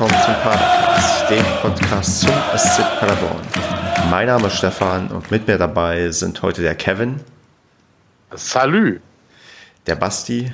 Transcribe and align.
willkommen 0.00 0.24
zum 0.24 0.34
Padercast, 0.42 1.30
dem 1.30 1.44
Podcast 1.60 2.20
zum 2.20 2.32
SC 2.56 2.78
Paderborn. 2.98 3.42
Mein 4.08 4.28
Name 4.28 4.46
ist 4.46 4.56
Stefan 4.56 5.08
und 5.08 5.30
mit 5.30 5.46
mir 5.46 5.58
dabei 5.58 6.10
sind 6.10 6.40
heute 6.40 6.62
der 6.62 6.74
Kevin. 6.74 7.20
Salü. 8.32 9.00
Der 9.86 9.96
Basti. 9.96 10.50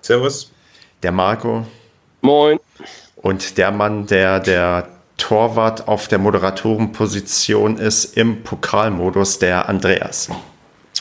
Servus. 0.00 0.50
Der 1.02 1.12
Marco. 1.12 1.66
Moin. 2.22 2.58
Und 3.16 3.58
der 3.58 3.70
Mann, 3.70 4.06
der 4.06 4.40
der 4.40 4.88
Torwart 5.18 5.86
auf 5.86 6.08
der 6.08 6.18
Moderatorenposition 6.18 7.76
ist 7.76 8.16
im 8.16 8.42
Pokalmodus, 8.42 9.38
der 9.38 9.68
Andreas. 9.68 10.30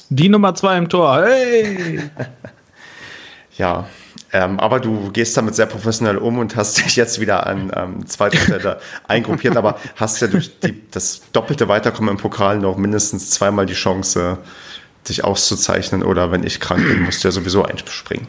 Die 0.09 0.27
Nummer 0.27 0.53
zwei 0.53 0.77
im 0.77 0.89
Tor. 0.89 1.23
Hey! 1.23 2.01
ja, 3.57 3.87
ähm, 4.31 4.59
aber 4.59 4.79
du 4.79 5.11
gehst 5.11 5.35
damit 5.37 5.55
sehr 5.55 5.65
professionell 5.65 6.17
um 6.17 6.37
und 6.37 6.55
hast 6.55 6.77
dich 6.83 6.95
jetzt 6.95 7.19
wieder 7.19 7.47
an 7.47 7.71
ähm, 7.75 8.07
zweiter 8.07 8.37
Stelle 8.37 8.79
eingruppiert, 9.07 9.57
aber 9.57 9.79
hast 9.95 10.21
ja 10.21 10.27
durch 10.27 10.59
die, 10.59 10.83
das 10.91 11.21
doppelte 11.31 11.67
Weiterkommen 11.67 12.11
im 12.11 12.17
Pokal 12.17 12.59
noch 12.59 12.77
mindestens 12.77 13.31
zweimal 13.31 13.65
die 13.65 13.73
Chance, 13.73 14.37
dich 15.07 15.23
auszuzeichnen 15.23 16.03
oder 16.03 16.31
wenn 16.31 16.43
ich 16.43 16.59
krank 16.59 16.87
bin, 16.87 17.01
musst 17.03 17.23
du 17.23 17.27
ja 17.27 17.31
sowieso 17.31 17.63
einspringen. 17.63 18.27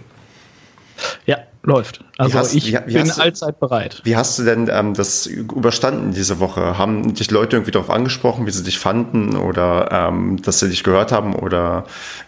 Ja, 1.27 1.39
läuft. 1.63 2.05
Also 2.17 2.39
hast, 2.39 2.55
ich 2.55 2.73
wie, 2.73 2.79
wie 2.87 2.95
bin 2.95 3.11
allzeit 3.11 3.61
bereit. 3.61 4.01
Wie 4.05 4.17
hast 4.17 4.39
du 4.39 4.45
denn 4.45 4.71
ähm, 4.73 4.95
das 4.95 5.27
überstanden 5.27 6.13
diese 6.13 6.41
Woche? 6.41 6.79
Haben 6.79 7.15
dich 7.15 7.31
Leute 7.31 7.57
irgendwie 7.57 7.71
darauf 7.71 7.91
angesprochen, 7.91 8.47
wie 8.47 8.51
sie 8.51 8.63
dich 8.63 8.79
fanden 8.79 9.37
oder 9.37 9.89
ähm, 9.91 10.41
dass 10.43 10.61
sie 10.61 10.69
dich 10.69 10.83
gehört 10.83 11.13
haben 11.13 11.35
oder 11.35 11.85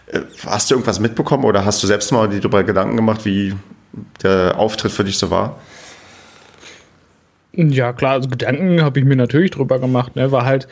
äh, 0.07 0.19
hast 0.45 0.69
du 0.69 0.75
irgendwas 0.75 0.99
mitbekommen 0.99 1.45
oder 1.45 1.65
hast 1.65 1.81
du 1.81 1.87
selbst 1.87 2.11
mal 2.11 2.29
dir 2.29 2.39
darüber 2.39 2.63
Gedanken 2.63 2.95
gemacht, 2.95 3.25
wie 3.25 3.55
der 4.21 4.57
Auftritt 4.57 4.91
für 4.91 5.03
dich 5.03 5.17
so 5.17 5.31
war? 5.31 5.57
Ja, 7.55 7.93
klar, 7.93 8.13
also 8.13 8.29
Gedanken 8.29 8.81
habe 8.81 8.99
ich 8.99 9.05
mir 9.05 9.15
natürlich 9.15 9.51
drüber 9.51 9.79
gemacht. 9.79 10.15
Ne? 10.15 10.31
War 10.31 10.45
halt 10.45 10.67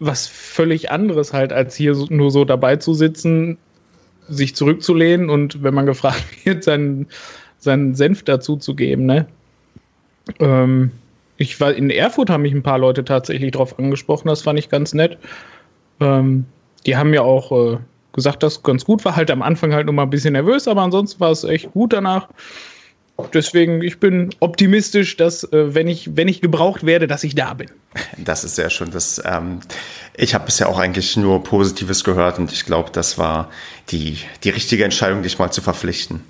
was 0.00 0.26
völlig 0.26 0.90
anderes 0.90 1.32
halt, 1.32 1.52
als 1.52 1.76
hier 1.76 1.94
nur 2.08 2.30
so 2.32 2.44
dabei 2.44 2.76
zu 2.76 2.92
sitzen, 2.92 3.58
sich 4.28 4.56
zurückzulehnen 4.56 5.30
und 5.30 5.62
wenn 5.62 5.74
man 5.74 5.86
gefragt 5.86 6.24
wird, 6.44 6.64
seinen, 6.64 7.06
seinen 7.62 7.94
Senf 7.94 8.24
dazu 8.24 8.56
zu 8.56 8.74
geben. 8.74 9.06
Ne? 9.06 9.26
Ähm, 10.40 10.90
ich 11.36 11.60
war 11.60 11.72
in 11.72 11.90
Erfurt, 11.90 12.28
haben 12.28 12.42
mich 12.42 12.52
ein 12.52 12.62
paar 12.62 12.78
Leute 12.78 13.04
tatsächlich 13.04 13.52
drauf 13.52 13.78
angesprochen, 13.78 14.28
das 14.28 14.42
fand 14.42 14.58
ich 14.58 14.68
ganz 14.68 14.94
nett. 14.94 15.18
Ähm, 16.00 16.44
die 16.86 16.96
haben 16.96 17.14
ja 17.14 17.22
auch 17.22 17.74
äh, 17.74 17.78
gesagt, 18.12 18.42
dass 18.42 18.56
es 18.56 18.62
ganz 18.62 18.84
gut 18.84 19.04
war. 19.04 19.16
Halt 19.16 19.30
am 19.30 19.42
Anfang 19.42 19.72
halt 19.72 19.86
noch 19.86 19.92
mal 19.92 20.02
ein 20.02 20.10
bisschen 20.10 20.32
nervös, 20.32 20.66
aber 20.66 20.82
ansonsten 20.82 21.20
war 21.20 21.30
es 21.30 21.44
echt 21.44 21.72
gut 21.72 21.92
danach. 21.92 22.28
Deswegen, 23.32 23.82
ich 23.82 24.00
bin 24.00 24.30
optimistisch, 24.40 25.16
dass, 25.16 25.44
äh, 25.44 25.74
wenn, 25.74 25.86
ich, 25.86 26.16
wenn 26.16 26.28
ich 26.28 26.40
gebraucht 26.40 26.84
werde, 26.84 27.06
dass 27.06 27.24
ich 27.24 27.34
da 27.34 27.54
bin. 27.54 27.68
Das 28.18 28.42
ist 28.42 28.56
sehr 28.56 28.70
schön. 28.70 28.90
Das, 28.90 29.22
ähm, 29.24 29.60
ich 30.16 30.34
habe 30.34 30.46
bisher 30.46 30.68
auch 30.68 30.78
eigentlich 30.78 31.16
nur 31.16 31.42
Positives 31.42 32.04
gehört 32.04 32.38
und 32.38 32.52
ich 32.52 32.64
glaube, 32.64 32.90
das 32.92 33.18
war 33.18 33.50
die, 33.90 34.18
die 34.44 34.50
richtige 34.50 34.84
Entscheidung, 34.84 35.22
dich 35.22 35.38
mal 35.38 35.50
zu 35.50 35.60
verpflichten. 35.60 36.22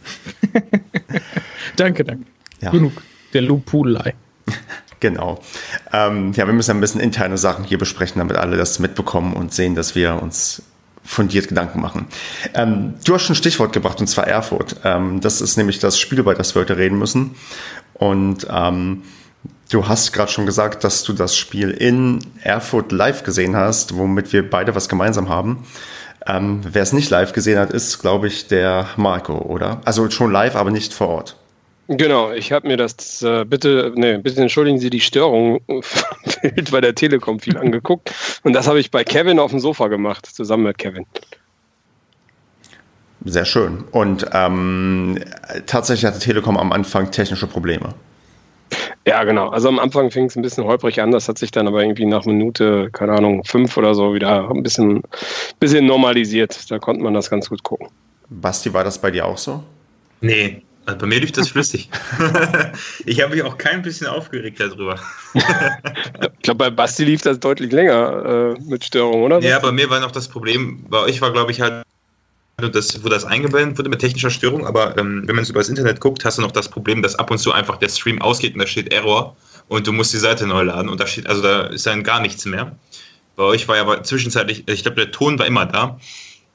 danke, 1.77 2.05
danke. 2.05 2.25
Ja. 2.61 2.71
Genug 2.71 2.93
der 3.33 3.43
Lobpudelei. 3.43 4.15
Genau. 5.01 5.41
Ähm, 5.93 6.33
ja, 6.35 6.47
wir 6.47 6.55
müssen 6.55 6.71
ein 6.71 6.81
bisschen 6.81 7.01
interne 7.01 7.37
Sachen 7.37 7.65
hier 7.65 7.77
besprechen, 7.77 8.21
damit 8.21 8.37
alle 8.37 8.57
das 8.57 8.79
mitbekommen 8.79 9.33
und 9.33 9.53
sehen, 9.53 9.75
dass 9.75 9.97
wir 9.97 10.23
uns 10.23 10.63
fundiert 11.05 11.49
Gedanken 11.49 11.81
machen. 11.81 12.07
Ähm, 12.55 12.95
du 13.05 13.15
hast 13.15 13.23
schon 13.23 13.35
ein 13.35 13.37
Stichwort 13.37 13.73
gebracht, 13.73 14.01
und 14.01 14.07
zwar 14.07 14.27
Erfurt. 14.27 14.77
Ähm, 14.85 15.21
das 15.21 15.41
ist 15.41 15.57
nämlich 15.57 15.79
das 15.79 15.99
Spiel, 15.99 16.21
über 16.21 16.35
das 16.35 16.55
wir 16.55 16.63
heute 16.63 16.77
reden 16.77 16.99
müssen. 16.99 17.35
Und 17.95 18.47
ähm, 18.51 19.03
du 19.71 19.89
hast 19.89 20.13
gerade 20.13 20.31
schon 20.31 20.47
gesagt, 20.47 20.85
dass 20.85 21.03
du 21.03 21.13
das 21.13 21.37
Spiel 21.37 21.71
in 21.71 22.21
Erfurt 22.43 22.93
live 22.93 23.23
gesehen 23.25 23.57
hast, 23.57 23.97
womit 23.97 24.33
wir 24.33 24.49
beide 24.49 24.75
was 24.75 24.89
gemeinsam 24.89 25.29
haben. 25.29 25.65
Ähm, 26.27 26.61
Wer 26.65 26.83
es 26.83 26.93
nicht 26.93 27.11
live 27.11 27.33
gesehen 27.33 27.59
hat, 27.59 27.71
ist, 27.73 27.99
glaube 27.99 28.29
ich, 28.29 28.47
der 28.47 28.87
Marco, 28.97 29.39
oder? 29.39 29.81
Also 29.85 30.09
schon 30.11 30.31
live, 30.31 30.57
aber 30.57 30.71
nicht 30.71 30.95
vor 30.95 31.09
Ort. 31.09 31.37
Genau, 31.97 32.33
ich 32.33 32.53
habe 32.53 32.69
mir 32.69 32.77
das 32.77 33.23
äh, 33.23 33.45
bitte, 33.45 33.93
ne, 33.95 34.19
bitte 34.19 34.41
entschuldigen 34.41 34.79
Sie 34.79 34.89
die 34.89 35.01
Störung 35.01 35.61
Bild 36.43 36.71
bei 36.71 36.81
der 36.81 36.95
Telekom 36.95 37.39
viel 37.39 37.59
angeguckt 37.59 38.13
und 38.45 38.55
das 38.55 38.67
habe 38.67 38.81
ich 38.81 38.91
bei 38.91 39.05
Kevin 39.05 39.39
auf 39.39 39.51
dem 39.51 39.61
Sofa 39.61 39.89
gemacht, 39.89 40.27
zusammen 40.27 40.65
mit 40.65 40.79
Kevin. 40.79 41.07
Sehr 43.25 43.45
schön. 43.45 43.85
Und 43.91 44.27
ähm, 44.33 45.19
tatsächlich 45.67 46.07
hatte 46.07 46.19
Telekom 46.19 46.57
am 46.57 46.73
Anfang 46.73 47.11
technische 47.11 47.47
Probleme. 47.47 47.95
Ja, 49.07 49.23
genau. 49.25 49.49
Also 49.49 49.69
am 49.69 49.79
Anfang 49.79 50.11
fing 50.11 50.27
es 50.27 50.37
ein 50.37 50.43
bisschen 50.43 50.65
holprig 50.65 51.01
an, 51.01 51.11
das 51.11 51.29
hat 51.29 51.39
sich 51.39 51.51
dann 51.51 51.69
aber 51.69 51.83
irgendwie 51.83 52.07
nach 52.07 52.25
Minute, 52.25 52.89
keine 52.93 53.13
Ahnung, 53.13 53.45
fünf 53.45 53.77
oder 53.77 53.95
so 53.95 54.15
wieder 54.15 54.49
ein 54.51 54.63
bisschen, 54.63 55.03
bisschen 55.61 55.87
normalisiert. 55.87 56.71
Da 56.71 56.79
konnte 56.79 57.03
man 57.03 57.13
das 57.15 57.29
ganz 57.29 57.49
gut 57.49 57.63
gucken. 57.63 57.89
Basti, 58.31 58.73
war 58.73 58.83
das 58.83 58.99
bei 58.99 59.11
dir 59.11 59.27
auch 59.27 59.39
so? 59.39 59.63
Nee, 60.21 60.63
also 60.85 60.99
bei 60.99 61.07
mir 61.07 61.21
lief 61.21 61.33
das 61.33 61.49
flüssig. 61.49 61.89
ich 63.07 63.21
habe 63.23 63.35
mich 63.35 63.43
auch 63.45 63.57
kein 63.57 63.83
bisschen 63.83 64.09
aufgeregt 64.09 64.59
darüber. 64.59 64.99
ich 65.35 66.43
glaube, 66.43 66.59
bei 66.59 66.71
Basti 66.71 67.05
lief 67.05 67.23
das 67.23 67.39
deutlich 67.39 67.71
länger 67.71 68.57
äh, 68.57 68.61
mit 68.63 68.85
Störung, 68.85 69.23
oder? 69.23 69.41
Ja, 69.41 69.61
bei 69.61 69.71
mir 69.71 69.89
war 69.91 70.01
noch 70.01 70.11
das 70.11 70.27
Problem, 70.29 70.85
bei 70.89 70.99
euch 70.99 71.21
war, 71.21 71.33
glaube 71.33 71.53
ich, 71.53 71.61
halt, 71.61 71.85
das, 72.57 73.03
wo 73.03 73.09
das 73.09 73.25
eingeblendet 73.25 73.79
wurde 73.79 73.91
mit 73.91 74.01
technischer 74.01 74.31
Störung, 74.31 74.67
aber 74.67 74.97
ähm, 74.99 75.23
wenn 75.27 75.37
man 75.37 75.43
es 75.43 75.51
über 75.51 75.61
das 75.61 75.69
Internet 75.69 76.01
guckt, 76.01 76.25
hast 76.25 76.39
du 76.39 76.43
noch 76.43 76.53
das 76.53 76.69
Problem, 76.69 77.03
dass 77.03 77.17
ab 77.17 77.31
und 77.31 77.39
zu 77.39 77.53
einfach 77.53 77.77
der 77.77 77.89
Stream 77.89 78.21
ausgeht 78.21 78.55
und 78.55 78.61
da 78.61 78.67
steht 78.67 78.93
Error 78.93 79.37
und 79.69 79.87
du 79.87 79.93
musst 79.93 80.13
die 80.13 80.19
Seite 80.19 80.47
neu 80.47 80.63
laden 80.63 80.89
und 80.89 81.01
da 81.01 81.07
steht, 81.07 81.27
also 81.29 81.43
da 81.43 81.63
ist 81.67 81.87
dann 81.87 82.03
gar 82.03 82.21
nichts 82.21 82.45
mehr. 82.45 82.77
Bei 83.37 83.45
euch 83.45 83.67
war 83.69 83.77
ja 83.77 83.83
aber 83.83 84.03
zwischenzeitlich, 84.03 84.69
ich 84.69 84.83
glaube, 84.83 84.97
der 84.97 85.11
Ton 85.11 85.39
war 85.39 85.47
immer 85.47 85.67
da. 85.67 85.99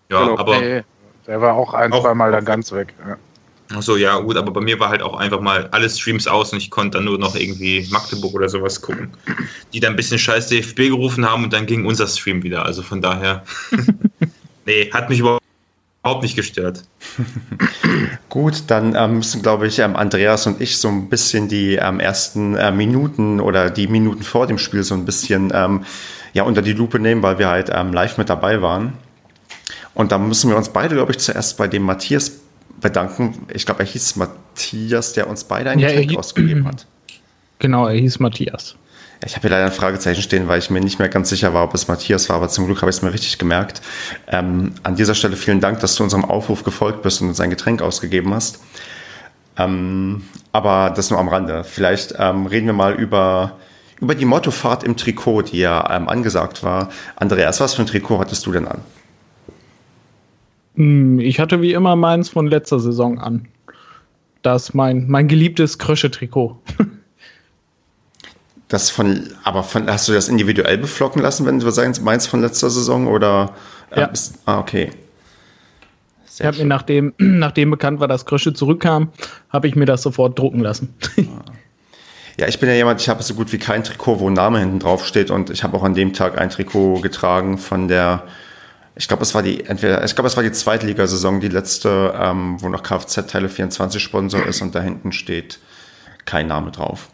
Ja, 0.09 0.21
genau. 0.23 0.37
aber. 0.37 0.59
Nee, 0.59 0.83
der 1.25 1.41
war 1.41 1.55
auch 1.55 1.73
ein, 1.73 1.91
zwei 1.91 2.13
Mal 2.13 2.31
dann 2.31 2.45
ganz 2.45 2.71
weg. 2.71 2.93
Ja. 3.05 3.17
Achso, 3.73 3.97
ja, 3.97 4.17
gut, 4.19 4.37
aber 4.37 4.51
bei 4.51 4.61
mir 4.61 4.79
war 4.79 4.89
halt 4.89 5.01
auch 5.01 5.17
einfach 5.17 5.41
mal 5.41 5.67
alle 5.71 5.89
Streams 5.89 6.25
aus 6.27 6.53
und 6.53 6.59
ich 6.59 6.69
konnte 6.69 6.97
dann 6.97 7.05
nur 7.05 7.17
noch 7.17 7.35
irgendwie 7.35 7.85
Magdeburg 7.91 8.33
oder 8.33 8.47
sowas 8.47 8.81
gucken, 8.81 9.09
die 9.73 9.79
dann 9.79 9.93
ein 9.93 9.95
bisschen 9.97 10.17
scheiß 10.17 10.47
DFB 10.47 10.89
gerufen 10.89 11.25
haben 11.25 11.43
und 11.43 11.53
dann 11.53 11.65
ging 11.65 11.85
unser 11.85 12.07
Stream 12.07 12.43
wieder. 12.43 12.65
Also 12.65 12.81
von 12.81 13.01
daher, 13.01 13.43
nee, 14.65 14.89
hat 14.91 15.09
mich 15.09 15.19
überhaupt 15.19 16.23
nicht 16.23 16.37
gestört. 16.37 16.83
Gut, 18.29 18.63
dann 18.67 18.95
ähm, 18.95 19.17
müssen, 19.17 19.41
glaube 19.41 19.67
ich, 19.67 19.79
ähm, 19.79 19.97
Andreas 19.97 20.47
und 20.47 20.61
ich 20.61 20.77
so 20.77 20.87
ein 20.87 21.09
bisschen 21.09 21.49
die 21.49 21.75
ähm, 21.75 21.99
ersten 21.99 22.55
äh, 22.55 22.71
Minuten 22.71 23.41
oder 23.41 23.69
die 23.69 23.87
Minuten 23.87 24.23
vor 24.23 24.47
dem 24.47 24.59
Spiel 24.59 24.83
so 24.83 24.95
ein 24.95 25.03
bisschen 25.03 25.51
ähm, 25.53 25.83
ja, 26.31 26.43
unter 26.43 26.61
die 26.61 26.73
Lupe 26.73 26.99
nehmen, 26.99 27.21
weil 27.21 27.37
wir 27.37 27.49
halt 27.49 27.69
ähm, 27.73 27.91
live 27.91 28.17
mit 28.17 28.29
dabei 28.29 28.61
waren. 28.61 28.93
Und 29.93 30.11
da 30.13 30.19
müssen 30.19 30.49
wir 30.49 30.55
uns 30.55 30.69
beide, 30.69 30.95
glaube 30.95 31.11
ich, 31.11 31.17
zuerst 31.17 31.57
bei 31.57 31.67
dem 31.67 31.83
Matthias 31.83 32.31
bedanken. 32.81 33.47
Ich 33.53 33.65
glaube, 33.65 33.81
er 33.81 33.85
hieß 33.85 34.15
Matthias, 34.15 35.13
der 35.13 35.29
uns 35.29 35.43
beide 35.43 35.69
ein 35.69 35.79
ja, 35.79 35.89
Getränk 35.89 36.17
ausgegeben 36.17 36.67
hat. 36.67 36.85
Genau, 37.59 37.87
er 37.87 37.95
hieß 37.95 38.19
Matthias. 38.19 38.75
Ich 39.25 39.35
habe 39.35 39.41
hier 39.41 39.49
leider 39.49 39.65
ein 39.65 39.71
Fragezeichen 39.71 40.21
stehen, 40.21 40.47
weil 40.47 40.59
ich 40.59 40.69
mir 40.69 40.79
nicht 40.79 40.99
mehr 40.99 41.09
ganz 41.09 41.29
sicher 41.29 41.53
war, 41.53 41.63
ob 41.63 41.73
es 41.73 41.87
Matthias 41.87 42.29
war, 42.29 42.35
aber 42.35 42.49
zum 42.49 42.67
Glück 42.67 42.81
habe 42.81 42.91
ich 42.91 42.97
es 42.97 43.01
mir 43.01 43.11
richtig 43.11 43.39
gemerkt. 43.39 43.81
Ähm, 44.27 44.73
an 44.83 44.95
dieser 44.95 45.15
Stelle 45.15 45.35
vielen 45.35 45.59
Dank, 45.59 45.79
dass 45.79 45.95
du 45.95 46.03
unserem 46.03 46.23
Aufruf 46.23 46.63
gefolgt 46.63 47.01
bist 47.01 47.21
und 47.21 47.29
uns 47.29 47.39
ein 47.39 47.49
Getränk 47.49 47.81
ausgegeben 47.81 48.33
hast. 48.33 48.59
Ähm, 49.57 50.23
aber 50.51 50.91
das 50.95 51.09
nur 51.09 51.19
am 51.19 51.29
Rande. 51.29 51.63
Vielleicht 51.63 52.13
ähm, 52.19 52.45
reden 52.45 52.67
wir 52.67 52.73
mal 52.73 52.93
über, 52.93 53.53
über 53.99 54.13
die 54.13 54.25
Mottofahrt 54.25 54.83
im 54.83 54.95
Trikot, 54.97 55.43
die 55.43 55.59
ja 55.59 55.95
ähm, 55.95 56.07
angesagt 56.07 56.63
war. 56.63 56.89
Andreas, 57.15 57.59
was 57.59 57.73
für 57.73 57.81
ein 57.81 57.87
Trikot 57.87 58.19
hattest 58.19 58.45
du 58.45 58.51
denn 58.51 58.67
an? 58.67 58.81
Hm, 60.77 61.19
ich 61.19 61.39
hatte 61.39 61.61
wie 61.61 61.73
immer 61.73 61.95
meins 61.95 62.29
von 62.29 62.47
letzter 62.47 62.79
Saison 62.79 63.19
an. 63.19 63.47
Das 64.43 64.69
ist 64.69 64.75
mein, 64.75 65.07
mein 65.07 65.27
geliebtes 65.27 65.77
Krösche-Trikot. 65.77 66.57
Das 68.69 68.89
von, 68.89 69.29
aber 69.45 69.63
von, 69.63 69.87
hast 69.87 70.09
du 70.09 70.11
das 70.11 70.27
individuell 70.27 70.77
beflocken 70.77 71.21
lassen, 71.21 71.45
wenn 71.45 71.57
du 71.57 71.69
sagst, 71.69 72.01
meins 72.01 72.27
von 72.27 72.41
letzter 72.41 72.69
Saison 72.69 73.07
oder? 73.07 73.53
Äh, 73.91 74.01
ja. 74.01 74.07
Bist, 74.07 74.39
ah, 74.43 74.59
okay. 74.59 74.89
Sehr 76.25 76.49
ich 76.49 76.57
habe 76.57 76.57
mir, 76.57 76.65
nachdem, 76.65 77.13
nachdem 77.17 77.71
bekannt 77.71 78.01
war, 78.01 78.09
dass 78.09 78.25
Krösche 78.25 78.53
zurückkam, 78.53 79.13
habe 79.49 79.69
ich 79.69 79.77
mir 79.77 79.85
das 79.85 80.01
sofort 80.01 80.37
drucken 80.37 80.59
lassen. 80.59 80.93
Ja, 82.39 82.47
ich 82.47 82.59
bin 82.59 82.69
ja 82.69 82.75
jemand, 82.75 83.01
ich 83.01 83.09
habe 83.09 83.23
so 83.23 83.33
gut 83.33 83.51
wie 83.51 83.57
kein 83.57 83.83
Trikot, 83.83 84.19
wo 84.19 84.29
ein 84.29 84.33
Name 84.33 84.59
hinten 84.59 84.77
drauf 84.77 85.07
steht 85.07 85.31
und 85.31 85.49
ich 85.49 85.63
habe 85.63 85.75
auch 85.75 85.81
an 85.81 85.95
dem 85.95 86.13
Tag 86.13 86.37
ein 86.37 86.51
Trikot 86.51 87.01
getragen 87.01 87.57
von 87.57 87.87
der 87.87 88.27
ich 88.97 89.07
glaube, 89.07 89.23
es 89.23 89.35
war 89.35 89.43
die, 89.43 89.63
entweder, 89.65 90.03
ich 90.03 90.15
glaube, 90.15 90.27
es 90.27 90.35
war 90.35 90.43
die 90.43 90.51
Zweitligasaison, 90.51 91.39
die 91.39 91.49
letzte, 91.49 92.13
ähm, 92.19 92.57
wo 92.59 92.69
noch 92.69 92.81
Kfz 92.81 93.27
Teile 93.27 93.47
24 93.47 94.01
Sponsor 94.01 94.45
ist 94.45 94.61
und 94.61 94.73
da 94.73 94.81
hinten 94.81 95.11
steht 95.11 95.59
kein 96.25 96.47
Name 96.47 96.71
drauf. 96.71 97.09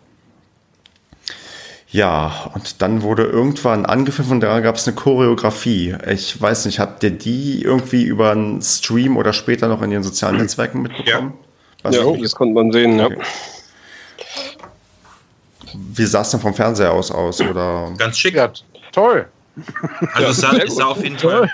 Ja, 1.89 2.49
und 2.55 2.81
dann 2.81 3.03
wurde 3.03 3.23
irgendwann 3.23 3.85
angepfiffen 3.85 4.33
und 4.33 4.39
da 4.39 4.59
gab 4.61 4.77
es 4.77 4.87
eine 4.87 4.95
Choreografie. 4.95 5.95
Ich 6.07 6.41
weiß 6.41 6.65
nicht, 6.65 6.79
habt 6.79 7.03
ihr 7.03 7.11
die 7.11 7.61
irgendwie 7.61 8.03
über 8.03 8.31
einen 8.31 8.61
Stream 8.61 9.15
oder 9.17 9.31
später 9.33 9.67
noch 9.67 9.81
in 9.83 9.91
den 9.91 10.01
sozialen 10.01 10.37
Netzwerken 10.37 10.81
mitbekommen? 10.81 11.33
Ja, 11.83 11.91
ja 11.91 12.17
das 12.17 12.33
konnte 12.33 12.55
man 12.55 12.71
sehen, 12.71 12.99
okay. 12.99 13.17
ja. 13.19 13.25
Wie 15.75 16.05
sah 16.05 16.21
es 16.21 16.29
denn 16.29 16.39
vom 16.39 16.53
Fernseher 16.53 16.91
aus 16.91 17.11
aus? 17.11 17.41
Oder? 17.41 17.91
Ganz 17.97 18.17
schick. 18.17 18.35
Ja, 18.35 18.51
toll. 18.91 19.27
Also 20.13 20.29
es 20.29 20.37
sah, 20.37 20.57
es 20.57 20.75
sah 20.75 20.85
auf 20.85 21.03
jeden 21.03 21.17
Fall 21.19 21.49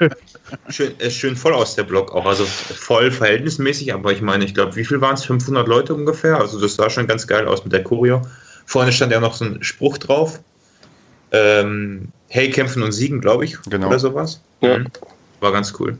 schön, 0.69 0.97
äh, 0.99 1.09
schön 1.09 1.35
voll 1.35 1.53
aus, 1.53 1.75
der 1.75 1.83
Block 1.83 2.13
auch. 2.13 2.25
Also 2.25 2.45
voll 2.45 3.11
verhältnismäßig, 3.11 3.93
aber 3.93 4.11
ich 4.11 4.21
meine, 4.21 4.45
ich 4.45 4.53
glaube, 4.53 4.75
wie 4.75 4.85
viel 4.85 5.01
waren 5.01 5.15
es? 5.15 5.25
500 5.25 5.67
Leute 5.67 5.93
ungefähr? 5.93 6.39
Also 6.39 6.59
das 6.59 6.75
sah 6.75 6.89
schon 6.89 7.07
ganz 7.07 7.27
geil 7.27 7.47
aus 7.47 7.63
mit 7.63 7.73
der 7.73 7.83
Choreo. 7.83 8.21
Vorne 8.65 8.91
stand 8.91 9.11
ja 9.11 9.19
noch 9.19 9.33
so 9.33 9.45
ein 9.45 9.63
Spruch 9.63 9.97
drauf. 9.97 10.39
Ähm, 11.31 12.09
hey, 12.29 12.49
kämpfen 12.49 12.83
und 12.83 12.91
siegen, 12.91 13.19
glaube 13.21 13.45
ich. 13.45 13.57
Genau. 13.69 13.87
Oder 13.87 13.99
sowas. 13.99 14.41
Ja. 14.61 14.79
Mhm. 14.79 14.87
War 15.41 15.51
ganz 15.51 15.73
cool. 15.79 15.97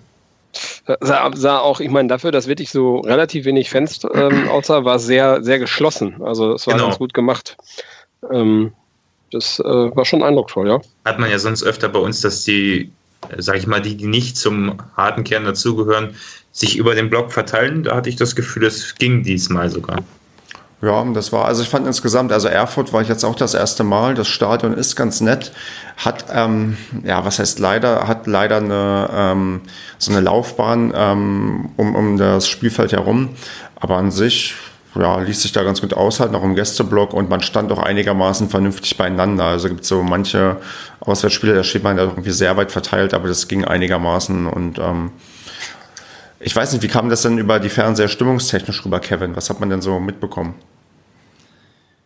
Sah, 1.01 1.31
sah 1.35 1.59
auch, 1.59 1.79
ich 1.79 1.89
meine, 1.89 2.07
dafür, 2.07 2.31
dass 2.31 2.47
wirklich 2.47 2.71
so 2.71 2.99
relativ 2.99 3.45
wenig 3.45 3.69
Fans 3.69 3.99
ähm, 4.13 4.47
aussah, 4.49 4.83
war 4.85 4.97
sehr, 4.99 5.43
sehr 5.43 5.59
geschlossen. 5.59 6.21
Also 6.23 6.53
es 6.53 6.65
war 6.65 6.73
Genau. 6.73 6.87
ganz 6.87 6.97
gut 6.97 7.13
gemacht. 7.13 7.57
Ähm, 8.31 8.73
das 9.31 9.59
äh, 9.59 9.63
war 9.63 10.05
schon 10.05 10.23
eindrucksvoll, 10.23 10.67
ja. 10.67 10.81
Hat 11.05 11.19
man 11.19 11.29
ja 11.29 11.39
sonst 11.39 11.63
öfter 11.63 11.89
bei 11.89 11.99
uns, 11.99 12.21
dass 12.21 12.43
die, 12.43 12.91
äh, 13.29 13.41
sag 13.41 13.57
ich 13.57 13.67
mal, 13.67 13.81
die, 13.81 13.95
die 13.95 14.07
nicht 14.07 14.37
zum 14.37 14.77
harten 14.95 15.23
Kern 15.23 15.45
dazugehören, 15.45 16.15
sich 16.51 16.77
über 16.77 16.95
den 16.95 17.09
Block 17.09 17.31
verteilen. 17.31 17.83
Da 17.83 17.95
hatte 17.95 18.09
ich 18.09 18.15
das 18.15 18.35
Gefühl, 18.35 18.65
es 18.65 18.95
ging 18.95 19.23
diesmal 19.23 19.69
sogar. 19.69 19.99
Ja, 20.81 21.03
das 21.13 21.33
war, 21.33 21.45
also 21.45 21.61
ich 21.61 21.67
fand 21.67 21.85
insgesamt, 21.85 22.31
also 22.31 22.47
Erfurt 22.47 22.93
war 22.93 23.01
ich 23.01 23.09
jetzt 23.09 23.25
auch 23.25 23.35
das 23.35 23.53
erste 23.53 23.83
Mal. 23.83 24.13
Das 24.13 24.29
Stadion 24.29 24.73
ist 24.73 24.95
ganz 24.95 25.19
nett. 25.19 25.51
Hat, 25.97 26.25
ähm, 26.33 26.77
ja, 27.03 27.25
was 27.25 27.39
heißt 27.39 27.59
leider, 27.59 28.07
hat 28.07 28.27
leider 28.27 28.57
eine, 28.57 29.09
ähm, 29.11 29.61
so 29.97 30.11
eine 30.11 30.21
Laufbahn 30.21 30.93
ähm, 30.95 31.69
um, 31.75 31.95
um 31.95 32.17
das 32.17 32.47
Spielfeld 32.47 32.93
herum. 32.93 33.29
Aber 33.75 33.97
an 33.97 34.09
sich, 34.11 34.55
ja, 34.99 35.19
ließ 35.19 35.41
sich 35.41 35.51
da 35.51 35.63
ganz 35.63 35.81
gut 35.81 35.93
aushalten, 35.93 36.35
auch 36.35 36.43
im 36.43 36.55
Gästeblock 36.55 37.13
und 37.13 37.29
man 37.29 37.41
stand 37.41 37.71
auch 37.71 37.79
einigermaßen 37.79 38.49
vernünftig 38.49 38.97
beieinander. 38.97 39.45
Also 39.45 39.69
gibt 39.69 39.85
so 39.85 40.03
manche 40.03 40.57
Auswärtsspiele, 40.99 41.55
da 41.55 41.63
steht 41.63 41.83
man 41.83 41.97
da 41.97 42.03
irgendwie 42.03 42.31
sehr 42.31 42.57
weit 42.57 42.71
verteilt, 42.71 43.13
aber 43.13 43.27
das 43.27 43.47
ging 43.47 43.65
einigermaßen 43.65 44.47
und 44.47 44.79
ähm, 44.79 45.11
ich 46.39 46.55
weiß 46.55 46.71
nicht, 46.73 46.83
wie 46.83 46.87
kam 46.87 47.09
das 47.09 47.23
denn 47.23 47.37
über 47.37 47.59
die 47.59 47.69
Fernseher 47.69 48.07
stimmungstechnisch 48.07 48.85
rüber, 48.85 48.99
Kevin? 48.99 49.35
Was 49.35 49.49
hat 49.49 49.59
man 49.59 49.69
denn 49.69 49.81
so 49.81 49.99
mitbekommen? 49.99 50.55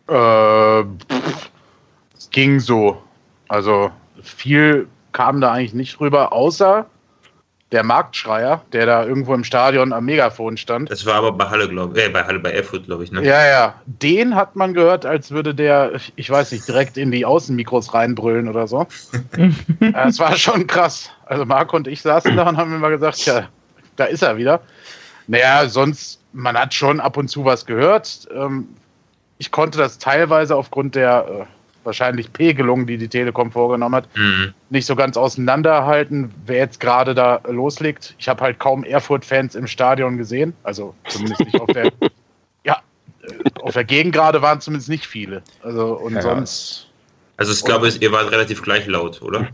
Äh, 0.08 0.80
es 2.16 2.30
ging 2.30 2.58
so. 2.58 3.00
Also 3.48 3.90
viel 4.22 4.88
kam 5.12 5.40
da 5.40 5.52
eigentlich 5.52 5.74
nicht 5.74 6.00
rüber, 6.00 6.32
außer 6.32 6.86
der 7.74 7.82
Marktschreier, 7.82 8.62
der 8.72 8.86
da 8.86 9.04
irgendwo 9.04 9.34
im 9.34 9.42
Stadion 9.42 9.92
am 9.92 10.04
Megafon 10.04 10.56
stand. 10.56 10.92
Das 10.92 11.04
war 11.06 11.14
aber 11.16 11.32
bei 11.32 11.46
Halle, 11.46 11.68
glaube 11.68 11.98
ich. 11.98 12.04
Äh, 12.04 12.08
bei 12.08 12.22
Halle, 12.22 12.38
bei 12.38 12.52
Erfurt, 12.52 12.84
glaube 12.86 13.02
ich. 13.02 13.10
Ne? 13.10 13.24
Ja, 13.24 13.44
ja. 13.44 13.74
Den 13.86 14.36
hat 14.36 14.54
man 14.54 14.74
gehört, 14.74 15.04
als 15.04 15.32
würde 15.32 15.56
der, 15.56 15.92
ich 16.14 16.30
weiß 16.30 16.52
nicht, 16.52 16.68
direkt 16.68 16.96
in 16.96 17.10
die 17.10 17.26
Außenmikros 17.26 17.92
reinbrüllen 17.92 18.48
oder 18.48 18.68
so. 18.68 18.86
das 19.92 20.20
war 20.20 20.36
schon 20.36 20.68
krass. 20.68 21.10
Also 21.26 21.44
Marc 21.44 21.74
und 21.74 21.88
ich 21.88 22.00
saßen 22.00 22.36
da 22.36 22.48
und 22.48 22.56
haben 22.56 22.72
immer 22.76 22.90
gesagt, 22.90 23.26
ja, 23.26 23.48
da 23.96 24.04
ist 24.04 24.22
er 24.22 24.36
wieder. 24.36 24.60
Naja, 25.26 25.68
sonst, 25.68 26.20
man 26.32 26.56
hat 26.56 26.74
schon 26.74 27.00
ab 27.00 27.16
und 27.16 27.26
zu 27.26 27.44
was 27.44 27.66
gehört. 27.66 28.28
Ähm, 28.32 28.68
ich 29.38 29.50
konnte 29.50 29.78
das 29.78 29.98
teilweise 29.98 30.54
aufgrund 30.54 30.94
der 30.94 31.26
äh, 31.28 31.44
wahrscheinlich 31.84 32.32
Pegelung, 32.32 32.86
die 32.86 32.96
die 32.96 33.08
Telekom 33.08 33.52
vorgenommen 33.52 33.94
hat, 33.94 34.08
Mhm. 34.16 34.54
nicht 34.70 34.86
so 34.86 34.96
ganz 34.96 35.16
auseinanderhalten, 35.16 36.32
wer 36.46 36.58
jetzt 36.58 36.80
gerade 36.80 37.14
da 37.14 37.40
loslegt. 37.48 38.14
Ich 38.18 38.28
habe 38.28 38.42
halt 38.42 38.58
kaum 38.58 38.84
Erfurt-Fans 38.84 39.54
im 39.54 39.66
Stadion 39.66 40.16
gesehen. 40.16 40.54
Also 40.62 40.94
zumindest 41.08 41.44
nicht 41.44 41.60
auf 41.60 41.68
der, 41.68 41.92
ja, 42.64 42.78
äh, 43.22 43.60
auf 43.62 43.74
der 43.74 43.84
Gegend 43.84 44.14
gerade 44.14 44.42
waren 44.42 44.60
zumindest 44.60 44.88
nicht 44.88 45.06
viele. 45.06 45.42
Also 45.62 45.94
und 45.96 46.14
Ja, 46.14 46.22
sonst. 46.22 46.88
Also 47.36 47.52
ich 47.52 47.64
glaube, 47.64 47.88
ihr 47.88 48.12
wart 48.12 48.30
relativ 48.30 48.62
gleich 48.62 48.86
laut, 48.86 49.20
oder? 49.22 49.48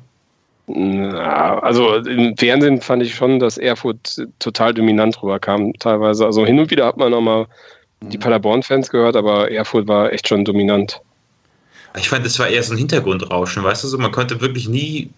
Ja, 0.67 1.59
also 1.61 1.97
im 1.97 2.37
Fernsehen 2.37 2.81
fand 2.81 3.03
ich 3.03 3.15
schon, 3.15 3.41
dass 3.41 3.59
Erfurt 3.59 4.23
total 4.38 4.73
dominant 4.75 5.21
rüberkam, 5.23 5.73
teilweise. 5.79 6.27
Also 6.27 6.47
hin 6.47 6.61
und 6.61 6.71
wieder 6.71 6.87
hat 6.87 6.97
man 6.97 7.11
nochmal 7.11 7.47
die 8.03 8.19
Paderborn-Fans 8.19 8.91
gehört, 8.91 9.17
aber 9.17 9.50
Erfurt 9.50 9.88
war 9.88 10.12
echt 10.12 10.29
schon 10.29 10.44
dominant. 10.44 11.00
Ich 11.97 12.09
fand, 12.09 12.25
das 12.25 12.39
war 12.39 12.49
eher 12.49 12.63
so 12.63 12.73
ein 12.73 12.79
Hintergrundrauschen, 12.79 13.63
weißt 13.63 13.85
du 13.85 13.89
so? 13.89 13.99
Man 13.99 14.13
konnte 14.13 14.41
wirklich 14.41 14.69
nie. 14.69 15.11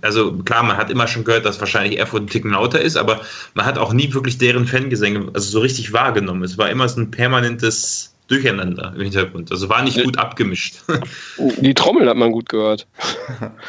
Also 0.00 0.32
klar, 0.38 0.62
man 0.62 0.78
hat 0.78 0.90
immer 0.90 1.06
schon 1.06 1.24
gehört, 1.24 1.44
dass 1.44 1.60
wahrscheinlich 1.60 1.98
Erfurt 1.98 2.22
ein 2.22 2.26
Ticken 2.28 2.52
lauter 2.52 2.80
ist, 2.80 2.96
aber 2.96 3.20
man 3.52 3.66
hat 3.66 3.76
auch 3.76 3.92
nie 3.92 4.12
wirklich 4.14 4.38
deren 4.38 4.66
Fangesänge 4.66 5.28
also 5.34 5.50
so 5.50 5.60
richtig 5.60 5.92
wahrgenommen. 5.92 6.42
Es 6.42 6.56
war 6.56 6.70
immer 6.70 6.88
so 6.88 7.00
ein 7.00 7.10
permanentes 7.10 8.11
Durcheinander 8.32 8.94
im 8.96 9.02
Hintergrund. 9.02 9.52
Also 9.52 9.68
war 9.68 9.82
nicht 9.82 10.02
gut 10.02 10.18
abgemischt. 10.18 10.76
Die 11.58 11.74
Trommel 11.74 12.08
hat 12.08 12.16
man 12.16 12.32
gut 12.32 12.48
gehört. 12.48 12.86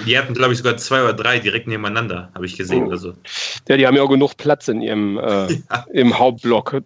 Die 0.05 0.17
hatten, 0.17 0.33
glaube 0.33 0.53
ich, 0.53 0.59
sogar 0.59 0.77
zwei 0.77 1.03
oder 1.03 1.11
drei 1.11 1.39
direkt 1.39 1.67
nebeneinander, 1.67 2.29
habe 2.33 2.45
ich 2.45 2.55
gesehen. 2.55 2.87
Oh. 2.87 2.91
Also. 2.91 3.13
Ja, 3.67 3.75
die 3.75 3.85
haben 3.85 3.97
ja 3.97 4.03
auch 4.03 4.09
genug 4.09 4.37
Platz 4.37 4.69
in 4.69 4.81
ihrem 4.81 5.17
äh, 5.17 5.47
im 5.93 6.17
Hauptblock. 6.17 6.81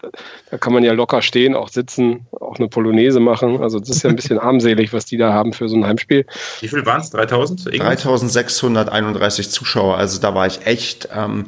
Da 0.50 0.58
kann 0.58 0.74
man 0.74 0.84
ja 0.84 0.94
locker 0.94 1.22
stehen, 1.22 1.54
auch 1.54 1.70
sitzen, 1.70 2.26
auch 2.32 2.58
eine 2.58 2.68
Polonaise 2.68 3.20
machen. 3.20 3.62
Also 3.62 3.80
das 3.80 3.90
ist 3.90 4.04
ja 4.04 4.10
ein 4.10 4.16
bisschen 4.16 4.40
armselig, 4.48 4.92
was 4.92 5.06
die 5.06 5.18
da 5.18 5.32
haben 5.32 5.54
für 5.54 5.70
so 5.70 5.76
ein 5.76 5.86
Heimspiel. 5.86 6.26
Wie 6.62 6.68
viel 6.68 6.84
waren 6.84 7.02
es? 7.02 7.12
3000? 7.12 7.68
Irgendwas? 7.68 8.02
3631 8.02 9.52
Zuschauer, 9.52 9.98
also 9.98 10.20
da 10.20 10.34
war 10.34 10.48
ich 10.48 10.66
echt 10.66 11.10
ähm, 11.16 11.46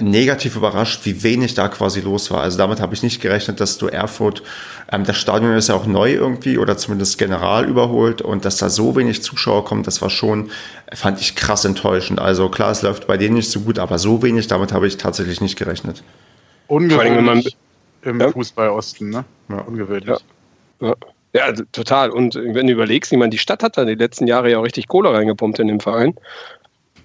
negativ 0.00 0.56
überrascht, 0.56 1.04
wie 1.04 1.22
wenig 1.22 1.54
da 1.54 1.68
quasi 1.68 2.00
los 2.00 2.30
war. 2.30 2.40
Also 2.40 2.58
damit 2.58 2.80
habe 2.80 2.94
ich 2.94 3.02
nicht 3.02 3.20
gerechnet, 3.20 3.60
dass 3.60 3.78
du 3.78 3.86
Erfurt, 3.86 4.42
ähm, 4.90 5.04
das 5.04 5.16
Stadion 5.16 5.52
ist 5.54 5.68
ja 5.68 5.74
auch 5.74 5.86
neu 5.86 6.12
irgendwie 6.12 6.58
oder 6.58 6.76
zumindest 6.76 7.18
general 7.18 7.66
überholt 7.68 8.20
und 8.20 8.44
dass 8.44 8.56
da 8.56 8.68
so 8.68 8.96
wenig 8.96 9.22
Zuschauer 9.22 9.64
kommen, 9.64 9.82
das 9.84 10.02
war 10.02 10.10
schon, 10.10 10.50
fand 10.92 11.20
ich 11.20 11.36
krass 11.36 11.64
enttäuschend. 11.64 12.20
Also 12.20 12.48
klar, 12.48 12.72
es 12.72 12.82
läuft 12.82 13.06
bei 13.06 13.16
denen 13.16 13.34
nicht 13.36 13.50
so 13.50 13.60
gut, 13.60 13.78
aber 13.78 13.98
so 13.98 14.22
wenig, 14.22 14.48
damit 14.48 14.72
habe 14.72 14.86
ich 14.86 14.96
tatsächlich 14.96 15.40
nicht 15.40 15.56
gerechnet. 15.56 16.02
Vor 16.68 16.78
allem, 16.80 16.90
wenn 16.90 17.24
man- 17.24 17.38
Ungewöhnlich 17.38 17.56
im 18.02 18.20
Ja. 18.20 18.30
Fußball-Osten, 18.32 19.10
ne? 19.10 19.24
Ja. 19.48 19.58
Ungewöhnlich. 19.62 20.18
Ja. 20.80 20.94
Ja, 21.32 21.44
also 21.44 21.64
total. 21.72 22.10
Und 22.10 22.34
wenn 22.34 22.66
du 22.66 22.72
überlegst, 22.72 23.12
ich 23.12 23.18
meine, 23.18 23.30
die 23.30 23.38
Stadt 23.38 23.62
hat 23.62 23.76
da 23.76 23.84
die 23.84 23.94
letzten 23.94 24.26
Jahre 24.26 24.50
ja 24.50 24.58
auch 24.58 24.62
richtig 24.64 24.88
Kohle 24.88 25.12
reingepumpt 25.12 25.58
in 25.58 25.68
den 25.68 25.80
Verein. 25.80 26.14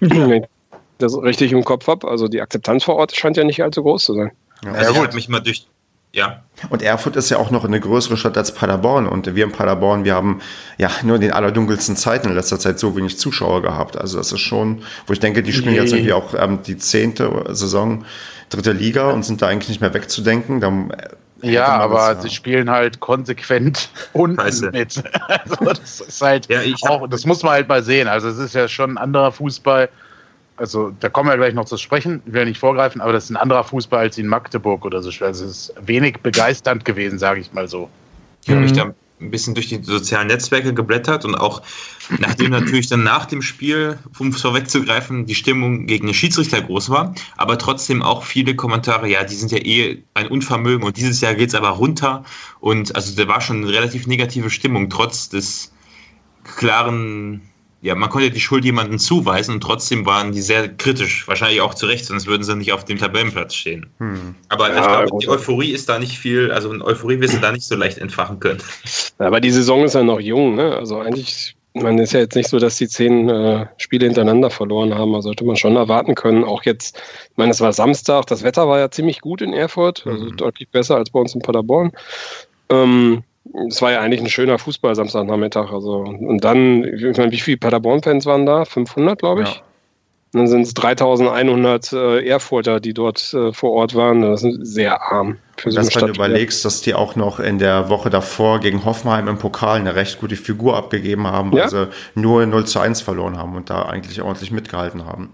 Das 0.98 1.16
richtig 1.16 1.52
im 1.52 1.64
Kopf 1.64 1.86
habe. 1.88 2.08
Also 2.08 2.28
die 2.28 2.40
Akzeptanz 2.40 2.84
vor 2.84 2.96
Ort 2.96 3.14
scheint 3.16 3.36
ja 3.36 3.44
nicht 3.44 3.62
allzu 3.62 3.82
groß 3.82 4.04
zu 4.04 4.14
sein. 4.14 4.30
Also 4.72 4.92
ich 4.92 4.98
habe 5.00 5.14
mich 5.14 5.28
mal 5.28 5.40
durch. 5.40 5.66
Ja, 6.14 6.42
Und 6.68 6.82
Erfurt 6.82 7.16
ist 7.16 7.30
ja 7.30 7.38
auch 7.38 7.50
noch 7.50 7.64
eine 7.64 7.80
größere 7.80 8.18
Stadt 8.18 8.36
als 8.36 8.52
Paderborn. 8.52 9.06
Und 9.08 9.34
wir 9.34 9.44
in 9.44 9.50
Paderborn, 9.52 10.04
wir 10.04 10.14
haben 10.14 10.42
ja 10.76 10.90
nur 11.02 11.14
in 11.16 11.22
den 11.22 11.32
allerdunkelsten 11.32 11.96
Zeiten 11.96 12.28
in 12.28 12.34
letzter 12.34 12.58
Zeit 12.58 12.78
so 12.78 12.94
wenig 12.94 13.18
Zuschauer 13.18 13.62
gehabt. 13.62 13.96
Also 13.96 14.18
das 14.18 14.30
ist 14.30 14.40
schon, 14.40 14.82
wo 15.06 15.14
ich 15.14 15.20
denke, 15.20 15.42
die 15.42 15.54
spielen 15.54 15.72
Nee. 15.74 15.80
jetzt 15.80 15.92
irgendwie 15.94 16.12
auch 16.12 16.34
ähm, 16.38 16.58
die 16.66 16.76
zehnte 16.76 17.46
Saison 17.54 18.04
dritte 18.50 18.72
Liga 18.72 19.10
und 19.10 19.24
sind 19.24 19.40
da 19.40 19.46
eigentlich 19.48 19.70
nicht 19.70 19.80
mehr 19.80 19.94
wegzudenken. 19.94 20.60
Da, 20.60 20.68
äh, 20.68 21.50
Ja, 21.50 21.68
aber 21.68 21.94
was, 21.94 22.08
ja. 22.16 22.20
sie 22.20 22.28
spielen 22.30 22.68
halt 22.68 23.00
konsequent 23.00 23.88
unten 24.12 24.38
Scheiße. 24.38 24.70
mit. 24.70 25.02
Also 25.28 25.64
das 25.64 26.00
ist 26.02 26.20
halt 26.20 26.46
Ja, 26.50 26.60
auch, 26.90 27.06
das 27.08 27.24
muss 27.24 27.42
man 27.42 27.52
halt 27.54 27.68
mal 27.68 27.82
sehen. 27.82 28.06
Also 28.06 28.28
es 28.28 28.36
ist 28.36 28.54
ja 28.54 28.68
schon 28.68 28.90
ein 28.90 28.98
anderer 28.98 29.32
Fußball. 29.32 29.88
Also 30.56 30.92
da 31.00 31.08
kommen 31.08 31.28
wir 31.28 31.36
gleich 31.36 31.54
noch 31.54 31.64
zu 31.64 31.76
sprechen, 31.76 32.22
ich 32.26 32.32
will 32.32 32.44
nicht 32.44 32.58
vorgreifen, 32.58 33.00
aber 33.00 33.12
das 33.12 33.24
ist 33.24 33.30
ein 33.30 33.36
anderer 33.36 33.64
Fußball 33.64 34.00
als 34.00 34.18
in 34.18 34.26
Magdeburg 34.26 34.84
oder 34.84 35.02
so. 35.02 35.08
Also 35.24 35.44
es 35.44 35.68
ist 35.68 35.74
wenig 35.80 36.18
begeisternd 36.18 36.84
gewesen, 36.84 37.18
sage 37.18 37.40
ich 37.40 37.52
mal 37.52 37.68
so. 37.68 37.88
Ich 38.44 38.50
habe 38.50 38.60
mich 38.60 38.72
Mhm. 38.72 38.76
da 38.76 38.94
ein 39.20 39.30
bisschen 39.30 39.54
durch 39.54 39.68
die 39.68 39.82
sozialen 39.82 40.26
Netzwerke 40.26 40.74
geblättert 40.74 41.24
und 41.24 41.36
auch 41.36 41.62
nachdem 42.18 42.50
natürlich 42.50 42.88
dann 42.88 43.04
nach 43.04 43.24
dem 43.26 43.40
Spiel, 43.40 43.98
um 44.18 44.28
es 44.28 44.40
vorwegzugreifen, 44.42 45.26
die 45.26 45.34
Stimmung 45.36 45.86
gegen 45.86 46.06
den 46.06 46.14
Schiedsrichter 46.14 46.60
groß 46.60 46.90
war, 46.90 47.14
aber 47.36 47.56
trotzdem 47.56 48.02
auch 48.02 48.24
viele 48.24 48.56
Kommentare, 48.56 49.08
ja, 49.08 49.22
die 49.22 49.36
sind 49.36 49.52
ja 49.52 49.58
eh 49.58 50.02
ein 50.14 50.26
Unvermögen 50.26 50.84
und 50.84 50.96
dieses 50.96 51.20
Jahr 51.20 51.34
geht 51.34 51.50
es 51.50 51.54
aber 51.54 51.70
runter 51.70 52.24
und 52.60 52.94
also 52.96 53.14
da 53.14 53.28
war 53.28 53.40
schon 53.40 53.62
eine 53.62 53.72
relativ 53.72 54.06
negative 54.08 54.50
Stimmung, 54.50 54.90
trotz 54.90 55.28
des 55.28 55.72
klaren, 56.56 57.42
ja, 57.82 57.96
man 57.96 58.08
konnte 58.10 58.30
die 58.30 58.40
Schuld 58.40 58.64
jemandem 58.64 58.98
zuweisen 58.98 59.54
und 59.56 59.60
trotzdem 59.60 60.06
waren 60.06 60.30
die 60.30 60.40
sehr 60.40 60.68
kritisch, 60.68 61.26
wahrscheinlich 61.26 61.60
auch 61.60 61.74
zu 61.74 61.86
Recht, 61.86 62.04
sonst 62.04 62.26
würden 62.28 62.44
sie 62.44 62.54
nicht 62.54 62.72
auf 62.72 62.84
dem 62.84 62.96
Tabellenplatz 62.96 63.54
stehen. 63.54 63.86
Hm. 63.98 64.36
Aber 64.48 64.70
ich 64.70 64.76
Ja, 64.76 64.86
glaube, 64.86 65.08
gut. 65.08 65.22
die 65.24 65.28
Euphorie 65.28 65.72
ist 65.72 65.88
da 65.88 65.98
nicht 65.98 66.16
viel, 66.16 66.52
also 66.52 66.72
in 66.72 66.80
Euphorie 66.80 67.18
wirst 67.20 67.34
du 67.34 67.38
da 67.40 67.50
nicht 67.50 67.66
so 67.66 67.74
leicht 67.74 67.98
entfachen 67.98 68.38
können. 68.38 68.62
Aber 69.18 69.40
die 69.40 69.50
Saison 69.50 69.82
ist 69.84 69.94
ja 69.94 70.02
noch 70.04 70.20
jung, 70.20 70.54
ne? 70.54 70.76
Also 70.76 71.00
eigentlich, 71.00 71.56
man 71.74 71.98
ist 71.98 72.12
ja 72.12 72.20
jetzt 72.20 72.36
nicht 72.36 72.48
so, 72.48 72.60
dass 72.60 72.76
die 72.76 72.86
zehn 72.86 73.28
äh, 73.28 73.66
Spiele 73.78 74.06
hintereinander 74.06 74.50
verloren 74.50 74.94
haben. 74.94 75.14
Also 75.16 75.28
sollte 75.30 75.44
man 75.44 75.56
schon 75.56 75.74
erwarten 75.74 76.14
können. 76.14 76.44
Auch 76.44 76.62
jetzt, 76.62 76.96
ich 77.30 77.36
meine, 77.36 77.50
es 77.50 77.60
war 77.60 77.72
Samstag, 77.72 78.26
das 78.26 78.44
Wetter 78.44 78.68
war 78.68 78.78
ja 78.78 78.90
ziemlich 78.92 79.20
gut 79.20 79.42
in 79.42 79.52
Erfurt, 79.52 80.06
also 80.06 80.26
Mhm. 80.26 80.36
deutlich 80.36 80.68
besser 80.70 80.96
als 80.96 81.10
bei 81.10 81.18
uns 81.18 81.34
in 81.34 81.42
Paderborn. 81.42 81.90
Ähm, 82.68 83.24
es 83.68 83.82
war 83.82 83.92
ja 83.92 84.00
eigentlich 84.00 84.20
ein 84.20 84.28
schöner 84.28 84.58
Fußball 84.58 84.94
Samstagnachmittag. 84.94 85.72
Also 85.72 85.98
und 85.98 86.42
dann, 86.44 86.84
ich 86.84 87.16
meine, 87.16 87.32
wie 87.32 87.40
viele 87.40 87.58
Paderborn-Fans 87.58 88.26
waren 88.26 88.46
da? 88.46 88.64
500, 88.64 89.18
glaube 89.18 89.42
ich. 89.42 89.62
dann 90.32 90.48
sind 90.48 90.62
es 90.62 90.74
3100 90.74 91.92
äh, 91.92 92.26
Erfurter, 92.26 92.80
die 92.80 92.94
dort 92.94 93.34
äh, 93.34 93.52
vor 93.52 93.72
Ort 93.72 93.94
waren. 93.94 94.22
Das 94.22 94.42
ist 94.42 94.58
sehr 94.62 95.02
arm. 95.02 95.38
Für 95.58 95.70
so 95.70 95.76
das, 95.76 95.94
wenn 95.94 96.06
du 96.06 96.14
überlegst, 96.14 96.64
dass 96.64 96.80
die 96.80 96.94
auch 96.94 97.14
noch 97.14 97.38
in 97.38 97.58
der 97.58 97.88
Woche 97.90 98.08
davor 98.08 98.60
gegen 98.60 98.84
Hoffenheim 98.84 99.28
im 99.28 99.38
Pokal 99.38 99.78
eine 99.78 99.94
recht 99.94 100.18
gute 100.18 100.36
Figur 100.36 100.76
abgegeben 100.76 101.26
haben, 101.26 101.54
ja? 101.54 101.64
also 101.64 101.88
nur 102.14 102.44
0 102.46 102.64
zu 102.66 102.80
1 102.80 103.02
verloren 103.02 103.36
haben 103.36 103.54
und 103.54 103.68
da 103.68 103.82
eigentlich 103.82 104.22
ordentlich 104.22 104.50
mitgehalten 104.50 105.04
haben. 105.04 105.30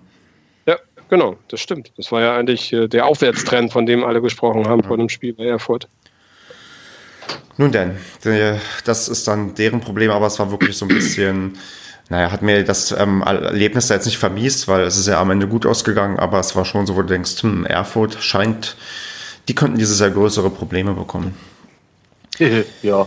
Ja, 0.67 0.77
genau, 1.09 1.37
das 1.47 1.61
stimmt. 1.61 1.93
Das 1.97 2.11
war 2.11 2.21
ja 2.21 2.37
eigentlich 2.37 2.73
äh, 2.73 2.89
der 2.89 3.07
Aufwärtstrend, 3.07 3.73
von 3.73 3.87
dem 3.87 4.03
alle 4.03 4.21
gesprochen 4.21 4.67
haben 4.67 4.81
ja. 4.83 4.89
vor 4.89 4.97
dem 4.97 5.09
Spiel 5.09 5.33
bei 5.33 5.45
Erfurt. 5.45 5.89
Nun 7.57 7.73
denn, 7.73 7.97
das 8.85 9.09
ist 9.09 9.27
dann 9.27 9.55
deren 9.55 9.81
Problem, 9.81 10.11
aber 10.13 10.27
es 10.27 10.39
war 10.39 10.51
wirklich 10.51 10.77
so 10.77 10.85
ein 10.85 10.89
bisschen 10.89 11.59
naja, 12.11 12.33
hat 12.33 12.43
mir 12.43 12.65
das 12.65 12.93
ähm, 12.93 13.23
Erlebnis 13.23 13.89
da 13.89 13.95
jetzt 13.95 14.07
nicht 14.07 14.19
vermiest, 14.19 14.67
weil 14.67 14.83
es 14.83 14.97
ist 14.97 15.09
ja 15.09 15.21
am 15.21 15.31
Ende 15.31 15.47
gut 15.47 15.67
ausgegangen, 15.67 16.19
aber 16.19 16.41
es 16.41 16.57
war 16.57 16.65
schon 16.65 16.87
so, 16.87 16.97
wo 16.97 17.03
du 17.03 17.09
denkst, 17.09 17.43
hm, 17.43 17.67
Erfurt 17.67 18.17
scheint, 18.21 18.77
die 19.47 19.55
könnten 19.55 19.79
dieses 19.79 20.01
Jahr 20.01 20.11
größere 20.11 20.51
Probleme 20.51 20.95
bekommen. 20.95 21.35
ja. 22.83 23.07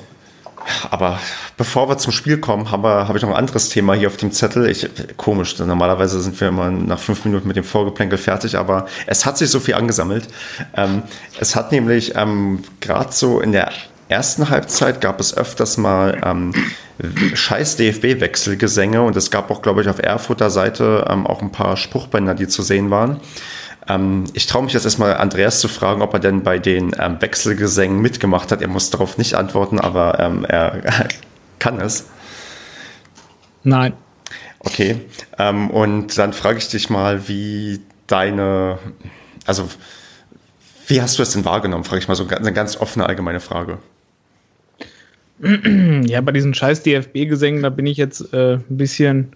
Aber 0.91 1.19
bevor 1.57 1.89
wir 1.89 1.97
zum 1.97 2.11
Spiel 2.11 2.37
kommen, 2.37 2.69
habe 2.69 3.07
hab 3.07 3.15
ich 3.15 3.23
noch 3.23 3.29
ein 3.29 3.35
anderes 3.35 3.69
Thema 3.69 3.95
hier 3.95 4.07
auf 4.07 4.17
dem 4.17 4.31
Zettel. 4.31 4.69
Ich, 4.69 4.87
komisch, 5.17 5.57
normalerweise 5.57 6.21
sind 6.21 6.39
wir 6.39 6.49
immer 6.49 6.69
nach 6.69 6.99
fünf 6.99 7.25
Minuten 7.25 7.47
mit 7.47 7.57
dem 7.57 7.63
Vorgeplänkel 7.63 8.19
fertig, 8.19 8.55
aber 8.55 8.85
es 9.07 9.25
hat 9.25 9.39
sich 9.39 9.49
so 9.49 9.59
viel 9.59 9.73
angesammelt. 9.73 10.27
Ähm, 10.75 11.01
es 11.39 11.55
hat 11.55 11.71
nämlich 11.71 12.13
ähm, 12.15 12.61
gerade 12.79 13.11
so 13.11 13.39
in 13.39 13.53
der 13.53 13.71
ersten 14.11 14.49
Halbzeit 14.49 15.01
gab 15.01 15.19
es 15.19 15.35
öfters 15.35 15.77
mal 15.77 16.21
ähm, 16.23 16.53
scheiß 17.33 17.77
DFB-Wechselgesänge 17.77 19.01
und 19.01 19.15
es 19.15 19.31
gab 19.31 19.49
auch, 19.49 19.61
glaube 19.61 19.81
ich, 19.81 19.87
auf 19.87 19.99
Erfurter 19.99 20.49
Seite 20.49 21.07
ähm, 21.09 21.25
auch 21.25 21.41
ein 21.41 21.51
paar 21.51 21.77
Spruchbänder, 21.77 22.35
die 22.35 22.47
zu 22.47 22.61
sehen 22.61 22.91
waren. 22.91 23.21
Ähm, 23.87 24.25
ich 24.33 24.45
traue 24.45 24.63
mich 24.63 24.73
jetzt 24.73 24.85
erstmal 24.85 25.15
Andreas 25.15 25.59
zu 25.59 25.67
fragen, 25.67 26.01
ob 26.01 26.13
er 26.13 26.19
denn 26.19 26.43
bei 26.43 26.59
den 26.59 26.91
ähm, 26.99 27.21
Wechselgesängen 27.21 27.99
mitgemacht 27.99 28.51
hat. 28.51 28.61
Er 28.61 28.67
muss 28.67 28.89
darauf 28.89 29.17
nicht 29.17 29.33
antworten, 29.33 29.79
aber 29.79 30.19
ähm, 30.19 30.45
er 30.45 30.83
kann 31.59 31.79
es. 31.79 32.05
Nein. 33.63 33.93
Okay. 34.59 35.01
Ähm, 35.39 35.71
und 35.71 36.17
dann 36.17 36.33
frage 36.33 36.59
ich 36.59 36.67
dich 36.67 36.89
mal, 36.89 37.27
wie 37.27 37.81
deine, 38.07 38.77
also 39.45 39.69
wie 40.87 41.01
hast 41.01 41.17
du 41.17 41.23
es 41.23 41.31
denn 41.31 41.45
wahrgenommen? 41.45 41.83
Frage 41.83 42.01
ich 42.01 42.07
mal 42.07 42.15
so 42.15 42.27
eine 42.27 42.53
ganz 42.53 42.77
offene 42.77 43.05
allgemeine 43.05 43.39
Frage. 43.39 43.79
Ja, 46.05 46.21
bei 46.21 46.31
diesen 46.31 46.53
scheiß 46.53 46.83
DFB-Gesängen, 46.83 47.63
da 47.63 47.69
bin 47.69 47.85
ich 47.85 47.97
jetzt 47.97 48.33
äh, 48.33 48.55
ein 48.55 48.63
bisschen 48.69 49.33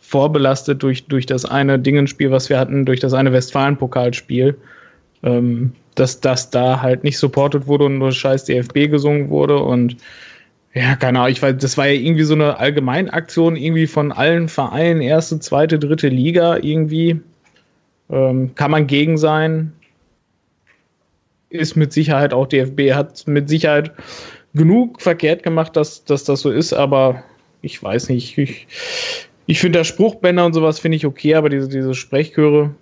vorbelastet 0.00 0.82
durch, 0.82 1.06
durch 1.06 1.26
das 1.26 1.44
eine 1.44 1.78
Dingenspiel, 1.78 2.30
was 2.30 2.48
wir 2.48 2.58
hatten, 2.58 2.84
durch 2.84 3.00
das 3.00 3.12
eine 3.12 3.32
Westfalen-Pokalspiel, 3.32 4.56
ähm, 5.22 5.72
dass 5.94 6.20
das 6.20 6.50
da 6.50 6.80
halt 6.80 7.04
nicht 7.04 7.18
supportet 7.18 7.66
wurde 7.66 7.84
und 7.84 7.98
nur 7.98 8.12
scheiß 8.12 8.44
DFB 8.44 8.90
gesungen 8.90 9.30
wurde 9.30 9.58
und 9.58 9.96
ja, 10.74 10.96
keine 10.96 11.18
Ahnung, 11.18 11.32
ich 11.32 11.42
weiß, 11.42 11.56
das 11.58 11.76
war 11.76 11.86
ja 11.86 12.00
irgendwie 12.00 12.22
so 12.22 12.34
eine 12.34 12.58
Allgemeinaktion 12.58 13.56
irgendwie 13.56 13.86
von 13.86 14.10
allen 14.10 14.48
Vereinen, 14.48 15.02
erste, 15.02 15.38
zweite, 15.38 15.78
dritte 15.78 16.08
Liga 16.08 16.56
irgendwie. 16.56 17.20
Ähm, 18.10 18.54
kann 18.54 18.70
man 18.70 18.86
gegen 18.86 19.18
sein. 19.18 19.74
Ist 21.50 21.76
mit 21.76 21.92
Sicherheit 21.92 22.32
auch 22.32 22.46
DFB, 22.46 22.92
hat 22.94 23.26
mit 23.26 23.50
Sicherheit 23.50 23.92
genug 24.54 25.00
verkehrt 25.00 25.42
gemacht, 25.42 25.76
dass, 25.76 26.04
dass 26.04 26.24
das 26.24 26.40
so 26.40 26.50
ist, 26.50 26.72
aber 26.72 27.22
ich 27.62 27.82
weiß 27.82 28.08
nicht. 28.08 28.36
Ich, 28.38 28.66
ich 29.46 29.60
finde 29.60 29.78
der 29.78 29.84
Spruchbänder 29.84 30.44
und 30.44 30.52
sowas 30.52 30.78
finde 30.78 30.96
ich 30.96 31.06
okay, 31.06 31.34
aber 31.34 31.48
diese, 31.48 31.68
diese 31.68 31.94
Sprechchöre, 31.94 32.74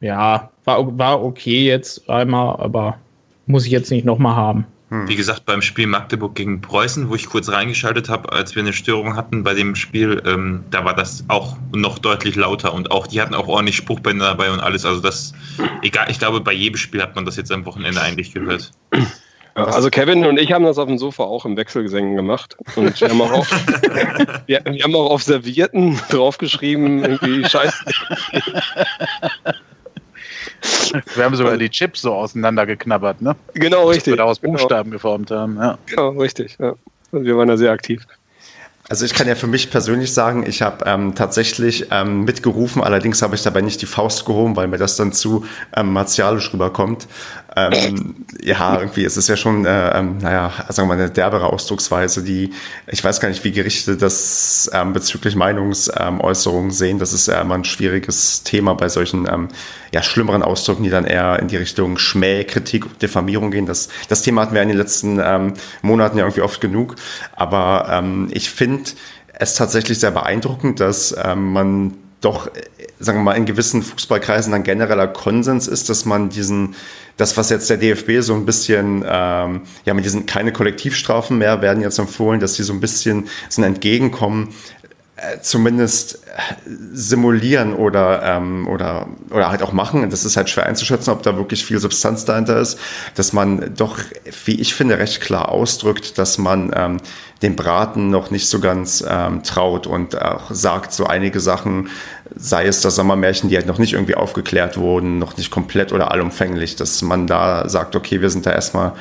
ja, 0.00 0.50
war, 0.64 0.98
war 0.98 1.22
okay 1.22 1.66
jetzt 1.66 2.08
einmal, 2.08 2.56
aber 2.60 2.98
muss 3.46 3.66
ich 3.66 3.72
jetzt 3.72 3.90
nicht 3.90 4.04
nochmal 4.04 4.36
haben. 4.36 4.66
Hm. 4.90 5.08
Wie 5.08 5.16
gesagt, 5.16 5.46
beim 5.46 5.62
Spiel 5.62 5.86
Magdeburg 5.86 6.34
gegen 6.34 6.60
Preußen, 6.60 7.08
wo 7.08 7.14
ich 7.14 7.28
kurz 7.28 7.48
reingeschaltet 7.48 8.08
habe, 8.08 8.32
als 8.32 8.54
wir 8.56 8.62
eine 8.62 8.72
Störung 8.72 9.14
hatten 9.14 9.44
bei 9.44 9.54
dem 9.54 9.76
Spiel, 9.76 10.20
ähm, 10.26 10.64
da 10.70 10.84
war 10.84 10.94
das 10.94 11.24
auch 11.28 11.56
noch 11.72 11.98
deutlich 11.98 12.34
lauter 12.34 12.74
und 12.74 12.90
auch 12.90 13.06
die 13.06 13.20
hatten 13.20 13.34
auch 13.34 13.46
ordentlich 13.46 13.76
Spruchbänder 13.76 14.26
dabei 14.26 14.50
und 14.50 14.60
alles. 14.60 14.84
Also 14.84 15.00
das, 15.00 15.32
egal, 15.82 16.10
ich 16.10 16.18
glaube, 16.18 16.40
bei 16.40 16.52
jedem 16.52 16.76
Spiel 16.76 17.02
hat 17.02 17.14
man 17.14 17.24
das 17.24 17.36
jetzt 17.36 17.52
am 17.52 17.64
Wochenende 17.66 18.00
eigentlich 18.00 18.32
gehört. 18.32 18.72
Also 19.54 19.90
Kevin 19.90 20.24
und 20.26 20.38
ich 20.38 20.52
haben 20.52 20.64
das 20.64 20.78
auf 20.78 20.86
dem 20.86 20.98
Sofa 20.98 21.24
auch 21.24 21.44
im 21.44 21.56
Wechselgesängen 21.56 22.16
gemacht. 22.16 22.56
Und 22.76 23.00
wir 23.00 23.08
haben 23.08 23.20
auch, 23.20 23.32
auf, 23.32 23.50
wir, 24.46 24.60
wir, 24.64 24.82
haben 24.82 24.94
auch 24.94 25.10
auf 25.10 25.22
Servierten 25.22 26.00
draufgeschrieben, 26.10 27.04
irgendwie 27.04 27.48
Scheiße. 27.48 27.84
Wir 31.14 31.24
haben 31.24 31.36
sogar 31.36 31.56
die 31.56 31.70
Chips 31.70 32.02
so 32.02 32.12
auseinandergeknabbert, 32.12 33.22
ne? 33.22 33.36
Genau, 33.54 33.88
richtig. 33.88 34.14
Oder 34.14 34.26
aus 34.26 34.38
Buchstaben 34.38 34.90
genau. 34.90 34.96
geformt 34.96 35.30
haben, 35.30 35.56
ja. 35.56 35.78
Genau, 35.86 36.10
richtig. 36.10 36.56
Ja. 36.58 36.74
Also 37.12 37.24
wir 37.24 37.36
waren 37.36 37.48
da 37.48 37.56
sehr 37.56 37.72
aktiv. 37.72 38.06
Also 38.90 39.04
ich 39.04 39.14
kann 39.14 39.28
ja 39.28 39.36
für 39.36 39.46
mich 39.46 39.70
persönlich 39.70 40.12
sagen, 40.12 40.44
ich 40.44 40.62
habe 40.62 40.84
ähm, 40.84 41.14
tatsächlich 41.14 41.86
ähm, 41.92 42.24
mitgerufen, 42.24 42.82
allerdings 42.82 43.22
habe 43.22 43.36
ich 43.36 43.42
dabei 43.44 43.60
nicht 43.60 43.80
die 43.80 43.86
Faust 43.86 44.26
gehoben, 44.26 44.56
weil 44.56 44.66
mir 44.66 44.78
das 44.78 44.96
dann 44.96 45.12
zu 45.12 45.44
ähm, 45.76 45.92
martialisch 45.92 46.52
rüberkommt. 46.52 47.06
Ähm, 47.56 48.26
ja, 48.42 48.80
irgendwie 48.80 49.04
ist 49.04 49.16
es 49.16 49.28
ja 49.28 49.36
schon, 49.36 49.64
äh, 49.64 49.98
ähm, 49.98 50.18
naja, 50.18 50.52
sagen 50.68 50.88
wir 50.88 50.96
mal, 50.96 51.02
eine 51.02 51.10
derbere 51.10 51.46
Ausdrucksweise, 51.46 52.24
die, 52.24 52.52
ich 52.88 53.02
weiß 53.02 53.20
gar 53.20 53.28
nicht, 53.28 53.42
wie 53.44 53.52
Gerichte 53.52 53.96
das 53.96 54.70
ähm, 54.72 54.92
bezüglich 54.92 55.36
Meinungsäußerungen 55.36 56.70
sehen. 56.70 56.98
Das 56.98 57.12
ist 57.12 57.26
ja 57.26 57.40
immer 57.40 57.56
ein 57.56 57.64
schwieriges 57.64 58.42
Thema 58.42 58.74
bei 58.74 58.88
solchen 58.88 59.28
ähm, 59.28 59.48
ja, 59.92 60.02
schlimmeren 60.02 60.42
Ausdrücken, 60.42 60.84
die 60.84 60.90
dann 60.90 61.04
eher 61.04 61.40
in 61.40 61.48
die 61.48 61.56
Richtung 61.56 61.98
Schmäh, 61.98 62.44
Kritik, 62.44 62.98
Diffamierung 63.00 63.50
gehen. 63.50 63.66
Das, 63.66 63.88
das 64.08 64.22
Thema 64.22 64.42
hatten 64.42 64.54
wir 64.54 64.62
in 64.62 64.68
den 64.68 64.78
letzten 64.78 65.20
ähm, 65.20 65.54
Monaten 65.82 66.18
ja 66.18 66.24
irgendwie 66.24 66.42
oft 66.42 66.60
genug. 66.60 66.96
Aber 67.34 67.88
ähm, 67.90 68.28
ich 68.30 68.50
finde 68.50 68.79
es 69.32 69.54
tatsächlich 69.54 69.98
sehr 69.98 70.10
beeindruckend, 70.10 70.80
dass 70.80 71.14
ähm, 71.22 71.52
man 71.52 71.96
doch, 72.20 72.50
sagen 72.98 73.20
wir 73.20 73.22
mal, 73.24 73.36
in 73.36 73.46
gewissen 73.46 73.82
Fußballkreisen 73.82 74.52
dann 74.52 74.62
genereller 74.62 75.08
Konsens 75.08 75.66
ist, 75.66 75.88
dass 75.88 76.04
man 76.04 76.28
diesen 76.28 76.74
das, 77.16 77.36
was 77.36 77.50
jetzt 77.50 77.68
der 77.68 77.76
DFB 77.76 78.20
so 78.20 78.34
ein 78.34 78.46
bisschen, 78.46 79.04
ähm, 79.06 79.62
ja, 79.84 79.94
mit 79.94 80.04
diesen 80.04 80.26
keine 80.26 80.52
Kollektivstrafen 80.52 81.36
mehr 81.38 81.60
werden 81.60 81.82
jetzt 81.82 81.98
empfohlen, 81.98 82.40
dass 82.40 82.54
sie 82.54 82.62
so 82.62 82.72
ein 82.72 82.80
bisschen 82.80 83.28
so 83.48 83.60
ein 83.60 83.64
Entgegenkommen 83.64 84.54
äh, 85.16 85.40
zumindest 85.42 86.14
äh, 86.14 86.54
simulieren 86.94 87.74
oder, 87.74 88.22
ähm, 88.22 88.66
oder, 88.66 89.06
oder 89.30 89.50
halt 89.50 89.62
auch 89.62 89.72
machen. 89.72 90.08
Das 90.08 90.24
ist 90.24 90.38
halt 90.38 90.48
schwer 90.48 90.64
einzuschätzen, 90.64 91.10
ob 91.10 91.22
da 91.22 91.36
wirklich 91.36 91.64
viel 91.64 91.78
Substanz 91.78 92.24
dahinter 92.24 92.58
ist, 92.58 92.78
dass 93.14 93.34
man 93.34 93.74
doch, 93.74 93.98
wie 94.46 94.58
ich 94.58 94.74
finde, 94.74 94.98
recht 94.98 95.20
klar 95.20 95.50
ausdrückt, 95.50 96.16
dass 96.16 96.38
man 96.38 96.72
ähm, 96.74 97.00
dem 97.42 97.56
Braten 97.56 98.10
noch 98.10 98.30
nicht 98.30 98.48
so 98.48 98.60
ganz 98.60 99.04
ähm, 99.08 99.42
traut 99.42 99.86
und 99.86 100.20
auch 100.20 100.50
sagt, 100.50 100.92
so 100.92 101.06
einige 101.06 101.40
Sachen, 101.40 101.88
sei 102.36 102.66
es 102.66 102.82
das 102.82 102.96
Sommermärchen, 102.96 103.48
die 103.48 103.56
halt 103.56 103.66
noch 103.66 103.78
nicht 103.78 103.94
irgendwie 103.94 104.14
aufgeklärt 104.14 104.76
wurden, 104.76 105.18
noch 105.18 105.36
nicht 105.36 105.50
komplett 105.50 105.92
oder 105.92 106.10
allumfänglich, 106.10 106.76
dass 106.76 107.00
man 107.02 107.26
da 107.26 107.68
sagt, 107.68 107.96
okay, 107.96 108.20
wir 108.20 108.30
sind 108.30 108.44
da 108.44 108.52
erstmal 108.52 108.92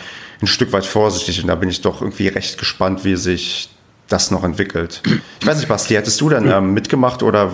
ein 0.42 0.48
Stück 0.48 0.72
weit 0.72 0.86
vorsichtig 0.86 1.42
und 1.42 1.48
da 1.48 1.56
bin 1.56 1.70
ich 1.70 1.82
doch 1.82 2.02
irgendwie 2.02 2.30
recht 2.30 2.58
gespannt, 2.58 3.04
wie 3.04 3.18
sich 3.18 3.70
das 4.08 4.32
noch 4.32 4.44
entwickelt. 4.44 5.02
Ich 5.40 5.46
weiß 5.46 5.58
nicht, 5.58 5.68
Basti, 5.68 5.94
hättest 5.94 6.20
du 6.22 6.30
denn 6.30 6.50
ähm, 6.50 6.74
mitgemacht 6.74 7.22
oder 7.24 7.52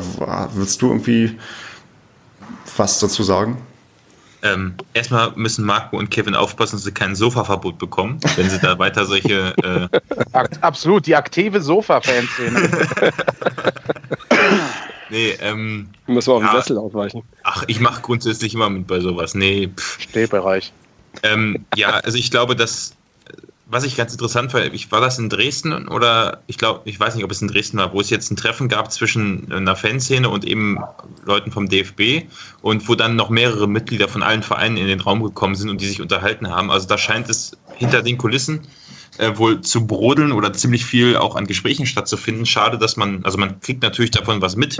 willst 0.54 0.82
du 0.82 0.88
irgendwie 0.88 1.38
was 2.78 3.00
dazu 3.00 3.24
sagen? 3.24 3.58
Ähm, 4.44 4.76
erstmal 4.94 5.32
müssen 5.36 5.66
Marco 5.66 5.98
und 5.98 6.12
Kevin 6.12 6.36
aufpassen, 6.36 6.76
dass 6.76 6.84
sie 6.84 6.92
kein 6.92 7.16
Sofaverbot 7.16 7.78
bekommen, 7.78 8.20
wenn 8.36 8.50
sie 8.50 8.60
da 8.60 8.78
weiter 8.78 9.06
solche. 9.06 9.56
Äh 9.64 9.88
Absolut, 10.62 11.08
die 11.08 11.16
aktive 11.16 11.62
Sofa-Fanszene. 11.62 12.70
nee, 15.10 15.32
ähm. 15.42 15.90
Müssen 16.08 16.30
wir 16.30 16.34
auf 16.36 16.44
ja, 16.44 16.52
den 16.52 16.62
Sessel 16.62 16.78
aufweichen. 16.78 17.24
Ach, 17.44 17.64
ich 17.68 17.80
mache 17.80 18.02
grundsätzlich 18.02 18.54
immer 18.54 18.70
mit 18.70 18.88
bei 18.88 19.00
sowas. 19.00 19.34
Nee, 19.34 19.70
pff. 19.76 20.02
Stehbereich. 20.02 20.72
Ähm, 21.24 21.66
ja, 21.76 21.92
also 21.92 22.18
ich 22.18 22.30
glaube, 22.30 22.56
dass 22.56 22.96
was 23.68 23.84
ich 23.84 23.96
ganz 23.96 24.12
interessant 24.12 24.52
fand, 24.52 24.74
ich 24.74 24.92
war 24.92 25.02
das 25.02 25.18
in 25.18 25.30
Dresden 25.30 25.88
oder 25.88 26.42
ich 26.46 26.58
glaube, 26.58 26.82
ich 26.86 27.00
weiß 27.00 27.16
nicht, 27.16 27.24
ob 27.24 27.32
es 27.32 27.42
in 27.42 27.48
Dresden 27.48 27.78
war, 27.78 27.94
wo 27.94 28.02
es 28.02 28.12
jetzt 28.12 28.32
ein 28.32 28.36
Treffen 28.36 28.70
gab 28.70 28.92
zwischen 28.92 29.52
einer 29.52 29.76
Fanszene 29.76 30.30
und 30.30 30.46
eben 30.46 30.78
Leuten 31.26 31.52
vom 31.52 31.68
DFB 31.68 32.28
und 32.62 32.88
wo 32.88 32.94
dann 32.94 33.16
noch 33.16 33.30
mehrere 33.30 33.68
Mitglieder 33.68 34.08
von 34.08 34.22
allen 34.22 34.44
Vereinen 34.44 34.78
in 34.78 34.88
den 34.88 35.00
Raum 35.00 35.24
gekommen 35.24 35.56
sind 35.56 35.70
und 35.70 35.82
die 35.82 35.88
sich 35.88 36.00
unterhalten 36.00 36.50
haben. 36.50 36.70
Also 36.70 36.88
da 36.88 36.98
scheint 36.98 37.28
es 37.30 37.58
hinter 37.74 38.04
den 38.04 38.20
Kulissen 38.20 38.62
äh, 39.18 39.36
wohl 39.36 39.62
zu 39.62 39.88
brodeln 39.88 40.32
oder 40.32 40.54
ziemlich 40.54 40.86
viel 40.86 41.18
auch 41.18 41.36
an 41.36 41.48
Gesprächen 41.48 41.88
stattzufinden. 41.88 42.46
Schade, 42.46 42.78
dass 42.78 42.98
man, 42.98 43.26
also 43.26 43.40
man 43.40 43.60
kriegt 43.62 43.82
natürlich 43.82 44.12
davon 44.12 44.42
was 44.42 44.56
mit, 44.56 44.78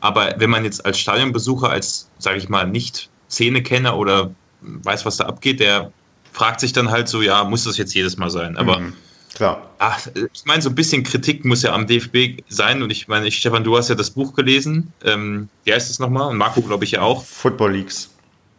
aber 0.00 0.34
wenn 0.38 0.50
man 0.50 0.64
jetzt 0.64 0.86
als 0.86 1.00
Stadionbesucher, 1.00 1.70
als, 1.70 2.08
sage 2.18 2.38
ich 2.38 2.48
mal, 2.48 2.68
nicht 2.68 3.10
Szenekenner 3.28 3.96
oder 3.96 4.30
weiß, 4.60 5.04
was 5.04 5.16
da 5.16 5.26
abgeht, 5.26 5.58
der 5.58 5.92
fragt 6.32 6.60
sich 6.60 6.72
dann 6.72 6.90
halt 6.90 7.08
so, 7.08 7.22
ja, 7.22 7.44
muss 7.44 7.64
das 7.64 7.76
jetzt 7.76 7.94
jedes 7.94 8.16
Mal 8.16 8.30
sein? 8.30 8.56
Aber 8.56 8.80
mhm. 8.80 8.92
Klar. 9.38 9.70
Ach, 9.78 10.04
ich 10.14 10.44
meine, 10.46 10.62
so 10.62 10.68
ein 10.68 10.74
bisschen 10.74 11.04
Kritik 11.04 11.44
muss 11.44 11.62
ja 11.62 11.72
am 11.72 11.86
DFB 11.86 12.42
sein. 12.48 12.82
Und 12.82 12.90
ich 12.90 13.06
meine, 13.06 13.30
Stefan, 13.30 13.62
du 13.62 13.76
hast 13.76 13.88
ja 13.88 13.94
das 13.94 14.10
Buch 14.10 14.34
gelesen. 14.34 14.92
Ähm, 15.04 15.48
wie 15.62 15.72
heißt 15.72 15.90
es 15.90 16.00
nochmal? 16.00 16.30
Und 16.30 16.38
Marco, 16.38 16.60
glaube 16.60 16.84
ich, 16.84 16.92
ja 16.92 17.02
auch. 17.02 17.24
Football 17.24 17.74
Leagues. 17.74 18.10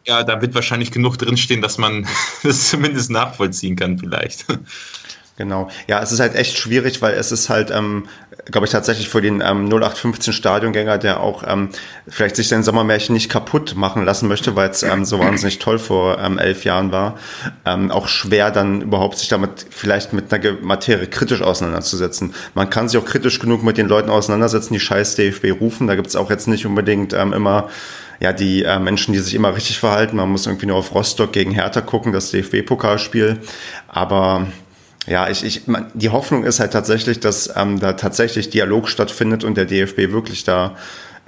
Ja, 0.05 0.23
da 0.23 0.41
wird 0.41 0.55
wahrscheinlich 0.55 0.91
genug 0.91 1.17
drinstehen, 1.17 1.61
dass 1.61 1.77
man 1.77 2.07
das 2.43 2.69
zumindest 2.69 3.11
nachvollziehen 3.11 3.75
kann, 3.75 3.99
vielleicht. 3.99 4.45
Genau. 5.35 5.69
Ja, 5.88 6.01
es 6.01 6.11
ist 6.11 6.19
halt 6.19 6.35
echt 6.35 6.57
schwierig, 6.57 7.01
weil 7.01 7.13
es 7.13 7.31
ist 7.31 7.49
halt, 7.49 7.71
ähm, 7.71 8.07
glaube 8.46 8.65
ich, 8.65 8.72
tatsächlich 8.72 9.10
für 9.10 9.22
den 9.22 9.41
ähm, 9.41 9.65
0815 9.65 10.34
Stadiongänger, 10.34 10.98
der 10.98 11.19
auch 11.19 11.43
ähm, 11.48 11.69
vielleicht 12.08 12.36
sich 12.36 12.48
sein 12.48 12.63
Sommermärchen 12.63 13.13
nicht 13.13 13.29
kaputt 13.29 13.75
machen 13.75 14.05
lassen 14.05 14.27
möchte, 14.27 14.55
weil 14.55 14.69
es 14.69 14.84
ähm, 14.84 15.05
so 15.05 15.19
wahnsinnig 15.19 15.60
toll 15.60 15.79
vor 15.79 16.19
ähm, 16.19 16.38
elf 16.38 16.63
Jahren 16.63 16.91
war, 16.91 17.17
ähm, 17.65 17.91
auch 17.91 18.08
schwer 18.08 18.51
dann 18.51 18.81
überhaupt 18.81 19.17
sich 19.17 19.27
damit 19.27 19.65
vielleicht 19.69 20.13
mit 20.13 20.34
einer 20.34 20.53
Materie 20.62 21.08
kritisch 21.08 21.41
auseinanderzusetzen. 21.41 22.34
Man 22.53 22.69
kann 22.69 22.89
sich 22.89 23.00
auch 23.00 23.05
kritisch 23.05 23.39
genug 23.39 23.63
mit 23.63 23.77
den 23.77 23.88
Leuten 23.88 24.10
auseinandersetzen, 24.10 24.74
die 24.74 24.79
scheiß 24.79 25.15
DFB 25.15 25.60
rufen. 25.60 25.88
Da 25.88 25.96
gibt 25.96 26.08
es 26.08 26.15
auch 26.15 26.29
jetzt 26.29 26.48
nicht 26.48 26.65
unbedingt 26.65 27.13
ähm, 27.13 27.34
immer 27.34 27.69
ja, 28.19 28.34
die 28.34 28.63
äh, 28.63 28.79
Menschen, 28.79 29.13
die 29.13 29.19
sich 29.19 29.34
immer 29.34 29.55
richtig 29.55 29.79
verhalten. 29.79 30.17
Man 30.17 30.29
muss 30.29 30.46
irgendwie 30.46 30.65
nur 30.65 30.75
auf 30.75 30.93
Rostock 30.93 31.31
gegen 31.31 31.51
Hertha 31.51 31.81
gucken, 31.81 32.12
das 32.12 32.31
DFB-Pokalspiel. 32.31 33.39
Aber 33.88 34.48
ja, 35.07 35.29
ich, 35.29 35.43
ich, 35.43 35.63
die 35.93 36.09
Hoffnung 36.09 36.43
ist 36.43 36.59
halt 36.59 36.71
tatsächlich, 36.71 37.19
dass 37.19 37.55
ähm, 37.55 37.79
da 37.79 37.93
tatsächlich 37.93 38.49
Dialog 38.49 38.89
stattfindet 38.89 39.43
und 39.43 39.55
der 39.55 39.65
DFB 39.65 40.11
wirklich 40.11 40.43
da 40.43 40.75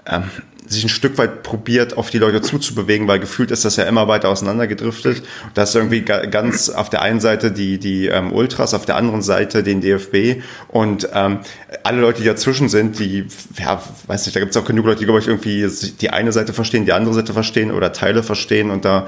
ähm, 0.06 0.24
sich 0.72 0.84
ein 0.84 0.90
Stück 0.90 1.18
weit 1.18 1.44
probiert, 1.44 1.98
auf 1.98 2.10
die 2.10 2.18
Leute 2.18 2.42
zuzubewegen, 2.42 3.08
weil 3.08 3.20
gefühlt 3.20 3.52
ist 3.52 3.66
das 3.66 3.76
ja 3.76 3.84
immer 3.84 4.08
weiter 4.08 4.30
auseinandergedriftet. 4.30 5.24
Da 5.54 5.64
ist 5.64 5.76
irgendwie 5.76 6.02
ganz 6.02 6.70
auf 6.70 6.90
der 6.90 7.02
einen 7.02 7.20
Seite 7.20 7.52
die, 7.52 7.78
die 7.78 8.08
ähm, 8.08 8.32
Ultras, 8.32 8.74
auf 8.74 8.86
der 8.86 8.96
anderen 8.96 9.22
Seite 9.22 9.64
den 9.64 9.82
DFB 9.82 10.42
und 10.70 11.10
ähm, 11.14 11.40
alle 11.84 12.02
Leute, 12.02 12.22
die 12.22 12.28
dazwischen 12.28 12.70
sind, 12.70 13.00
die, 13.00 13.28
ja, 13.60 13.82
weiß 14.08 14.26
nicht, 14.26 14.36
da 14.36 14.40
gibt 14.40 14.52
es 14.52 14.58
auch 14.58 14.66
genug 14.66 14.86
Leute, 14.86 15.00
die, 15.00 15.06
glaube 15.06 15.20
ich, 15.20 15.28
irgendwie 15.28 15.68
die 16.00 16.10
eine 16.10 16.32
Seite 16.32 16.54
verstehen, 16.54 16.86
die 16.86 16.94
andere 16.94 17.14
Seite 17.14 17.34
verstehen 17.34 17.72
oder 17.72 17.92
Teile 17.92 18.24
verstehen 18.24 18.72
und 18.72 18.86
da 18.86 19.08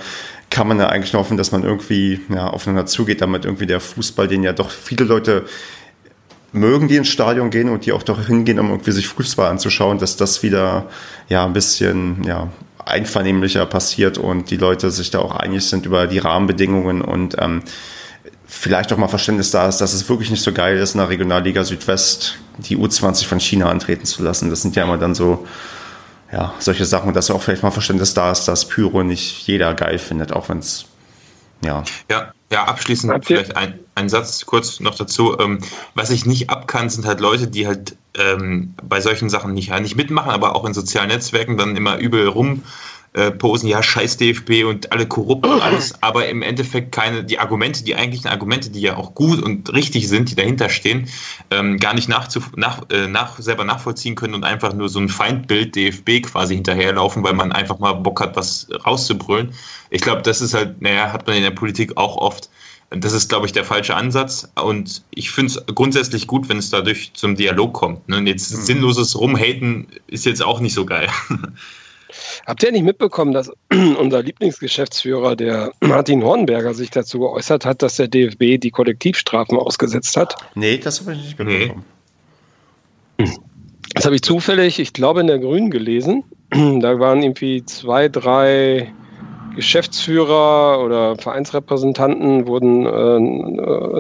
kann 0.54 0.68
man 0.68 0.80
ja 0.80 0.88
eigentlich 0.88 1.14
nur 1.14 1.22
hoffen, 1.22 1.36
dass 1.36 1.52
man 1.52 1.64
irgendwie 1.64 2.22
ja, 2.30 2.48
aufeinander 2.48 2.86
zugeht, 2.86 3.22
damit 3.22 3.44
irgendwie 3.44 3.66
der 3.66 3.80
Fußball, 3.80 4.28
den 4.28 4.44
ja 4.44 4.54
doch 4.54 4.70
viele 4.70 5.04
Leute 5.04 5.46
mögen, 6.52 6.88
die 6.88 6.96
ins 6.96 7.08
Stadion 7.08 7.50
gehen 7.50 7.70
und 7.70 7.88
die 7.88 7.92
auch 7.92 8.04
doch 8.04 8.28
hingehen, 8.28 8.60
um 8.60 8.70
irgendwie 8.70 8.92
sich 8.92 9.08
Fußball 9.08 9.50
anzuschauen, 9.50 9.98
dass 9.98 10.16
das 10.16 10.44
wieder 10.44 10.86
ja 11.28 11.44
ein 11.44 11.54
bisschen 11.54 12.24
ja, 12.24 12.50
einvernehmlicher 12.86 13.66
passiert 13.66 14.20
und 14.20 14.52
die 14.52 14.58
Leute 14.58 14.92
sich 14.92 15.10
da 15.10 15.20
auch 15.20 15.36
einig 15.36 15.66
sind 15.66 15.88
über 15.88 16.06
die 16.06 16.20
Rahmenbedingungen 16.20 17.02
und 17.02 17.36
ähm, 17.40 17.64
vielleicht 18.46 18.94
auch 18.94 18.98
mal 18.98 19.08
Verständnis 19.08 19.50
da 19.50 19.68
ist, 19.68 19.78
dass 19.78 19.94
es 19.96 20.08
wirklich 20.08 20.30
nicht 20.30 20.44
so 20.44 20.54
geil 20.54 20.78
ist, 20.78 20.94
in 20.94 21.00
der 21.00 21.10
Regionalliga 21.10 21.64
Südwest 21.64 22.38
die 22.60 22.78
U20 22.78 23.26
von 23.26 23.40
China 23.40 23.70
antreten 23.70 24.06
zu 24.06 24.22
lassen. 24.22 24.52
Das 24.52 24.62
sind 24.62 24.76
ja 24.76 24.84
immer 24.84 25.00
dann 25.00 25.16
so 25.16 25.48
ja, 26.34 26.52
solche 26.58 26.86
Sachen, 26.86 27.14
dass 27.14 27.30
auch 27.30 27.44
vielleicht 27.44 27.62
mal 27.62 27.70
Verständnis 27.70 28.16
da 28.16 28.32
ist, 28.32 28.46
dass 28.46 28.68
Pyro 28.68 29.04
nicht 29.04 29.48
jeder 29.48 29.76
geil 29.76 30.00
findet, 30.00 30.34
auch 30.34 30.50
wenn 30.50 30.58
es 30.58 30.86
ja. 31.64 31.84
Ja, 32.10 32.34
ja, 32.52 32.66
abschließend 32.66 33.26
vielleicht 33.26 33.56
ein, 33.56 33.80
ein 33.96 34.10
Satz 34.10 34.46
kurz 34.46 34.80
noch 34.80 34.96
dazu. 34.96 35.38
Ähm, 35.40 35.60
was 35.94 36.10
ich 36.10 36.26
nicht 36.26 36.50
abkann, 36.50 36.90
sind 36.90 37.06
halt 37.06 37.20
Leute, 37.20 37.48
die 37.48 37.68
halt 37.68 37.96
ähm, 38.18 38.74
bei 38.84 39.00
solchen 39.00 39.30
Sachen 39.30 39.54
nicht, 39.54 39.72
nicht 39.80 39.96
mitmachen, 39.96 40.32
aber 40.32 40.56
auch 40.56 40.66
in 40.66 40.74
sozialen 40.74 41.10
Netzwerken 41.10 41.56
dann 41.56 41.78
immer 41.78 41.98
übel 41.98 42.28
rum 42.28 42.64
äh, 43.14 43.32
posen, 43.32 43.68
ja, 43.68 43.84
scheiß 43.84 44.18
DFB 44.18 44.64
und 44.66 44.92
alle 44.92 45.08
korrupt 45.08 45.46
und 45.46 45.62
alles, 45.62 45.94
aber 46.02 46.28
im 46.28 46.42
Endeffekt 46.42 46.92
keine, 46.92 47.24
die 47.24 47.40
Argumente, 47.40 47.84
die 47.84 47.96
eigentlichen 47.96 48.28
Argumente, 48.28 48.72
die 48.72 48.82
ja 48.82 48.98
auch 48.98 49.14
gut 49.14 49.42
und 49.42 49.72
richtig 49.72 50.10
sind, 50.10 50.32
die 50.32 50.36
dahinter 50.36 50.70
stehen, 50.70 51.08
ähm, 51.52 51.78
gar 51.78 51.94
nicht 51.94 52.10
nach, 52.10 52.28
nach, 52.56 52.82
äh, 52.90 53.08
nach, 53.08 53.38
selber 53.40 53.64
nachvollziehen 53.66 54.16
können 54.16 54.34
und 54.34 54.44
einfach 54.44 54.74
nur 54.74 54.90
so 54.90 55.00
ein 55.00 55.10
Feindbild 55.10 55.76
DFB 55.76 56.24
quasi 56.24 56.56
hinterherlaufen, 56.56 57.24
weil 57.24 57.34
man 57.34 57.52
einfach 57.52 57.80
mal 57.80 57.94
Bock 57.94 58.20
hat, 58.20 58.36
was 58.36 58.68
rauszubrüllen. 58.86 59.54
Ich 59.92 60.02
glaube, 60.02 60.24
das 60.24 60.42
ist 60.42 60.56
halt, 60.56 60.82
naja, 60.82 61.14
hat 61.14 61.28
man 61.28 61.36
in 61.36 61.44
der 61.44 61.52
Politik 61.52 61.96
auch 61.98 62.18
oft. 62.18 62.50
Das 62.90 63.14
ist, 63.14 63.30
glaube 63.30 63.46
ich, 63.46 63.52
der 63.52 63.64
falsche 63.64 63.96
Ansatz. 63.96 64.52
Und 64.56 65.04
ich 65.12 65.32
finde 65.32 65.52
es 65.52 65.76
grundsätzlich 65.76 66.28
gut, 66.28 66.50
wenn 66.50 66.58
es 66.58 66.70
dadurch 66.70 67.12
zum 67.14 67.36
Dialog 67.36 67.74
kommt. 67.74 68.08
Ne? 68.08 68.18
Und 68.18 68.28
jetzt 68.28 68.52
mhm. 68.54 68.62
sinnloses 68.62 69.20
Rumhaten 69.20 69.88
ist 70.08 70.26
jetzt 70.26 70.44
auch 70.44 70.60
nicht 70.60 70.74
so 70.74 70.86
geil. 70.86 71.10
Habt 72.46 72.64
ihr 72.64 72.72
nicht 72.72 72.84
mitbekommen, 72.84 73.34
dass 73.34 73.52
unser 74.00 74.24
Lieblingsgeschäftsführer, 74.24 75.36
der 75.36 75.72
Martin 75.82 76.24
Hornberger, 76.24 76.74
sich 76.74 76.90
dazu 76.90 77.20
geäußert 77.20 77.66
hat, 77.66 77.82
dass 77.82 77.98
der 77.98 78.08
DFB 78.08 78.60
die 78.60 78.72
Kollektivstrafen 78.72 79.58
ausgesetzt 79.58 80.18
hat? 80.18 80.36
Nee, 80.56 80.78
das 80.78 81.02
habe 81.02 81.14
ich 81.14 81.20
nicht 81.20 81.40
mitbekommen. 81.40 81.86
Das 83.94 84.06
habe 84.06 84.16
ich 84.16 84.22
zufällig, 84.22 84.80
ich 84.80 84.94
glaube, 84.94 85.22
in 85.22 85.28
der 85.28 85.40
Grünen 85.40 85.72
gelesen. 85.72 86.24
Da 86.54 87.00
waren 87.00 87.24
irgendwie 87.24 87.66
zwei, 87.66 88.10
drei 88.10 88.94
Geschäftsführer 89.56 90.84
oder 90.84 91.16
Vereinsrepräsentanten 91.18 92.48
wurden 92.48 92.86
äh, 92.86 93.20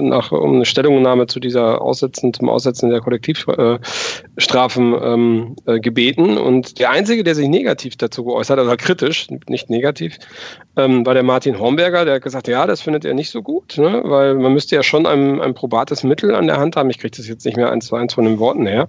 nach 0.01 0.31
um 0.31 0.55
eine 0.55 0.65
Stellungnahme 0.65 1.27
zu 1.27 1.39
dieser 1.39 1.81
Aussetzen, 1.81 2.33
zum 2.33 2.49
Aussetzen 2.49 2.89
der 2.89 3.01
Kollektivstrafen 3.01 4.95
ähm, 5.01 5.55
äh, 5.65 5.79
gebeten. 5.79 6.37
Und 6.37 6.79
der 6.79 6.89
einzige, 6.91 7.23
der 7.23 7.35
sich 7.35 7.47
negativ 7.47 7.95
dazu 7.97 8.23
geäußert 8.25 8.59
hat, 8.59 8.65
also 8.65 8.75
kritisch, 8.77 9.27
nicht 9.47 9.69
negativ, 9.69 10.17
ähm, 10.75 11.05
war 11.05 11.13
der 11.13 11.23
Martin 11.23 11.59
Hornberger, 11.59 12.05
der 12.05 12.15
hat 12.15 12.23
gesagt, 12.23 12.47
ja, 12.47 12.65
das 12.65 12.81
findet 12.81 13.05
er 13.05 13.13
nicht 13.13 13.29
so 13.29 13.41
gut, 13.41 13.77
ne? 13.77 14.01
weil 14.05 14.35
man 14.35 14.53
müsste 14.53 14.75
ja 14.75 14.83
schon 14.83 15.05
ein, 15.05 15.39
ein 15.39 15.53
probates 15.53 16.03
Mittel 16.03 16.33
an 16.33 16.47
der 16.47 16.57
Hand 16.57 16.75
haben. 16.75 16.89
Ich 16.89 16.97
kriege 16.99 17.15
das 17.15 17.27
jetzt 17.27 17.45
nicht 17.45 17.57
mehr 17.57 17.71
eins 17.71 17.87
zu 17.87 17.95
eins 17.95 18.15
von 18.15 18.25
den 18.25 18.39
Worten 18.39 18.65
her, 18.65 18.87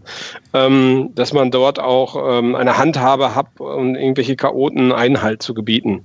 ähm, 0.55 1.11
dass 1.15 1.33
man 1.33 1.51
dort 1.51 1.79
auch 1.79 2.39
ähm, 2.39 2.55
eine 2.55 2.79
Handhabe 2.79 3.35
hat, 3.35 3.47
um 3.59 3.95
irgendwelche 3.95 4.37
Chaoten 4.37 4.93
Einhalt 4.93 5.43
zu 5.43 5.53
gebieten. 5.53 6.05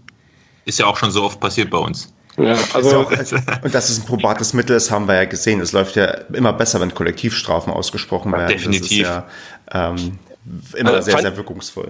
Ist 0.70 0.78
ja 0.78 0.86
auch 0.86 0.98
schon 0.98 1.10
so 1.10 1.24
oft 1.24 1.40
passiert 1.40 1.72
bei 1.72 1.80
uns. 1.80 2.14
Ja, 2.38 2.56
also, 2.74 3.00
und 3.64 3.74
dass 3.74 3.90
es 3.90 4.00
ein 4.00 4.06
probates 4.06 4.54
Mittel 4.54 4.76
ist, 4.76 4.92
haben 4.92 5.08
wir 5.08 5.16
ja 5.16 5.26
gesehen. 5.26 5.60
Es 5.62 5.72
läuft 5.72 5.96
ja 5.96 6.06
immer 6.32 6.54
besser, 6.54 6.80
wenn 6.80 6.94
Kollektivstrafen 6.94 7.74
ausgesprochen 7.74 8.32
werden. 8.32 8.50
Definitiv. 8.50 8.82
Das 8.84 8.92
ist 8.92 9.00
ja 9.74 9.92
ähm, 9.96 10.20
immer 10.76 10.92
also, 10.92 11.06
sehr, 11.06 11.14
fand, 11.14 11.24
sehr 11.24 11.38
wirkungsvoll. 11.38 11.90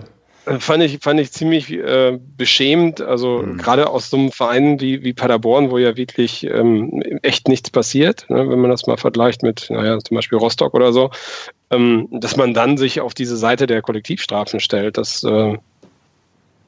Fand 0.60 0.82
ich, 0.82 1.00
fand 1.02 1.20
ich 1.20 1.34
ziemlich 1.34 1.72
äh, 1.72 2.18
beschämend. 2.38 3.02
Also 3.02 3.44
mhm. 3.44 3.58
gerade 3.58 3.90
aus 3.90 4.10
so 4.10 4.16
einem 4.16 4.32
Verein 4.32 4.80
wie, 4.80 5.04
wie 5.04 5.14
Paderborn, 5.14 5.72
wo 5.72 5.78
ja 5.78 5.98
wirklich 5.98 6.46
ähm, 6.46 7.04
echt 7.22 7.50
nichts 7.50 7.70
passiert, 7.70 8.26
ne, 8.30 8.50
wenn 8.50 8.60
man 8.60 8.72
das 8.72 8.88
mal 8.88 8.98
vergleicht 8.98 9.44
mit, 9.44 9.68
naja, 9.70 10.00
zum 10.00 10.16
Beispiel 10.16 10.38
Rostock 10.38 10.74
oder 10.74 10.94
so, 10.94 11.12
ähm, 11.70 12.08
dass 12.12 12.38
man 12.38 12.54
dann 12.54 12.78
sich 12.78 13.02
auf 13.02 13.14
diese 13.14 13.36
Seite 13.36 13.68
der 13.68 13.82
Kollektivstrafen 13.82 14.62
stellt. 14.62 14.98
Das 14.98 15.24
äh, 15.26 15.58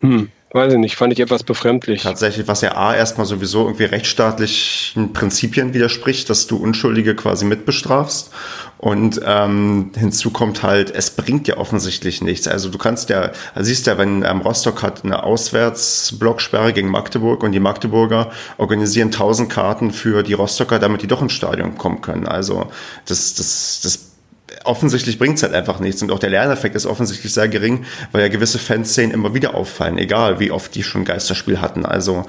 hm. 0.01 0.29
Weiß 0.53 0.73
ich 0.73 0.79
nicht, 0.79 0.97
fand 0.97 1.13
ich 1.13 1.19
etwas 1.21 1.43
befremdlich. 1.43 2.03
Tatsächlich, 2.03 2.45
was 2.45 2.59
ja 2.59 2.75
A 2.75 2.93
erstmal 2.93 3.25
sowieso 3.25 3.61
irgendwie 3.61 3.85
rechtsstaatlichen 3.85 5.13
Prinzipien 5.13 5.73
widerspricht, 5.73 6.29
dass 6.29 6.45
du 6.45 6.57
Unschuldige 6.57 7.15
quasi 7.15 7.45
mitbestrafst. 7.45 8.31
Und 8.77 9.21
ähm, 9.25 9.91
hinzu 9.95 10.31
kommt 10.31 10.61
halt, 10.61 10.93
es 10.93 11.11
bringt 11.11 11.47
ja 11.47 11.55
offensichtlich 11.55 12.21
nichts. 12.21 12.49
Also 12.49 12.69
du 12.69 12.77
kannst 12.77 13.09
ja, 13.09 13.31
also 13.55 13.67
siehst 13.67 13.87
ja, 13.87 13.97
wenn 13.97 14.23
ähm, 14.23 14.41
Rostock 14.41 14.83
hat 14.83 15.05
eine 15.05 15.23
Auswärtsblocksperre 15.23 16.73
gegen 16.73 16.89
Magdeburg 16.89 17.43
und 17.43 17.53
die 17.53 17.59
Magdeburger 17.61 18.31
organisieren 18.57 19.07
1000 19.07 19.49
Karten 19.49 19.91
für 19.91 20.21
die 20.21 20.33
Rostocker, 20.33 20.79
damit 20.79 21.01
die 21.01 21.07
doch 21.07 21.21
ins 21.21 21.33
Stadion 21.33 21.77
kommen 21.77 22.01
können. 22.01 22.27
Also 22.27 22.69
das, 23.05 23.35
das, 23.35 23.79
das 23.83 24.10
offensichtlich 24.63 25.17
bringt 25.17 25.37
es 25.37 25.43
halt 25.43 25.53
einfach 25.53 25.79
nichts. 25.79 26.01
Und 26.01 26.11
auch 26.11 26.19
der 26.19 26.29
Lerneffekt 26.29 26.75
ist 26.75 26.85
offensichtlich 26.85 27.33
sehr 27.33 27.47
gering, 27.47 27.85
weil 28.11 28.21
ja 28.21 28.27
gewisse 28.27 28.59
Fanszenen 28.59 29.11
immer 29.11 29.33
wieder 29.33 29.55
auffallen, 29.55 29.97
egal 29.97 30.39
wie 30.39 30.51
oft 30.51 30.73
die 30.75 30.83
schon 30.83 31.05
Geisterspiel 31.05 31.61
hatten. 31.61 31.85
Also 31.85 32.25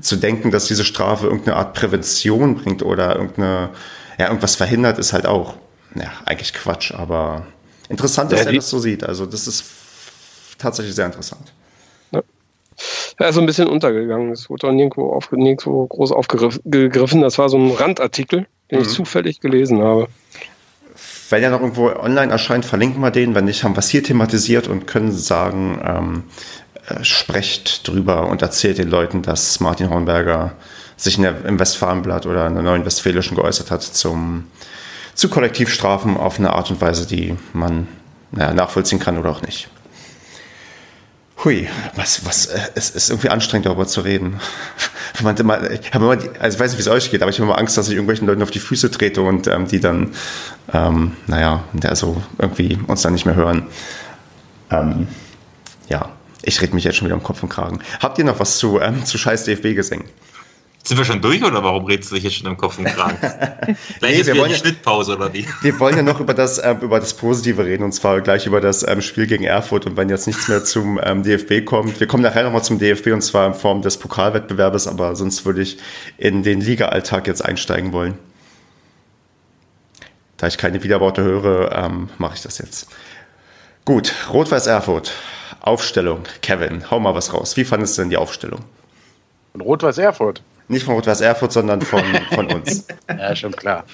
zu 0.00 0.16
denken, 0.16 0.50
dass 0.50 0.66
diese 0.66 0.84
Strafe 0.84 1.26
irgendeine 1.26 1.56
Art 1.56 1.74
Prävention 1.74 2.56
bringt 2.56 2.82
oder 2.82 3.16
irgendeine, 3.16 3.70
ja, 4.18 4.28
irgendwas 4.28 4.56
verhindert, 4.56 4.98
ist 4.98 5.12
halt 5.12 5.26
auch, 5.26 5.54
ja, 5.94 6.10
eigentlich 6.24 6.52
Quatsch. 6.54 6.92
Aber 6.92 7.46
interessant, 7.88 8.32
dass 8.32 8.40
ja, 8.40 8.46
er 8.46 8.52
das 8.52 8.70
so 8.70 8.78
sieht. 8.78 9.04
Also 9.04 9.26
das 9.26 9.46
ist 9.46 9.64
tatsächlich 10.58 10.94
sehr 10.94 11.06
interessant. 11.06 11.52
Ja, 13.18 13.32
so 13.32 13.40
ein 13.40 13.46
bisschen 13.46 13.68
untergegangen. 13.68 14.32
Es 14.32 14.50
wurde 14.50 14.66
auch 14.66 14.72
nirgendwo, 14.72 15.10
auf, 15.10 15.32
nirgendwo 15.32 15.86
groß 15.86 16.12
aufgegriffen. 16.12 17.22
Das 17.22 17.38
war 17.38 17.48
so 17.48 17.56
ein 17.56 17.70
Randartikel, 17.70 18.46
den 18.70 18.78
mhm. 18.78 18.84
ich 18.84 18.90
zufällig 18.90 19.40
gelesen 19.40 19.80
habe 19.80 20.08
wenn 21.30 21.42
er 21.42 21.50
noch 21.50 21.60
irgendwo 21.60 21.88
online 21.88 22.30
erscheint, 22.30 22.64
verlinken 22.64 23.00
wir 23.00 23.10
den. 23.10 23.34
Wenn 23.34 23.46
nicht, 23.46 23.64
haben 23.64 23.74
wir 23.74 23.80
es 23.80 23.88
hier 23.88 24.02
thematisiert 24.02 24.68
und 24.68 24.86
können 24.86 25.12
sagen, 25.12 25.80
ähm, 25.84 26.22
äh, 26.88 27.02
sprecht 27.04 27.86
drüber 27.88 28.28
und 28.28 28.42
erzählt 28.42 28.78
den 28.78 28.88
Leuten, 28.88 29.22
dass 29.22 29.60
Martin 29.60 29.90
Hornberger 29.90 30.52
sich 30.96 31.16
der, 31.16 31.44
im 31.44 31.58
Westfalenblatt 31.58 32.26
oder 32.26 32.46
in 32.46 32.54
der 32.54 32.62
Neuen 32.62 32.84
Westfälischen 32.84 33.36
geäußert 33.36 33.70
hat 33.70 33.82
zum, 33.82 34.44
zu 35.14 35.28
Kollektivstrafen 35.28 36.16
auf 36.16 36.38
eine 36.38 36.52
Art 36.52 36.70
und 36.70 36.80
Weise, 36.80 37.06
die 37.06 37.36
man 37.52 37.88
naja, 38.30 38.54
nachvollziehen 38.54 38.98
kann 38.98 39.18
oder 39.18 39.30
auch 39.30 39.42
nicht. 39.42 39.68
Hui, 41.44 41.68
was, 41.94 42.24
was, 42.24 42.46
äh, 42.46 42.58
es 42.74 42.90
ist 42.90 43.10
irgendwie 43.10 43.28
anstrengend 43.28 43.66
darüber 43.66 43.86
zu 43.86 44.00
reden. 44.00 44.40
Man 45.22 45.36
immer, 45.36 45.70
ich 45.70 45.92
habe 45.92 46.04
immer, 46.04 46.16
die, 46.16 46.28
also 46.38 46.56
ich 46.56 46.60
weiß 46.60 46.72
nicht, 46.72 46.78
wie 46.78 46.82
es 46.82 46.88
euch 46.88 47.10
geht, 47.10 47.22
aber 47.22 47.30
ich 47.30 47.38
habe 47.38 47.48
immer 47.48 47.58
Angst, 47.58 47.76
dass 47.76 47.88
ich 47.88 47.94
irgendwelchen 47.94 48.26
Leuten 48.26 48.42
auf 48.42 48.50
die 48.50 48.58
Füße 48.58 48.90
trete 48.90 49.22
und 49.22 49.46
ähm, 49.46 49.66
die 49.66 49.80
dann, 49.80 50.14
ähm, 50.72 51.12
naja, 51.26 51.64
also 51.84 52.22
irgendwie 52.38 52.78
uns 52.86 53.02
dann 53.02 53.12
nicht 53.12 53.26
mehr 53.26 53.34
hören. 53.34 53.66
Ähm, 54.70 55.08
ja, 55.88 56.10
ich 56.42 56.60
rede 56.60 56.74
mich 56.74 56.84
jetzt 56.84 56.96
schon 56.96 57.06
wieder 57.06 57.16
um 57.16 57.22
Kopf 57.22 57.42
und 57.42 57.48
Kragen. 57.48 57.80
Habt 58.00 58.18
ihr 58.18 58.24
noch 58.24 58.40
was 58.40 58.58
zu, 58.58 58.80
ähm, 58.80 59.04
zu 59.04 59.18
scheiß 59.18 59.44
DFB 59.44 59.74
gesungen? 59.74 60.04
Sind 60.86 60.98
wir 60.98 61.04
schon 61.04 61.20
durch 61.20 61.42
oder 61.42 61.64
warum 61.64 61.84
redest 61.86 62.12
du 62.12 62.14
dich 62.14 62.22
jetzt 62.22 62.36
schon 62.36 62.46
im 62.46 62.56
Kopf 62.56 62.78
und 62.78 62.84
Kragen? 62.84 63.18
Gleich 63.98 64.12
nee, 64.14 64.20
ist 64.20 64.26
wir 64.28 64.36
wollen 64.36 64.50
die 64.50 64.56
Schnittpause 64.56 65.16
oder 65.16 65.32
wie? 65.32 65.44
Wir 65.60 65.80
wollen 65.80 65.96
ja 65.96 66.04
noch 66.04 66.20
über 66.20 66.32
das, 66.32 66.62
ähm, 66.62 66.78
über 66.80 67.00
das 67.00 67.14
Positive 67.14 67.64
reden 67.64 67.82
und 67.82 67.90
zwar 67.90 68.20
gleich 68.20 68.46
über 68.46 68.60
das 68.60 68.86
ähm, 68.86 69.02
Spiel 69.02 69.26
gegen 69.26 69.42
Erfurt 69.42 69.84
und 69.86 69.96
wenn 69.96 70.08
jetzt 70.08 70.28
nichts 70.28 70.46
mehr 70.46 70.62
zum 70.62 71.00
ähm, 71.02 71.24
DFB 71.24 71.64
kommt. 71.64 71.98
Wir 71.98 72.06
kommen 72.06 72.22
nachher 72.22 72.44
nochmal 72.44 72.62
zum 72.62 72.78
DFB 72.78 73.08
und 73.08 73.22
zwar 73.22 73.48
in 73.48 73.54
Form 73.54 73.82
des 73.82 73.96
Pokalwettbewerbes, 73.96 74.86
aber 74.86 75.16
sonst 75.16 75.44
würde 75.44 75.60
ich 75.60 75.78
in 76.18 76.44
den 76.44 76.60
Liga-Alltag 76.60 77.26
jetzt 77.26 77.44
einsteigen 77.44 77.92
wollen. 77.92 78.16
Da 80.36 80.46
ich 80.46 80.56
keine 80.56 80.84
Widerworte 80.84 81.24
höre, 81.24 81.72
ähm, 81.72 82.10
mache 82.18 82.36
ich 82.36 82.42
das 82.42 82.58
jetzt. 82.58 82.86
Gut, 83.84 84.14
Rot-Weiß 84.32 84.68
Erfurt. 84.68 85.12
Aufstellung. 85.60 86.22
Kevin, 86.42 86.92
hau 86.92 87.00
mal 87.00 87.16
was 87.16 87.34
raus. 87.34 87.56
Wie 87.56 87.64
fandest 87.64 87.98
du 87.98 88.02
denn 88.02 88.10
die 88.10 88.16
Aufstellung? 88.16 88.60
Von 89.50 89.62
Rot-Weiß 89.62 89.98
Erfurt. 89.98 90.42
Nicht 90.68 90.84
von 90.84 90.94
Rot-Weiß 90.94 91.20
Erfurt, 91.20 91.52
sondern 91.52 91.80
von, 91.80 92.02
von 92.34 92.46
uns. 92.52 92.86
ja, 93.08 93.36
schon 93.36 93.52
klar. 93.52 93.84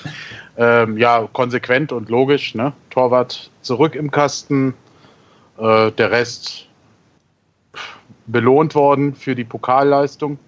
Ähm, 0.56 0.96
ja, 0.96 1.28
konsequent 1.32 1.92
und 1.92 2.08
logisch. 2.08 2.54
Ne? 2.54 2.72
Torwart 2.90 3.50
zurück 3.62 3.94
im 3.94 4.11
Kasten. 4.11 4.74
Äh, 5.58 5.92
der 5.92 6.11
Rest 6.11 6.66
belohnt 8.26 8.74
worden 8.74 9.14
für 9.14 9.35
die 9.35 9.44
Pokalleistung. 9.44 10.38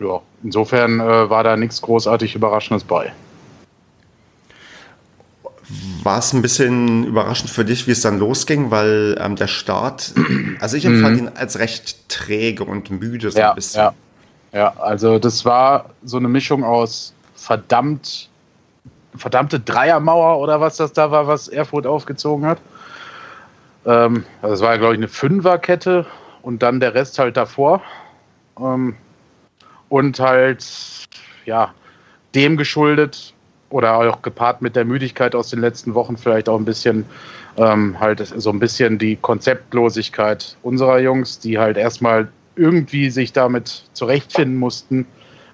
Ja, 0.00 0.20
insofern 0.42 1.00
äh, 1.00 1.30
war 1.30 1.44
da 1.44 1.56
nichts 1.56 1.80
großartig 1.80 2.34
Überraschendes 2.34 2.84
bei. 2.84 3.12
War 6.02 6.18
es 6.18 6.32
ein 6.32 6.42
bisschen 6.42 7.04
überraschend 7.04 7.48
für 7.48 7.64
dich, 7.64 7.86
wie 7.86 7.92
es 7.92 8.02
dann 8.02 8.18
losging, 8.18 8.70
weil 8.70 9.16
ähm, 9.18 9.36
der 9.36 9.46
Start, 9.46 10.12
also 10.60 10.76
ich 10.76 10.84
empfand 10.84 11.16
mhm. 11.16 11.28
ihn 11.28 11.32
als 11.34 11.58
recht 11.58 12.08
träge 12.10 12.64
und 12.64 12.90
müde 12.90 13.30
so 13.30 13.38
ja, 13.38 13.50
ein 13.50 13.54
bisschen. 13.54 13.80
Ja. 13.80 13.94
Ja, 14.54 14.72
also 14.78 15.18
das 15.18 15.44
war 15.44 15.90
so 16.04 16.16
eine 16.16 16.28
Mischung 16.28 16.62
aus 16.62 17.12
verdammt, 17.34 18.28
verdammte 19.16 19.58
Dreiermauer 19.58 20.38
oder 20.38 20.60
was 20.60 20.76
das 20.76 20.92
da 20.92 21.10
war, 21.10 21.26
was 21.26 21.48
Erfurt 21.48 21.88
aufgezogen 21.88 22.46
hat. 22.46 22.58
Ähm, 23.84 24.24
also 24.42 24.54
es 24.54 24.60
war, 24.60 24.78
glaube 24.78 24.94
ich, 24.94 24.98
eine 24.98 25.08
Fünferkette 25.08 26.06
und 26.42 26.62
dann 26.62 26.78
der 26.78 26.94
Rest 26.94 27.18
halt 27.18 27.36
davor. 27.36 27.82
Ähm, 28.60 28.94
und 29.88 30.20
halt, 30.20 30.64
ja, 31.46 31.74
dem 32.36 32.56
geschuldet 32.56 33.34
oder 33.70 33.96
auch 33.96 34.22
gepaart 34.22 34.62
mit 34.62 34.76
der 34.76 34.84
Müdigkeit 34.84 35.34
aus 35.34 35.50
den 35.50 35.60
letzten 35.60 35.94
Wochen 35.94 36.16
vielleicht 36.16 36.48
auch 36.48 36.58
ein 36.58 36.64
bisschen 36.64 37.06
ähm, 37.56 37.98
halt 37.98 38.20
so 38.20 38.50
ein 38.50 38.60
bisschen 38.60 38.98
die 38.98 39.16
Konzeptlosigkeit 39.16 40.56
unserer 40.62 41.00
Jungs, 41.00 41.40
die 41.40 41.58
halt 41.58 41.76
erstmal 41.76 42.28
irgendwie 42.56 43.10
sich 43.10 43.32
damit 43.32 43.84
zurechtfinden 43.92 44.58
mussten, 44.58 45.06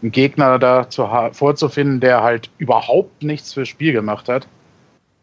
einen 0.03 0.13
Gegner 0.13 0.59
da 0.59 0.89
zu, 0.89 1.09
vorzufinden, 1.33 2.01
der 2.01 2.23
halt 2.23 2.51
überhaupt 2.59 3.23
nichts 3.23 3.55
fürs 3.55 3.69
Spiel 3.69 3.93
gemacht 3.93 4.29
hat. 4.29 4.47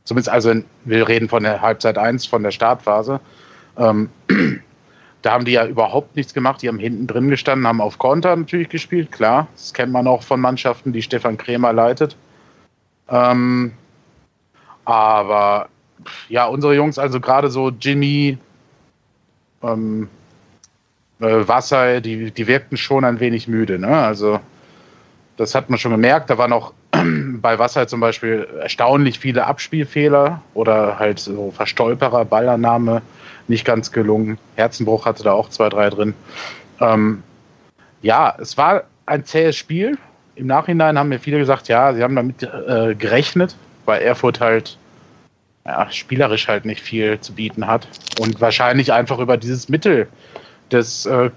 Zumindest, 0.03 0.29
also 0.29 0.53
wir 0.85 1.07
reden 1.07 1.27
von 1.27 1.43
der 1.43 1.61
Halbzeit 1.61 1.97
1, 1.97 2.25
von 2.25 2.43
der 2.43 2.51
Startphase. 2.51 3.19
Ähm, 3.77 4.09
da 5.21 5.31
haben 5.31 5.45
die 5.45 5.51
ja 5.51 5.65
überhaupt 5.65 6.15
nichts 6.15 6.33
gemacht. 6.33 6.61
Die 6.61 6.67
haben 6.67 6.79
hinten 6.79 7.07
drin 7.07 7.29
gestanden, 7.29 7.67
haben 7.67 7.81
auf 7.81 7.97
Konter 7.97 8.35
natürlich 8.35 8.69
gespielt, 8.69 9.11
klar. 9.11 9.47
Das 9.53 9.73
kennt 9.73 9.91
man 9.91 10.07
auch 10.07 10.23
von 10.23 10.39
Mannschaften, 10.39 10.93
die 10.93 11.01
Stefan 11.01 11.37
Krämer 11.37 11.73
leitet. 11.73 12.15
Ähm, 13.09 13.73
aber 14.85 15.67
ja, 16.29 16.45
unsere 16.45 16.75
Jungs, 16.75 16.97
also 16.97 17.19
gerade 17.19 17.49
so 17.49 17.69
Jimmy, 17.69 18.37
ähm, 19.63 20.03
äh, 20.03 20.07
Wasser, 21.19 21.99
die, 22.01 22.31
die 22.31 22.47
wirkten 22.47 22.77
schon 22.77 23.03
ein 23.03 23.19
wenig 23.19 23.47
müde. 23.47 23.79
Ne? 23.79 23.87
Also 23.87 24.39
das 25.37 25.55
hat 25.55 25.69
man 25.69 25.79
schon 25.79 25.91
gemerkt. 25.91 26.29
Da 26.29 26.37
waren 26.37 26.53
auch 26.53 26.73
bei 26.91 27.57
Wasser 27.59 27.87
zum 27.87 27.99
Beispiel 27.99 28.47
erstaunlich 28.61 29.19
viele 29.19 29.45
Abspielfehler 29.45 30.41
oder 30.53 30.99
halt 30.99 31.19
so 31.19 31.51
Verstolperer, 31.51 32.25
Ballannahme 32.25 33.01
nicht 33.47 33.65
ganz 33.65 33.91
gelungen. 33.91 34.37
Herzenbruch 34.55 35.05
hatte 35.05 35.23
da 35.23 35.31
auch 35.31 35.49
zwei, 35.49 35.69
drei 35.69 35.89
drin. 35.89 36.13
Ähm, 36.79 37.23
ja, 38.01 38.35
es 38.39 38.57
war 38.57 38.83
ein 39.05 39.25
zähes 39.25 39.55
Spiel. 39.55 39.97
Im 40.35 40.47
Nachhinein 40.47 40.99
haben 40.99 41.09
mir 41.09 41.19
viele 41.19 41.39
gesagt, 41.39 41.67
ja, 41.67 41.93
sie 41.93 42.03
haben 42.03 42.15
damit 42.15 42.43
äh, 42.43 42.93
gerechnet, 42.93 43.55
weil 43.85 44.01
Erfurt 44.01 44.39
halt 44.39 44.77
ja, 45.65 45.87
spielerisch 45.91 46.47
halt 46.47 46.65
nicht 46.65 46.81
viel 46.81 47.19
zu 47.19 47.33
bieten 47.33 47.65
hat 47.65 47.87
und 48.19 48.39
wahrscheinlich 48.39 48.93
einfach 48.93 49.19
über 49.19 49.37
dieses 49.37 49.67
Mittel 49.67 50.07
des 50.71 51.05
äh, 51.05 51.29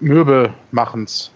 Möbelmachens 0.00 1.30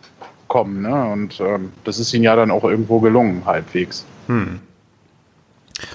kommen. 0.49 0.83
Ne? 0.83 1.13
Und 1.13 1.41
ähm, 1.41 1.73
das 1.85 1.99
ist 1.99 2.13
ihnen 2.13 2.25
ja 2.25 2.37
dann 2.37 2.51
auch 2.51 2.65
irgendwo 2.65 3.01
gelungen, 3.01 3.43
halbwegs. 3.47 4.05
Hm. 4.27 4.61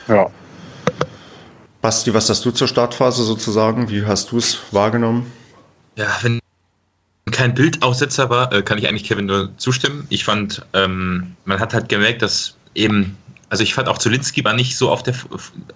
Ja. 0.08 0.30
Basti, 1.82 2.14
was 2.14 2.30
hast 2.30 2.44
du 2.44 2.52
zur 2.52 2.68
Startphase 2.68 3.24
sozusagen? 3.24 3.90
Wie 3.90 4.06
hast 4.06 4.32
du 4.32 4.38
es 4.38 4.60
wahrgenommen? 4.72 5.32
Ja, 5.96 6.08
wenn 6.22 6.40
kein 7.32 7.54
Bildaussetzer 7.54 8.30
war, 8.30 8.52
äh, 8.52 8.62
kann 8.64 8.78
ich 8.78 8.88
eigentlich 8.88 9.04
Kevin 9.04 9.28
nur 9.28 9.56
zustimmen. 9.58 10.06
Ich 10.10 10.24
fand, 10.24 10.66
ähm, 10.74 11.36
man 11.46 11.60
hat 11.60 11.74
halt 11.74 11.88
gemerkt, 11.90 12.22
dass 12.22 12.56
eben, 12.74 13.18
also 13.50 13.64
ich 13.64 13.74
fand 13.74 13.88
auch 13.88 13.98
Zulinski 13.98 14.44
war 14.44 14.54
nicht 14.54 14.78
so 14.78 14.90
auf 14.90 15.04
der, 15.04 15.16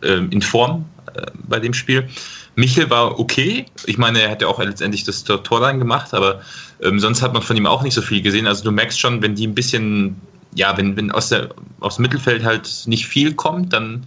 äh, 0.01 0.17
in 0.17 0.41
Form 0.41 0.85
äh, 1.13 1.21
bei 1.47 1.59
dem 1.59 1.73
Spiel. 1.73 2.07
Michel 2.55 2.89
war 2.89 3.19
okay. 3.19 3.65
Ich 3.85 3.97
meine, 3.97 4.21
er 4.21 4.31
hat 4.31 4.41
ja 4.41 4.47
auch 4.47 4.59
letztendlich 4.59 5.03
das 5.03 5.23
Tor 5.23 5.59
dann 5.59 5.79
gemacht, 5.79 6.13
aber 6.13 6.41
ähm, 6.81 6.99
sonst 6.99 7.21
hat 7.21 7.33
man 7.33 7.41
von 7.41 7.55
ihm 7.55 7.65
auch 7.65 7.81
nicht 7.81 7.93
so 7.93 8.01
viel 8.01 8.21
gesehen. 8.21 8.47
Also 8.47 8.63
du 8.63 8.71
merkst 8.71 8.99
schon, 8.99 9.21
wenn 9.21 9.35
die 9.35 9.47
ein 9.47 9.55
bisschen, 9.55 10.19
ja, 10.53 10.75
wenn, 10.77 10.97
wenn 10.97 11.11
aus, 11.11 11.29
der, 11.29 11.49
aus 11.79 11.95
dem 11.95 12.03
Mittelfeld 12.03 12.43
halt 12.43 12.69
nicht 12.87 13.07
viel 13.07 13.33
kommt, 13.33 13.71
dann 13.71 14.05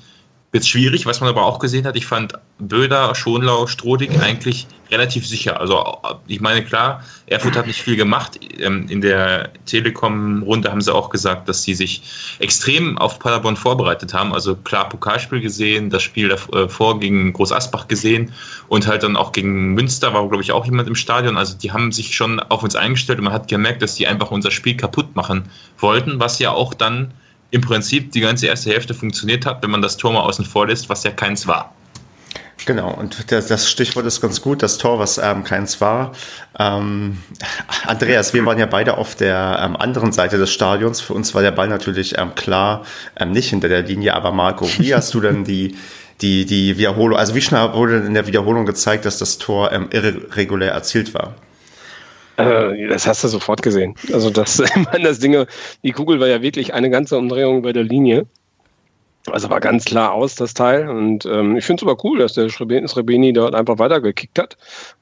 wird 0.55 0.65
schwierig. 0.65 1.05
Was 1.05 1.21
man 1.21 1.29
aber 1.29 1.45
auch 1.45 1.59
gesehen 1.59 1.85
hat, 1.85 1.97
ich 1.97 2.07
fand 2.07 2.33
Böder, 2.61 3.13
Schonlau, 3.17 3.67
Strodig 3.67 4.21
eigentlich 4.21 4.69
relativ 4.89 5.27
sicher. 5.27 5.61
Also 5.61 5.99
ich 6.29 6.41
meine, 6.41 6.65
klar, 6.65 7.03
Erfurt 7.27 7.57
hat 7.57 7.67
nicht 7.67 7.83
viel 7.83 7.97
gemacht. 7.97 8.39
Ähm, 8.61 8.87
in 8.89 9.01
der 9.01 9.51
Telekom-Runde 9.67 10.71
haben 10.71 10.81
sie 10.81 10.95
auch 10.95 11.11
gesagt, 11.11 11.49
dass 11.49 11.65
sie 11.65 11.75
sich 11.75 12.37
extrem 12.39 12.97
auf 12.99 13.19
Paderborn 13.19 13.57
vorbereitet 13.57 14.15
haben. 14.15 14.33
Also 14.33 14.55
klar, 14.55 14.89
Pokalspiel 14.89 15.41
gesehen, 15.41 15.91
das 15.91 16.05
Spiel 16.05 16.29
davor 16.29 17.01
gegen 17.01 17.33
Groß 17.33 17.51
Asbach 17.51 17.89
gesehen 17.89 18.33
und 18.69 18.87
halt 18.87 19.03
dann 19.03 19.17
auch 19.17 19.33
gegen 19.33 19.75
Münster 19.75 20.15
war, 20.15 20.29
glaube 20.29 20.45
ich, 20.45 20.53
auch 20.53 20.65
jemand 20.65 20.87
im 20.87 20.95
Stadion. 20.95 21.37
Also 21.37 21.59
die 21.59 21.73
haben 21.73 21.91
sich 21.91 22.15
schon 22.15 22.39
auf 22.39 22.63
uns 22.63 22.77
eingestellt 22.77 23.19
und 23.19 23.25
man 23.25 23.35
hat 23.35 23.49
gemerkt, 23.49 23.83
dass 23.83 23.97
die 23.97 24.07
einfach 24.07 24.31
unser 24.31 24.53
Spiel 24.53 24.77
kaputt 24.77 25.17
machen 25.17 25.51
wollten, 25.79 26.21
was 26.21 26.39
ja 26.39 26.53
auch 26.53 26.75
dann 26.75 27.13
im 27.51 27.61
Prinzip 27.61 28.13
die 28.13 28.21
ganze 28.21 28.47
erste 28.47 28.71
Hälfte 28.71 28.95
funktioniert 28.95 29.47
hat, 29.47 29.63
wenn 29.63 29.71
man 29.71 29.83
das 29.83 29.97
Tor 29.97 30.13
mal 30.13 30.21
außen 30.21 30.45
vor 30.45 30.67
lässt, 30.67 30.89
was 30.89 31.05
ja 31.05 31.11
keins 31.11 31.47
war. 31.47 31.75
Genau, 32.67 32.91
und 32.93 33.31
das 33.31 33.69
Stichwort 33.69 34.07
ist 34.07 34.21
ganz 34.21 34.41
gut, 34.41 34.63
das 34.63 34.79
Tor, 34.79 34.99
was 34.99 35.19
ähm, 35.19 35.45
keins 35.45 35.81
war. 35.81 36.13
Ähm, 36.59 37.19
Andreas, 37.87 38.33
wir 38.33 38.47
waren 38.47 38.59
ja 38.59 38.67
beide 38.67 38.97
auf 38.97 39.15
der 39.17 39.59
ähm, 39.63 39.77
anderen 39.77 40.13
Seite 40.13 40.39
des 40.39 40.51
Stadions. 40.51 41.01
Für 41.01 41.15
uns 41.15 41.35
war 41.35 41.43
der 41.43 41.51
Ball 41.51 41.69
natürlich 41.69 42.17
ähm, 42.17 42.35
klar 42.35 42.85
ähm, 43.17 43.33
nicht 43.33 43.51
hinter 43.51 43.69
der 43.69 43.83
Linie, 43.83 44.15
aber 44.15 44.33
Marco, 44.33 44.67
wie 44.79 44.95
hast 44.95 45.13
du 45.13 45.21
denn 45.21 45.45
die, 45.45 45.77
die, 46.23 46.47
die 46.47 46.79
Wiederholung, 46.79 47.19
also 47.19 47.35
wie 47.35 47.43
schnell 47.43 47.75
wurde 47.75 47.99
in 47.99 48.15
der 48.15 48.27
Wiederholung 48.27 48.65
gezeigt, 48.65 49.05
dass 49.05 49.19
das 49.19 49.39
Tor 49.39 49.73
ähm, 49.73 49.89
irregulär 49.91 50.73
erzielt 50.73 51.13
war? 51.13 51.35
Äh, 52.37 52.89
das 52.89 53.07
hast 53.07 53.25
du 53.25 53.29
sofort 53.29 53.63
gesehen. 53.63 53.95
Also 54.13 54.31
das, 54.31 54.63
das 55.03 55.19
Ding, 55.19 55.45
die 55.83 55.93
Kugel 55.93 56.21
war 56.21 56.29
ja 56.29 56.43
wirklich 56.43 56.75
eine 56.75 56.91
ganze 56.91 57.17
Umdrehung 57.17 57.63
bei 57.63 57.73
der 57.73 57.85
Linie. 57.85 58.27
Also 59.31 59.49
war 59.49 59.61
ganz 59.61 59.85
klar 59.85 60.13
aus, 60.13 60.35
das 60.35 60.53
Teil. 60.53 60.89
Und 60.89 61.25
ähm, 61.25 61.57
ich 61.57 61.65
finde 61.65 61.85
es 61.85 61.89
aber 61.89 62.03
cool, 62.05 62.19
dass 62.19 62.35
der 62.35 62.51
Srebeni 62.51 63.33
dort 63.33 63.55
einfach 63.55 63.79
weitergekickt 63.79 64.39
hat 64.39 64.57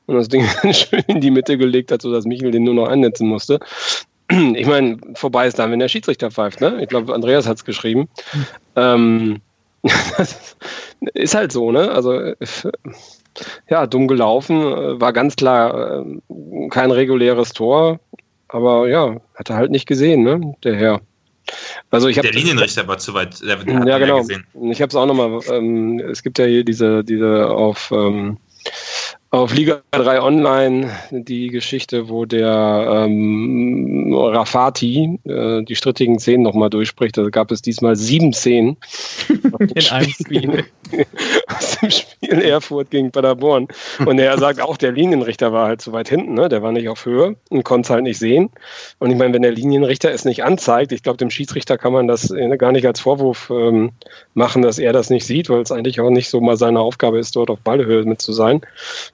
und 0.07 0.17
das 0.17 0.29
Ding 0.29 0.47
schön 0.73 1.03
in 1.09 1.21
die 1.21 1.31
Mitte 1.31 1.59
gelegt 1.59 1.91
hat, 1.91 2.03
sodass 2.03 2.25
Michel 2.25 2.53
den 2.53 2.65
nur 2.65 2.75
noch 2.75 2.89
einnetzen 2.89 3.29
musste. 3.29 3.59
Ich 4.55 4.67
meine, 4.67 4.97
vorbei 5.13 5.47
ist 5.47 5.59
dann, 5.59 5.71
wenn 5.73 5.79
der 5.79 5.89
Schiedsrichter 5.89 6.31
pfeift. 6.31 6.63
Ne? 6.63 6.79
Ich 6.81 6.89
glaube, 6.89 7.13
Andreas 7.13 7.47
hat 7.47 7.59
es 7.59 7.67
geschrieben. 7.67 8.09
Mhm. 8.33 8.47
Ähm, 8.77 9.41
ist 11.13 11.35
halt 11.35 11.53
so, 11.53 11.71
ne? 11.71 11.91
Also 11.91 12.33
ja, 13.69 13.87
dumm 13.87 14.09
gelaufen, 14.09 15.01
war 15.01 15.13
ganz 15.13 15.37
klar 15.37 16.03
äh, 16.03 16.69
kein 16.71 16.91
reguläres 16.91 17.53
Tor, 17.53 18.01
aber 18.49 18.89
ja, 18.89 19.17
hat 19.35 19.51
er 19.51 19.57
halt 19.57 19.71
nicht 19.71 19.87
gesehen, 19.87 20.23
ne? 20.23 20.55
Der 20.65 20.77
Herr. 20.77 21.01
Also 21.91 22.09
ich 22.09 22.21
der 22.21 22.33
Linienrichter 22.33 22.87
war 22.87 22.99
zu 22.99 23.15
weit. 23.15 23.41
Der, 23.43 23.57
der 23.57 23.87
ja, 23.87 23.99
genau. 23.99 24.19
Gesehen. 24.19 24.45
Ich 24.71 24.81
habe 24.81 24.91
es 24.91 24.95
auch 24.95 25.07
nochmal. 25.07 25.41
Ähm, 25.51 26.01
es 26.01 26.23
gibt 26.23 26.39
ja 26.39 26.47
hier 26.47 26.65
diese, 26.65 27.03
diese 27.05 27.51
auf, 27.51 27.91
ähm, 27.93 28.39
auf 29.33 29.55
Liga 29.55 29.81
3 29.93 30.21
Online 30.21 30.91
die 31.11 31.49
Geschichte, 31.49 32.11
wo 32.11 32.27
der 32.27 33.07
ähm, 33.07 34.13
Rafati 34.15 35.19
äh, 35.25 35.63
die 35.63 35.75
strittigen 35.75 36.19
Szenen 36.19 36.43
nochmal 36.43 36.69
durchspricht. 36.69 37.17
Da 37.17 37.27
gab 37.31 37.51
es 37.51 37.63
diesmal 37.63 37.97
sieben 37.97 38.35
Szenen. 38.35 38.77
In 39.59 39.89
einem 39.91 40.11
Spiel. 40.11 40.65
aus 41.49 41.79
dem 41.79 41.91
Spiel 41.91 42.43
Erfurt 42.43 42.91
gegen 42.91 43.11
Paderborn. 43.11 43.69
Und 44.05 44.19
er 44.19 44.37
sagt 44.39 44.61
auch, 44.61 44.77
der 44.77 44.93
Linienrichter 44.93 45.53
war 45.53 45.67
halt 45.67 45.81
zu 45.81 45.93
weit 45.93 46.09
hinten, 46.09 46.35
ne? 46.35 46.49
der 46.49 46.63
war 46.63 46.73
nicht 46.73 46.89
auf 46.89 47.07
Höhe 47.07 47.37
und 47.49 47.65
konnte 47.65 47.87
es 47.87 47.91
halt 47.91 48.03
nicht 48.03 48.19
sehen. 48.19 48.51
Und 48.99 49.11
ich 49.11 49.17
meine, 49.17 49.33
wenn 49.35 49.43
der 49.43 49.53
Linienrichter 49.53 50.11
es 50.13 50.25
nicht 50.25 50.45
anzeigt, 50.45 50.93
ich 50.93 51.03
glaube, 51.03 51.19
dem 51.19 51.31
Schiedsrichter 51.31 51.79
kann 51.79 51.93
man 51.93 52.07
das 52.07 52.31
äh, 52.31 52.57
gar 52.57 52.73
nicht 52.73 52.87
als 52.87 53.01
Vorwurf 53.01 53.51
ähm, 53.51 53.93
machen, 54.35 54.63
dass 54.63 54.79
er 54.79 54.93
das 54.93 55.11
nicht 55.11 55.25
sieht, 55.25 55.49
weil 55.49 55.63
es 55.63 55.73
eigentlich 55.73 56.01
auch 56.01 56.11
nicht 56.11 56.29
so 56.29 56.41
mal 56.41 56.57
seine 56.57 56.81
Aufgabe 56.81 57.19
ist, 57.19 57.35
dort 57.37 57.51
auf 57.51 57.61
Ballhöhe 57.61 58.05
mit 58.05 58.21
zu 58.21 58.33
sein. 58.33 58.61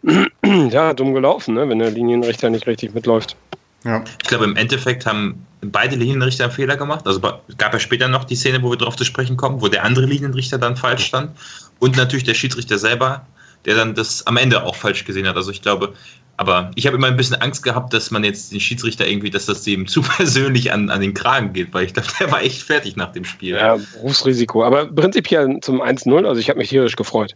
ja, 0.71 0.95
dumm 0.95 1.15
gelaufen, 1.15 1.55
ne? 1.55 1.69
wenn 1.69 1.79
der 1.79 1.91
Linienrichter 1.91 2.51
nicht 2.51 2.67
richtig 2.67 2.95
mitläuft. 2.95 3.37
Ja. 3.85 4.03
Ich 4.23 4.29
glaube, 4.29 4.45
im 4.45 4.57
Endeffekt 4.57 5.07
haben 5.07 5.47
beide 5.61 5.97
Linienrichter 5.97 6.45
einen 6.45 6.53
Fehler 6.53 6.77
gemacht. 6.77 7.07
Also 7.07 7.21
gab 7.21 7.73
ja 7.73 7.79
später 7.79 8.09
noch 8.09 8.25
die 8.25 8.37
Szene, 8.37 8.63
wo 8.63 8.71
wir 8.71 8.77
darauf 8.77 8.97
zu 8.97 9.05
sprechen 9.05 9.37
kommen, 9.37 9.61
wo 9.61 9.69
der 9.69 9.85
andere 9.85 10.07
Linienrichter 10.07 10.59
dann 10.59 10.77
falsch 10.77 11.07
stand. 11.07 11.37
Und 11.79 11.97
natürlich 11.97 12.25
der 12.25 12.35
Schiedsrichter 12.35 12.79
selber, 12.79 13.27
der 13.65 13.77
dann 13.77 13.95
das 13.95 14.27
am 14.27 14.37
Ende 14.37 14.65
auch 14.65 14.75
falsch 14.75 15.05
gesehen 15.05 15.29
hat. 15.29 15.37
Also 15.37 15.51
ich 15.51 15.63
glaube, 15.63 15.95
aber 16.37 16.71
ich 16.77 16.87
habe 16.87 16.97
immer 16.97 17.09
ein 17.09 17.17
bisschen 17.17 17.37
Angst 17.37 17.65
gehabt, 17.65 17.93
dass 17.93 18.13
man 18.13 18.23
jetzt 18.23 18.53
den 18.53 18.61
Schiedsrichter 18.61 19.07
irgendwie, 19.07 19.31
dass 19.31 19.47
das 19.47 19.63
dem 19.63 19.87
zu 19.89 20.03
persönlich 20.03 20.73
an, 20.73 20.91
an 20.91 21.01
den 21.01 21.15
Kragen 21.15 21.53
geht, 21.53 21.75
weil 21.75 21.85
ich 21.85 21.95
glaube, 21.95 22.09
der 22.21 22.31
war 22.31 22.43
echt 22.43 22.63
fertig 22.63 22.97
nach 22.97 23.13
dem 23.13 23.25
Spiel. 23.25 23.57
Ja, 23.57 23.77
Berufsrisiko. 23.77 24.65
Aber 24.65 24.87
prinzipiell 24.87 25.59
zum 25.61 25.83
1-0, 25.83 26.27
also 26.27 26.41
ich 26.41 26.49
habe 26.49 26.59
mich 26.59 26.71
tierisch 26.71 26.97
gefreut. 26.97 27.35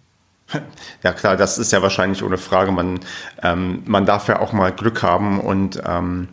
Ja 1.02 1.12
klar, 1.12 1.36
das 1.36 1.58
ist 1.58 1.72
ja 1.72 1.82
wahrscheinlich 1.82 2.22
ohne 2.22 2.38
Frage. 2.38 2.70
Man, 2.70 3.00
ähm, 3.42 3.82
man 3.86 4.06
darf 4.06 4.28
ja 4.28 4.40
auch 4.40 4.52
mal 4.52 4.72
Glück 4.72 5.02
haben 5.02 5.40
und 5.40 5.82
ähm, 5.86 6.28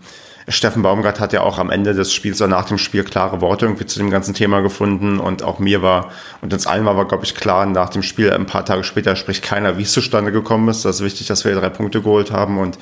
Steffen 0.50 0.82
Baumgart 0.82 1.20
hat 1.20 1.32
ja 1.32 1.42
auch 1.42 1.60
am 1.60 1.70
Ende 1.70 1.94
des 1.94 2.12
Spiels 2.14 2.42
oder 2.42 2.50
nach 2.50 2.66
dem 2.66 2.80
Spiel 2.80 3.04
klare 3.04 3.40
Worte 3.40 3.66
irgendwie 3.66 3.86
zu 3.86 4.00
dem 4.00 4.10
ganzen 4.10 4.34
Thema 4.34 4.62
gefunden 4.62 5.20
und 5.20 5.44
auch 5.44 5.60
mir 5.60 5.82
war 5.82 6.12
und 6.42 6.54
uns 6.54 6.66
allen 6.66 6.86
war, 6.86 6.98
war 6.98 7.08
glaube 7.08 7.24
ich 7.24 7.36
klar, 7.36 7.66
nach 7.68 7.90
dem 7.90 8.02
Spiel 8.02 8.32
ein 8.32 8.48
paar 8.48 8.66
Tage 8.66 8.84
später 8.84 9.16
spricht 9.16 9.44
keiner, 9.44 9.78
wie 9.78 9.84
es 9.84 9.92
zustande 9.92 10.32
gekommen 10.32 10.68
ist. 10.70 10.86
Das 10.86 10.98
ist 10.98 11.06
wichtig, 11.06 11.28
dass 11.28 11.46
wir 11.46 11.54
drei 11.54 11.70
Punkte 11.70 12.02
geholt 12.02 12.32
haben 12.32 12.58
und 12.58 12.80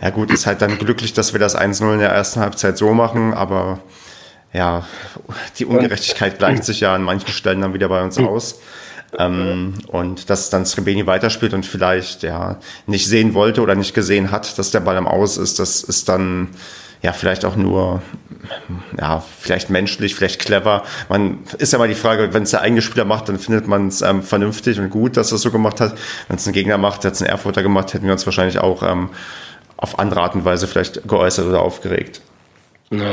ja 0.00 0.10
gut, 0.10 0.30
ist 0.30 0.46
halt 0.46 0.62
dann 0.62 0.78
glücklich, 0.78 1.12
dass 1.12 1.32
wir 1.32 1.40
das 1.40 1.58
1-0 1.58 1.94
in 1.94 1.98
der 1.98 2.10
ersten 2.10 2.40
Halbzeit 2.40 2.78
so 2.78 2.94
machen, 2.94 3.34
aber 3.34 3.80
ja, 4.52 4.84
die 5.58 5.64
Ungerechtigkeit 5.64 6.38
gleicht 6.38 6.64
sich 6.64 6.80
ja 6.80 6.94
an 6.94 7.02
manchen 7.02 7.30
Stellen 7.30 7.62
dann 7.62 7.74
wieder 7.74 7.88
bei 7.88 8.02
uns 8.02 8.18
aus. 8.18 8.60
Ähm, 9.18 9.74
und 9.88 10.30
dass 10.30 10.50
dann 10.50 10.64
Srebeni 10.64 11.06
weiterspielt 11.06 11.52
und 11.54 11.66
vielleicht 11.66 12.22
ja 12.22 12.58
nicht 12.86 13.06
sehen 13.06 13.34
wollte 13.34 13.60
oder 13.60 13.74
nicht 13.74 13.94
gesehen 13.94 14.30
hat, 14.30 14.58
dass 14.58 14.70
der 14.70 14.80
Ball 14.80 14.96
am 14.96 15.06
Aus 15.06 15.36
ist, 15.36 15.58
das 15.58 15.82
ist 15.82 16.08
dann 16.08 16.48
ja 17.02 17.12
vielleicht 17.12 17.44
auch 17.44 17.56
nur 17.56 18.00
ja 18.98 19.22
vielleicht 19.40 19.70
menschlich, 19.70 20.14
vielleicht 20.14 20.40
clever. 20.40 20.84
Man 21.08 21.40
ist 21.58 21.72
ja 21.72 21.78
mal 21.78 21.88
die 21.88 21.94
Frage, 21.94 22.32
wenn 22.32 22.44
es 22.44 22.50
der 22.50 22.62
eigene 22.62 22.82
Spieler 22.82 23.04
macht, 23.04 23.28
dann 23.28 23.38
findet 23.38 23.66
man 23.66 23.88
es 23.88 24.02
ähm, 24.02 24.22
vernünftig 24.22 24.78
und 24.78 24.90
gut, 24.90 25.16
dass 25.16 25.32
er 25.32 25.36
es 25.36 25.42
so 25.42 25.50
gemacht 25.50 25.80
hat. 25.80 25.94
Wenn 26.28 26.36
es 26.36 26.46
ein 26.46 26.52
Gegner 26.52 26.78
macht, 26.78 27.04
der 27.04 27.12
es 27.12 27.20
ein 27.20 27.28
Erfurter 27.28 27.62
gemacht, 27.62 27.92
hätten 27.92 28.06
wir 28.06 28.12
uns 28.12 28.24
wahrscheinlich 28.26 28.58
auch 28.58 28.82
ähm, 28.82 29.10
auf 29.76 29.98
andere 29.98 30.22
Art 30.22 30.34
und 30.34 30.44
Weise 30.44 30.66
vielleicht 30.66 31.06
geäußert 31.06 31.46
oder 31.46 31.60
aufgeregt. 31.60 32.20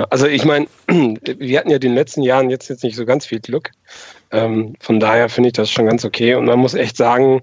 Also 0.10 0.28
ich 0.28 0.46
meine, 0.46 0.68
wir 0.88 1.60
hatten 1.60 1.70
ja 1.70 1.76
in 1.76 1.82
den 1.82 1.96
letzten 1.96 2.22
Jahren 2.22 2.50
jetzt, 2.50 2.70
jetzt 2.70 2.84
nicht 2.84 2.96
so 2.96 3.06
ganz 3.06 3.26
viel 3.26 3.40
Glück. 3.40 3.72
Ähm, 4.32 4.74
von 4.80 5.00
daher 5.00 5.30
finde 5.30 5.48
ich 5.48 5.54
das 5.54 5.72
schon 5.72 5.88
ganz 5.88 6.06
okay. 6.06 6.36
Und 6.36 6.46
man 6.46 6.60
muss 6.60 6.74
echt 6.74 6.98
sagen, 6.98 7.42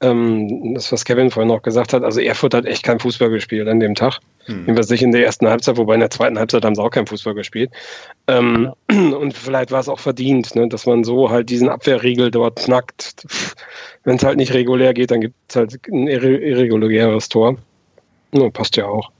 ähm, 0.00 0.74
das, 0.74 0.92
was 0.92 1.04
Kevin 1.04 1.30
vorhin 1.30 1.48
noch 1.48 1.62
gesagt 1.62 1.92
hat, 1.92 2.04
also 2.04 2.20
Erfurt 2.20 2.54
hat 2.54 2.66
echt 2.66 2.84
kein 2.84 3.00
Fußball 3.00 3.30
gespielt 3.30 3.66
an 3.66 3.80
dem 3.80 3.94
Tag. 3.94 4.20
Hm. 4.46 4.60
Jedenfalls 4.60 4.90
nicht 4.90 5.02
in 5.02 5.12
der 5.12 5.24
ersten 5.24 5.48
Halbzeit, 5.48 5.76
wobei 5.76 5.94
in 5.94 6.00
der 6.00 6.10
zweiten 6.10 6.38
Halbzeit 6.38 6.64
haben 6.64 6.74
sie 6.74 6.82
auch 6.82 6.90
kein 6.90 7.06
Fußball 7.06 7.34
gespielt. 7.34 7.70
Ähm, 8.28 8.72
ja. 8.90 8.96
Und 9.16 9.34
vielleicht 9.34 9.72
war 9.72 9.80
es 9.80 9.88
auch 9.88 9.98
verdient, 9.98 10.54
ne, 10.54 10.68
dass 10.68 10.86
man 10.86 11.02
so 11.02 11.30
halt 11.30 11.50
diesen 11.50 11.68
Abwehrriegel 11.68 12.30
dort 12.30 12.60
knackt. 12.60 13.26
Wenn 14.04 14.16
es 14.16 14.24
halt 14.24 14.36
nicht 14.36 14.54
regulär 14.54 14.94
geht, 14.94 15.10
dann 15.10 15.20
gibt 15.20 15.34
es 15.48 15.56
halt 15.56 15.78
ein 15.88 16.06
irreguläres 16.06 17.28
Tor. 17.28 17.56
Ja, 18.32 18.48
passt 18.50 18.76
ja 18.76 18.86
auch. 18.86 19.10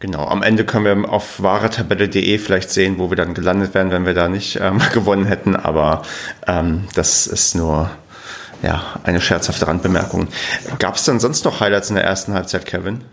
Genau, 0.00 0.26
am 0.26 0.42
Ende 0.42 0.64
können 0.64 1.02
wir 1.02 1.10
auf 1.10 1.42
wahretabelle.de 1.42 2.38
vielleicht 2.38 2.70
sehen, 2.70 2.98
wo 2.98 3.10
wir 3.10 3.16
dann 3.16 3.34
gelandet 3.34 3.74
wären, 3.74 3.90
wenn 3.90 4.06
wir 4.06 4.14
da 4.14 4.30
nicht 4.30 4.58
ähm, 4.60 4.80
gewonnen 4.94 5.26
hätten. 5.26 5.54
Aber 5.54 6.02
ähm, 6.46 6.88
das 6.94 7.26
ist 7.26 7.54
nur 7.54 7.90
ja, 8.62 8.82
eine 9.04 9.20
scherzhafte 9.20 9.66
Randbemerkung. 9.66 10.28
Gab 10.78 10.96
es 10.96 11.04
denn 11.04 11.20
sonst 11.20 11.44
noch 11.44 11.60
Highlights 11.60 11.90
in 11.90 11.96
der 11.96 12.04
ersten 12.04 12.32
Halbzeit, 12.32 12.64
Kevin? 12.64 13.04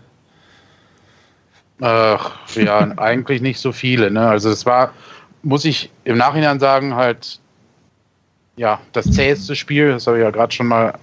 Ach, 1.82 2.32
ja, 2.54 2.78
eigentlich 2.96 3.42
nicht 3.42 3.60
so 3.60 3.72
viele. 3.72 4.10
Ne? 4.10 4.26
Also 4.26 4.48
es 4.50 4.64
war, 4.64 4.94
muss 5.42 5.66
ich 5.66 5.90
im 6.04 6.16
Nachhinein 6.16 6.58
sagen, 6.58 6.94
halt 6.94 7.38
ja, 8.56 8.80
das 8.92 9.10
zäheste 9.12 9.54
Spiel, 9.54 9.90
das 9.90 10.06
habe 10.06 10.16
ich 10.18 10.24
ja 10.24 10.30
gerade 10.30 10.52
schon 10.52 10.66
mal 10.66 10.94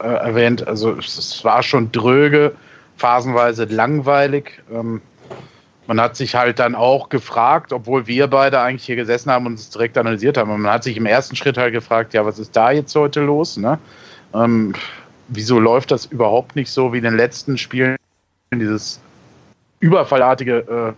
äh, 0.00 0.08
erwähnt. 0.08 0.66
Also 0.66 0.96
es, 0.98 1.18
es, 1.18 1.44
war 1.44 1.62
schon 1.62 1.92
dröge, 1.92 2.54
phasenweise 2.96 3.64
langweilig. 3.64 4.62
Ähm, 4.72 5.02
man 5.88 6.00
hat 6.02 6.16
sich 6.16 6.34
halt 6.34 6.58
dann 6.58 6.74
auch 6.74 7.08
gefragt, 7.08 7.72
obwohl 7.72 8.06
wir 8.06 8.26
beide 8.26 8.60
eigentlich 8.60 8.84
hier 8.84 8.94
gesessen 8.94 9.32
haben 9.32 9.46
und 9.46 9.54
es 9.54 9.70
direkt 9.70 9.96
analysiert 9.96 10.36
haben, 10.36 10.50
man 10.60 10.70
hat 10.70 10.84
sich 10.84 10.98
im 10.98 11.06
ersten 11.06 11.34
Schritt 11.34 11.56
halt 11.56 11.72
gefragt, 11.72 12.12
ja, 12.12 12.26
was 12.26 12.38
ist 12.38 12.54
da 12.54 12.70
jetzt 12.70 12.94
heute 12.94 13.22
los? 13.22 13.56
Ne? 13.56 13.78
Ähm, 14.34 14.74
wieso 15.28 15.58
läuft 15.58 15.90
das 15.90 16.04
überhaupt 16.04 16.56
nicht 16.56 16.70
so 16.70 16.92
wie 16.92 16.98
in 16.98 17.04
den 17.04 17.16
letzten 17.16 17.56
Spielen? 17.56 17.96
Dieses 18.52 19.00
überfallartige 19.80 20.58
äh, 20.58 20.92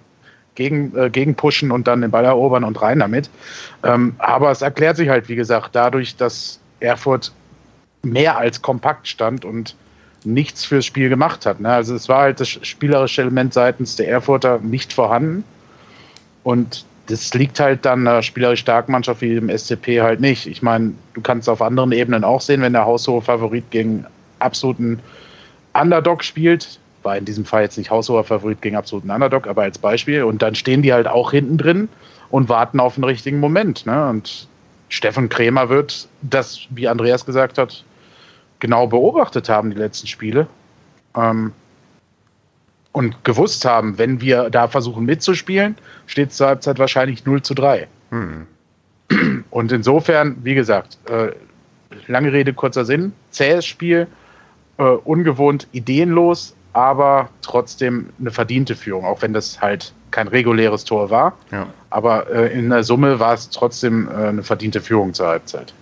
gegen, 0.56 0.96
äh, 0.98 1.08
Gegenpushen 1.08 1.70
und 1.70 1.86
dann 1.86 2.00
den 2.00 2.10
Ball 2.10 2.24
erobern 2.24 2.64
und 2.64 2.82
rein 2.82 2.98
damit. 2.98 3.30
Ähm, 3.84 4.16
aber 4.18 4.50
es 4.50 4.60
erklärt 4.60 4.96
sich 4.96 5.08
halt, 5.08 5.28
wie 5.28 5.36
gesagt, 5.36 5.70
dadurch, 5.72 6.16
dass 6.16 6.58
Erfurt 6.80 7.30
mehr 8.02 8.36
als 8.38 8.60
kompakt 8.60 9.06
stand 9.06 9.44
und 9.44 9.76
nichts 10.24 10.64
fürs 10.64 10.84
Spiel 10.84 11.08
gemacht 11.08 11.46
hat. 11.46 11.60
Ne? 11.60 11.68
Also 11.68 11.94
es 11.94 12.08
war 12.08 12.22
halt 12.22 12.40
das 12.40 12.48
spielerische 12.48 13.22
Element 13.22 13.54
seitens 13.54 13.96
der 13.96 14.08
Erfurter 14.08 14.58
nicht 14.58 14.92
vorhanden. 14.92 15.44
Und 16.42 16.84
das 17.06 17.34
liegt 17.34 17.58
halt 17.58 17.84
dann 17.84 18.06
einer 18.06 18.22
spielerisch 18.22 18.60
starken 18.60 18.92
Mannschaft 18.92 19.20
wie 19.20 19.34
dem 19.34 19.48
SCP 19.48 20.00
halt 20.00 20.20
nicht. 20.20 20.46
Ich 20.46 20.62
meine, 20.62 20.92
du 21.14 21.20
kannst 21.20 21.48
auf 21.48 21.60
anderen 21.60 21.92
Ebenen 21.92 22.24
auch 22.24 22.40
sehen, 22.40 22.62
wenn 22.62 22.72
der 22.72 22.86
haushohe 22.86 23.20
Favorit 23.20 23.70
gegen 23.70 24.06
absoluten 24.38 25.00
Underdog 25.74 26.22
spielt. 26.22 26.78
War 27.02 27.16
in 27.16 27.24
diesem 27.24 27.44
Fall 27.44 27.62
jetzt 27.62 27.78
nicht 27.78 27.90
haushoher 27.90 28.24
Favorit 28.24 28.62
gegen 28.62 28.76
absoluten 28.76 29.10
Underdog, 29.10 29.46
aber 29.46 29.62
als 29.62 29.78
Beispiel. 29.78 30.22
Und 30.22 30.42
dann 30.42 30.54
stehen 30.54 30.82
die 30.82 30.92
halt 30.92 31.08
auch 31.08 31.32
hinten 31.32 31.58
drin 31.58 31.88
und 32.30 32.48
warten 32.48 32.78
auf 32.78 32.94
den 32.94 33.04
richtigen 33.04 33.40
Moment. 33.40 33.86
Ne? 33.86 34.08
Und 34.08 34.46
Steffen 34.88 35.28
Krämer 35.28 35.68
wird 35.68 36.08
das, 36.22 36.60
wie 36.70 36.88
Andreas 36.88 37.26
gesagt 37.26 37.58
hat, 37.58 37.84
genau 38.60 38.86
beobachtet 38.86 39.48
haben, 39.48 39.70
die 39.70 39.76
letzten 39.76 40.06
Spiele. 40.06 40.46
Ähm, 41.16 41.52
und 42.92 43.24
gewusst 43.24 43.64
haben, 43.64 43.98
wenn 43.98 44.20
wir 44.20 44.50
da 44.50 44.68
versuchen 44.68 45.04
mitzuspielen, 45.04 45.76
steht 46.06 46.30
es 46.30 46.36
zur 46.36 46.48
Halbzeit 46.48 46.78
wahrscheinlich 46.78 47.24
0 47.24 47.42
zu 47.42 47.54
3. 47.54 47.86
Hm. 48.10 48.46
Und 49.50 49.72
insofern, 49.72 50.36
wie 50.42 50.54
gesagt, 50.54 50.98
äh, 51.08 51.32
lange 52.06 52.32
Rede, 52.32 52.52
kurzer 52.52 52.84
Sinn, 52.84 53.12
zähes 53.30 53.66
Spiel, 53.66 54.06
äh, 54.78 54.82
ungewohnt 54.82 55.68
ideenlos, 55.72 56.54
aber 56.72 57.28
trotzdem 57.42 58.10
eine 58.20 58.30
verdiente 58.30 58.76
Führung, 58.76 59.04
auch 59.04 59.22
wenn 59.22 59.32
das 59.32 59.60
halt 59.60 59.92
kein 60.10 60.28
reguläres 60.28 60.84
Tor 60.84 61.10
war. 61.10 61.36
Ja. 61.50 61.66
Aber 61.90 62.30
äh, 62.30 62.52
in 62.56 62.70
der 62.70 62.84
Summe 62.84 63.18
war 63.20 63.34
es 63.34 63.50
trotzdem 63.50 64.08
äh, 64.08 64.28
eine 64.28 64.42
verdiente 64.42 64.80
Führung 64.80 65.14
zur 65.14 65.28
Halbzeit. 65.28 65.72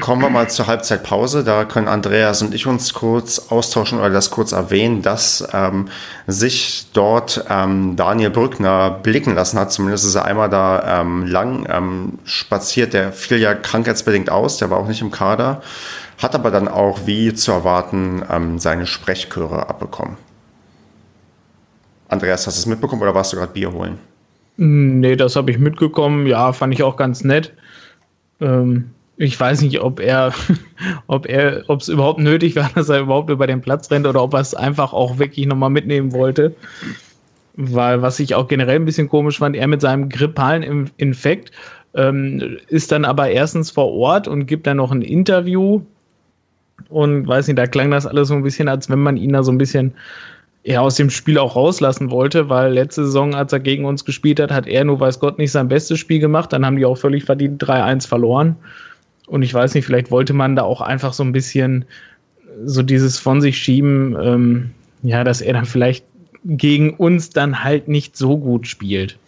Kommen 0.00 0.22
wir 0.22 0.30
mal 0.30 0.48
zur 0.48 0.68
Halbzeitpause. 0.68 1.44
Da 1.44 1.66
können 1.66 1.86
Andreas 1.86 2.40
und 2.40 2.54
ich 2.54 2.66
uns 2.66 2.94
kurz 2.94 3.50
austauschen 3.50 3.98
oder 3.98 4.08
das 4.08 4.30
kurz 4.30 4.52
erwähnen, 4.52 5.02
dass 5.02 5.46
ähm, 5.52 5.88
sich 6.26 6.86
dort 6.94 7.44
ähm, 7.50 7.94
Daniel 7.94 8.30
Brückner 8.30 8.90
blicken 8.90 9.34
lassen 9.34 9.58
hat. 9.58 9.70
Zumindest 9.70 10.06
ist 10.06 10.14
er 10.14 10.24
einmal 10.24 10.48
da 10.48 11.00
ähm, 11.00 11.26
lang 11.26 11.66
ähm, 11.70 12.18
spaziert. 12.24 12.94
Der 12.94 13.12
fiel 13.12 13.38
ja 13.38 13.54
krankheitsbedingt 13.54 14.30
aus, 14.30 14.56
der 14.56 14.70
war 14.70 14.78
auch 14.78 14.88
nicht 14.88 15.02
im 15.02 15.10
Kader, 15.10 15.60
hat 16.22 16.34
aber 16.34 16.50
dann 16.50 16.68
auch, 16.68 17.00
wie 17.04 17.34
zu 17.34 17.52
erwarten, 17.52 18.22
ähm, 18.30 18.58
seine 18.58 18.86
Sprechchöre 18.86 19.68
abbekommen. 19.68 20.16
Andreas, 22.08 22.46
hast 22.46 22.56
du 22.56 22.60
es 22.60 22.66
mitbekommen 22.66 23.02
oder 23.02 23.14
warst 23.14 23.32
du 23.34 23.36
gerade 23.36 23.52
Bier 23.52 23.72
holen? 23.72 23.98
Nee, 24.56 25.16
das 25.16 25.36
habe 25.36 25.50
ich 25.50 25.58
mitgekommen. 25.58 26.26
Ja, 26.26 26.52
fand 26.54 26.72
ich 26.72 26.82
auch 26.82 26.96
ganz 26.96 27.24
nett. 27.24 27.52
Ähm 28.40 28.90
ich 29.22 29.38
weiß 29.38 29.62
nicht, 29.62 29.80
ob 29.80 30.00
er, 30.00 30.32
ob 31.06 31.26
er, 31.26 31.62
ob 31.68 31.80
es 31.80 31.88
überhaupt 31.88 32.18
nötig 32.18 32.56
war, 32.56 32.70
dass 32.74 32.88
er 32.88 33.00
überhaupt 33.00 33.30
über 33.30 33.46
den 33.46 33.60
Platz 33.60 33.90
rennt 33.90 34.06
oder 34.06 34.22
ob 34.22 34.34
er 34.34 34.40
es 34.40 34.54
einfach 34.54 34.92
auch 34.92 35.18
wirklich 35.18 35.46
nochmal 35.46 35.70
mitnehmen 35.70 36.12
wollte. 36.12 36.54
Weil, 37.54 38.02
was 38.02 38.18
ich 38.18 38.34
auch 38.34 38.48
generell 38.48 38.76
ein 38.76 38.84
bisschen 38.84 39.08
komisch 39.08 39.38
fand, 39.38 39.56
er 39.56 39.66
mit 39.66 39.82
seinem 39.82 40.08
grippalen 40.08 40.90
Infekt 40.96 41.52
ähm, 41.94 42.58
ist 42.68 42.90
dann 42.90 43.04
aber 43.04 43.28
erstens 43.30 43.70
vor 43.70 43.92
Ort 43.92 44.26
und 44.26 44.46
gibt 44.46 44.66
dann 44.66 44.78
noch 44.78 44.90
ein 44.90 45.02
Interview 45.02 45.82
Und 46.88 47.26
weiß 47.28 47.48
nicht, 47.48 47.58
da 47.58 47.66
klang 47.66 47.90
das 47.90 48.06
alles 48.06 48.28
so 48.28 48.34
ein 48.34 48.42
bisschen, 48.42 48.68
als 48.68 48.88
wenn 48.90 49.00
man 49.00 49.16
ihn 49.16 49.32
da 49.34 49.42
so 49.42 49.52
ein 49.52 49.58
bisschen 49.58 49.92
eher 50.64 50.82
aus 50.82 50.96
dem 50.96 51.10
Spiel 51.10 51.38
auch 51.38 51.56
rauslassen 51.56 52.10
wollte, 52.10 52.48
weil 52.48 52.72
letzte 52.72 53.04
Saison, 53.04 53.34
als 53.34 53.52
er 53.52 53.60
gegen 53.60 53.84
uns 53.84 54.04
gespielt 54.04 54.40
hat, 54.40 54.52
hat 54.52 54.66
er 54.66 54.84
nur, 54.84 55.00
weiß 55.00 55.20
Gott, 55.20 55.38
nicht 55.38 55.52
sein 55.52 55.68
bestes 55.68 55.98
Spiel 55.98 56.20
gemacht. 56.20 56.52
Dann 56.52 56.64
haben 56.64 56.76
die 56.76 56.86
auch 56.86 56.96
völlig 56.96 57.24
verdient 57.24 57.62
3-1 57.62 58.08
verloren. 58.08 58.56
Und 59.26 59.42
ich 59.42 59.54
weiß 59.54 59.74
nicht, 59.74 59.86
vielleicht 59.86 60.10
wollte 60.10 60.32
man 60.32 60.56
da 60.56 60.62
auch 60.62 60.80
einfach 60.80 61.12
so 61.12 61.22
ein 61.22 61.32
bisschen 61.32 61.84
so 62.64 62.82
dieses 62.82 63.18
von 63.18 63.40
sich 63.40 63.58
schieben, 63.58 64.16
ähm, 64.20 64.70
ja, 65.02 65.24
dass 65.24 65.40
er 65.40 65.54
dann 65.54 65.64
vielleicht 65.64 66.04
gegen 66.44 66.94
uns 66.94 67.30
dann 67.30 67.62
halt 67.62 67.88
nicht 67.88 68.16
so 68.16 68.36
gut 68.36 68.66
spielt. 68.66 69.18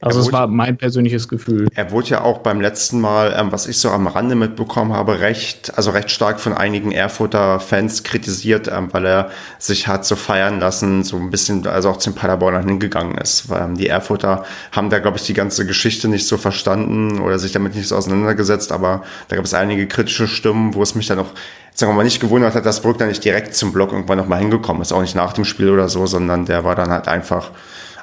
Also 0.00 0.20
es 0.20 0.32
war 0.32 0.46
mein 0.46 0.76
persönliches 0.76 1.26
Gefühl. 1.26 1.66
Er 1.74 1.90
wurde 1.90 2.08
ja 2.10 2.20
auch 2.20 2.38
beim 2.38 2.60
letzten 2.60 3.00
Mal, 3.00 3.34
ähm, 3.36 3.50
was 3.50 3.66
ich 3.66 3.78
so 3.78 3.90
am 3.90 4.06
Rande 4.06 4.36
mitbekommen 4.36 4.92
habe, 4.92 5.18
recht, 5.18 5.76
also 5.76 5.90
recht 5.90 6.12
stark 6.12 6.38
von 6.38 6.54
einigen 6.54 6.92
Erfurter 6.92 7.58
Fans 7.58 8.04
kritisiert, 8.04 8.68
ähm, 8.68 8.88
weil 8.92 9.06
er 9.06 9.30
sich 9.58 9.88
hat 9.88 10.04
so 10.06 10.14
feiern 10.14 10.60
lassen, 10.60 11.02
so 11.02 11.16
ein 11.16 11.30
bisschen, 11.30 11.66
also 11.66 11.90
auch 11.90 11.96
zum 11.96 12.14
Paderborner 12.14 12.60
hingegangen 12.60 13.18
ist. 13.18 13.48
Weil 13.48 13.62
ähm, 13.62 13.76
die 13.76 13.88
Erfurter 13.88 14.44
haben 14.70 14.88
da, 14.88 15.00
glaube 15.00 15.16
ich, 15.16 15.24
die 15.24 15.34
ganze 15.34 15.66
Geschichte 15.66 16.06
nicht 16.06 16.28
so 16.28 16.36
verstanden 16.36 17.18
oder 17.18 17.40
sich 17.40 17.50
damit 17.50 17.74
nicht 17.74 17.88
so 17.88 17.96
auseinandergesetzt, 17.96 18.70
aber 18.70 19.02
da 19.26 19.34
gab 19.34 19.44
es 19.44 19.54
einige 19.54 19.88
kritische 19.88 20.28
Stimmen, 20.28 20.74
wo 20.74 20.82
es 20.82 20.94
mich 20.94 21.08
dann 21.08 21.18
auch 21.18 21.32
sagen 21.74 21.92
wir 21.92 21.96
mal, 21.96 22.04
nicht 22.04 22.18
gewundert 22.18 22.56
hat, 22.56 22.66
dass 22.66 22.82
Brück 22.82 22.98
dann 22.98 23.06
nicht 23.06 23.24
direkt 23.24 23.54
zum 23.54 23.72
Block 23.72 23.92
irgendwann 23.92 24.18
nochmal 24.18 24.40
hingekommen 24.40 24.82
ist, 24.82 24.90
auch 24.90 25.00
nicht 25.00 25.14
nach 25.14 25.32
dem 25.32 25.44
Spiel 25.44 25.70
oder 25.70 25.88
so, 25.88 26.06
sondern 26.06 26.44
der 26.44 26.64
war 26.64 26.74
dann 26.74 26.90
halt 26.90 27.06
einfach 27.06 27.52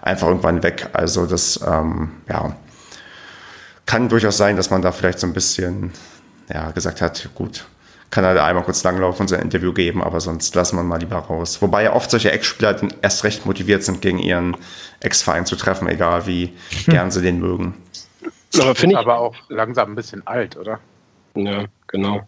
einfach 0.05 0.27
irgendwann 0.27 0.63
weg. 0.63 0.89
Also 0.93 1.25
das, 1.25 1.59
ähm, 1.67 2.11
ja, 2.29 2.55
kann 3.85 4.07
durchaus 4.09 4.37
sein, 4.37 4.55
dass 4.55 4.69
man 4.69 4.81
da 4.81 4.91
vielleicht 4.91 5.19
so 5.19 5.27
ein 5.27 5.33
bisschen, 5.33 5.91
ja, 6.51 6.71
gesagt 6.71 7.01
hat, 7.01 7.29
gut, 7.35 7.65
kann 8.09 8.23
er 8.23 8.33
da 8.33 8.45
einmal 8.45 8.63
kurz 8.63 8.83
langlaufen 8.83 9.23
und 9.23 9.27
sein 9.27 9.41
Interview 9.41 9.73
geben, 9.73 10.01
aber 10.01 10.21
sonst 10.21 10.55
lassen 10.55 10.77
wir 10.77 10.83
mal 10.83 10.99
lieber 10.99 11.17
raus. 11.17 11.61
Wobei 11.61 11.83
ja 11.83 11.93
oft 11.93 12.09
solche 12.09 12.31
Ex-Spieler 12.31 12.77
erst 13.01 13.23
recht 13.23 13.45
motiviert 13.45 13.83
sind, 13.83 14.01
gegen 14.01 14.19
ihren 14.19 14.55
Ex-Verein 15.01 15.45
zu 15.45 15.55
treffen, 15.55 15.87
egal 15.87 16.25
wie 16.25 16.53
hm. 16.85 16.93
gern 16.93 17.11
sie 17.11 17.21
den 17.21 17.39
mögen. 17.39 17.75
Aber 18.59 18.73
finde 18.73 18.93
ich 18.93 18.99
aber 18.99 19.19
auch 19.19 19.35
langsam 19.49 19.91
ein 19.91 19.95
bisschen 19.95 20.25
alt, 20.25 20.55
oder? 20.55 20.79
Ja, 21.35 21.65
genau. 21.87 22.21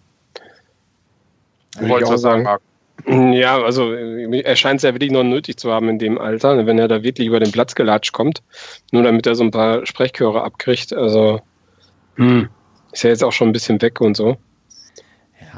Wollte 1.79 2.13
ich 2.13 2.19
sagen, 2.19 2.43
Marc. 2.43 2.61
Ja, 3.09 3.61
also 3.61 3.93
er 3.93 4.55
scheint 4.57 4.79
es 4.79 4.83
ja 4.83 4.93
wirklich 4.93 5.11
noch 5.11 5.23
nötig 5.23 5.57
zu 5.57 5.71
haben 5.71 5.87
in 5.87 5.97
dem 5.97 6.17
Alter, 6.17 6.65
wenn 6.65 6.77
er 6.77 6.89
da 6.89 7.03
wirklich 7.03 7.27
über 7.27 7.39
den 7.39 7.53
Platz 7.53 7.73
gelatscht 7.73 8.11
kommt, 8.11 8.43
nur 8.91 9.03
damit 9.03 9.25
er 9.25 9.35
so 9.35 9.45
ein 9.45 9.51
paar 9.51 9.85
Sprechchöre 9.85 10.43
abkriegt. 10.43 10.91
Also 10.91 11.39
hm, 12.15 12.49
ist 12.91 13.03
ja 13.03 13.09
jetzt 13.09 13.23
auch 13.23 13.31
schon 13.31 13.49
ein 13.49 13.53
bisschen 13.53 13.81
weg 13.81 14.01
und 14.01 14.17
so. 14.17 14.37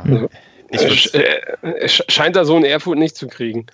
Ja, 0.05 0.27
also, 0.71 1.17
äh, 1.17 1.87
scheint 1.87 2.35
da 2.35 2.45
so 2.45 2.55
in 2.55 2.65
Erfurt 2.65 2.99
nicht 2.99 3.15
zu 3.15 3.27
kriegen. 3.27 3.65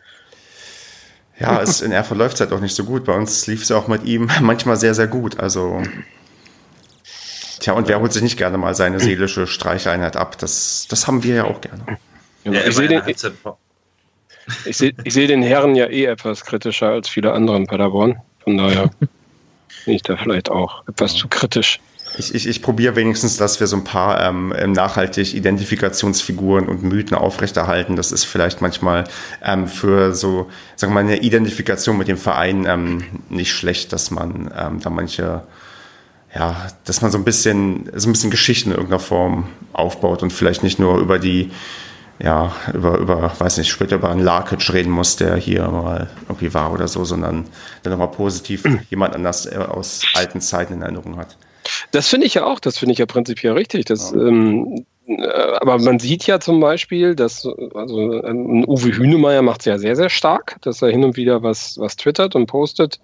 Ja, 1.37 1.61
es, 1.61 1.81
in 1.81 1.91
Erfurt 1.91 2.17
läuft 2.17 2.35
es 2.35 2.39
halt 2.39 2.53
auch 2.53 2.61
nicht 2.61 2.75
so 2.75 2.85
gut. 2.85 3.03
Bei 3.03 3.13
uns 3.13 3.45
lief 3.47 3.63
es 3.63 3.69
ja 3.69 3.75
auch 3.75 3.89
mit 3.89 4.05
ihm 4.05 4.29
manchmal 4.41 4.77
sehr, 4.77 4.93
sehr 4.93 5.07
gut. 5.07 5.37
Also, 5.37 5.83
tja, 7.59 7.73
und 7.73 7.89
wer 7.89 7.99
holt 7.99 8.13
sich 8.13 8.23
nicht 8.23 8.37
gerne 8.37 8.57
mal 8.57 8.73
seine 8.73 9.01
seelische 9.01 9.47
Streicheinheit 9.47 10.15
ab? 10.15 10.37
Das, 10.37 10.87
das 10.89 11.07
haben 11.07 11.23
wir 11.23 11.35
ja 11.35 11.43
auch 11.43 11.59
gerne. 11.59 11.97
Ja, 12.45 12.65
ich 12.65 12.75
sehe 12.75 12.87
den, 12.87 13.01
ich 14.65 14.77
seh, 14.77 14.93
ich 15.03 15.13
seh 15.13 15.27
den 15.27 15.41
Herren 15.41 15.75
ja 15.75 15.85
eh 15.87 16.05
etwas 16.05 16.45
kritischer 16.45 16.89
als 16.89 17.09
viele 17.09 17.33
andere 17.33 17.57
in 17.57 17.67
Paderborn. 17.67 18.17
Von 18.43 18.57
daher 18.57 18.89
bin 19.85 19.95
ich 19.95 20.03
da 20.03 20.17
vielleicht 20.17 20.49
auch 20.49 20.87
etwas 20.87 21.13
ja. 21.13 21.19
zu 21.19 21.27
kritisch. 21.27 21.79
Ich, 22.17 22.33
ich, 22.33 22.47
ich 22.47 22.61
probiere 22.61 22.95
wenigstens, 22.95 23.35
dass 23.37 23.59
wir 23.59 23.67
so 23.67 23.75
ein 23.75 23.83
paar 23.83 24.21
ähm, 24.21 24.53
nachhaltig 24.71 25.33
Identifikationsfiguren 25.33 26.67
und 26.67 26.83
Mythen 26.83 27.17
aufrechterhalten. 27.17 27.95
Das 27.95 28.11
ist 28.11 28.23
vielleicht 28.23 28.61
manchmal 28.61 29.05
ähm, 29.43 29.67
für 29.67 30.13
so, 30.13 30.49
sagen 30.75 30.93
wir 30.93 31.03
mal, 31.03 31.09
eine 31.09 31.21
Identifikation 31.21 31.97
mit 31.97 32.07
dem 32.07 32.17
Verein 32.17 32.65
ähm, 32.67 33.03
nicht 33.29 33.51
schlecht, 33.51 33.91
dass 33.91 34.11
man 34.11 34.51
ähm, 34.57 34.79
da 34.79 34.89
manche, 34.89 35.43
ja, 36.33 36.67
dass 36.85 37.01
man 37.01 37.11
so 37.11 37.17
ein 37.17 37.25
bisschen, 37.25 37.89
so 37.95 38.07
ein 38.07 38.13
bisschen 38.13 38.31
Geschichten 38.31 38.69
in 38.69 38.75
irgendeiner 38.75 38.99
Form 38.99 39.47
aufbaut 39.73 40.23
und 40.23 40.31
vielleicht 40.31 40.63
nicht 40.63 40.79
nur 40.79 40.99
über 40.99 41.19
die 41.19 41.51
ja, 42.19 42.53
über, 42.73 42.97
über, 42.97 43.31
weiß 43.37 43.57
nicht, 43.57 43.69
später 43.69 43.95
über 43.97 44.09
einen 44.09 44.23
Larkic 44.23 44.73
reden 44.73 44.91
muss, 44.91 45.17
der 45.17 45.35
hier 45.35 45.67
mal 45.67 46.09
irgendwie 46.27 46.53
war 46.53 46.71
oder 46.71 46.87
so, 46.87 47.03
sondern 47.03 47.45
der 47.83 47.91
nochmal 47.91 48.11
positiv 48.11 48.63
jemand 48.89 49.15
anders 49.15 49.45
äh, 49.45 49.57
aus 49.57 50.03
alten 50.13 50.41
Zeiten 50.41 50.73
in 50.73 50.81
Erinnerung 50.81 51.17
hat. 51.17 51.37
Das 51.91 52.07
finde 52.07 52.27
ich 52.27 52.35
ja 52.35 52.45
auch, 52.45 52.59
das 52.59 52.77
finde 52.77 52.93
ich 52.93 52.99
ja 52.99 53.05
prinzipiell 53.05 53.53
richtig. 53.53 53.85
Das, 53.85 54.11
ja. 54.11 54.17
ähm, 54.17 54.75
äh, 54.77 54.85
aber 55.07 55.77
man 55.79 55.99
sieht 55.99 56.25
ja 56.25 56.39
zum 56.39 56.59
Beispiel, 56.59 57.15
dass 57.15 57.45
also 57.45 57.95
Uwe 57.95 58.97
Hünemeyer 58.97 59.43
macht 59.43 59.61
es 59.61 59.65
ja 59.65 59.77
sehr, 59.77 59.95
sehr 59.95 60.09
stark, 60.09 60.57
dass 60.61 60.81
er 60.81 60.89
hin 60.89 61.03
und 61.03 61.15
wieder 61.15 61.43
was, 61.43 61.77
was 61.77 61.95
twittert 61.95 62.35
und 62.35 62.47
postet, 62.47 62.99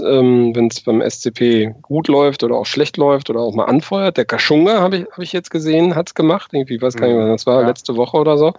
ähm, 0.00 0.54
wenn 0.56 0.66
es 0.66 0.80
beim 0.80 1.00
SCP 1.00 1.74
gut 1.82 2.08
läuft 2.08 2.42
oder 2.42 2.56
auch 2.56 2.66
schlecht 2.66 2.96
läuft 2.96 3.30
oder 3.30 3.40
auch 3.40 3.54
mal 3.54 3.66
anfeuert. 3.66 4.16
Der 4.16 4.24
Kaschunga, 4.24 4.80
habe 4.80 4.96
ich, 4.96 5.04
hab 5.04 5.20
ich 5.20 5.32
jetzt 5.32 5.50
gesehen, 5.50 5.94
hat 5.94 6.08
es 6.08 6.14
gemacht. 6.14 6.50
Irgendwie, 6.52 6.82
weiß 6.82 6.96
gar 6.96 7.06
nicht, 7.06 7.16
was 7.16 7.28
das 7.28 7.46
war, 7.46 7.62
ja. 7.62 7.68
letzte 7.68 7.96
Woche 7.96 8.16
oder 8.16 8.38
so. 8.38 8.52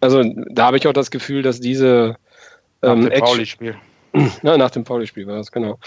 Also 0.00 0.22
da 0.50 0.66
habe 0.66 0.76
ich 0.76 0.86
auch 0.86 0.92
das 0.92 1.10
Gefühl, 1.10 1.42
dass 1.42 1.60
diese 1.60 2.16
ähm, 2.82 3.08
Pauli-Spiel. 3.08 3.74
Nach 4.42 4.70
dem 4.70 4.84
Pauli-Spiel 4.84 5.26
war 5.26 5.36
das, 5.36 5.50
genau. 5.50 5.78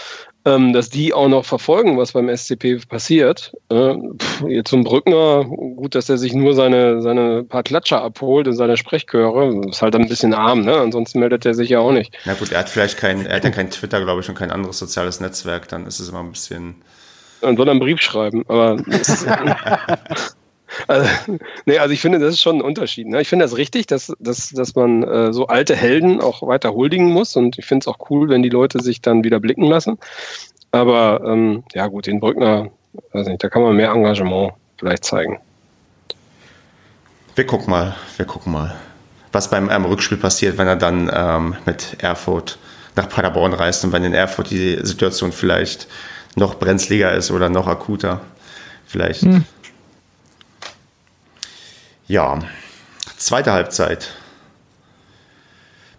Ähm, 0.44 0.72
dass 0.72 0.90
die 0.90 1.12
auch 1.12 1.28
noch 1.28 1.44
verfolgen, 1.44 1.96
was 1.96 2.12
beim 2.12 2.28
SCP 2.28 2.80
passiert. 2.88 3.52
Äh, 3.68 3.94
pff, 4.18 4.44
zum 4.64 4.82
Brückner, 4.82 5.44
gut, 5.44 5.94
dass 5.94 6.08
er 6.08 6.18
sich 6.18 6.32
nur 6.32 6.54
seine, 6.54 7.00
seine 7.00 7.44
paar 7.44 7.62
Klatscher 7.62 8.02
abholt 8.02 8.48
und 8.48 8.54
seine 8.54 8.76
Sprechchöre. 8.76 9.68
Ist 9.68 9.82
halt 9.82 9.94
ein 9.94 10.08
bisschen 10.08 10.34
arm, 10.34 10.62
ne? 10.62 10.76
Ansonsten 10.76 11.20
meldet 11.20 11.46
er 11.46 11.54
sich 11.54 11.68
ja 11.68 11.78
auch 11.78 11.92
nicht. 11.92 12.16
Na 12.24 12.34
gut, 12.34 12.50
er 12.50 12.60
hat 12.60 12.68
vielleicht 12.68 12.98
kein, 12.98 13.24
er 13.24 13.36
hat 13.36 13.44
ja 13.44 13.50
kein 13.50 13.70
Twitter, 13.70 14.02
glaube 14.02 14.20
ich, 14.20 14.28
und 14.28 14.34
kein 14.34 14.50
anderes 14.50 14.78
soziales 14.78 15.20
Netzwerk, 15.20 15.68
dann 15.68 15.86
ist 15.86 16.00
es 16.00 16.08
immer 16.08 16.20
ein 16.20 16.32
bisschen. 16.32 16.74
Dann 17.40 17.56
soll 17.56 17.68
er 17.68 17.72
einen 17.72 17.80
Brief 17.80 18.00
schreiben, 18.00 18.44
aber. 18.48 18.76
Also, 20.86 21.08
nee, 21.66 21.78
also 21.78 21.92
ich 21.92 22.00
finde, 22.00 22.18
das 22.18 22.34
ist 22.34 22.40
schon 22.40 22.56
ein 22.56 22.62
Unterschied. 22.62 23.06
Ne? 23.06 23.20
Ich 23.20 23.28
finde 23.28 23.44
das 23.44 23.56
richtig, 23.56 23.86
dass, 23.86 24.12
dass, 24.18 24.50
dass 24.50 24.74
man 24.74 25.02
äh, 25.02 25.32
so 25.32 25.46
alte 25.46 25.76
Helden 25.76 26.20
auch 26.20 26.46
weiter 26.46 26.72
huldigen 26.72 27.10
muss. 27.10 27.36
Und 27.36 27.58
ich 27.58 27.66
finde 27.66 27.84
es 27.84 27.88
auch 27.88 28.10
cool, 28.10 28.28
wenn 28.28 28.42
die 28.42 28.48
Leute 28.48 28.80
sich 28.82 29.00
dann 29.00 29.24
wieder 29.24 29.40
blicken 29.40 29.64
lassen. 29.64 29.98
Aber 30.70 31.22
ähm, 31.26 31.64
ja 31.74 31.86
gut, 31.86 32.06
den 32.06 32.20
Brückner, 32.20 32.70
weiß 33.12 33.26
nicht, 33.26 33.42
da 33.42 33.48
kann 33.48 33.62
man 33.62 33.76
mehr 33.76 33.90
Engagement 33.90 34.52
vielleicht 34.78 35.04
zeigen. 35.04 35.40
Wir 37.34 37.46
gucken 37.46 37.70
mal, 37.70 37.94
wir 38.16 38.26
gucken 38.26 38.52
mal, 38.52 38.74
was 39.32 39.50
beim 39.50 39.70
ähm, 39.70 39.84
Rückspiel 39.84 40.18
passiert, 40.18 40.58
wenn 40.58 40.66
er 40.66 40.76
dann 40.76 41.10
ähm, 41.12 41.56
mit 41.66 42.02
Erfurt 42.02 42.58
nach 42.94 43.08
Paderborn 43.08 43.54
reist 43.54 43.84
und 43.84 43.92
wenn 43.92 44.04
in 44.04 44.12
Erfurt 44.12 44.50
die 44.50 44.78
Situation 44.82 45.32
vielleicht 45.32 45.88
noch 46.36 46.58
brenzliger 46.58 47.12
ist 47.12 47.30
oder 47.30 47.48
noch 47.48 47.66
akuter. 47.66 48.20
Vielleicht. 48.86 49.22
Hm 49.22 49.44
ja, 52.12 52.38
zweite 53.16 53.52
Halbzeit. 53.52 54.14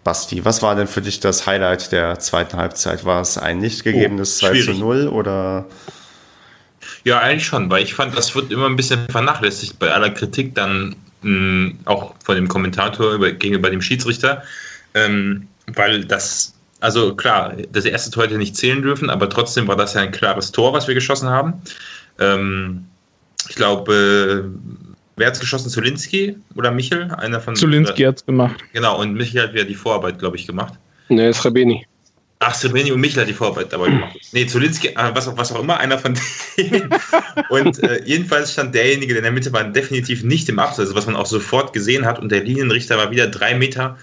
Basti, 0.04 0.44
was 0.44 0.62
war 0.62 0.76
denn 0.76 0.86
für 0.86 1.02
dich 1.02 1.18
das 1.18 1.44
Highlight 1.44 1.90
der 1.90 2.20
zweiten 2.20 2.56
Halbzeit? 2.56 3.04
War 3.04 3.20
es 3.20 3.36
ein 3.36 3.58
nicht 3.58 3.82
gegebenes 3.82 4.40
oh, 4.40 4.46
2 4.46 4.60
zu 4.60 4.74
0 4.74 5.08
oder? 5.08 5.66
Ja, 7.02 7.18
eigentlich 7.18 7.46
schon, 7.46 7.68
weil 7.68 7.82
ich 7.82 7.94
fand, 7.94 8.16
das 8.16 8.32
wird 8.36 8.52
immer 8.52 8.66
ein 8.66 8.76
bisschen 8.76 9.08
vernachlässigt 9.08 9.80
bei 9.80 9.90
aller 9.90 10.10
Kritik 10.10 10.54
dann 10.54 10.94
mh, 11.22 11.30
hm, 11.30 11.78
auch 11.86 12.14
von 12.22 12.36
dem 12.36 12.46
Kommentator 12.46 13.14
über, 13.14 13.32
gegenüber 13.32 13.70
dem 13.70 13.82
Schiedsrichter, 13.82 14.44
ähm, 14.94 15.48
weil 15.66 16.04
das, 16.04 16.54
also 16.78 17.16
klar, 17.16 17.54
das 17.72 17.86
erste 17.86 18.12
Tor 18.12 18.24
hätte 18.24 18.38
nicht 18.38 18.56
zählen 18.56 18.82
dürfen, 18.82 19.10
aber 19.10 19.28
trotzdem 19.28 19.66
war 19.66 19.74
das 19.76 19.94
ja 19.94 20.02
ein 20.02 20.12
klares 20.12 20.52
Tor, 20.52 20.72
was 20.74 20.86
wir 20.86 20.94
geschossen 20.94 21.28
haben. 21.28 21.54
Ähm, 22.20 22.84
ich 23.48 23.56
glaube, 23.56 24.52
Wer 25.16 25.28
hat 25.28 25.34
es 25.34 25.40
geschossen? 25.40 25.70
Zulinski 25.70 26.36
oder 26.56 26.70
Michel? 26.70 27.10
Einer 27.18 27.40
von. 27.40 27.54
Zulinski 27.54 28.02
hat 28.02 28.16
es 28.16 28.26
gemacht. 28.26 28.62
Genau, 28.72 29.00
und 29.00 29.14
Michel 29.14 29.42
hat 29.42 29.54
wieder 29.54 29.64
die 29.64 29.74
Vorarbeit, 29.74 30.18
glaube 30.18 30.36
ich, 30.36 30.46
gemacht. 30.46 30.74
Ne, 31.08 31.32
Srebeni. 31.32 31.86
Ach, 32.40 32.54
Srebeni 32.54 32.92
und 32.92 33.00
Michel 33.00 33.22
hat 33.22 33.28
die 33.28 33.34
Vorarbeit 33.34 33.72
dabei 33.72 33.86
gemacht. 33.86 34.16
Nee, 34.32 34.46
Zulinski, 34.46 34.88
äh, 34.88 35.14
was, 35.14 35.34
was 35.36 35.52
auch 35.52 35.60
immer, 35.60 35.78
einer 35.78 35.98
von 35.98 36.14
denen. 36.58 36.90
und 37.48 37.82
äh, 37.82 38.02
jedenfalls 38.04 38.52
stand 38.52 38.74
derjenige, 38.74 39.14
der 39.14 39.18
in 39.18 39.24
der 39.24 39.32
Mitte 39.32 39.52
war, 39.52 39.64
definitiv 39.64 40.24
nicht 40.24 40.48
im 40.48 40.58
Abseits, 40.58 40.80
also 40.80 40.94
was 40.94 41.06
man 41.06 41.16
auch 41.16 41.26
sofort 41.26 41.72
gesehen 41.72 42.04
hat. 42.04 42.18
Und 42.18 42.30
der 42.30 42.42
Linienrichter 42.42 42.98
war 42.98 43.10
wieder 43.10 43.28
drei 43.28 43.54
Meter 43.54 43.96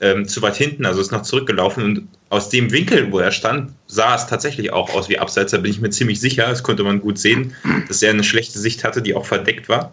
ähm, 0.00 0.28
zu 0.28 0.42
weit 0.42 0.56
hinten, 0.56 0.86
also 0.86 1.00
ist 1.00 1.10
noch 1.10 1.22
zurückgelaufen. 1.22 1.82
Und 1.82 2.08
aus 2.28 2.50
dem 2.50 2.70
Winkel, 2.70 3.10
wo 3.10 3.18
er 3.18 3.32
stand, 3.32 3.72
sah 3.86 4.14
es 4.14 4.26
tatsächlich 4.26 4.72
auch 4.72 4.94
aus 4.94 5.08
wie 5.08 5.18
Abseits. 5.18 5.52
Da 5.52 5.58
bin 5.58 5.70
ich 5.70 5.80
mir 5.80 5.90
ziemlich 5.90 6.20
sicher. 6.20 6.46
Das 6.46 6.62
konnte 6.62 6.84
man 6.84 7.00
gut 7.00 7.18
sehen, 7.18 7.54
dass 7.88 8.02
er 8.02 8.10
eine 8.10 8.22
schlechte 8.22 8.58
Sicht 8.58 8.84
hatte, 8.84 9.02
die 9.02 9.14
auch 9.14 9.26
verdeckt 9.26 9.68
war. 9.68 9.92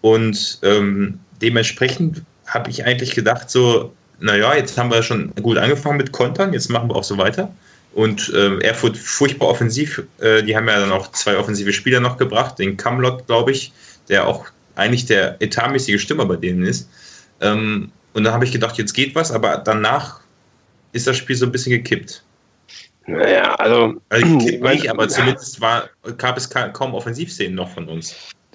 Und 0.00 0.58
ähm, 0.62 1.18
dementsprechend 1.42 2.22
habe 2.46 2.70
ich 2.70 2.84
eigentlich 2.84 3.14
gedacht, 3.14 3.50
so, 3.50 3.92
naja, 4.20 4.54
jetzt 4.54 4.76
haben 4.76 4.90
wir 4.90 5.02
schon 5.02 5.32
gut 5.36 5.58
angefangen 5.58 5.96
mit 5.96 6.12
Kontern, 6.12 6.52
jetzt 6.52 6.68
machen 6.68 6.88
wir 6.88 6.96
auch 6.96 7.04
so 7.04 7.18
weiter. 7.18 7.52
Und 7.94 8.32
äh, 8.34 8.58
Erfurt 8.58 8.96
furchtbar 8.96 9.48
offensiv. 9.48 10.02
Äh, 10.20 10.42
die 10.42 10.56
haben 10.56 10.68
ja 10.68 10.78
dann 10.78 10.92
auch 10.92 11.10
zwei 11.12 11.36
offensive 11.36 11.72
Spieler 11.72 12.00
noch 12.00 12.16
gebracht, 12.16 12.58
den 12.58 12.76
Kamlot, 12.76 13.26
glaube 13.26 13.50
ich, 13.50 13.72
der 14.08 14.26
auch 14.26 14.46
eigentlich 14.76 15.06
der 15.06 15.40
etatmäßige 15.42 16.00
Stürmer 16.00 16.26
bei 16.26 16.36
denen 16.36 16.64
ist. 16.64 16.88
Ähm, 17.40 17.90
und 18.12 18.24
dann 18.24 18.32
habe 18.32 18.44
ich 18.44 18.52
gedacht, 18.52 18.78
jetzt 18.78 18.92
geht 18.92 19.14
was, 19.14 19.32
aber 19.32 19.58
danach 19.58 20.20
ist 20.92 21.06
das 21.06 21.16
Spiel 21.16 21.36
so 21.36 21.46
ein 21.46 21.52
bisschen 21.52 21.72
gekippt. 21.72 22.22
Naja, 23.06 23.54
also. 23.56 24.00
Also 24.08 24.38
gekippt 24.38 24.62
nicht, 24.72 24.90
aber 24.90 25.08
zumindest 25.08 25.60
war, 25.60 25.88
gab 26.16 26.36
es 26.36 26.48
kaum 26.48 26.94
Offensivszenen 26.94 27.54
noch 27.54 27.70
von 27.70 27.88
uns. 27.88 28.14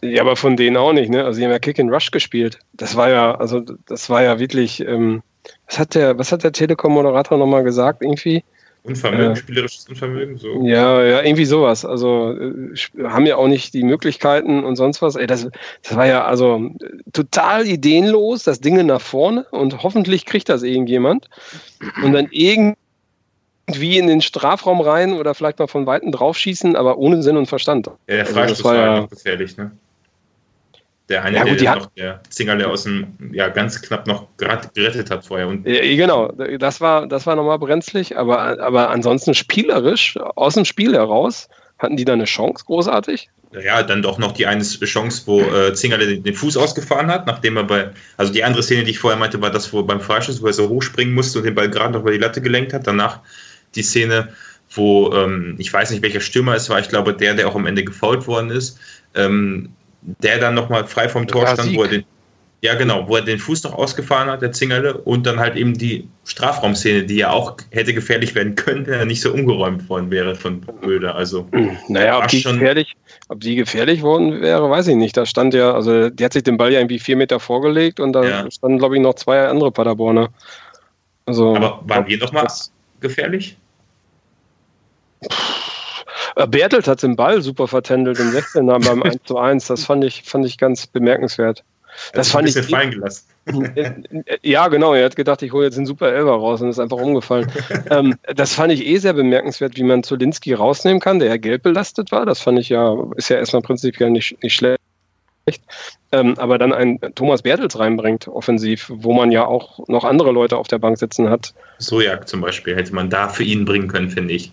Ja, 0.09 0.21
aber 0.21 0.35
von 0.35 0.55
denen 0.57 0.77
auch 0.77 0.93
nicht, 0.93 1.09
ne? 1.09 1.23
Also 1.23 1.39
die 1.39 1.45
haben 1.45 1.51
ja 1.51 1.59
Kick 1.59 1.79
and 1.79 1.91
Rush 1.91 2.11
gespielt. 2.11 2.59
Das 2.73 2.95
war 2.95 3.09
ja, 3.09 3.35
also 3.35 3.61
das 3.87 4.09
war 4.09 4.23
ja 4.23 4.39
wirklich, 4.39 4.81
ähm, 4.81 5.23
was 5.67 5.79
hat 5.79 5.95
der, 5.95 6.17
was 6.17 6.31
hat 6.31 6.43
der 6.43 6.51
Telekom-Moderator 6.51 7.37
nochmal 7.37 7.63
gesagt, 7.63 8.01
irgendwie? 8.01 8.43
Unvermögen, 8.85 9.31
äh, 9.31 9.35
spielerisches 9.35 9.89
Unvermögen, 9.89 10.37
so. 10.37 10.63
Ja, 10.63 11.03
ja, 11.03 11.23
irgendwie 11.23 11.45
sowas. 11.45 11.85
Also 11.85 12.33
äh, 12.33 12.75
haben 13.03 13.25
ja 13.25 13.35
auch 13.37 13.47
nicht 13.47 13.73
die 13.73 13.83
Möglichkeiten 13.83 14.63
und 14.63 14.75
sonst 14.75 15.01
was. 15.01 15.15
Ey, 15.15 15.25
das, 15.25 15.49
das 15.81 15.95
war 15.95 16.05
ja 16.05 16.23
also 16.25 16.69
total 17.11 17.65
ideenlos, 17.65 18.43
das 18.43 18.59
Ding 18.59 18.85
nach 18.85 19.01
vorne 19.01 19.45
und 19.49 19.81
hoffentlich 19.81 20.25
kriegt 20.25 20.49
das 20.49 20.61
irgendjemand. 20.61 21.29
Und 22.03 22.13
dann 22.13 22.27
irgendwie 22.29 23.97
in 23.97 24.05
den 24.05 24.21
Strafraum 24.21 24.81
rein 24.81 25.13
oder 25.13 25.33
vielleicht 25.33 25.57
mal 25.57 25.67
von 25.67 25.87
Weitem 25.87 26.11
draufschießen, 26.11 26.75
aber 26.75 26.99
ohne 26.99 27.23
Sinn 27.23 27.37
und 27.37 27.47
Verstand. 27.47 27.87
Ja, 27.87 27.95
der 28.07 28.25
Freistoß 28.27 28.65
also 28.65 28.69
war 28.69 28.75
ja 28.75 29.05
gefährlich, 29.07 29.57
ne? 29.57 29.71
Der 31.07 31.23
eine, 31.23 31.37
ja, 31.37 31.43
gut, 31.43 31.61
der 31.61 31.75
noch 31.75 31.91
der 31.95 32.21
Zingerle 32.29 32.67
aus 32.67 32.83
dem, 32.83 33.13
ja, 33.31 33.47
ganz 33.49 33.79
knapp 33.81 34.07
noch 34.07 34.27
gerettet 34.37 35.11
hat 35.11 35.23
vorher. 35.23 35.47
Und 35.47 35.67
ja, 35.67 35.81
genau, 35.95 36.31
das 36.31 36.81
war, 36.81 37.07
das 37.07 37.27
war 37.27 37.35
nochmal 37.35 37.59
brenzlig, 37.59 38.17
aber, 38.17 38.59
aber 38.59 38.89
ansonsten 38.89 39.35
spielerisch, 39.35 40.17
aus 40.35 40.55
dem 40.55 40.65
Spiel 40.65 40.93
heraus, 40.93 41.47
hatten 41.77 41.95
die 41.95 42.05
da 42.05 42.13
eine 42.13 42.25
Chance, 42.25 42.65
großartig? 42.65 43.29
Ja, 43.63 43.83
dann 43.83 44.01
doch 44.01 44.17
noch 44.17 44.31
die 44.31 44.47
eine 44.47 44.63
Chance, 44.63 45.23
wo 45.25 45.41
äh, 45.41 45.73
Zingerle 45.73 46.07
den, 46.07 46.23
den, 46.23 46.33
Fuß 46.33 46.57
ausgefahren 46.57 47.07
hat, 47.07 47.25
nachdem 47.27 47.57
er 47.57 47.63
bei, 47.63 47.89
also 48.17 48.33
die 48.33 48.43
andere 48.43 48.63
Szene, 48.63 48.83
die 48.83 48.91
ich 48.91 48.99
vorher 48.99 49.19
meinte, 49.19 49.41
war 49.41 49.51
das, 49.51 49.71
wo 49.71 49.83
beim 49.83 50.01
Freischuss, 50.01 50.41
wo 50.41 50.47
er 50.47 50.53
so 50.53 50.67
hochspringen 50.67 51.13
musste 51.13 51.39
und 51.39 51.45
den 51.45 51.55
Ball 51.55 51.69
gerade 51.69 51.93
noch 51.93 52.01
über 52.01 52.11
die 52.11 52.17
Latte 52.17 52.41
gelenkt 52.41 52.73
hat. 52.73 52.87
Danach 52.87 53.21
die 53.75 53.83
Szene, 53.83 54.29
wo, 54.71 55.13
ähm, 55.13 55.55
ich 55.57 55.71
weiß 55.71 55.91
nicht, 55.91 56.01
welcher 56.01 56.19
Stürmer 56.19 56.55
es 56.55 56.69
war, 56.69 56.79
ich 56.79 56.89
glaube, 56.89 57.13
der, 57.13 57.33
der 57.33 57.47
auch 57.47 57.55
am 57.55 57.65
Ende 57.65 57.85
gefault 57.85 58.27
worden 58.27 58.49
ist, 58.49 58.79
ähm, 59.13 59.69
der 60.21 60.39
dann 60.39 60.53
nochmal 60.53 60.85
frei 60.85 61.09
vom 61.09 61.27
Tor 61.27 61.47
stand, 61.47 61.75
wo 61.75 61.83
er 61.83 61.89
den, 61.89 62.03
ja 62.61 62.75
genau, 62.75 63.07
wo 63.07 63.15
er 63.15 63.21
den 63.21 63.39
Fuß 63.39 63.63
noch 63.63 63.73
ausgefahren 63.73 64.29
hat, 64.29 64.41
der 64.41 64.51
Zingerle, 64.51 64.97
und 64.97 65.25
dann 65.25 65.39
halt 65.39 65.55
eben 65.55 65.77
die 65.77 66.07
Strafraumszene, 66.25 67.03
die 67.03 67.17
ja 67.17 67.31
auch 67.31 67.57
hätte 67.71 67.93
gefährlich 67.93 68.35
werden 68.35 68.55
können, 68.55 68.85
wenn 68.87 68.99
er 68.99 69.05
nicht 69.05 69.21
so 69.21 69.33
umgeräumt 69.33 69.87
worden 69.89 70.11
wäre 70.11 70.35
von 70.35 70.61
Böder. 70.61 71.15
Also 71.15 71.47
naja, 71.87 72.19
ob 72.19 72.27
die, 72.27 72.41
gefährlich, 72.41 72.95
ob 73.29 73.39
die 73.39 73.55
gefährlich 73.55 74.01
worden 74.01 74.41
wäre, 74.41 74.69
weiß 74.69 74.87
ich 74.87 74.95
nicht. 74.95 75.15
Da 75.15 75.25
stand 75.25 75.53
ja, 75.53 75.73
also 75.73 76.09
der 76.09 76.25
hat 76.25 76.33
sich 76.33 76.43
den 76.43 76.57
Ball 76.57 76.71
ja 76.71 76.79
irgendwie 76.79 76.99
vier 76.99 77.15
Meter 77.15 77.39
vorgelegt 77.39 77.99
und 77.99 78.13
da 78.13 78.23
ja. 78.23 78.51
standen, 78.51 78.79
glaube 78.79 78.95
ich, 78.95 79.01
noch 79.01 79.15
zwei 79.15 79.47
andere 79.47 79.71
Paderborner. 79.71 80.29
Also, 81.25 81.55
Aber 81.55 81.81
waren 81.85 82.07
wir 82.07 82.17
nochmal 82.17 82.47
gefährlich? 82.99 83.57
Äh, 86.35 86.47
Bertelt 86.47 86.87
hat 86.87 87.01
den 87.03 87.15
Ball 87.15 87.41
super 87.41 87.67
vertändelt 87.67 88.19
im 88.19 88.31
16 88.31 88.65
beim 88.65 89.03
1 89.03 89.17
zu 89.25 89.37
1. 89.37 89.67
Das 89.67 89.85
fand 89.85 90.03
ich, 90.03 90.23
fand 90.23 90.45
ich 90.45 90.57
ganz 90.57 90.87
bemerkenswert. 90.87 91.63
Das, 92.11 92.27
das 92.27 92.31
fand 92.31 92.49
ich. 92.49 92.55
fallen 92.65 92.91
gelassen. 92.91 93.25
Ja, 94.41 94.67
genau. 94.69 94.95
Er 94.95 95.05
hat 95.05 95.15
gedacht, 95.15 95.43
ich 95.43 95.53
hole 95.53 95.65
jetzt 95.65 95.77
den 95.77 95.85
Super 95.85 96.11
Elber 96.11 96.31
raus 96.31 96.61
und 96.61 96.69
ist 96.69 96.79
einfach 96.79 96.97
umgefallen. 96.97 97.51
ähm, 97.89 98.15
das 98.35 98.53
fand 98.53 98.73
ich 98.73 98.85
eh 98.85 98.97
sehr 98.97 99.13
bemerkenswert, 99.13 99.77
wie 99.77 99.83
man 99.83 100.03
Zolinski 100.03 100.53
rausnehmen 100.53 100.99
kann, 100.99 101.19
der 101.19 101.29
ja 101.29 101.37
gelb 101.37 101.63
belastet 101.63 102.11
war. 102.11 102.25
Das 102.25 102.41
fand 102.41 102.59
ich 102.59 102.69
ja, 102.69 102.95
ist 103.15 103.29
ja 103.29 103.37
erstmal 103.37 103.61
prinzipiell 103.61 104.09
nicht, 104.09 104.41
nicht 104.41 104.55
schlecht. 104.55 104.79
Ähm, 106.11 106.33
aber 106.39 106.57
dann 106.57 106.73
ein 106.73 106.99
Thomas 107.13 107.43
Bertels 107.43 107.77
reinbringt, 107.77 108.27
offensiv, 108.27 108.91
wo 108.91 109.13
man 109.13 109.31
ja 109.31 109.45
auch 109.45 109.87
noch 109.87 110.03
andere 110.03 110.31
Leute 110.31 110.57
auf 110.57 110.67
der 110.67 110.79
Bank 110.79 110.97
sitzen 110.97 111.29
hat. 111.29 111.53
Sojak 111.77 112.27
zum 112.27 112.41
Beispiel 112.41 112.75
hätte 112.75 112.95
man 112.95 113.11
da 113.11 113.29
für 113.29 113.43
ihn 113.43 113.63
bringen 113.63 113.87
können, 113.87 114.09
finde 114.09 114.33
ich. 114.33 114.51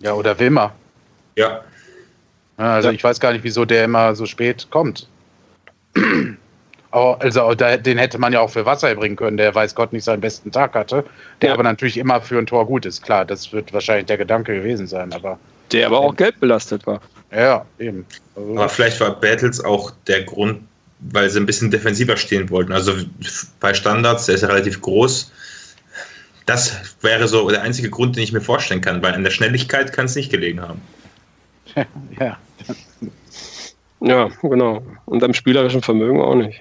Ja, 0.00 0.14
oder 0.14 0.38
Wilmer. 0.40 0.74
Ja. 1.36 1.64
Also 2.56 2.88
ja. 2.88 2.94
ich 2.94 3.02
weiß 3.02 3.20
gar 3.20 3.32
nicht, 3.32 3.44
wieso 3.44 3.64
der 3.64 3.84
immer 3.84 4.14
so 4.14 4.26
spät 4.26 4.68
kommt. 4.70 5.08
also 6.90 7.54
den 7.54 7.98
hätte 7.98 8.18
man 8.18 8.32
ja 8.32 8.40
auch 8.40 8.50
für 8.50 8.66
Wasser 8.66 8.94
bringen 8.94 9.16
können, 9.16 9.36
der 9.36 9.54
weiß 9.54 9.74
Gott 9.74 9.92
nicht 9.92 10.04
seinen 10.04 10.20
besten 10.20 10.52
Tag 10.52 10.74
hatte, 10.74 11.04
der 11.40 11.48
ja. 11.48 11.54
aber 11.54 11.62
natürlich 11.64 11.96
immer 11.96 12.20
für 12.20 12.38
ein 12.38 12.46
Tor 12.46 12.66
gut 12.66 12.86
ist. 12.86 13.02
Klar, 13.02 13.24
das 13.24 13.52
wird 13.52 13.72
wahrscheinlich 13.72 14.06
der 14.06 14.18
Gedanke 14.18 14.54
gewesen 14.54 14.86
sein, 14.86 15.12
aber. 15.12 15.38
Der 15.72 15.86
aber 15.86 15.98
auch 15.98 16.14
gelb 16.14 16.38
belastet 16.40 16.86
war. 16.86 17.00
Ja, 17.32 17.64
eben. 17.78 18.06
Also 18.36 18.52
aber 18.52 18.68
vielleicht 18.68 19.00
war 19.00 19.18
Battles 19.18 19.64
auch 19.64 19.92
der 20.06 20.22
Grund, 20.22 20.60
weil 21.00 21.28
sie 21.30 21.40
ein 21.40 21.46
bisschen 21.46 21.70
defensiver 21.70 22.16
stehen 22.16 22.48
wollten. 22.50 22.72
Also 22.72 22.92
bei 23.60 23.74
Standards, 23.74 24.26
der 24.26 24.36
ist 24.36 24.42
ja 24.42 24.48
relativ 24.48 24.80
groß. 24.80 25.32
Das 26.46 26.96
wäre 27.00 27.26
so 27.26 27.48
der 27.48 27.62
einzige 27.62 27.90
Grund, 27.90 28.16
den 28.16 28.22
ich 28.22 28.32
mir 28.32 28.42
vorstellen 28.42 28.82
kann, 28.82 29.02
weil 29.02 29.14
an 29.14 29.24
der 29.24 29.30
Schnelligkeit 29.30 29.92
kann 29.92 30.04
es 30.04 30.14
nicht 30.14 30.30
gelegen 30.30 30.60
haben. 30.60 30.80
ja. 32.20 32.38
Ja, 34.00 34.28
genau. 34.42 34.82
Und 35.06 35.24
am 35.24 35.32
spielerischen 35.32 35.82
Vermögen 35.82 36.20
auch 36.20 36.34
nicht. 36.34 36.60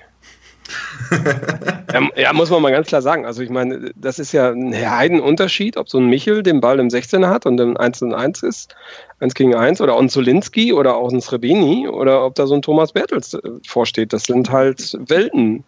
ja, 1.91 2.09
ja, 2.15 2.33
muss 2.33 2.49
man 2.49 2.61
mal 2.61 2.71
ganz 2.71 2.87
klar 2.87 3.01
sagen. 3.01 3.25
Also 3.25 3.41
ich 3.41 3.49
meine, 3.49 3.91
das 3.95 4.17
ist 4.17 4.31
ja 4.31 4.49
ein 4.49 4.73
Heidenunterschied, 4.73 5.75
ob 5.77 5.89
so 5.89 5.97
ein 5.97 6.07
Michel 6.07 6.41
den 6.41 6.61
Ball 6.61 6.79
im 6.79 6.87
16er 6.87 7.27
hat 7.27 7.45
und 7.45 7.59
im 7.59 7.75
1 7.75 8.01
und 8.01 8.13
1 8.13 8.43
ist, 8.43 8.75
1 9.19 9.33
gegen 9.33 9.55
1, 9.55 9.81
oder 9.81 9.95
auch 9.95 10.01
ein 10.01 10.09
Zolinski 10.09 10.71
oder 10.71 10.95
auch 10.95 11.11
ein 11.11 11.21
Srebeni 11.21 11.87
oder 11.87 12.25
ob 12.25 12.35
da 12.35 12.47
so 12.47 12.55
ein 12.55 12.61
Thomas 12.61 12.93
Bertels 12.93 13.33
äh, 13.33 13.41
vorsteht. 13.67 14.13
Das 14.13 14.23
sind 14.23 14.49
halt 14.49 14.97
Welten, 15.07 15.65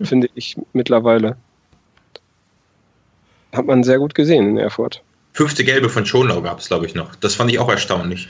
finde 0.00 0.28
ich 0.34 0.56
mittlerweile. 0.72 1.36
Hat 3.52 3.66
man 3.66 3.84
sehr 3.84 3.98
gut 3.98 4.14
gesehen 4.14 4.48
in 4.48 4.58
Erfurt. 4.58 5.02
Fünfte 5.34 5.64
Gelbe 5.64 5.90
von 5.90 6.06
Schonlau 6.06 6.40
gab 6.40 6.60
es, 6.60 6.68
glaube 6.68 6.86
ich, 6.86 6.94
noch. 6.94 7.14
Das 7.16 7.34
fand 7.34 7.50
ich 7.50 7.58
auch 7.58 7.68
erstaunlich. 7.68 8.28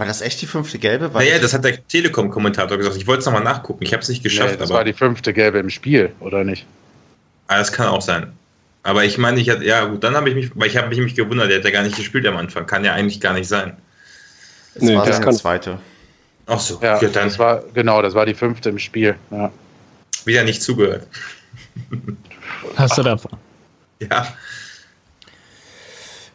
War 0.00 0.06
das 0.06 0.22
echt 0.22 0.40
die 0.40 0.46
fünfte 0.46 0.78
gelbe? 0.78 1.12
War 1.12 1.20
naja, 1.20 1.38
das 1.38 1.52
hat 1.52 1.62
der 1.62 1.86
Telekom-Kommentator 1.86 2.78
gesagt. 2.78 2.96
Ich 2.96 3.06
wollte 3.06 3.18
es 3.18 3.26
nochmal 3.26 3.42
nachgucken. 3.42 3.84
Ich 3.84 3.92
habe 3.92 4.02
es 4.02 4.08
nicht 4.08 4.22
geschafft. 4.22 4.52
Nee, 4.52 4.56
das 4.56 4.70
war 4.70 4.82
die 4.82 4.94
fünfte 4.94 5.34
gelbe 5.34 5.58
im 5.58 5.68
Spiel, 5.68 6.10
oder 6.20 6.42
nicht? 6.42 6.64
Ah, 7.48 7.58
das 7.58 7.70
kann 7.70 7.86
auch 7.88 8.00
sein. 8.00 8.32
Aber 8.82 9.04
ich 9.04 9.18
meine, 9.18 9.38
ich 9.38 9.50
hatte, 9.50 9.62
ja 9.62 9.84
gut, 9.84 10.02
dann 10.02 10.16
habe 10.16 10.30
ich 10.30 10.34
mich, 10.34 10.52
weil 10.54 10.68
ich 10.68 10.78
habe 10.78 10.88
mich, 10.88 10.98
mich 11.00 11.14
gewundert, 11.16 11.50
der 11.50 11.58
hat 11.58 11.66
ja 11.66 11.70
gar 11.70 11.82
nicht 11.82 11.96
gespielt 11.96 12.26
am 12.26 12.38
Anfang. 12.38 12.64
Kann 12.64 12.82
ja 12.82 12.94
eigentlich 12.94 13.20
gar 13.20 13.34
nicht 13.34 13.46
sein. 13.46 13.76
Das 14.72 14.84
nee, 14.84 14.96
war 14.96 15.04
das 15.04 15.20
kann 15.20 15.34
zweite. 15.34 15.78
Ach 16.46 16.60
so, 16.60 16.80
ja, 16.80 16.98
ja, 16.98 17.08
dann. 17.10 17.28
Das 17.28 17.38
war, 17.38 17.62
genau, 17.74 18.00
das 18.00 18.14
war 18.14 18.24
die 18.24 18.32
fünfte 18.32 18.70
im 18.70 18.78
Spiel. 18.78 19.16
Ja. 19.30 19.52
Wieder 20.24 20.44
nicht 20.44 20.62
zugehört. 20.62 21.06
Hast 22.74 22.96
du 22.96 23.02
davon? 23.02 23.32
Ja. 24.00 24.34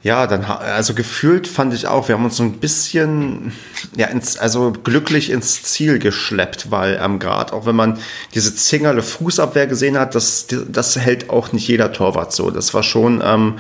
Ja, 0.06 0.28
dann, 0.28 0.43
also 0.43 0.93
gefühlt 0.93 1.47
fand 1.47 1.74
ich 1.74 1.88
auch, 1.88 2.08
wir 2.08 2.14
haben 2.14 2.26
uns 2.26 2.38
so 2.38 2.43
ein 2.43 2.60
bisschen, 2.60 3.53
ja, 3.97 4.06
ins, 4.06 4.38
also 4.38 4.72
glücklich 4.72 5.32
ins 5.32 5.64
Ziel 5.64 5.97
geschleppt, 5.97 6.70
weil 6.70 6.99
am 6.99 7.14
ähm, 7.14 7.20
Grad, 7.20 7.51
auch 7.51 7.66
wenn 7.66 7.76
man 7.76 7.97
diese 8.36 8.56
Zingerle 8.56 9.01
Fußabwehr 9.01 9.66
gesehen 9.66 9.97
hat, 9.97 10.14
das, 10.14 10.45
das 10.70 10.95
hält 10.95 11.32
auch 11.32 11.53
nicht 11.53 11.68
jeder 11.68 11.91
Torwart 11.91 12.34
so. 12.34 12.51
Das 12.51 12.76
war 12.76 12.84
schon, 12.84 13.24
ähm, 13.26 13.56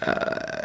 äh, 0.00 0.06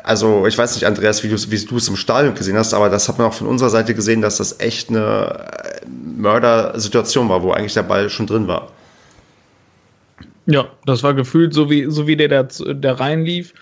also 0.05 0.47
ich 0.47 0.57
weiß 0.57 0.76
nicht, 0.76 0.86
Andreas, 0.86 1.24
wie 1.24 1.28
du 1.28 1.36
es 1.76 1.88
im 1.89 1.97
Stadion 1.97 2.34
gesehen 2.34 2.55
hast, 2.55 2.74
aber 2.74 2.89
das 2.89 3.09
hat 3.09 3.18
man 3.18 3.28
auch 3.28 3.34
von 3.34 3.47
unserer 3.47 3.70
Seite 3.70 3.93
gesehen, 3.93 4.22
dass 4.22 4.38
das 4.38 4.62
echt 4.62 4.88
eine 4.88 5.45
äh, 5.82 5.88
Mördersituation 5.89 7.28
war, 7.28 7.43
wo 7.43 7.51
eigentlich 7.51 7.74
der 7.74 7.84
Ball 7.84 8.09
schon 8.09 8.28
drin 8.28 8.47
war. 8.47 8.72
Ja, 10.45 10.70
das 10.86 11.03
war 11.03 11.14
gefühlt 11.14 11.53
so 11.53 11.70
wie, 11.70 11.91
so 11.91 12.07
wie 12.07 12.16
der, 12.16 12.30
der, 12.30 12.43
der 12.43 12.97
reinlief 12.97 13.53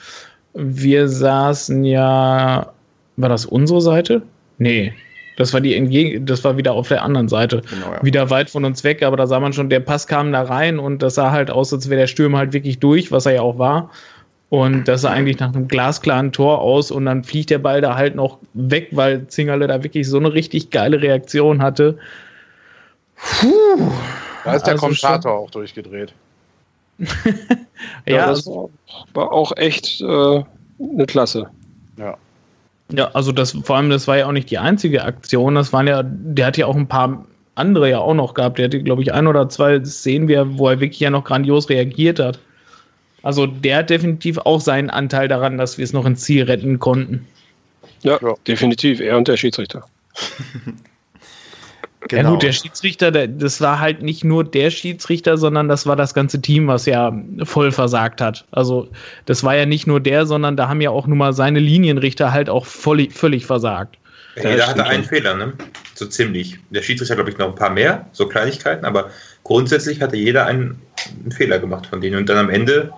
wir 0.59 1.07
saßen 1.07 1.83
ja, 1.83 2.71
war 3.17 3.29
das 3.29 3.45
unsere 3.45 3.81
Seite? 3.81 4.21
Nee. 4.57 4.93
Das 5.37 5.53
war 5.53 5.61
die 5.61 5.73
entgegen, 5.73 6.25
das 6.25 6.43
war 6.43 6.57
wieder 6.57 6.73
auf 6.73 6.89
der 6.89 7.01
anderen 7.01 7.29
Seite. 7.29 7.61
Genau, 7.69 7.93
ja. 7.93 8.03
Wieder 8.03 8.29
weit 8.29 8.49
von 8.49 8.65
uns 8.65 8.83
weg, 8.83 9.01
aber 9.03 9.15
da 9.15 9.25
sah 9.25 9.39
man 9.39 9.53
schon, 9.53 9.69
der 9.69 9.79
Pass 9.79 10.05
kam 10.05 10.33
da 10.33 10.41
rein 10.41 10.79
und 10.79 11.01
das 11.01 11.15
sah 11.15 11.31
halt 11.31 11.49
aus, 11.49 11.73
als 11.73 11.89
wäre 11.89 12.01
der 12.01 12.07
Stürmer 12.07 12.39
halt 12.39 12.51
wirklich 12.51 12.79
durch, 12.79 13.11
was 13.11 13.25
er 13.25 13.33
ja 13.35 13.41
auch 13.41 13.57
war. 13.57 13.89
Und 14.49 14.87
das 14.87 15.01
sah 15.01 15.11
eigentlich 15.11 15.39
nach 15.39 15.53
einem 15.53 15.67
glasklaren 15.67 16.31
Tor 16.33 16.59
aus 16.59 16.91
und 16.91 17.05
dann 17.05 17.23
fliegt 17.23 17.51
der 17.51 17.59
Ball 17.59 17.81
da 17.81 17.95
halt 17.95 18.15
noch 18.15 18.39
weg, 18.53 18.89
weil 18.91 19.27
Zingerle 19.27 19.67
da 19.67 19.81
wirklich 19.83 20.09
so 20.09 20.17
eine 20.17 20.33
richtig 20.33 20.71
geile 20.71 21.01
Reaktion 21.01 21.61
hatte. 21.61 21.97
Puh. 23.15 23.91
Da 24.43 24.55
ist 24.55 24.63
der 24.63 24.73
also 24.73 24.87
Kommentator 24.87 25.31
auch 25.31 25.51
durchgedreht. 25.51 26.13
ja, 28.05 28.15
ja, 28.15 28.27
das 28.27 28.45
war 29.13 29.31
auch 29.31 29.55
echt 29.57 30.01
äh, 30.01 30.05
eine 30.05 31.05
Klasse. 31.07 31.49
Ja. 31.97 32.17
Ja, 32.91 33.11
also 33.11 33.31
das 33.31 33.51
vor 33.51 33.77
allem, 33.77 33.89
das 33.89 34.07
war 34.07 34.17
ja 34.17 34.25
auch 34.25 34.31
nicht 34.31 34.49
die 34.49 34.57
einzige 34.57 35.03
Aktion. 35.03 35.55
Das 35.55 35.71
waren 35.71 35.87
ja, 35.87 36.01
der 36.03 36.47
hat 36.47 36.57
ja 36.57 36.65
auch 36.65 36.75
ein 36.75 36.87
paar 36.87 37.25
andere 37.55 37.89
ja 37.89 37.99
auch 37.99 38.15
noch 38.15 38.33
gehabt. 38.33 38.57
Der 38.57 38.65
hatte, 38.65 38.81
glaube 38.81 39.03
ich, 39.03 39.13
ein 39.13 39.27
oder 39.27 39.47
zwei 39.49 39.83
Szenen, 39.83 40.57
wo 40.57 40.67
er 40.67 40.79
wirklich 40.79 40.99
ja 40.99 41.09
noch 41.09 41.23
grandios 41.23 41.69
reagiert 41.69 42.19
hat. 42.19 42.39
Also 43.21 43.45
der 43.45 43.77
hat 43.77 43.89
definitiv 43.89 44.37
auch 44.39 44.61
seinen 44.61 44.89
Anteil 44.89 45.27
daran, 45.27 45.57
dass 45.57 45.77
wir 45.77 45.83
es 45.83 45.93
noch 45.93 46.05
ins 46.05 46.21
Ziel 46.21 46.43
retten 46.43 46.79
konnten. 46.79 47.27
Ja, 48.01 48.17
ja. 48.21 48.33
definitiv. 48.47 49.01
Er 49.01 49.17
und 49.17 49.27
der 49.27 49.37
Schiedsrichter. 49.37 49.83
Genau. 52.07 52.23
Ja 52.23 52.29
gut, 52.29 52.43
der 52.43 52.53
Schiedsrichter, 52.53 53.11
der, 53.11 53.27
das 53.27 53.59
war 53.59 53.79
halt 53.79 54.01
nicht 54.01 54.23
nur 54.23 54.45
der 54.45 54.71
Schiedsrichter, 54.71 55.37
sondern 55.37 55.67
das 55.67 55.85
war 55.85 55.97
das 55.97 56.13
ganze 56.13 56.41
Team, 56.41 56.67
was 56.67 56.85
ja 56.85 57.13
voll 57.43 57.71
versagt 57.71 58.21
hat. 58.21 58.45
Also 58.51 58.87
das 59.25 59.43
war 59.43 59.55
ja 59.55 59.65
nicht 59.65 59.85
nur 59.85 59.99
der, 59.99 60.25
sondern 60.25 60.55
da 60.55 60.69
haben 60.69 60.79
ja 60.79 60.91
auch 60.91 61.07
nun 61.07 61.17
mal 61.17 61.33
seine 61.33 61.59
Linienrichter 61.59 62.31
halt 62.31 62.49
auch 62.49 62.65
voll, 62.65 63.09
völlig 63.09 63.45
versagt. 63.45 63.97
Ja, 64.37 64.51
jeder 64.51 64.67
hatte 64.67 64.85
einen 64.85 65.03
Fehler, 65.03 65.35
ne? 65.35 65.53
So 65.95 66.05
ziemlich. 66.05 66.57
Der 66.69 66.81
Schiedsrichter, 66.81 67.15
glaube 67.15 67.31
ich, 67.31 67.37
noch 67.37 67.49
ein 67.49 67.55
paar 67.55 67.71
mehr, 67.71 68.07
so 68.13 68.27
Kleinigkeiten, 68.27 68.85
aber 68.85 69.09
grundsätzlich 69.43 70.01
hatte 70.01 70.15
jeder 70.15 70.45
einen, 70.45 70.81
einen 71.21 71.31
Fehler 71.33 71.59
gemacht 71.59 71.87
von 71.87 71.99
denen. 71.99 72.15
Und 72.15 72.29
dann 72.29 72.37
am 72.37 72.49
Ende 72.49 72.93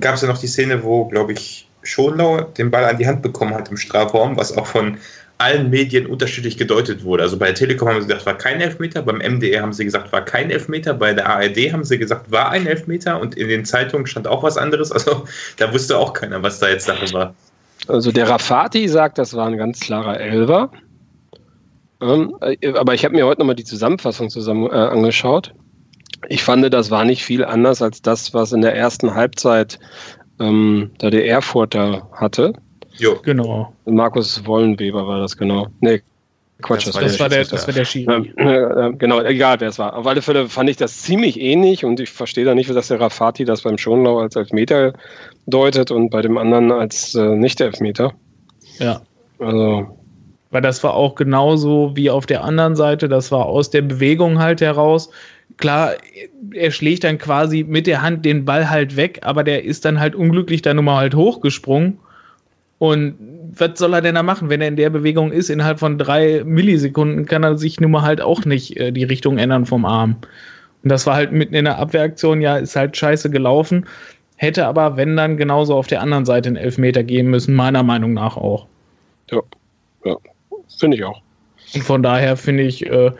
gab 0.00 0.16
es 0.16 0.22
ja 0.22 0.28
noch 0.28 0.38
die 0.38 0.48
Szene, 0.48 0.82
wo, 0.82 1.06
glaube 1.06 1.32
ich, 1.32 1.66
Schonlau 1.82 2.42
den 2.42 2.70
Ball 2.70 2.84
an 2.84 2.98
die 2.98 3.06
Hand 3.06 3.22
bekommen 3.22 3.54
hat 3.54 3.70
im 3.70 3.76
Strafraum, 3.76 4.36
was 4.36 4.56
auch 4.56 4.66
von 4.66 4.98
allen 5.44 5.68
Medien 5.68 6.06
unterschiedlich 6.06 6.56
gedeutet 6.56 7.04
wurde. 7.04 7.22
Also 7.22 7.38
bei 7.38 7.46
der 7.46 7.54
Telekom 7.54 7.88
haben 7.88 8.00
sie 8.00 8.08
gesagt, 8.08 8.24
war 8.24 8.38
kein 8.38 8.60
Elfmeter, 8.60 9.02
beim 9.02 9.18
MDR 9.18 9.62
haben 9.62 9.74
sie 9.74 9.84
gesagt, 9.84 10.10
war 10.10 10.24
kein 10.24 10.50
Elfmeter, 10.50 10.94
bei 10.94 11.12
der 11.12 11.28
ARD 11.28 11.72
haben 11.72 11.84
sie 11.84 11.98
gesagt, 11.98 12.30
war 12.32 12.50
ein 12.50 12.66
Elfmeter 12.66 13.20
und 13.20 13.36
in 13.36 13.48
den 13.48 13.64
Zeitungen 13.64 14.06
stand 14.06 14.26
auch 14.26 14.42
was 14.42 14.56
anderes. 14.56 14.90
Also 14.90 15.24
da 15.58 15.72
wusste 15.72 15.98
auch 15.98 16.14
keiner, 16.14 16.42
was 16.42 16.58
da 16.58 16.68
jetzt 16.68 16.86
Sache 16.86 17.12
war. 17.12 17.34
Also 17.88 18.10
der 18.10 18.28
Rafati 18.28 18.88
sagt, 18.88 19.18
das 19.18 19.34
war 19.34 19.46
ein 19.46 19.58
ganz 19.58 19.80
klarer 19.80 20.18
Elver. 20.18 20.70
Ähm, 22.00 22.34
äh, 22.40 22.72
aber 22.74 22.94
ich 22.94 23.04
habe 23.04 23.14
mir 23.14 23.26
heute 23.26 23.40
nochmal 23.40 23.56
die 23.56 23.64
Zusammenfassung 23.64 24.30
zusammen 24.30 24.66
äh, 24.66 24.74
angeschaut. 24.74 25.54
Ich 26.28 26.42
fand, 26.42 26.72
das 26.72 26.90
war 26.90 27.04
nicht 27.04 27.22
viel 27.22 27.44
anders 27.44 27.82
als 27.82 28.00
das, 28.00 28.32
was 28.32 28.52
in 28.52 28.62
der 28.62 28.74
ersten 28.74 29.14
Halbzeit 29.14 29.78
ähm, 30.40 30.90
da 30.98 31.10
der 31.10 31.26
Erfurter 31.26 32.08
hatte. 32.12 32.54
Jo. 32.98 33.18
Genau. 33.22 33.72
Markus 33.86 34.44
Wollenweber 34.46 35.06
war 35.06 35.20
das, 35.20 35.36
genau. 35.36 35.66
Nee, 35.80 36.02
Quatsch, 36.62 36.86
das, 36.86 36.94
das, 36.94 37.20
war, 37.20 37.28
der, 37.28 37.44
das 37.44 37.66
war 37.66 37.74
der 37.74 37.84
Schiri. 37.84 38.32
Äh, 38.36 38.92
genau, 38.96 39.20
egal 39.20 39.60
wer 39.60 39.68
es 39.68 39.78
war. 39.78 39.96
Auf 39.96 40.06
alle 40.06 40.22
Fälle 40.22 40.48
fand 40.48 40.70
ich 40.70 40.76
das 40.76 41.02
ziemlich 41.02 41.40
ähnlich 41.40 41.84
und 41.84 41.98
ich 41.98 42.10
verstehe 42.10 42.44
da 42.44 42.54
nicht, 42.54 42.70
dass 42.70 42.88
der 42.88 43.00
Rafati 43.00 43.44
das 43.44 43.62
beim 43.62 43.76
Schonlau 43.76 44.20
als 44.20 44.36
Elfmeter 44.36 44.92
deutet 45.46 45.90
und 45.90 46.10
bei 46.10 46.22
dem 46.22 46.38
anderen 46.38 46.70
als 46.70 47.14
äh, 47.14 47.36
Nicht-Elfmeter. 47.36 48.12
Ja. 48.78 49.02
Also. 49.40 49.98
Weil 50.52 50.62
das 50.62 50.82
war 50.84 50.94
auch 50.94 51.16
genauso 51.16 51.92
wie 51.96 52.08
auf 52.08 52.26
der 52.26 52.44
anderen 52.44 52.76
Seite, 52.76 53.08
das 53.08 53.32
war 53.32 53.46
aus 53.46 53.70
der 53.70 53.82
Bewegung 53.82 54.38
halt 54.38 54.60
heraus. 54.60 55.10
Klar, 55.56 55.94
er 56.52 56.70
schlägt 56.70 57.02
dann 57.02 57.18
quasi 57.18 57.64
mit 57.64 57.88
der 57.88 58.00
Hand 58.00 58.24
den 58.24 58.44
Ball 58.44 58.70
halt 58.70 58.96
weg, 58.96 59.18
aber 59.22 59.42
der 59.42 59.64
ist 59.64 59.84
dann 59.84 59.98
halt 59.98 60.14
unglücklich 60.14 60.62
da 60.62 60.72
nun 60.72 60.84
mal 60.84 60.96
halt 60.96 61.16
hochgesprungen 61.16 61.98
und 62.84 63.14
was 63.56 63.78
soll 63.78 63.94
er 63.94 64.02
denn 64.02 64.14
da 64.14 64.22
machen, 64.22 64.50
wenn 64.50 64.60
er 64.60 64.68
in 64.68 64.76
der 64.76 64.90
Bewegung 64.90 65.32
ist? 65.32 65.48
Innerhalb 65.48 65.78
von 65.78 65.96
drei 65.96 66.42
Millisekunden 66.44 67.24
kann 67.24 67.42
er 67.42 67.56
sich 67.56 67.80
nun 67.80 67.92
mal 67.92 68.02
halt 68.02 68.20
auch 68.20 68.44
nicht 68.44 68.76
äh, 68.76 68.92
die 68.92 69.04
Richtung 69.04 69.38
ändern 69.38 69.64
vom 69.64 69.86
Arm. 69.86 70.16
Und 70.82 70.90
das 70.90 71.06
war 71.06 71.14
halt 71.14 71.32
mitten 71.32 71.54
in 71.54 71.64
der 71.64 71.78
Abwehraktion, 71.78 72.42
ja, 72.42 72.58
ist 72.58 72.76
halt 72.76 72.94
scheiße 72.94 73.30
gelaufen. 73.30 73.86
Hätte 74.36 74.66
aber, 74.66 74.98
wenn 74.98 75.16
dann, 75.16 75.38
genauso 75.38 75.74
auf 75.74 75.86
der 75.86 76.02
anderen 76.02 76.26
Seite 76.26 76.48
einen 76.48 76.56
Elfmeter 76.56 77.02
geben 77.02 77.30
müssen, 77.30 77.54
meiner 77.54 77.82
Meinung 77.82 78.12
nach 78.12 78.36
auch. 78.36 78.66
Ja, 79.30 79.40
ja. 80.04 80.16
finde 80.78 80.98
ich 80.98 81.04
auch. 81.04 81.22
Und 81.74 81.84
von 81.84 82.02
daher 82.02 82.36
finde 82.36 82.64
ich, 82.64 82.84
äh, 82.84 83.12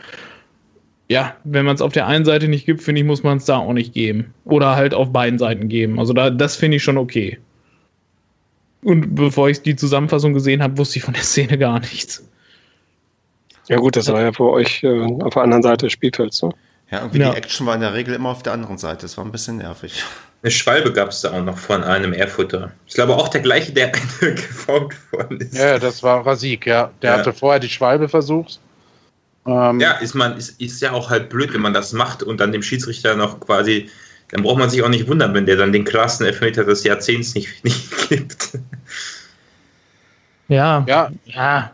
ja, 1.07 1.35
wenn 1.43 1.65
man 1.65 1.73
es 1.73 1.81
auf 1.81 1.93
der 1.93 2.05
einen 2.05 2.25
Seite 2.25 2.47
nicht 2.47 2.67
gibt, 2.67 2.83
finde 2.83 3.01
ich, 3.01 3.07
muss 3.07 3.23
man 3.23 3.37
es 3.37 3.45
da 3.45 3.57
auch 3.57 3.73
nicht 3.73 3.93
geben. 3.93 4.33
Oder 4.43 4.75
halt 4.75 4.93
auf 4.93 5.11
beiden 5.11 5.39
Seiten 5.39 5.69
geben. 5.69 5.99
Also 5.99 6.13
da, 6.13 6.29
das 6.29 6.55
finde 6.55 6.77
ich 6.77 6.83
schon 6.83 6.99
okay. 6.99 7.39
Und 8.85 9.15
bevor 9.15 9.49
ich 9.49 9.63
die 9.63 9.75
Zusammenfassung 9.75 10.33
gesehen 10.33 10.61
habe, 10.61 10.77
wusste 10.77 10.99
ich 10.99 11.05
von 11.05 11.15
der 11.15 11.23
Szene 11.23 11.57
gar 11.57 11.79
nichts. 11.79 12.23
Ja 13.67 13.77
gut, 13.77 13.95
das 13.95 14.07
war 14.11 14.21
ja 14.21 14.31
für 14.31 14.51
euch 14.51 14.83
äh, 14.83 15.01
auf 15.23 15.33
der 15.33 15.41
anderen 15.41 15.63
Seite 15.63 15.87
des 15.87 15.93
Spielfelds. 15.93 16.43
Ne? 16.43 16.51
Ja, 16.91 16.99
irgendwie 16.99 17.21
ja. 17.21 17.31
die 17.31 17.37
Action 17.37 17.65
war 17.65 17.73
in 17.73 17.81
der 17.81 17.95
Regel 17.95 18.13
immer 18.13 18.29
auf 18.29 18.43
der 18.43 18.53
anderen 18.53 18.77
Seite. 18.77 19.01
Das 19.01 19.17
war 19.17 19.25
ein 19.25 19.31
bisschen 19.31 19.57
nervig. 19.57 20.03
Eine 20.43 20.51
Schwalbe 20.51 20.93
gab 20.93 21.09
es 21.09 21.21
da 21.21 21.31
auch 21.31 21.43
noch 21.43 21.57
von 21.57 21.83
einem 21.83 22.13
Erfutter. 22.13 22.73
Ich 22.85 22.93
glaube 22.93 23.15
auch 23.15 23.27
der 23.29 23.41
gleiche, 23.41 23.71
der 23.73 23.89
geformt 24.19 24.93
worden 25.11 25.39
ist. 25.41 25.55
Ja, 25.55 25.79
das 25.79 26.03
war 26.03 26.23
Rasik, 26.23 26.67
ja. 26.67 26.91
Der 27.01 27.13
ja. 27.13 27.17
hatte 27.17 27.33
vorher 27.33 27.59
die 27.59 27.69
Schwalbe 27.69 28.07
versucht. 28.07 28.59
Ähm, 29.47 29.79
ja, 29.79 29.93
ist, 29.93 30.13
man, 30.13 30.37
ist, 30.37 30.61
ist 30.61 30.79
ja 30.83 30.91
auch 30.91 31.09
halt 31.09 31.29
blöd, 31.29 31.51
wenn 31.55 31.61
man 31.61 31.73
das 31.73 31.91
macht 31.91 32.21
und 32.21 32.39
dann 32.39 32.51
dem 32.51 32.61
Schiedsrichter 32.61 33.15
noch 33.15 33.39
quasi 33.39 33.89
dann 34.31 34.43
braucht 34.43 34.59
man 34.59 34.69
sich 34.69 34.81
auch 34.83 34.89
nicht 34.89 35.07
wundern, 35.07 35.33
wenn 35.33 35.45
der 35.45 35.55
dann 35.55 35.71
den 35.71 35.83
klarsten 35.83 36.25
Elfmeter 36.25 36.63
des 36.63 36.83
Jahrzehnts 36.83 37.35
nicht, 37.35 37.49
nicht 37.63 38.09
gibt. 38.09 38.59
Ja, 40.47 40.83
ja, 40.87 41.11
ja. 41.25 41.71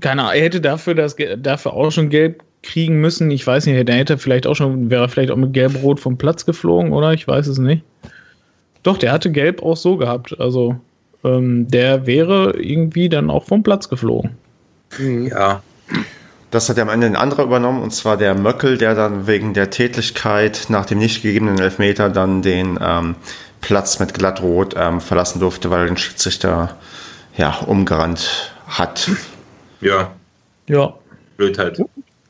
Keine 0.00 0.22
Ahnung, 0.22 0.34
er 0.34 0.42
hätte 0.42 0.60
dafür, 0.60 0.94
das, 0.94 1.16
dafür 1.38 1.74
auch 1.74 1.90
schon 1.90 2.10
gelb 2.10 2.42
kriegen 2.62 3.00
müssen. 3.00 3.30
Ich 3.30 3.46
weiß 3.46 3.66
nicht, 3.66 3.86
der 3.86 3.94
hätte 3.94 4.18
vielleicht 4.18 4.46
auch 4.46 4.54
schon, 4.54 4.90
wäre 4.90 5.08
vielleicht 5.08 5.30
auch 5.30 5.36
mit 5.36 5.52
gelb-rot 5.52 6.00
vom 6.00 6.18
Platz 6.18 6.44
geflogen, 6.44 6.92
oder? 6.92 7.12
Ich 7.12 7.28
weiß 7.28 7.46
es 7.46 7.58
nicht. 7.58 7.84
Doch, 8.82 8.98
der 8.98 9.12
hatte 9.12 9.30
gelb 9.30 9.62
auch 9.62 9.76
so 9.76 9.96
gehabt. 9.96 10.38
Also, 10.40 10.76
ähm, 11.22 11.68
der 11.68 12.06
wäre 12.06 12.54
irgendwie 12.56 13.08
dann 13.08 13.30
auch 13.30 13.44
vom 13.44 13.62
Platz 13.62 13.88
geflogen. 13.88 14.32
Ja. 14.98 15.62
Das 16.54 16.68
hat 16.68 16.76
ja 16.76 16.84
am 16.84 16.88
Ende 16.88 17.08
ein 17.08 17.16
anderer 17.16 17.42
übernommen, 17.42 17.82
und 17.82 17.90
zwar 17.90 18.16
der 18.16 18.36
Möckel, 18.36 18.78
der 18.78 18.94
dann 18.94 19.26
wegen 19.26 19.54
der 19.54 19.70
Tätigkeit 19.70 20.66
nach 20.68 20.86
dem 20.86 20.98
nicht 20.98 21.20
gegebenen 21.20 21.58
Elfmeter 21.58 22.10
dann 22.10 22.42
den 22.42 22.78
ähm, 22.80 23.16
Platz 23.60 23.98
mit 23.98 24.14
Glattrot 24.14 24.76
ähm, 24.78 25.00
verlassen 25.00 25.40
durfte, 25.40 25.70
weil 25.70 25.80
er 25.80 25.86
den 25.86 25.96
Schiedsrichter 25.96 26.76
ja, 27.36 27.58
umgerannt 27.66 28.54
hat. 28.68 29.10
Ja. 29.80 30.12
Ja. 30.68 30.94
Blödheit. 31.36 31.82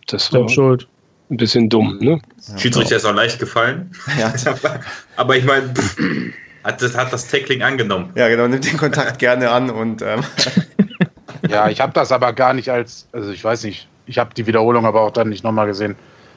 Das 0.06 0.32
war 0.32 0.48
schuld. 0.48 0.88
Ein 1.28 1.36
bisschen 1.36 1.68
dumm, 1.68 1.98
ne? 2.00 2.18
Ja, 2.48 2.58
Schiedsrichter 2.58 2.96
ist 2.96 3.04
auch 3.04 3.14
leicht 3.14 3.38
gefallen. 3.38 3.90
Ja. 4.18 4.32
aber, 5.16 5.36
ich 5.36 5.44
meine, 5.44 5.74
hat 6.64 6.80
das, 6.80 6.96
hat 6.96 7.12
das 7.12 7.28
Tackling 7.28 7.60
angenommen. 7.60 8.08
Ja, 8.14 8.28
genau, 8.28 8.48
nimmt 8.48 8.64
den 8.64 8.78
Kontakt 8.78 9.18
gerne 9.18 9.50
an 9.50 9.68
und. 9.68 10.00
Ähm. 10.00 10.24
Ja, 11.46 11.68
ich 11.68 11.82
habe 11.82 11.92
das 11.92 12.10
aber 12.10 12.32
gar 12.32 12.54
nicht 12.54 12.70
als, 12.70 13.06
also 13.12 13.30
ich 13.30 13.44
weiß 13.44 13.64
nicht, 13.64 13.86
ich 14.06 14.18
habe 14.18 14.34
die 14.34 14.46
Wiederholung 14.46 14.86
aber 14.86 15.02
auch 15.02 15.10
dann 15.10 15.28
nicht 15.28 15.44
nochmal 15.44 15.66
gesehen. 15.66 15.96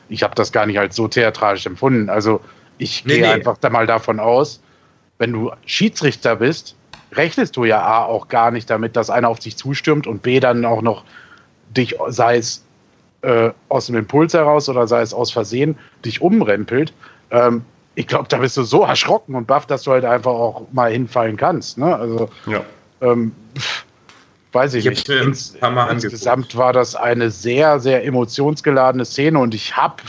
Ich 0.10 0.24
habe 0.24 0.36
das 0.36 0.52
gar 0.52 0.66
nicht 0.66 0.80
als 0.80 0.96
so 0.96 1.08
theatralisch 1.08 1.66
empfunden. 1.66 2.10
Also 2.10 2.42
ich 2.78 3.06
nee, 3.06 3.16
gehe 3.16 3.22
nee. 3.24 3.34
einfach 3.34 3.58
da 3.58 3.70
mal 3.70 3.88
davon 3.88 4.20
aus, 4.20 4.62
wenn 5.18 5.34
du 5.34 5.52
Schiedsrichter 5.66 6.38
bist, 6.38 6.76
rechnest 7.14 7.56
du 7.58 7.66
ja 7.66 7.82
A 7.82 8.06
auch 8.06 8.28
gar 8.28 8.52
nicht 8.52 8.70
damit, 8.70 8.96
dass 8.96 9.10
einer 9.10 9.30
auf 9.30 9.40
dich 9.40 9.58
zustürmt 9.58 10.08
und 10.08 10.22
B 10.22 10.40
dann 10.40 10.66
auch 10.66 10.82
noch 10.82 11.04
dich, 11.70 11.96
sei 12.08 12.38
es 12.38 12.64
äh, 13.22 13.52
aus 13.70 13.88
dem 13.88 13.96
Impuls 13.96 14.34
heraus 14.34 14.70
oder 14.70 14.88
sei 14.88 15.02
es 15.02 15.14
aus 15.14 15.32
Versehen, 15.32 15.78
dich 16.06 16.22
umrempelt. 16.22 16.94
Ähm, 17.32 17.64
ich 17.96 18.08
glaube, 18.08 18.28
da 18.30 18.38
bist 18.38 18.56
du 18.58 18.64
so 18.64 18.84
erschrocken 18.84 19.36
und 19.36 19.48
baff, 19.48 19.66
dass 19.66 19.84
du 19.84 19.92
halt 19.92 20.06
einfach 20.06 20.32
auch 20.32 20.68
mal 20.72 20.92
hinfallen 20.92 21.36
kannst. 21.36 21.80
Ne? 21.80 21.96
Also 21.96 22.30
ja. 22.46 22.62
ähm, 23.02 23.34
pff, 23.58 23.86
weiß 24.52 24.74
ich, 24.76 24.86
ich 24.86 25.08
nicht. 25.08 25.10
Ins, 25.10 25.56
insgesamt 25.92 26.56
war 26.56 26.74
das 26.74 26.96
eine 26.96 27.32
sehr, 27.32 27.80
sehr 27.80 28.06
emotionsgeladene 28.06 29.06
Szene 29.06 29.40
und 29.40 29.54
ich 29.54 29.76
habe 29.76 30.02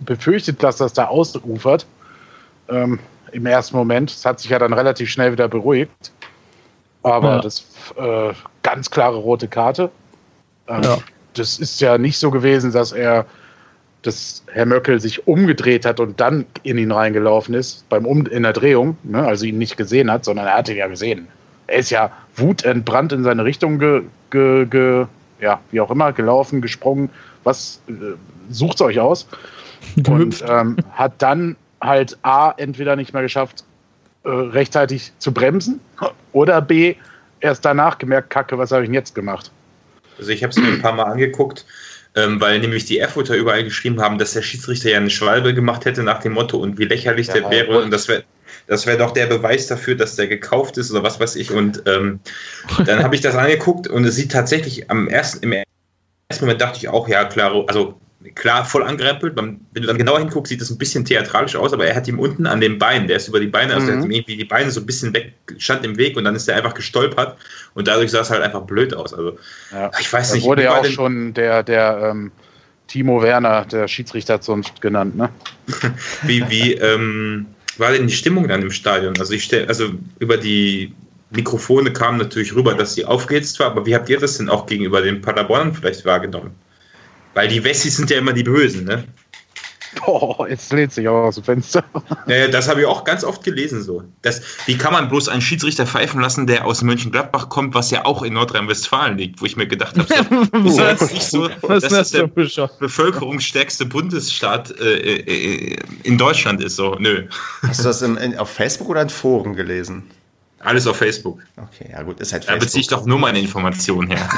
befürchtet, 0.00 0.62
dass 0.62 0.76
das 0.76 0.92
da 0.92 1.06
ausufert. 1.06 1.86
Ähm, 2.68 2.98
Im 3.32 3.46
ersten 3.46 3.76
Moment. 3.76 4.10
Es 4.10 4.24
hat 4.24 4.40
sich 4.40 4.50
ja 4.50 4.58
dann 4.58 4.72
relativ 4.72 5.10
schnell 5.10 5.32
wieder 5.32 5.48
beruhigt. 5.48 6.12
Aber 7.02 7.36
ja. 7.36 7.40
das 7.40 7.64
äh, 7.96 8.32
ganz 8.62 8.90
klare 8.90 9.16
rote 9.16 9.48
Karte. 9.48 9.90
Ähm, 10.68 10.82
ja. 10.82 10.98
Das 11.34 11.58
ist 11.58 11.80
ja 11.80 11.98
nicht 11.98 12.18
so 12.18 12.30
gewesen, 12.30 12.72
dass 12.72 12.92
er, 12.92 13.26
dass 14.02 14.42
Herr 14.52 14.66
Möckel 14.66 15.00
sich 15.00 15.26
umgedreht 15.26 15.84
hat 15.84 16.00
und 16.00 16.20
dann 16.20 16.46
in 16.62 16.78
ihn 16.78 16.92
reingelaufen 16.92 17.54
ist 17.54 17.86
beim 17.88 18.06
um 18.06 18.26
in 18.26 18.44
der 18.44 18.52
Drehung, 18.52 18.96
ne? 19.02 19.26
also 19.26 19.44
ihn 19.44 19.58
nicht 19.58 19.76
gesehen 19.76 20.10
hat, 20.10 20.24
sondern 20.24 20.46
er 20.46 20.58
hat 20.58 20.68
ihn 20.68 20.76
ja 20.76 20.86
gesehen 20.86 21.28
er 21.66 21.78
ist 21.78 21.90
ja 21.90 22.10
wutentbrannt 22.36 23.12
in 23.12 23.24
seine 23.24 23.44
Richtung 23.44 23.78
ge, 23.78 24.02
ge, 24.30 24.66
ge, 24.66 25.06
ja, 25.40 25.60
wie 25.70 25.80
auch 25.80 25.90
immer, 25.90 26.12
gelaufen, 26.12 26.60
gesprungen. 26.60 27.10
Was 27.44 27.80
äh, 27.88 27.92
sucht 28.50 28.80
euch 28.80 29.00
aus? 29.00 29.26
Und 30.08 30.42
ähm, 30.48 30.76
hat 30.92 31.12
dann 31.18 31.56
halt 31.80 32.16
A, 32.22 32.52
entweder 32.56 32.96
nicht 32.96 33.12
mehr 33.12 33.22
geschafft, 33.22 33.64
äh, 34.24 34.28
rechtzeitig 34.28 35.12
zu 35.18 35.32
bremsen 35.32 35.80
oder 36.32 36.60
B, 36.60 36.94
erst 37.40 37.64
danach 37.64 37.98
gemerkt, 37.98 38.30
Kacke, 38.30 38.56
was 38.58 38.72
habe 38.72 38.82
ich 38.82 38.88
denn 38.88 38.94
jetzt 38.94 39.14
gemacht? 39.14 39.50
Also 40.18 40.30
ich 40.30 40.42
habe 40.42 40.50
es 40.50 40.58
mir 40.58 40.68
ein 40.68 40.80
paar 40.80 40.94
Mal 40.94 41.04
angeguckt, 41.04 41.66
ähm, 42.14 42.40
weil 42.40 42.60
nämlich 42.60 42.86
die 42.86 42.98
Erfurter 42.98 43.36
überall 43.36 43.64
geschrieben 43.64 44.00
haben, 44.00 44.18
dass 44.18 44.32
der 44.32 44.42
Schiedsrichter 44.42 44.90
ja 44.90 44.96
eine 44.96 45.10
Schwalbe 45.10 45.52
gemacht 45.52 45.84
hätte 45.84 46.02
nach 46.02 46.20
dem 46.20 46.32
Motto 46.32 46.58
und 46.58 46.78
wie 46.78 46.84
lächerlich 46.84 47.26
ja, 47.26 47.34
der 47.34 47.50
wäre 47.50 47.82
und 47.82 47.90
das 47.90 48.08
wäre 48.08 48.24
das 48.66 48.86
wäre 48.86 48.98
doch 48.98 49.12
der 49.12 49.26
Beweis 49.26 49.66
dafür, 49.66 49.94
dass 49.94 50.16
der 50.16 50.26
gekauft 50.26 50.78
ist 50.78 50.90
oder 50.90 51.02
was 51.02 51.20
weiß 51.20 51.36
ich. 51.36 51.50
Und 51.50 51.82
ähm, 51.86 52.20
dann 52.86 53.02
habe 53.02 53.14
ich 53.14 53.20
das 53.20 53.34
angeguckt 53.34 53.88
und 53.88 54.04
es 54.04 54.16
sieht 54.16 54.32
tatsächlich 54.32 54.90
am 54.90 55.08
ersten, 55.08 55.42
im 55.42 55.52
ersten 55.52 56.44
Moment 56.44 56.60
dachte 56.60 56.78
ich 56.78 56.88
auch, 56.88 57.08
ja, 57.08 57.24
klar, 57.24 57.64
also 57.66 57.98
klar, 58.34 58.64
voll 58.64 58.82
angerempelt. 58.82 59.36
Wenn 59.36 59.60
du 59.74 59.82
dann 59.82 59.98
genauer 59.98 60.18
hinguckst, 60.18 60.48
sieht 60.48 60.60
das 60.60 60.70
ein 60.70 60.78
bisschen 60.78 61.04
theatralisch 61.04 61.56
aus, 61.56 61.72
aber 61.72 61.86
er 61.86 61.94
hat 61.94 62.08
ihm 62.08 62.18
unten 62.18 62.46
an 62.46 62.60
den 62.60 62.78
Beinen, 62.78 63.06
der 63.06 63.18
ist 63.18 63.28
über 63.28 63.40
die 63.40 63.46
Beine, 63.46 63.74
also 63.74 63.86
mhm. 63.86 63.92
er 63.92 63.98
hat 63.98 64.04
ihm 64.04 64.10
irgendwie 64.10 64.36
die 64.36 64.44
Beine 64.44 64.70
so 64.70 64.80
ein 64.80 64.86
bisschen 64.86 65.12
weg, 65.14 65.34
stand 65.58 65.84
im 65.84 65.96
Weg 65.98 66.16
und 66.16 66.24
dann 66.24 66.34
ist 66.34 66.48
er 66.48 66.56
einfach 66.56 66.74
gestolpert 66.74 67.36
und 67.74 67.86
dadurch 67.86 68.10
sah 68.10 68.20
es 68.20 68.30
halt 68.30 68.42
einfach 68.42 68.62
blöd 68.62 68.94
aus. 68.94 69.12
Also, 69.12 69.38
ja. 69.72 69.90
ich 70.00 70.10
weiß 70.12 70.32
nicht. 70.32 70.44
Da 70.44 70.48
wurde 70.48 70.64
ja 70.64 70.80
auch 70.80 70.84
schon 70.86 71.34
der, 71.34 71.62
der, 71.62 72.10
ähm, 72.10 72.32
Timo 72.86 73.22
Werner, 73.22 73.64
der 73.64 73.88
Schiedsrichterzunft 73.88 74.80
genannt, 74.80 75.16
ne? 75.16 75.30
wie 76.22 76.48
wie 76.50 76.74
ähm, 76.74 77.46
war 77.80 77.92
denn 77.92 78.06
die 78.06 78.14
Stimmung 78.14 78.48
dann 78.48 78.62
im 78.62 78.70
Stadion? 78.70 79.18
Also 79.18 79.32
ich 79.32 79.44
stell, 79.44 79.66
also 79.66 79.90
über 80.18 80.36
die 80.36 80.92
Mikrofone 81.30 81.92
kam 81.92 82.18
natürlich 82.18 82.54
rüber, 82.54 82.74
dass 82.74 82.94
sie 82.94 83.04
aufgehetzt 83.04 83.58
war, 83.58 83.68
aber 83.68 83.86
wie 83.86 83.94
habt 83.94 84.08
ihr 84.08 84.18
das 84.18 84.38
denn 84.38 84.48
auch 84.48 84.66
gegenüber 84.66 85.02
den 85.02 85.20
Paderbornern 85.20 85.74
vielleicht 85.74 86.04
wahrgenommen? 86.04 86.52
Weil 87.34 87.48
die 87.48 87.64
Wessis 87.64 87.96
sind 87.96 88.10
ja 88.10 88.18
immer 88.18 88.32
die 88.32 88.44
Bösen, 88.44 88.84
ne? 88.84 89.04
Boah, 90.06 90.48
jetzt 90.48 90.72
lädt 90.72 90.92
sich 90.92 91.08
aber 91.08 91.24
aus 91.24 91.36
dem 91.36 91.44
Fenster. 91.44 91.84
Ja, 92.26 92.48
das 92.48 92.68
habe 92.68 92.80
ich 92.80 92.86
auch 92.86 93.04
ganz 93.04 93.22
oft 93.22 93.44
gelesen 93.44 93.82
so. 93.82 94.02
Das, 94.22 94.40
wie 94.66 94.78
kann 94.78 94.92
man 94.92 95.08
bloß 95.08 95.28
einen 95.28 95.42
Schiedsrichter 95.42 95.86
pfeifen 95.86 96.20
lassen, 96.20 96.46
der 96.46 96.64
aus 96.64 96.82
Mönchengladbach 96.82 97.48
kommt, 97.50 97.74
was 97.74 97.90
ja 97.90 98.04
auch 98.04 98.22
in 98.22 98.32
Nordrhein-Westfalen 98.32 99.18
liegt, 99.18 99.40
wo 99.42 99.46
ich 99.46 99.56
mir 99.56 99.66
gedacht 99.66 99.98
habe, 99.98 100.08
so, 100.52 100.68
ist 100.68 101.00
das 101.00 101.12
nicht 101.12 101.22
so, 101.22 101.46
ist 101.46 101.62
das 101.68 101.82
das 101.82 102.10
der 102.10 102.28
für 102.28 102.70
bevölkerungsstärkste 102.78 103.84
Bundesstaat 103.84 104.70
äh, 104.80 105.16
äh, 105.18 105.76
in 106.04 106.16
Deutschland 106.16 106.62
ist. 106.62 106.76
So, 106.76 106.94
nö. 106.98 107.26
Hast 107.62 107.80
du 107.80 107.84
das 107.84 108.00
im, 108.02 108.16
in, 108.16 108.38
auf 108.38 108.50
Facebook 108.50 108.88
oder 108.88 109.02
in 109.02 109.10
Foren 109.10 109.54
gelesen? 109.54 110.04
Alles 110.60 110.86
auf 110.86 110.96
Facebook. 110.96 111.40
Okay, 111.58 111.90
ja 111.92 112.02
gut, 112.02 112.20
ist 112.20 112.32
halt 112.32 112.44
Da 112.44 112.52
Facebook. 112.52 112.64
beziehe 112.64 112.80
ich 112.80 112.88
doch 112.88 113.04
nur 113.04 113.18
meine 113.18 113.38
Informationen 113.38 114.10
her. 114.10 114.28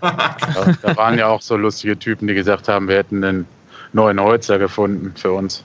Da, 0.00 0.74
da 0.82 0.96
waren 0.96 1.16
ja 1.16 1.28
auch 1.28 1.40
so 1.40 1.56
lustige 1.56 1.96
Typen, 1.96 2.26
die 2.26 2.34
gesagt 2.34 2.66
haben, 2.66 2.88
wir 2.88 2.96
hätten 2.96 3.22
einen 3.22 3.46
neuen 3.92 4.20
Holzer 4.20 4.58
gefunden 4.58 5.12
für 5.16 5.32
uns. 5.32 5.62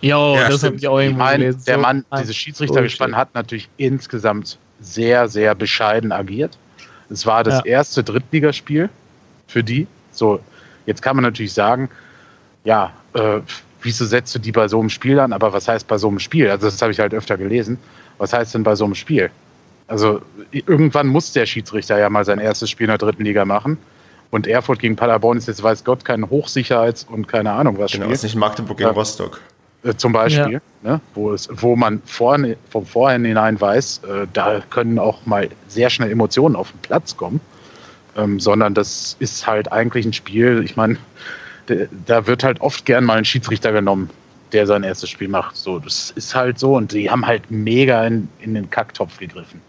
Jo, 0.00 0.34
Ja, 0.34 0.48
das 0.48 0.62
habe 0.62 0.76
ich 0.76 0.88
auch 0.88 0.98
Ich 0.98 1.06
irgendwo 1.06 1.22
meine, 1.24 1.44
gelesen. 1.44 1.62
der 1.66 1.74
So 1.76 1.80
Mann, 1.82 2.04
ein 2.10 2.20
dieses 2.22 2.36
Schiedsrichtergespann 2.36 3.16
hat 3.16 3.34
natürlich 3.34 3.68
insgesamt 3.76 4.58
sehr, 4.80 5.28
sehr 5.28 5.54
bescheiden 5.54 6.10
agiert. 6.12 6.56
Es 7.10 7.26
war 7.26 7.44
das 7.44 7.56
Ja. 7.58 7.64
erste 7.66 8.02
Drittligaspiel 8.02 8.88
für 9.48 9.62
die. 9.62 9.86
So, 10.12 10.40
jetzt 10.86 11.02
kann 11.02 11.16
man 11.16 11.24
natürlich 11.24 11.52
sagen, 11.52 11.90
ja, 12.64 12.92
äh, 13.14 13.40
wieso 13.82 14.04
setzt 14.06 14.34
du 14.34 14.38
die 14.38 14.52
bei 14.52 14.68
so 14.68 14.80
einem 14.80 14.90
Spiel 14.90 15.18
an? 15.18 15.32
Aber 15.32 15.52
was 15.52 15.68
heißt 15.68 15.86
bei 15.86 15.98
so 15.98 16.08
einem 16.08 16.18
Spiel? 16.18 16.48
Also 16.50 16.66
das 16.66 16.80
habe 16.80 16.92
ich 16.92 17.00
halt 17.00 17.12
öfter 17.12 17.36
gelesen. 17.36 17.78
Was 18.18 18.32
heißt 18.32 18.54
denn 18.54 18.62
bei 18.62 18.74
so 18.74 18.84
einem 18.84 18.94
Spiel? 18.94 19.30
Also 19.86 20.22
irgendwann 20.52 21.08
muss 21.08 21.32
der 21.32 21.46
Schiedsrichter 21.46 21.98
ja 21.98 22.08
mal 22.08 22.24
sein 22.24 22.38
erstes 22.38 22.70
Spiel 22.70 22.84
in 22.84 22.90
der 22.90 22.98
dritten 22.98 23.24
Liga 23.24 23.44
machen. 23.44 23.76
Und 24.30 24.46
Erfurt 24.46 24.78
gegen 24.78 24.94
Paderborn 24.96 25.38
ist 25.38 25.48
jetzt, 25.48 25.62
weiß 25.62 25.84
Gott, 25.84 26.04
kein 26.04 26.24
Hochsicherheits- 26.24 27.06
und 27.08 27.26
keine 27.26 27.52
Ahnung 27.52 27.78
was 27.78 27.92
Genau, 27.92 28.04
Spiel. 28.04 28.14
ist 28.14 28.22
nicht 28.22 28.36
Magdeburg 28.36 28.76
gegen 28.78 28.88
Ja. 28.90 28.94
Rostock. 28.94 29.40
Äh, 29.82 29.94
zum 29.96 30.12
Beispiel, 30.12 30.60
ne, 30.82 31.00
wo, 31.14 31.32
es, 31.32 31.48
wo 31.50 31.74
man 31.74 32.02
vorne, 32.04 32.56
vom 32.68 32.84
Vorhinein 32.86 33.60
weiß, 33.60 34.02
äh, 34.04 34.26
da 34.32 34.60
können 34.70 34.98
auch 34.98 35.24
mal 35.26 35.48
sehr 35.68 35.90
schnell 35.90 36.10
Emotionen 36.10 36.54
auf 36.54 36.70
den 36.70 36.80
Platz 36.80 37.16
kommen, 37.16 37.40
ähm, 38.16 38.38
sondern 38.38 38.74
das 38.74 39.16
ist 39.20 39.46
halt 39.46 39.72
eigentlich 39.72 40.04
ein 40.04 40.12
Spiel, 40.12 40.62
ich 40.64 40.76
meine, 40.76 40.98
da 42.06 42.26
wird 42.26 42.44
halt 42.44 42.60
oft 42.60 42.84
gern 42.84 43.04
mal 43.04 43.18
ein 43.18 43.24
Schiedsrichter 43.24 43.72
genommen, 43.72 44.10
der 44.52 44.66
sein 44.66 44.82
erstes 44.82 45.08
Spiel 45.08 45.28
macht. 45.28 45.56
So, 45.56 45.78
das 45.78 46.10
ist 46.16 46.34
halt 46.34 46.58
so 46.58 46.76
und 46.76 46.92
die 46.92 47.10
haben 47.10 47.26
halt 47.26 47.50
mega 47.50 48.04
in, 48.04 48.28
in 48.40 48.54
den 48.54 48.68
Kacktopf 48.68 49.18
gegriffen. 49.18 49.60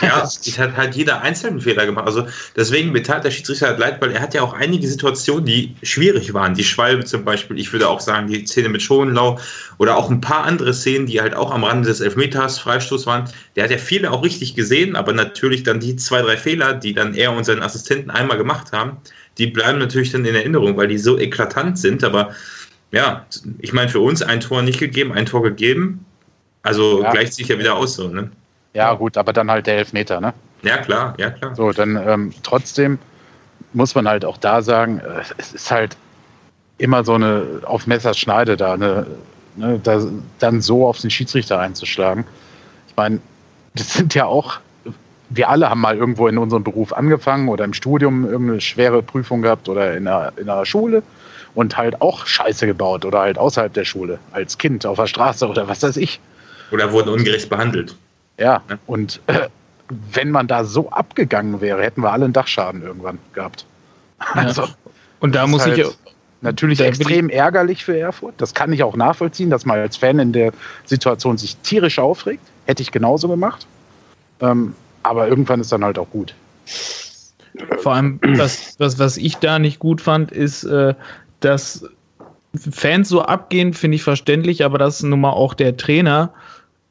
Ja, 0.00 0.22
es 0.22 0.58
hat 0.58 0.76
halt 0.76 0.94
jeder 0.94 1.22
einzelnen 1.22 1.60
Fehler 1.60 1.86
gemacht. 1.86 2.06
Also 2.06 2.26
deswegen 2.54 2.94
tat 3.02 3.24
der 3.24 3.30
Schiedsrichter 3.30 3.68
halt 3.68 3.78
leid, 3.78 4.00
weil 4.00 4.12
er 4.12 4.20
hat 4.20 4.34
ja 4.34 4.42
auch 4.42 4.52
einige 4.52 4.86
Situationen, 4.86 5.44
die 5.44 5.74
schwierig 5.82 6.34
waren. 6.34 6.54
Die 6.54 6.64
Schwalbe 6.64 7.04
zum 7.04 7.24
Beispiel, 7.24 7.58
ich 7.58 7.72
würde 7.72 7.88
auch 7.88 8.00
sagen, 8.00 8.28
die 8.28 8.46
Szene 8.46 8.68
mit 8.68 8.82
Schonlau 8.82 9.38
oder 9.78 9.96
auch 9.96 10.10
ein 10.10 10.20
paar 10.20 10.44
andere 10.44 10.72
Szenen, 10.74 11.06
die 11.06 11.20
halt 11.20 11.34
auch 11.34 11.50
am 11.50 11.64
Rande 11.64 11.88
des 11.88 12.00
Elfmeters 12.00 12.58
Freistoß 12.58 13.06
waren. 13.06 13.28
Der 13.54 13.64
hat 13.64 13.70
ja 13.70 13.78
viele 13.78 14.10
auch 14.10 14.22
richtig 14.22 14.54
gesehen, 14.54 14.96
aber 14.96 15.12
natürlich 15.12 15.62
dann 15.62 15.80
die 15.80 15.96
zwei, 15.96 16.22
drei 16.22 16.36
Fehler, 16.36 16.74
die 16.74 16.94
dann 16.94 17.14
er 17.14 17.32
und 17.32 17.44
seinen 17.44 17.62
Assistenten 17.62 18.10
einmal 18.10 18.38
gemacht 18.38 18.72
haben, 18.72 18.98
die 19.38 19.46
bleiben 19.46 19.78
natürlich 19.78 20.10
dann 20.12 20.24
in 20.24 20.34
Erinnerung, 20.34 20.76
weil 20.76 20.88
die 20.88 20.98
so 20.98 21.18
eklatant 21.18 21.78
sind. 21.78 22.02
Aber 22.04 22.34
ja, 22.92 23.26
ich 23.58 23.72
meine, 23.72 23.90
für 23.90 24.00
uns 24.00 24.22
ein 24.22 24.40
Tor 24.40 24.62
nicht 24.62 24.78
gegeben, 24.78 25.12
ein 25.12 25.26
Tor 25.26 25.42
gegeben. 25.42 26.04
Also 26.62 27.02
Ja. 27.02 27.12
gleicht 27.12 27.34
sich 27.34 27.48
ja 27.48 27.58
wieder 27.58 27.76
aus 27.76 27.96
so, 27.96 28.08
ne? 28.08 28.30
Ja, 28.76 28.92
gut, 28.92 29.16
aber 29.16 29.32
dann 29.32 29.50
halt 29.50 29.66
der 29.66 29.78
Elfmeter, 29.78 30.20
ne? 30.20 30.34
Ja, 30.62 30.76
klar, 30.76 31.14
ja, 31.16 31.30
klar. 31.30 31.56
So, 31.56 31.72
dann 31.72 31.96
ähm, 31.96 32.34
trotzdem 32.42 32.98
muss 33.72 33.94
man 33.94 34.06
halt 34.06 34.22
auch 34.22 34.36
da 34.36 34.60
sagen, 34.60 35.00
äh, 35.00 35.22
es 35.38 35.54
ist 35.54 35.70
halt 35.70 35.96
immer 36.76 37.02
so 37.02 37.14
eine 37.14 37.62
auf 37.64 37.86
Messerschneide 37.86 38.58
da, 38.58 38.74
eine, 38.74 39.06
ne, 39.56 39.80
da, 39.82 40.02
dann 40.40 40.60
so 40.60 40.86
auf 40.86 40.98
den 40.98 41.08
Schiedsrichter 41.08 41.58
einzuschlagen. 41.58 42.26
Ich 42.88 42.96
meine, 42.96 43.20
das 43.74 43.94
sind 43.94 44.14
ja 44.14 44.26
auch, 44.26 44.58
wir 45.30 45.48
alle 45.48 45.70
haben 45.70 45.80
mal 45.80 45.96
irgendwo 45.96 46.28
in 46.28 46.36
unserem 46.36 46.62
Beruf 46.62 46.92
angefangen 46.92 47.48
oder 47.48 47.64
im 47.64 47.72
Studium 47.72 48.26
irgendeine 48.26 48.60
schwere 48.60 49.02
Prüfung 49.02 49.40
gehabt 49.40 49.70
oder 49.70 49.96
in 49.96 50.04
der, 50.04 50.34
in 50.36 50.46
der 50.46 50.66
Schule 50.66 51.02
und 51.54 51.78
halt 51.78 52.02
auch 52.02 52.26
Scheiße 52.26 52.66
gebaut 52.66 53.06
oder 53.06 53.20
halt 53.20 53.38
außerhalb 53.38 53.72
der 53.72 53.86
Schule, 53.86 54.18
als 54.32 54.58
Kind 54.58 54.84
auf 54.84 54.98
der 54.98 55.06
Straße 55.06 55.48
oder 55.48 55.66
was 55.66 55.82
weiß 55.82 55.96
ich. 55.96 56.20
Oder 56.70 56.92
wurden 56.92 57.08
ungerecht 57.08 57.48
behandelt. 57.48 57.96
Ja, 58.38 58.62
Ja. 58.68 58.78
und 58.86 59.20
äh, 59.26 59.48
wenn 60.12 60.30
man 60.30 60.46
da 60.46 60.64
so 60.64 60.90
abgegangen 60.90 61.60
wäre, 61.60 61.82
hätten 61.82 62.02
wir 62.02 62.12
alle 62.12 62.24
einen 62.24 62.32
Dachschaden 62.32 62.82
irgendwann 62.82 63.18
gehabt. 63.34 63.64
Also, 64.18 64.66
Und 65.20 65.34
da 65.34 65.42
das 65.42 65.50
muss 65.50 65.66
ist 65.66 65.78
ich 65.78 65.84
halt 65.84 65.98
natürlich 66.40 66.80
extrem 66.80 67.28
ärgerlich 67.28 67.84
für 67.84 67.96
Erfurt. 67.98 68.34
Das 68.38 68.54
kann 68.54 68.72
ich 68.72 68.82
auch 68.82 68.96
nachvollziehen, 68.96 69.50
dass 69.50 69.64
man 69.64 69.78
als 69.78 69.96
Fan 69.96 70.18
in 70.18 70.32
der 70.32 70.52
Situation 70.84 71.38
sich 71.38 71.56
tierisch 71.58 71.98
aufregt. 71.98 72.42
Hätte 72.66 72.82
ich 72.82 72.90
genauso 72.92 73.28
gemacht. 73.28 73.66
Ähm, 74.40 74.74
aber 75.02 75.28
irgendwann 75.28 75.60
ist 75.60 75.70
dann 75.70 75.84
halt 75.84 75.98
auch 75.98 76.10
gut. 76.10 76.34
Vor 77.78 77.94
allem, 77.94 78.18
was, 78.22 78.74
was, 78.78 78.98
was 78.98 79.16
ich 79.16 79.36
da 79.36 79.58
nicht 79.58 79.78
gut 79.78 80.00
fand, 80.00 80.32
ist, 80.32 80.64
äh, 80.64 80.94
dass 81.40 81.84
Fans 82.70 83.08
so 83.08 83.22
abgehen, 83.22 83.72
finde 83.72 83.96
ich 83.96 84.02
verständlich, 84.02 84.64
aber 84.64 84.78
dass 84.78 85.02
nun 85.02 85.20
mal 85.20 85.30
auch 85.30 85.54
der 85.54 85.76
Trainer 85.76 86.32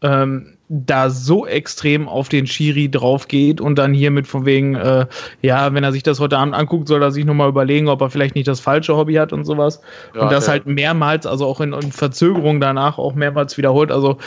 ähm, 0.01 0.54
da 0.67 1.09
so 1.11 1.45
extrem 1.45 2.07
auf 2.07 2.27
den 2.27 2.47
Schiri 2.47 2.89
drauf 2.89 3.27
geht 3.27 3.61
und 3.61 3.75
dann 3.75 3.93
hier 3.93 4.09
mit 4.09 4.25
von 4.27 4.45
wegen, 4.45 4.75
äh, 4.75 5.05
ja, 5.41 5.73
wenn 5.73 5.83
er 5.83 5.91
sich 5.91 6.01
das 6.01 6.19
heute 6.19 6.37
Abend 6.37 6.55
anguckt, 6.55 6.87
soll 6.87 7.03
er 7.03 7.11
sich 7.11 7.23
nochmal 7.23 7.49
überlegen, 7.49 7.87
ob 7.87 8.01
er 8.01 8.09
vielleicht 8.09 8.33
nicht 8.35 8.47
das 8.47 8.59
falsche 8.59 8.95
Hobby 8.95 9.13
hat 9.15 9.31
und 9.31 9.45
sowas. 9.45 9.81
Ja, 10.15 10.21
und 10.21 10.31
das 10.31 10.45
der- 10.45 10.53
halt 10.53 10.65
mehrmals, 10.65 11.25
also 11.27 11.45
auch 11.45 11.61
in, 11.61 11.73
in 11.73 11.91
Verzögerung 11.91 12.59
danach 12.59 12.97
auch 12.97 13.13
mehrmals 13.13 13.57
wiederholt. 13.57 13.91
Also 13.91 14.17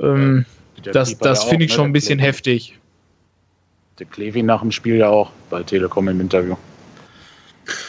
ähm, 0.00 0.44
das, 0.82 1.10
Keeper 1.10 1.24
das 1.24 1.44
ja 1.44 1.50
finde 1.50 1.64
ich 1.64 1.70
ne, 1.70 1.76
schon 1.76 1.86
ein 1.86 1.92
bisschen 1.92 2.18
heftig. 2.18 2.78
Der 4.00 4.06
Klevi 4.06 4.42
nach 4.42 4.60
dem 4.60 4.72
Spiel 4.72 4.96
ja 4.96 5.08
auch 5.08 5.30
bei 5.50 5.62
Telekom 5.62 6.08
im 6.08 6.20
Interview. 6.20 6.56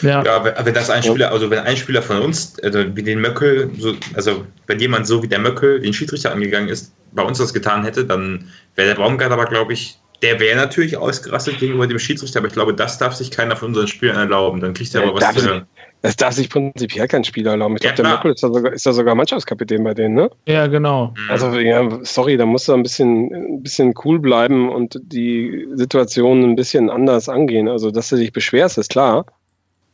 Ja. 0.02 0.24
Ja, 0.24 0.66
wenn, 0.66 0.74
das 0.74 0.90
ein 0.90 1.04
Spieler, 1.04 1.32
also 1.32 1.50
wenn 1.50 1.60
ein 1.60 1.78
Spieler 1.78 2.02
von 2.02 2.20
uns, 2.22 2.58
also 2.64 2.84
wie 2.96 3.04
den 3.04 3.20
Möckel, 3.20 3.70
so, 3.78 3.96
also 4.14 4.46
wenn 4.68 4.80
jemand 4.80 5.08
so 5.08 5.22
wie 5.24 5.28
der 5.28 5.40
Möckel 5.40 5.82
den 5.82 5.94
Schiedsrichter 5.94 6.32
angegangen 6.32 6.70
ist, 6.70 6.94
bei 7.12 7.24
uns 7.24 7.38
das 7.38 7.54
getan 7.54 7.84
hätte, 7.84 8.06
dann 8.06 8.50
wäre 8.76 8.90
der 8.90 8.96
Baumgart 8.96 9.32
aber, 9.32 9.46
glaube 9.46 9.74
ich, 9.74 10.00
der 10.22 10.40
wäre 10.40 10.56
natürlich 10.56 10.98
ausgerastet 10.98 11.60
gegenüber 11.60 11.88
dem 11.88 12.00
Schiedsrichter, 12.00 12.40
aber 12.40 12.48
ich 12.48 12.54
glaube, 12.54 12.74
das 12.74 12.98
darf 12.98 13.14
sich 13.14 13.32
keiner 13.32 13.56
von 13.56 13.70
unseren 13.70 13.88
Spielern 13.88 14.18
erlauben. 14.18 14.60
Dann 14.60 14.74
kriegt 14.74 14.96
er 14.96 15.04
aber 15.04 15.14
was 15.14 15.20
darf 15.20 15.36
zu 15.36 15.48
hören. 15.48 15.68
Das 16.02 16.16
darf 16.16 16.34
sich 16.34 16.50
prinzipiell 16.50 17.08
kein 17.08 17.24
Spieler 17.24 17.52
erlauben. 17.52 17.76
Ich 17.78 17.84
Ja, 17.84 17.92
glaube, 17.92 18.10
der. 18.10 18.18
Möckel 18.18 18.32
ist 18.34 18.44
da, 18.44 18.48
sogar, 18.54 18.74
ist 18.74 18.86
da 18.86 18.94
sogar 18.94 19.16
Mannschaftskapitän 19.16 19.84
bei 19.84 19.94
denen, 19.94 20.16
ne? 20.16 20.30
ja, 20.48 20.68
genau. 20.68 21.14
Mhm. 21.18 21.30
Also, 21.30 21.52
ja, 21.60 22.00
sorry, 22.04 22.38
da 22.38 22.46
musst 22.46 22.68
du 22.68 22.74
ein 22.74 22.84
bisschen, 22.84 23.34
ein 23.34 23.64
bisschen 23.64 23.94
cool 24.04 24.20
bleiben 24.20 24.70
und 24.70 25.00
die 25.04 25.68
Situation 25.74 26.44
ein 26.44 26.56
bisschen 26.56 26.90
anders 26.90 27.28
angehen. 27.28 27.68
Also, 27.68 27.92
dass 27.92 28.10
du 28.10 28.16
dich 28.16 28.32
beschwerst, 28.32 28.78
ist 28.78 28.92
klar. 28.92 29.26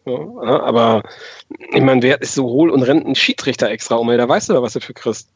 Ja, 0.06 0.64
aber 0.64 1.04
ich 1.74 1.82
meine, 1.82 2.02
wer 2.02 2.22
ist 2.22 2.34
so 2.34 2.46
hohl 2.46 2.72
und 2.72 2.84
rennt 2.84 3.06
einen 3.06 3.16
Schiedsrichter 3.16 3.70
extra 3.70 3.96
um? 3.96 4.08
Da 4.08 4.28
weißt 4.28 4.50
du 4.50 4.62
was 4.62 4.74
du 4.74 4.82
für 4.82 4.94
kriegst. 4.94 5.30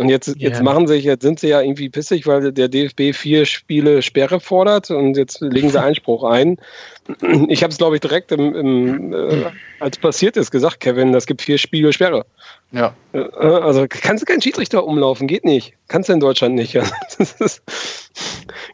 Und 0.00 0.08
jetzt, 0.08 0.34
jetzt 0.38 0.58
Ja. 0.58 0.62
machen 0.62 0.86
sie, 0.86 0.94
jetzt 0.96 1.22
sind 1.22 1.40
sie 1.40 1.48
ja 1.48 1.60
irgendwie 1.60 1.90
pissig, 1.90 2.26
weil 2.26 2.52
der 2.52 2.68
DFB 2.68 3.12
vier 3.12 3.44
Spiele 3.44 4.00
Sperre 4.00 4.40
fordert 4.40 4.90
und 4.90 5.16
jetzt 5.16 5.40
legen 5.42 5.68
sie 5.68 5.80
Einspruch 5.82 6.24
ein. 6.24 6.56
Ich 7.48 7.62
habe 7.62 7.70
es, 7.70 7.78
glaube 7.78 7.96
ich, 7.96 8.00
direkt 8.00 8.32
im, 8.32 8.54
im 8.54 9.12
äh, 9.12 9.44
als 9.78 9.98
passiert 9.98 10.36
ist, 10.36 10.50
gesagt, 10.50 10.80
Kevin, 10.80 11.12
das 11.12 11.26
gibt 11.26 11.42
vier 11.42 11.58
Spiele 11.58 11.92
Sperre. 11.92 12.24
Ja, 12.72 12.94
Äh, 13.12 13.18
Also 13.40 13.86
kannst 13.88 14.22
du 14.22 14.26
keinen 14.26 14.40
Schiedsrichter 14.40 14.86
umlaufen, 14.86 15.26
geht 15.26 15.44
nicht. 15.44 15.74
Kannst 15.88 16.08
du 16.08 16.14
in 16.14 16.20
Deutschland 16.20 16.54
nicht. 16.54 16.74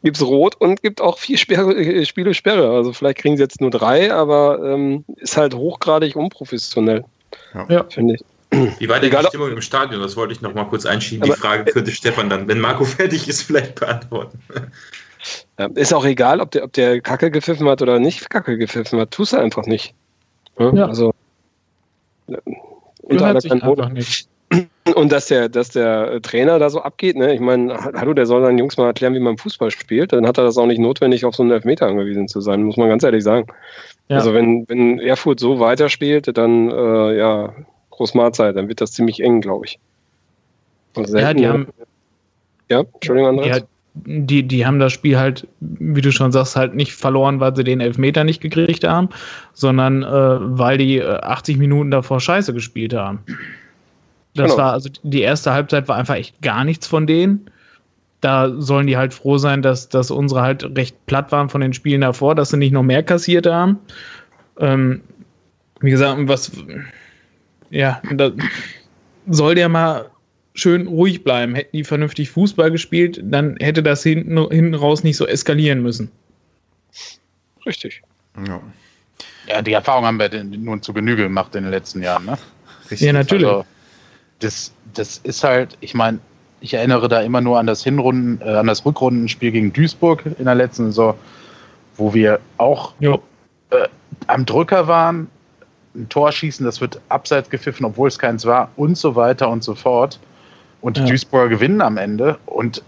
gibt 0.02 0.16
es 0.16 0.22
Rot 0.22 0.54
und 0.60 0.82
gibt 0.82 1.00
auch 1.00 1.18
vier 1.18 1.38
Sperre, 1.38 1.74
äh, 1.74 2.04
Spiele 2.04 2.34
Sperre. 2.34 2.70
Also 2.70 2.92
vielleicht 2.92 3.18
kriegen 3.18 3.36
sie 3.36 3.42
jetzt 3.42 3.60
nur 3.60 3.70
drei, 3.70 4.12
aber 4.12 4.60
ähm, 4.64 5.04
ist 5.16 5.36
halt 5.36 5.54
hochgradig 5.54 6.16
unprofessionell, 6.16 7.04
Ja. 7.68 7.84
finde 7.88 8.14
ich. 8.14 8.20
Wie 8.78 8.88
war 8.88 9.00
denn 9.00 9.08
Egal, 9.10 9.22
die 9.22 9.28
Stimmung 9.28 9.50
im 9.52 9.60
Stadion? 9.60 10.00
Das 10.02 10.16
wollte 10.16 10.32
ich 10.32 10.40
noch 10.40 10.54
mal 10.54 10.64
kurz 10.64 10.86
einschieben. 10.86 11.24
Aber- 11.24 11.34
die 11.34 11.40
Frage 11.40 11.72
könnte 11.72 11.90
Stefan 11.90 12.28
dann, 12.30 12.48
wenn 12.48 12.60
Marco 12.60 12.84
fertig 12.84 13.28
ist, 13.28 13.42
vielleicht 13.42 13.76
beantworten. 13.80 14.38
Ja, 15.58 15.66
ist 15.74 15.92
auch 15.92 16.04
egal, 16.04 16.40
ob 16.40 16.50
der, 16.52 16.64
ob 16.64 16.72
der 16.72 17.00
Kacke 17.00 17.30
gepfiffen 17.30 17.68
hat 17.68 17.82
oder 17.82 17.98
nicht 17.98 18.30
Kacke 18.30 18.56
gepfiffen 18.58 19.00
hat. 19.00 19.10
Tust 19.10 19.32
du 19.32 19.38
einfach 19.38 19.66
nicht. 19.66 19.94
Ja, 20.58 20.72
Ja. 20.72 20.86
Also 20.86 21.12
unter 23.02 23.26
aller 23.26 23.40
Kanone. 23.40 23.82
einfach 23.82 23.88
nicht. 23.92 24.28
Und 24.94 25.10
dass 25.10 25.26
der, 25.26 25.48
dass 25.48 25.70
der 25.70 26.12
äh, 26.12 26.20
Trainer 26.20 26.60
da 26.60 26.70
so 26.70 26.80
abgeht, 26.80 27.16
ne? 27.16 27.34
Ich 27.34 27.40
meine, 27.40 27.74
ha- 27.74 27.90
hallo, 27.96 28.14
der 28.14 28.26
soll 28.26 28.42
seinen 28.42 28.58
Jungs 28.58 28.76
mal 28.76 28.86
erklären, 28.86 29.14
wie 29.14 29.18
man 29.20 29.36
Fußball 29.36 29.72
spielt. 29.72 30.12
Dann 30.12 30.24
hat 30.26 30.38
er 30.38 30.44
das 30.44 30.56
auch 30.58 30.66
nicht 30.66 30.78
notwendig, 30.78 31.24
auf 31.24 31.34
so 31.34 31.42
einen 31.42 31.50
Elfmeter 31.50 31.86
angewiesen 31.86 32.28
zu 32.28 32.40
sein, 32.40 32.62
muss 32.62 32.76
man 32.76 32.88
ganz 32.88 33.02
ehrlich 33.02 33.24
sagen. 33.24 33.48
Ja. 34.08 34.18
Also 34.18 34.32
wenn, 34.32 34.64
wenn 34.68 35.00
Erfurt 35.00 35.40
so 35.40 35.58
weiterspielt, 35.58 36.36
dann 36.38 36.70
äh, 36.70 37.18
ja, 37.18 37.52
Großmahlzeit, 37.96 38.56
dann 38.56 38.68
wird 38.68 38.80
das 38.80 38.92
ziemlich 38.92 39.20
eng, 39.20 39.40
glaube 39.40 39.66
ich. 39.66 39.78
Also 40.94 41.18
ja, 41.18 41.34
die 41.34 41.46
haben. 41.46 41.66
Ja, 42.70 42.80
Entschuldigung, 42.80 43.30
Andreas. 43.30 43.58
Ja, 43.58 43.64
die, 44.04 44.42
die 44.42 44.66
haben 44.66 44.78
das 44.78 44.92
Spiel 44.92 45.18
halt, 45.18 45.46
wie 45.60 46.00
du 46.00 46.12
schon 46.12 46.30
sagst, 46.32 46.56
halt 46.56 46.74
nicht 46.74 46.92
verloren, 46.92 47.40
weil 47.40 47.56
sie 47.56 47.64
den 47.64 47.80
Elfmeter 47.80 48.24
nicht 48.24 48.42
gekriegt 48.42 48.84
haben, 48.84 49.08
sondern 49.54 50.02
äh, 50.02 50.06
weil 50.08 50.76
die 50.78 51.02
80 51.02 51.56
äh, 51.56 51.58
Minuten 51.58 51.90
davor 51.90 52.20
Scheiße 52.20 52.52
gespielt 52.52 52.92
haben. 52.92 53.20
Das 54.34 54.50
genau. 54.50 54.64
war, 54.64 54.72
also 54.72 54.90
die 55.02 55.22
erste 55.22 55.52
Halbzeit 55.52 55.88
war 55.88 55.96
einfach 55.96 56.16
echt 56.16 56.42
gar 56.42 56.64
nichts 56.64 56.86
von 56.86 57.06
denen. 57.06 57.50
Da 58.20 58.52
sollen 58.60 58.86
die 58.86 58.96
halt 58.98 59.14
froh 59.14 59.38
sein, 59.38 59.62
dass, 59.62 59.88
dass 59.88 60.10
unsere 60.10 60.42
halt 60.42 60.76
recht 60.76 61.06
platt 61.06 61.32
waren 61.32 61.48
von 61.48 61.62
den 61.62 61.72
Spielen 61.72 62.02
davor, 62.02 62.34
dass 62.34 62.50
sie 62.50 62.58
nicht 62.58 62.72
noch 62.72 62.82
mehr 62.82 63.02
kassiert 63.02 63.46
haben. 63.46 63.78
Ähm, 64.58 65.00
wie 65.80 65.90
gesagt, 65.90 66.18
was, 66.26 66.52
ja, 67.70 68.00
da 68.12 68.30
soll 69.26 69.54
der 69.54 69.68
mal 69.68 70.10
schön 70.54 70.86
ruhig 70.86 71.22
bleiben. 71.22 71.54
Hätten 71.54 71.76
die 71.76 71.84
vernünftig 71.84 72.30
Fußball 72.30 72.70
gespielt, 72.70 73.20
dann 73.22 73.56
hätte 73.58 73.82
das 73.82 74.02
hinten, 74.02 74.38
hinten 74.50 74.74
raus 74.74 75.04
nicht 75.04 75.16
so 75.16 75.26
eskalieren 75.26 75.82
müssen. 75.82 76.10
Richtig. 77.64 78.02
Ja. 78.46 78.60
ja, 79.48 79.62
die 79.62 79.72
Erfahrung 79.72 80.04
haben 80.04 80.18
wir 80.18 80.44
nun 80.44 80.82
zu 80.82 80.92
Genüge 80.92 81.24
gemacht 81.24 81.54
in 81.54 81.64
den 81.64 81.70
letzten 81.70 82.02
Jahren. 82.02 82.24
Ne? 82.26 82.38
Richtig. 82.90 83.06
Ja, 83.06 83.12
natürlich. 83.12 83.46
Also, 83.46 83.64
das, 84.40 84.72
das 84.94 85.18
ist 85.18 85.42
halt, 85.42 85.76
ich 85.80 85.94
meine, 85.94 86.18
ich 86.60 86.74
erinnere 86.74 87.08
da 87.08 87.20
immer 87.20 87.40
nur 87.40 87.58
an 87.58 87.66
das 87.66 87.82
Hinrunden, 87.82 88.40
äh, 88.46 88.56
an 88.56 88.66
das 88.66 88.84
Rückrundenspiel 88.84 89.52
gegen 89.52 89.72
Duisburg 89.72 90.24
in 90.38 90.44
der 90.44 90.54
letzten 90.54 90.86
Saison, 90.86 91.14
wo 91.96 92.12
wir 92.14 92.40
auch 92.58 92.94
äh, 93.00 93.16
am 94.26 94.46
Drücker 94.46 94.86
waren, 94.86 95.28
ein 95.96 96.08
Tor 96.08 96.32
schießen, 96.32 96.64
das 96.64 96.80
wird 96.80 97.00
abseits 97.08 97.50
gepfiffen, 97.50 97.86
obwohl 97.86 98.08
es 98.08 98.18
keins 98.18 98.44
war 98.44 98.70
und 98.76 98.96
so 98.96 99.16
weiter 99.16 99.48
und 99.48 99.64
so 99.64 99.74
fort. 99.74 100.18
Und 100.80 100.96
die 100.96 101.00
ja. 101.00 101.06
Duisburger 101.06 101.48
gewinnen 101.48 101.80
am 101.80 101.96
Ende. 101.96 102.38
Und 102.46 102.82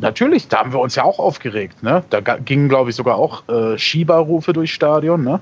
natürlich, 0.00 0.48
da 0.48 0.58
haben 0.58 0.72
wir 0.72 0.80
uns 0.80 0.94
ja 0.94 1.04
auch 1.04 1.18
aufgeregt. 1.18 1.82
Ne? 1.82 2.04
Da 2.10 2.20
gingen, 2.20 2.68
glaube 2.68 2.90
ich, 2.90 2.96
sogar 2.96 3.16
auch 3.16 3.48
äh, 3.48 3.78
Schieberrufe 3.78 4.52
durchs 4.52 4.72
Stadion. 4.72 5.24
Ne? 5.24 5.40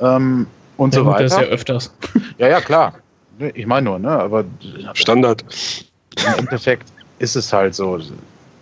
Ähm, 0.00 0.46
und 0.76 0.94
ja, 0.94 1.00
so 1.00 1.06
weiter. 1.06 1.22
Das 1.24 1.36
ja 1.36 1.42
öfters. 1.42 1.94
Ja, 2.38 2.48
ja, 2.48 2.60
klar. 2.60 2.94
Ich 3.54 3.66
meine 3.66 3.84
nur, 3.84 3.98
ne? 3.98 4.10
Aber 4.10 4.44
Standard. 4.94 5.44
Im 6.16 6.38
Endeffekt 6.38 6.88
ist 7.18 7.36
es 7.36 7.52
halt 7.52 7.74
so. 7.74 7.98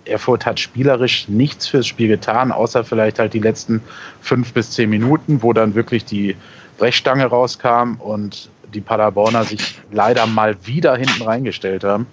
Erfurt 0.04 0.46
hat 0.46 0.58
spielerisch 0.58 1.28
nichts 1.28 1.68
fürs 1.68 1.86
Spiel 1.86 2.08
getan, 2.08 2.50
außer 2.50 2.82
vielleicht 2.82 3.18
halt 3.18 3.34
die 3.34 3.40
letzten 3.40 3.82
fünf 4.20 4.52
bis 4.52 4.70
zehn 4.70 4.90
Minuten, 4.90 5.42
wo 5.42 5.52
dann 5.52 5.74
wirklich 5.74 6.04
die 6.04 6.34
Brechstange 6.78 7.26
rauskam 7.26 7.94
und 7.98 8.48
die 8.72 8.80
Paderborner 8.80 9.44
sich 9.44 9.80
leider 9.90 10.26
mal 10.26 10.56
wieder 10.64 10.96
hinten 10.96 11.22
reingestellt 11.22 11.84
haben. 11.84 12.06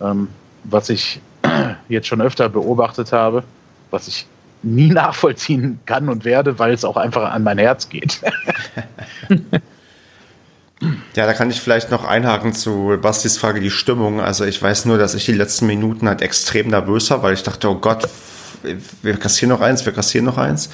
Ähm, 0.00 0.28
was 0.64 0.90
ich 0.90 1.20
jetzt 1.88 2.06
schon 2.08 2.20
öfter 2.20 2.48
beobachtet 2.48 3.12
habe, 3.12 3.44
was 3.90 4.08
ich 4.08 4.26
nie 4.62 4.88
nachvollziehen 4.92 5.80
kann 5.86 6.08
und 6.08 6.24
werde, 6.24 6.58
weil 6.58 6.72
es 6.72 6.84
auch 6.84 6.96
einfach 6.96 7.32
an 7.32 7.42
mein 7.42 7.58
Herz 7.58 7.88
geht. 7.88 8.20
Ja, 11.16 11.26
da 11.26 11.32
kann 11.32 11.50
ich 11.50 11.60
vielleicht 11.60 11.90
noch 11.90 12.04
einhaken 12.04 12.52
zu 12.52 12.96
Bastis 13.02 13.36
Frage, 13.36 13.60
die 13.60 13.70
Stimmung. 13.70 14.20
Also 14.20 14.44
ich 14.44 14.62
weiß 14.62 14.84
nur, 14.84 14.96
dass 14.96 15.14
ich 15.14 15.24
die 15.24 15.32
letzten 15.32 15.66
Minuten 15.66 16.06
halt 16.06 16.22
extrem 16.22 16.68
nervös 16.68 17.10
war, 17.10 17.22
weil 17.22 17.34
ich 17.34 17.42
dachte, 17.42 17.68
oh 17.68 17.74
Gott, 17.74 18.08
wir 19.02 19.16
kassieren 19.16 19.50
noch 19.50 19.60
eins, 19.60 19.84
wir 19.84 19.92
kassieren 19.92 20.26
noch 20.26 20.38
eins. 20.38 20.70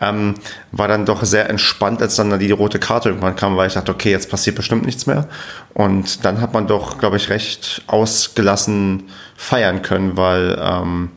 Ähm, 0.00 0.34
war 0.72 0.88
dann 0.88 1.06
doch 1.06 1.24
sehr 1.24 1.48
entspannt, 1.50 2.02
als 2.02 2.16
dann 2.16 2.38
die 2.38 2.50
rote 2.50 2.78
Karte 2.78 3.08
irgendwann 3.08 3.36
kam, 3.36 3.56
weil 3.56 3.68
ich 3.68 3.74
dachte, 3.74 3.92
okay, 3.92 4.10
jetzt 4.10 4.30
passiert 4.30 4.56
bestimmt 4.56 4.84
nichts 4.86 5.06
mehr. 5.06 5.28
Und 5.74 6.24
dann 6.24 6.40
hat 6.40 6.52
man 6.52 6.66
doch, 6.66 6.98
glaube 6.98 7.16
ich, 7.16 7.28
recht 7.28 7.82
ausgelassen 7.86 9.04
feiern 9.36 9.82
können, 9.82 10.16
weil 10.16 10.58
ähm, 10.60 11.10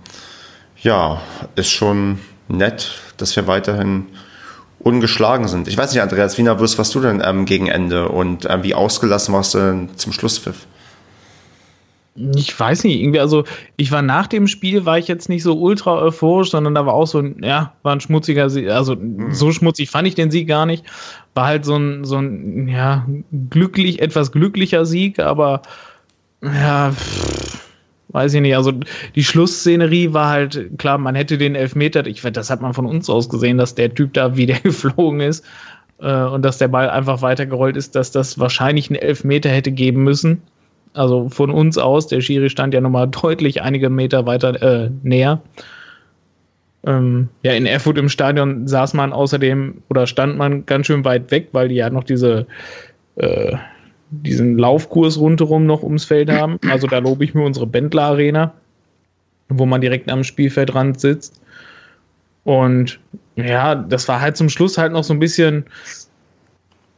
ja, 0.81 1.21
ist 1.55 1.69
schon 1.69 2.19
nett, 2.47 2.93
dass 3.17 3.35
wir 3.35 3.47
weiterhin 3.47 4.07
ungeschlagen 4.79 5.47
sind. 5.47 5.67
Ich 5.67 5.77
weiß 5.77 5.91
nicht, 5.91 6.01
Andreas, 6.01 6.37
wie 6.37 6.43
nervös 6.43 6.77
warst 6.77 6.95
du 6.95 7.01
denn 7.01 7.21
ähm, 7.23 7.45
gegen 7.45 7.67
Ende 7.67 8.09
und 8.09 8.47
ähm, 8.49 8.63
wie 8.63 8.73
ausgelassen 8.73 9.33
warst 9.33 9.53
du 9.53 9.59
denn 9.59 9.97
zum 9.97 10.13
Schlusspfiff? 10.13 10.67
Ich 12.15 12.59
weiß 12.59 12.83
nicht, 12.83 12.99
irgendwie, 12.99 13.19
also 13.19 13.45
ich 13.77 13.91
war 13.91 14.01
nach 14.01 14.27
dem 14.27 14.47
Spiel, 14.47 14.85
war 14.85 14.97
ich 14.97 15.07
jetzt 15.07 15.29
nicht 15.29 15.43
so 15.43 15.57
ultra 15.57 16.01
euphorisch, 16.01 16.51
sondern 16.51 16.75
da 16.75 16.85
war 16.85 16.93
auch 16.93 17.07
so 17.07 17.19
ein, 17.19 17.41
ja, 17.41 17.73
war 17.83 17.95
ein 17.95 18.01
schmutziger 18.01 18.49
Sieg, 18.49 18.69
also 18.69 18.95
mhm. 18.95 19.31
so 19.31 19.51
schmutzig 19.51 19.89
fand 19.89 20.07
ich 20.07 20.15
den 20.15 20.31
Sieg 20.31 20.47
gar 20.47 20.65
nicht. 20.65 20.83
War 21.33 21.45
halt 21.45 21.63
so 21.63 21.75
ein, 21.75 22.03
so 22.03 22.17
ein, 22.17 22.67
ja, 22.67 23.07
glücklich, 23.49 24.01
etwas 24.01 24.31
glücklicher 24.31 24.85
Sieg, 24.85 25.19
aber 25.19 25.61
ja, 26.41 26.91
pff, 26.91 27.69
weiß 28.09 28.33
ich 28.33 28.41
nicht, 28.41 28.55
also 28.55 28.73
die 29.15 29.23
Schlussszenerie 29.23 30.13
war 30.13 30.29
halt, 30.29 30.77
klar, 30.77 30.97
man 30.97 31.15
hätte 31.15 31.37
den 31.37 31.55
Elfmeter, 31.55 32.05
ich 32.05 32.21
das 32.21 32.49
hat 32.49 32.61
man 32.61 32.73
von 32.73 32.85
uns 32.85 33.09
aus 33.09 33.29
gesehen, 33.29 33.57
dass 33.57 33.75
der 33.75 33.93
Typ 33.93 34.13
da 34.13 34.35
wie 34.35 34.45
der 34.45 34.59
geflogen 34.61 35.21
ist 35.21 35.45
äh, 35.99 36.23
und 36.23 36.43
dass 36.43 36.57
der 36.57 36.67
Ball 36.67 36.89
einfach 36.89 37.21
weitergerollt 37.21 37.77
ist, 37.77 37.95
dass 37.95 38.11
das 38.11 38.39
wahrscheinlich 38.39 38.89
einen 38.89 39.01
Elfmeter 39.01 39.49
hätte 39.49 39.71
geben 39.71 40.03
müssen. 40.03 40.41
Also 40.93 41.29
von 41.29 41.51
uns 41.51 41.77
aus, 41.77 42.07
der 42.07 42.21
Schiri 42.21 42.49
stand 42.49 42.73
ja 42.73 42.81
nochmal 42.81 43.07
deutlich 43.07 43.61
einige 43.61 43.89
Meter 43.89 44.25
weiter 44.25 44.61
äh, 44.61 44.89
näher. 45.03 45.41
Ähm, 46.85 47.29
ja, 47.43 47.53
in 47.53 47.65
Erfurt 47.65 47.97
im 47.97 48.09
Stadion 48.09 48.67
saß 48.67 48.93
man 48.93 49.13
außerdem 49.13 49.81
oder 49.89 50.07
stand 50.07 50.37
man 50.37 50.65
ganz 50.65 50.87
schön 50.87 51.03
weit 51.05 51.29
weg, 51.31 51.49
weil 51.51 51.67
die 51.67 51.75
ja 51.75 51.89
noch 51.89 52.03
diese 52.03 52.47
äh, 53.17 53.55
diesen 54.11 54.57
Laufkurs 54.57 55.19
rundherum 55.19 55.65
noch 55.65 55.83
ums 55.83 56.05
Feld 56.05 56.31
haben. 56.31 56.59
Also 56.69 56.87
da 56.87 56.97
lobe 56.99 57.23
ich 57.23 57.33
mir 57.33 57.43
unsere 57.43 57.67
Bendler 57.67 58.03
Arena, 58.03 58.53
wo 59.49 59.65
man 59.65 59.81
direkt 59.81 60.09
am 60.09 60.23
Spielfeldrand 60.23 60.99
sitzt. 60.99 61.41
Und 62.43 62.99
ja, 63.35 63.75
das 63.75 64.07
war 64.07 64.21
halt 64.21 64.37
zum 64.37 64.49
Schluss 64.49 64.77
halt 64.77 64.93
noch 64.93 65.03
so 65.03 65.13
ein 65.13 65.19
bisschen, 65.19 65.65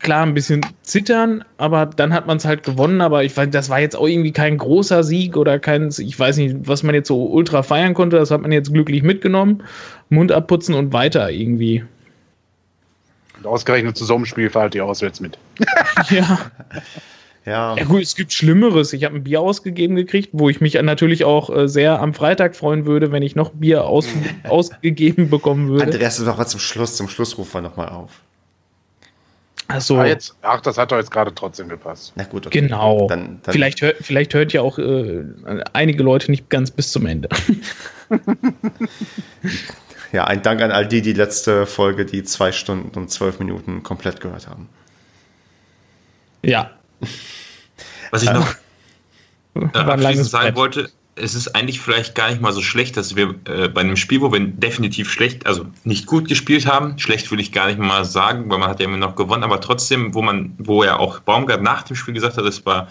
klar, 0.02 0.24
ein 0.24 0.34
bisschen 0.34 0.62
zittern, 0.82 1.44
aber 1.58 1.86
dann 1.86 2.14
hat 2.14 2.28
man 2.28 2.38
es 2.38 2.46
halt 2.46 2.64
gewonnen. 2.64 3.02
Aber 3.02 3.24
ich 3.24 3.36
weiß, 3.36 3.50
das 3.52 3.70
war 3.70 3.80
jetzt 3.80 3.96
auch 3.96 4.08
irgendwie 4.08 4.32
kein 4.32 4.58
großer 4.58 5.04
Sieg 5.04 5.38
oder 5.38 5.60
kein, 5.60 5.90
ich 5.98 6.20
weiß 6.20 6.38
nicht, 6.38 6.56
was 6.64 6.84
man 6.84 6.96
jetzt 6.96 7.08
so 7.08 7.26
ultra 7.26 7.64
feiern 7.64 7.94
konnte. 7.94 8.18
Das 8.18 8.32
hat 8.32 8.42
man 8.42 8.52
jetzt 8.52 8.74
glücklich 8.74 9.04
mitgenommen. 9.04 9.64
Mund 10.10 10.32
abputzen 10.32 10.76
und 10.76 10.94
weiter 10.94 11.30
irgendwie. 11.32 11.84
Und 13.38 13.48
ausgerechnet 13.48 13.98
zu 13.98 14.06
so 14.06 14.16
einem 14.16 14.26
Spiel 14.26 14.50
fahrt 14.50 14.76
ihr 14.76 14.86
auswärts 14.86 15.20
mit. 15.20 15.38
ja. 16.10 16.52
Ja. 17.46 17.76
ja 17.76 17.84
gut, 17.86 18.04
es 18.04 18.16
gibt 18.16 18.32
Schlimmeres. 18.34 18.94
Ich 18.94 19.04
habe 19.04 19.16
ein 19.16 19.24
Bier 19.24 19.42
ausgegeben 19.42 19.96
gekriegt, 19.96 20.30
wo 20.32 20.50
ich 20.50 20.62
mich 20.62 20.76
natürlich 20.76 21.24
auch 21.24 21.50
äh, 21.50 21.68
sehr 21.68 22.00
am 22.00 22.14
Freitag 22.14 22.56
freuen 22.56 22.86
würde, 22.86 23.12
wenn 23.12 23.24
ich 23.24 23.36
noch 23.36 23.50
Bier 23.52 23.86
aus, 23.86 24.08
ausgegeben 24.48 25.30
bekommen 25.30 25.70
würde. 25.70 25.86
Andreas, 25.86 26.20
noch 26.20 26.38
mal 26.38 26.46
zum 26.46 26.60
Schluss, 26.60 26.96
zum 26.96 27.10
Schluss 27.10 27.38
rufen 27.38 27.56
wir 27.56 27.62
nochmal 27.62 27.90
auf. 27.90 28.22
Ach 29.74 29.82
so. 29.82 29.98
Ah, 29.98 30.06
jetzt, 30.06 30.36
ach, 30.42 30.62
das 30.62 30.78
hat 30.78 30.92
doch 30.92 30.98
jetzt 30.98 31.12
gerade 31.12 31.34
trotzdem 31.34 31.70
gepasst. 31.70 32.14
Na 32.16 32.24
gut, 32.24 32.48
okay. 32.48 32.62
Genau. 32.62 33.08
Dann, 33.08 33.40
dann 33.44 33.54
vielleicht, 33.54 33.82
hör, 33.82 33.94
vielleicht 34.00 34.34
hört 34.34 34.54
ja 34.54 34.62
auch 34.62 34.78
äh, 34.78 35.24
einige 35.74 36.04
Leute 36.04 36.32
nicht 36.32 36.50
ganz 36.50 36.72
bis 36.72 36.92
zum 36.92 37.06
Ende. 37.06 37.30
ja, 40.12 40.26
ein 40.26 40.42
Dank 40.42 40.62
an 40.62 40.72
all 40.72 40.88
die, 40.88 41.02
die 41.02 41.14
letzte 41.14 41.66
Folge, 41.66 42.06
die 42.06 42.24
zwei 42.24 42.52
Stunden 42.52 42.98
und 42.98 43.10
zwölf 43.10 43.40
Minuten 43.40 43.84
komplett 43.84 44.20
gehört 44.22 44.48
haben. 44.48 44.70
Ja. 46.44 46.72
Was 48.12 48.24
ich 48.24 48.32
noch 48.32 48.56
äh, 49.56 49.78
abschließend 49.78 50.28
sagen 50.28 50.56
wollte, 50.56 50.90
es 51.22 51.36
ist 51.36 51.56
eigentlich 51.56 51.80
vielleicht 51.80 52.16
gar 52.16 52.30
nicht 52.30 52.42
mal 52.42 52.52
so 52.52 52.62
schlecht, 52.62 52.98
dass 52.98 53.16
wir 53.16 53.36
äh, 53.46 53.68
bei 53.68 53.82
einem 53.82 53.96
Spiel, 53.96 54.22
wo 54.22 54.32
wir 54.32 54.40
definitiv 54.40 55.12
schlecht, 55.12 55.46
also 55.46 55.66
nicht 55.84 56.06
gut 56.08 56.28
gespielt 56.28 56.66
haben, 56.66 56.98
schlecht 56.98 57.32
will 57.32 57.40
ich 57.40 57.52
gar 57.52 57.68
nicht 57.68 57.80
mal 57.80 58.06
sagen, 58.06 58.50
weil 58.50 58.58
man 58.58 58.70
hat 58.70 58.80
ja 58.80 58.86
immer 58.86 58.98
noch 58.98 59.16
gewonnen, 59.16 59.44
aber 59.44 59.62
trotzdem, 59.62 60.14
wo 60.14 60.22
man, 60.22 60.54
wo 60.58 60.84
ja 60.84 60.98
auch 60.98 61.20
Baumgart 61.20 61.62
nach 61.62 61.84
dem 61.84 61.96
Spiel 61.96 62.14
gesagt 62.14 62.38
hat, 62.38 62.46
es 62.46 62.66
war 62.66 62.88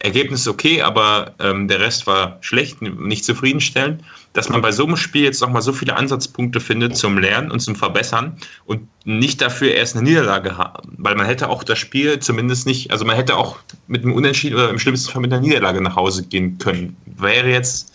Ergebnis 0.00 0.46
okay, 0.46 0.82
aber 0.82 1.34
ähm, 1.38 1.68
der 1.68 1.80
Rest 1.80 2.06
war 2.06 2.38
schlecht, 2.40 2.82
nicht 2.82 3.24
zufriedenstellend, 3.24 4.02
dass 4.34 4.48
man 4.48 4.60
bei 4.60 4.72
so 4.72 4.84
einem 4.84 4.96
Spiel 4.96 5.22
jetzt 5.22 5.40
nochmal 5.40 5.62
so 5.62 5.72
viele 5.72 5.96
Ansatzpunkte 5.96 6.60
findet 6.60 6.96
zum 6.96 7.16
Lernen 7.16 7.50
und 7.50 7.60
zum 7.60 7.76
Verbessern 7.76 8.36
und 8.66 8.88
nicht 9.04 9.40
dafür 9.40 9.72
erst 9.72 9.96
eine 9.96 10.04
Niederlage 10.04 10.58
haben, 10.58 10.94
weil 10.98 11.14
man 11.14 11.24
hätte 11.24 11.48
auch 11.48 11.64
das 11.64 11.78
Spiel 11.78 12.18
zumindest 12.18 12.66
nicht, 12.66 12.90
also 12.90 13.04
man 13.04 13.16
hätte 13.16 13.36
auch 13.36 13.58
mit 13.86 14.02
einem 14.02 14.12
Unentschieden 14.12 14.56
oder 14.56 14.70
im 14.70 14.78
schlimmsten 14.78 15.12
Fall 15.12 15.22
mit 15.22 15.32
einer 15.32 15.40
Niederlage 15.40 15.80
nach 15.80 15.96
Hause 15.96 16.26
gehen 16.26 16.58
können. 16.58 16.96
Wäre 17.06 17.48
jetzt, 17.48 17.92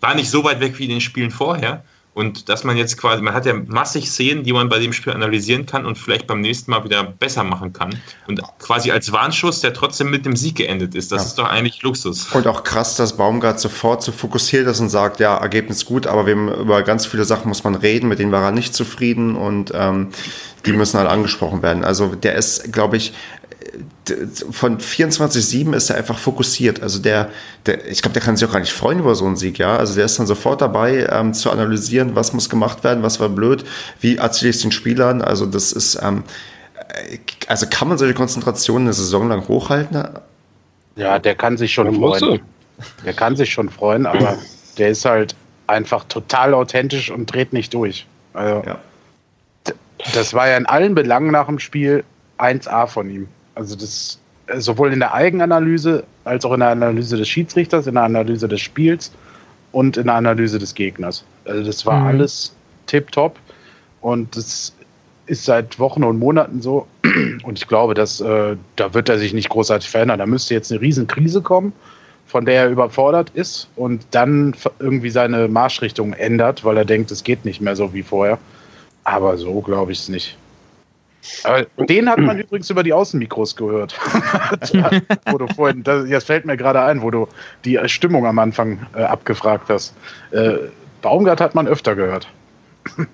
war 0.00 0.14
nicht 0.14 0.30
so 0.30 0.44
weit 0.44 0.60
weg 0.60 0.78
wie 0.78 0.84
in 0.84 0.90
den 0.90 1.00
Spielen 1.00 1.30
vorher 1.30 1.82
Und 2.14 2.50
dass 2.50 2.62
man 2.62 2.76
jetzt 2.76 2.98
quasi, 2.98 3.22
man 3.22 3.32
hat 3.32 3.46
ja 3.46 3.54
massig 3.54 4.10
Szenen, 4.10 4.44
die 4.44 4.52
man 4.52 4.68
bei 4.68 4.78
dem 4.78 4.92
Spiel 4.92 5.14
analysieren 5.14 5.64
kann 5.64 5.86
und 5.86 5.96
vielleicht 5.96 6.26
beim 6.26 6.42
nächsten 6.42 6.70
Mal 6.70 6.84
wieder 6.84 7.04
besser 7.04 7.42
machen 7.42 7.72
kann. 7.72 7.98
Und 8.28 8.42
quasi 8.58 8.90
als 8.90 9.12
Warnschuss, 9.12 9.60
der 9.60 9.72
trotzdem 9.72 10.10
mit 10.10 10.26
dem 10.26 10.36
Sieg 10.36 10.56
geendet 10.56 10.94
ist. 10.94 11.10
Das 11.10 11.22
ja. 11.22 11.28
ist 11.28 11.38
doch 11.38 11.48
eigentlich 11.48 11.82
Luxus. 11.82 12.26
Und 12.32 12.46
auch 12.46 12.64
krass, 12.64 12.96
dass 12.96 13.16
Baumgart 13.16 13.60
sofort 13.60 14.02
so 14.02 14.12
fokussiert 14.12 14.66
ist 14.66 14.80
und 14.80 14.90
sagt, 14.90 15.20
ja, 15.20 15.38
Ergebnis 15.38 15.86
gut, 15.86 16.06
aber 16.06 16.26
wir, 16.26 16.34
über 16.34 16.82
ganz 16.82 17.06
viele 17.06 17.24
Sachen 17.24 17.48
muss 17.48 17.64
man 17.64 17.74
reden, 17.74 18.08
mit 18.08 18.18
denen 18.18 18.32
war 18.32 18.44
er 18.44 18.52
nicht 18.52 18.74
zufrieden 18.74 19.34
und 19.34 19.72
ähm, 19.74 20.08
die 20.66 20.72
müssen 20.72 20.98
halt 20.98 21.08
angesprochen 21.08 21.62
werden. 21.62 21.82
Also 21.82 22.14
der 22.14 22.34
ist, 22.34 22.72
glaube 22.72 22.98
ich, 22.98 23.14
von 24.50 24.78
24-7 24.78 25.74
ist 25.74 25.90
er 25.90 25.96
einfach 25.96 26.18
fokussiert. 26.18 26.82
Also 26.82 26.98
der, 26.98 27.30
der 27.66 27.86
ich 27.88 28.02
glaube, 28.02 28.14
der 28.14 28.22
kann 28.22 28.36
sich 28.36 28.46
auch 28.46 28.52
gar 28.52 28.60
nicht 28.60 28.72
freuen 28.72 28.98
über 28.98 29.14
so 29.14 29.24
einen 29.24 29.36
Sieg, 29.36 29.58
ja. 29.58 29.76
Also 29.76 29.94
der 29.94 30.04
ist 30.04 30.18
dann 30.18 30.26
sofort 30.26 30.60
dabei, 30.60 31.06
ähm, 31.10 31.32
zu 31.32 31.50
analysieren, 31.50 32.14
was 32.14 32.32
muss 32.32 32.50
gemacht 32.50 32.84
werden, 32.84 33.02
was 33.02 33.20
war 33.20 33.28
blöd, 33.28 33.64
wie 34.00 34.16
erzähle 34.16 34.50
ich 34.50 34.56
es 34.56 34.62
den 34.62 34.72
Spielern. 34.72 35.22
Also 35.22 35.46
das 35.46 35.72
ist, 35.72 35.98
ähm, 36.02 36.24
also 37.46 37.66
kann 37.70 37.88
man 37.88 37.98
solche 37.98 38.14
Konzentrationen 38.14 38.88
eine 38.88 38.92
Saison 38.92 39.28
lang 39.28 39.48
hochhalten? 39.48 40.08
Ja, 40.96 41.18
der 41.18 41.34
kann 41.34 41.56
sich 41.56 41.72
schon 41.72 41.94
freuen. 41.94 42.40
Der 43.04 43.12
kann 43.12 43.36
sich 43.36 43.52
schon 43.52 43.68
freuen, 43.68 44.06
aber 44.06 44.38
der 44.76 44.88
ist 44.88 45.04
halt 45.04 45.34
einfach 45.66 46.04
total 46.04 46.54
authentisch 46.54 47.10
und 47.10 47.32
dreht 47.32 47.52
nicht 47.52 47.72
durch. 47.72 48.06
Also, 48.34 48.62
ja. 48.66 48.78
Das 50.14 50.34
war 50.34 50.48
ja 50.48 50.56
in 50.56 50.66
allen 50.66 50.94
Belangen 50.94 51.30
nach 51.30 51.46
dem 51.46 51.58
Spiel 51.58 52.04
1A 52.38 52.86
von 52.86 53.08
ihm. 53.08 53.28
Also 53.54 53.76
das 53.76 54.18
sowohl 54.56 54.92
in 54.92 55.00
der 55.00 55.14
Eigenanalyse 55.14 56.04
als 56.24 56.44
auch 56.44 56.52
in 56.52 56.60
der 56.60 56.70
Analyse 56.70 57.16
des 57.16 57.28
Schiedsrichters, 57.28 57.86
in 57.86 57.94
der 57.94 58.04
Analyse 58.04 58.48
des 58.48 58.60
Spiels 58.60 59.12
und 59.72 59.96
in 59.96 60.06
der 60.06 60.14
Analyse 60.14 60.58
des 60.58 60.74
Gegners. 60.74 61.24
Also 61.44 61.64
das 61.64 61.86
war 61.86 62.00
mhm. 62.00 62.06
alles 62.06 62.54
tipptopp 62.86 63.38
und 64.00 64.36
das 64.36 64.72
ist 65.26 65.44
seit 65.44 65.78
Wochen 65.78 66.04
und 66.04 66.18
Monaten 66.18 66.60
so. 66.60 66.86
Und 67.44 67.58
ich 67.58 67.66
glaube, 67.66 67.94
dass 67.94 68.20
äh, 68.20 68.56
da 68.76 68.94
wird 68.94 69.08
er 69.08 69.18
sich 69.18 69.32
nicht 69.32 69.48
großartig 69.48 69.88
verändern. 69.88 70.18
Da 70.18 70.26
müsste 70.26 70.54
jetzt 70.54 70.70
eine 70.70 70.80
Riesenkrise 70.80 71.40
kommen, 71.40 71.72
von 72.26 72.44
der 72.44 72.62
er 72.62 72.70
überfordert 72.70 73.30
ist 73.30 73.68
und 73.76 74.04
dann 74.10 74.54
irgendwie 74.78 75.10
seine 75.10 75.48
Marschrichtung 75.48 76.12
ändert, 76.12 76.64
weil 76.64 76.76
er 76.76 76.84
denkt, 76.84 77.10
es 77.10 77.24
geht 77.24 77.44
nicht 77.44 77.60
mehr 77.60 77.76
so 77.76 77.92
wie 77.94 78.02
vorher. 78.02 78.38
Aber 79.04 79.36
so 79.36 79.60
glaube 79.60 79.92
ich 79.92 80.00
es 80.00 80.08
nicht. 80.08 80.36
Aber 81.44 81.66
den 81.86 82.08
hat 82.08 82.18
man 82.18 82.38
übrigens 82.40 82.70
über 82.70 82.82
die 82.82 82.92
Außenmikros 82.92 83.56
gehört. 83.56 83.94
wo 85.30 85.38
du 85.38 85.46
vorhin, 85.48 85.82
das, 85.82 86.08
jetzt 86.08 86.26
fällt 86.26 86.44
mir 86.44 86.56
gerade 86.56 86.82
ein, 86.82 87.02
wo 87.02 87.10
du 87.10 87.28
die 87.64 87.78
Stimmung 87.86 88.26
am 88.26 88.38
Anfang 88.38 88.86
äh, 88.94 89.02
abgefragt 89.02 89.68
hast. 89.68 89.94
Äh, 90.30 90.54
Baumgart 91.02 91.40
hat 91.40 91.54
man 91.54 91.66
öfter 91.66 91.94
gehört. 91.94 92.28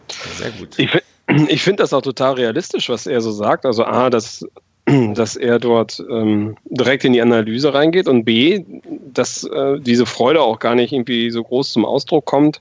Sehr 0.08 0.50
gut. 0.52 0.78
Ich, 0.78 0.90
ich 1.48 1.62
finde 1.62 1.82
das 1.82 1.92
auch 1.92 2.02
total 2.02 2.34
realistisch, 2.34 2.88
was 2.88 3.06
er 3.06 3.20
so 3.20 3.30
sagt. 3.30 3.66
Also 3.66 3.84
A, 3.84 4.10
dass, 4.10 4.46
dass 5.14 5.36
er 5.36 5.58
dort 5.58 6.02
ähm, 6.10 6.56
direkt 6.64 7.04
in 7.04 7.12
die 7.12 7.22
Analyse 7.22 7.74
reingeht 7.74 8.08
und 8.08 8.24
B, 8.24 8.64
dass 9.12 9.44
äh, 9.44 9.80
diese 9.80 10.06
Freude 10.06 10.40
auch 10.40 10.58
gar 10.58 10.74
nicht 10.74 10.92
irgendwie 10.92 11.30
so 11.30 11.42
groß 11.42 11.72
zum 11.72 11.84
Ausdruck 11.84 12.24
kommt, 12.24 12.60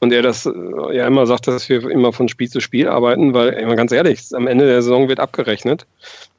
und 0.00 0.12
er 0.12 0.22
das 0.22 0.46
äh, 0.46 0.50
ja 0.92 1.06
immer 1.06 1.26
sagt, 1.26 1.48
dass 1.48 1.68
wir 1.68 1.88
immer 1.90 2.12
von 2.12 2.28
Spiel 2.28 2.48
zu 2.48 2.60
Spiel 2.60 2.88
arbeiten, 2.88 3.34
weil, 3.34 3.50
immer 3.54 3.76
ganz 3.76 3.92
ehrlich, 3.92 4.22
am 4.32 4.46
Ende 4.46 4.66
der 4.66 4.82
Saison 4.82 5.08
wird 5.08 5.20
abgerechnet. 5.20 5.86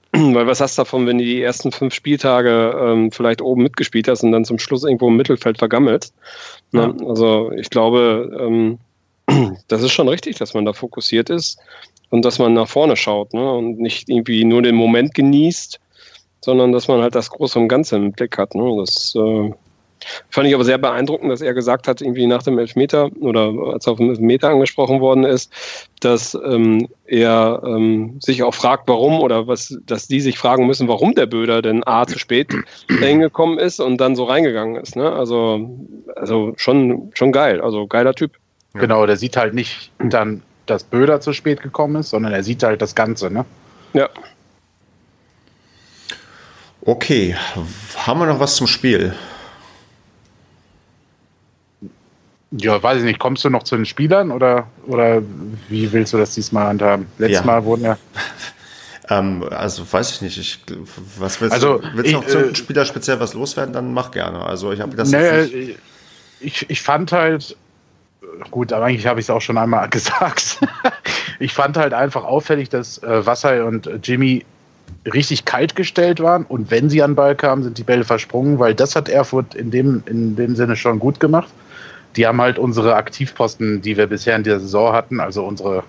Weil 0.14 0.47
was 0.47 0.62
hast 0.62 0.78
du 0.78 0.82
davon, 0.82 1.05
wenn 1.05 1.18
du 1.18 1.24
die 1.26 1.41
ersten 1.41 1.72
fünf 1.72 1.93
Spieltage 1.93 2.74
ähm, 2.80 3.12
vielleicht 3.12 3.41
oben 3.41 3.64
mitgespielt 3.64 4.08
hast 4.08 4.24
und 4.24 4.32
dann 4.32 4.45
zum 4.45 4.58
Schluss 4.58 4.84
irgendwo 4.84 5.10
im 5.10 5.18
Mittelfeld 5.18 5.58
vergammelst? 5.58 6.14
Ne? 6.72 6.95
Ja. 6.97 7.08
Also 7.08 7.51
ich 7.51 7.70
glaube, 7.70 8.32
ähm, 8.39 8.80
das 9.68 9.84
ist 9.84 9.91
schon 9.91 10.08
richtig, 10.08 10.38
dass 10.38 10.53
man 10.53 10.66
da 10.66 10.72
fokussiert 10.72 11.30
ist 11.30 11.60
und 12.10 12.24
dass 12.24 12.39
man 12.39 12.53
nach 12.53 12.70
vorne 12.70 12.95
schaut 12.95 13.34
ne? 13.34 13.51
und 13.51 13.80
nicht 13.80 14.10
irgendwie 14.10 14.45
nur 14.45 14.62
den 14.62 14.76
Moment 14.76 15.14
genießt, 15.14 15.80
sondern 16.39 16.72
dass 16.72 16.88
man 16.88 17.01
halt 17.01 17.16
das 17.16 17.30
Große 17.30 17.60
und 17.60 17.68
Ganze 17.68 17.97
im 17.97 18.14
Blick 18.14 18.38
hat. 18.38 18.55
Ne? 18.55 18.78
Das 18.80 19.14
äh, 19.16 19.51
Fand 20.30 20.48
ich 20.48 20.54
aber 20.54 20.64
sehr 20.64 20.78
beeindruckend, 20.78 21.32
dass 21.32 21.41
er 21.41 21.54
gesagt 21.54 21.88
hat, 21.88 22.02
irgendwie 22.02 22.28
nach 22.28 22.43
dem 22.43 22.60
Elfmeter 22.60 23.10
oder 23.20 23.52
als 23.74 23.88
er 23.88 23.93
auf 23.93 23.98
dem 23.98 24.10
Elfmeter 24.10 24.50
angesprochen 24.50 25.02
worden 25.02 25.24
ist, 25.24 25.52
dass 26.00 26.38
ähm, 26.45 26.88
er 27.06 27.62
ähm, 27.66 28.20
sich 28.22 28.43
auch 28.43 28.54
fragt, 28.54 28.88
warum 28.88 29.20
oder 29.20 29.48
was, 29.48 29.78
dass 29.86 30.08
die 30.08 30.22
sich 30.22 30.38
fragen 30.38 30.68
müssen, 30.68 30.88
warum 30.88 31.16
der 31.16 31.26
Böder 31.26 31.62
denn 31.62 31.86
A 31.86 32.06
zu 32.06 32.20
spät 32.20 32.54
hingekommen 33.00 33.58
ist 33.58 33.80
und 33.80 33.98
dann 33.98 34.16
so 34.16 34.26
reingegangen 34.26 34.76
ist. 34.82 34.95
Ne? 34.95 35.12
Also, 35.12 35.70
also 36.16 36.54
schon, 36.58 37.12
schon 37.14 37.32
geil, 37.32 37.62
also 37.62 37.88
geiler 37.88 38.14
Typ. 38.14 38.32
Genau, 38.74 39.06
der 39.06 39.18
sieht 39.18 39.38
halt 39.38 39.54
nicht 39.54 39.91
dann, 39.98 40.43
dass 40.68 40.84
Böder 40.84 41.20
zu 41.20 41.34
spät 41.34 41.62
gekommen 41.62 41.95
ist, 41.98 42.12
sondern 42.12 42.34
er 42.34 42.43
sieht 42.43 42.64
halt 42.64 42.82
das 42.82 42.93
Ganze, 42.93 43.32
ne? 43.32 43.45
Ja. 43.93 44.10
Okay, 46.82 47.36
haben 47.95 48.20
wir 48.20 48.28
noch 48.28 48.39
was 48.39 48.56
zum 48.56 48.68
Spiel? 48.68 49.14
Ja, 52.52 52.82
weiß 52.82 53.00
ich 53.00 53.04
nicht. 53.04 53.20
Kommst 53.20 53.43
du 53.43 53.50
noch 53.50 53.64
zu 53.64 53.76
den 53.76 53.86
Spielern 53.86 54.32
oder, 54.32 54.68
oder 54.86 55.22
wie 55.68 55.91
willst 55.91 56.14
du 56.14 56.18
das 56.18 56.34
diesmal 56.34 56.68
handhaben? 56.68 57.08
Letztes 57.18 57.39
ja. 57.39 57.45
Mal 57.45 57.66
wurden 57.66 57.84
ja. 57.84 57.98
ähm, 59.10 59.43
also 59.50 59.91
weiß 59.91 60.12
ich 60.12 60.22
nicht. 60.22 60.38
Ich, 60.38 60.60
was 61.18 61.41
willst 61.41 61.54
also, 61.54 61.80
du? 61.80 61.89
Willst 61.93 62.12
du 62.12 62.18
noch 62.18 62.26
zu 62.26 62.38
den 62.38 62.52
äh, 62.52 62.56
Spieler 62.56 62.86
speziell 62.86 63.20
was 63.20 63.34
loswerden? 63.34 63.74
Dann 63.74 63.93
mach 63.93 64.12
gerne. 64.12 64.45
Also 64.45 64.72
ich 64.72 64.80
habe 64.80 64.95
das. 64.95 65.12
Nee, 65.12 65.76
ich, 66.39 66.70
ich 66.70 66.82
fand 66.82 67.12
halt, 67.12 67.58
gut, 68.50 68.72
aber 68.72 68.86
eigentlich 68.86 69.08
habe 69.08 69.20
ich 69.20 69.26
es 69.26 69.30
auch 69.30 69.41
schon 69.41 69.58
einmal 69.58 69.89
gesagt. 69.89 70.60
ich 71.39 71.54
fand 71.54 71.76
halt 71.76 71.93
einfach 71.93 72.24
auffällig, 72.24 72.70
dass 72.70 73.04
äh, 73.04 73.26
Wasser 73.26 73.66
und 73.66 73.89
Jimmy 74.04 74.45
richtig 75.06 75.43
kalt 75.43 75.76
gestellt 75.76 76.22
waren 76.22 76.45
und 76.45 76.72
wenn 76.72 76.89
sie 76.89 77.04
an 77.04 77.12
den 77.12 77.16
Ball 77.16 77.36
kamen, 77.36 77.64
sind 77.64 77.78
die 77.78 77.84
Bälle 77.84 78.06
versprungen, 78.06 78.58
weil 78.58 78.74
das 78.74 78.95
hat 78.95 79.10
Erfurt 79.10 79.54
in 79.54 79.70
dem, 79.70 80.02
in 80.06 80.38
dem 80.38 80.56
Sinne 80.56 80.78
schon 80.78 81.00
gut 81.00 81.20
gemacht 81.20 81.50
die 82.16 82.26
haben 82.26 82.41
halt 82.41 82.58
unsere 82.58 82.95
Aktivposten, 82.95 83.82
die 83.82 83.97
wir 83.97 84.08
bisher 84.08 84.36
in 84.36 84.43
der 84.43 84.60
Saison 84.60 84.93
hatten, 84.93 85.20
also 85.20 85.45
unsere 85.45 85.84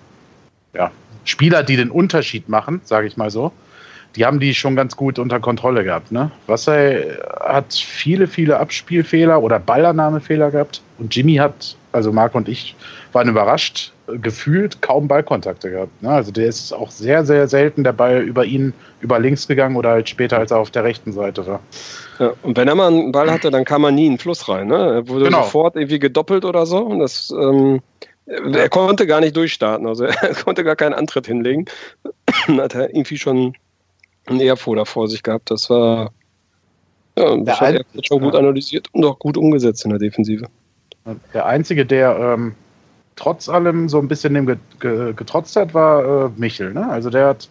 ja, 0.75 0.91
Spieler, 1.25 1.63
die 1.63 1.77
den 1.77 1.91
Unterschied 1.91 2.49
machen, 2.49 2.81
sage 2.85 3.07
ich 3.07 3.17
mal 3.17 3.31
so, 3.31 3.53
die 4.17 4.25
haben 4.25 4.41
die 4.41 4.55
schon 4.55 4.75
ganz 4.77 4.97
gut 4.97 5.19
unter 5.19 5.41
Kontrolle 5.41 5.85
gehabt. 5.85 6.13
Ne? 6.13 6.31
Wasser 6.47 6.95
hat 7.41 7.75
viele, 7.75 8.27
viele 8.27 8.59
Abspielfehler 8.59 9.43
oder 9.43 9.59
Ballannahmefehler 9.59 10.51
gehabt 10.51 10.83
und 10.99 11.15
Jimmy 11.15 11.37
hat, 11.37 11.77
also 11.93 12.13
Marc 12.13 12.35
und 12.35 12.49
ich 12.49 12.75
waren 13.13 13.29
überrascht, 13.29 13.93
gefühlt 14.07 14.81
kaum 14.83 15.09
Ballkontakte 15.09 15.71
gehabt. 15.71 16.03
Ne? 16.03 16.11
Also 16.11 16.33
der 16.33 16.47
ist 16.47 16.73
auch 16.73 16.91
sehr, 16.91 17.25
sehr 17.25 17.49
selten 17.49 17.85
der 17.85 17.93
Ball 17.93 18.23
über 18.23 18.45
ihn 18.45 18.73
über 19.01 19.19
links 19.19 19.47
gegangen 19.47 19.77
oder 19.77 19.91
halt 19.91 20.09
später, 20.09 20.39
als 20.39 20.51
er 20.51 20.59
auf 20.59 20.71
der 20.71 20.85
rechten 20.85 21.13
Seite 21.13 21.47
war. 21.47 21.61
Ja, 22.19 22.33
und 22.43 22.57
wenn 22.57 22.67
er 22.67 22.75
mal 22.75 22.89
einen 22.89 23.13
Ball 23.13 23.31
hatte, 23.31 23.51
dann 23.51 23.65
kam 23.65 23.85
er 23.85 23.93
nie 23.93 24.07
in 24.07 24.15
den 24.15 24.19
Fluss 24.19 24.49
rein. 24.49 24.69
Ne? 24.69 24.77
Er 24.77 25.09
wurde 25.09 25.27
genau. 25.27 25.45
sofort 25.45 25.77
irgendwie 25.77 25.99
gedoppelt 25.99 26.45
oder 26.45 26.67
so. 26.67 26.79
Und 26.79 26.99
das, 26.99 27.31
ähm, 27.31 27.81
er 28.27 28.69
konnte 28.69 29.07
gar 29.07 29.21
nicht 29.21 29.37
durchstarten. 29.37 29.87
Also 29.87 30.05
er 30.05 30.35
konnte 30.35 30.65
gar 30.65 30.77
keinen 30.77 30.95
Antritt 30.95 31.27
hinlegen. 31.27 31.67
dann 32.49 32.61
hat 32.61 32.75
er 32.75 32.91
irgendwie 32.91 33.19
schon 33.19 33.55
einen 34.31 34.41
Airfoder 34.41 34.87
vor 34.87 35.09
sich 35.09 35.23
gehabt. 35.23 35.51
Das 35.51 35.69
war 35.71 36.13
ja, 37.19 37.37
das 37.39 37.61
hat 37.61 37.75
er 37.75 38.05
schon 38.05 38.21
gut 38.21 38.35
analysiert 38.35 38.89
und 38.93 39.05
auch 39.05 39.19
gut 39.19 39.37
umgesetzt 39.37 39.85
in 39.85 39.91
der 39.91 39.99
Defensive. 39.99 40.47
Der 41.35 41.47
Einzige, 41.47 41.85
der 41.85 42.17
ähm, 42.17 42.55
trotz 43.17 43.49
allem 43.49 43.89
so 43.89 43.99
ein 43.99 44.09
bisschen 44.09 44.35
dem 44.35 44.59
getrotzt 44.79 45.57
hat, 45.57 45.75
war 45.75 46.27
äh, 46.27 46.31
Michel. 46.37 46.73
Ne? 46.73 46.89
Also 46.89 47.11
der 47.11 47.29
hat 47.29 47.49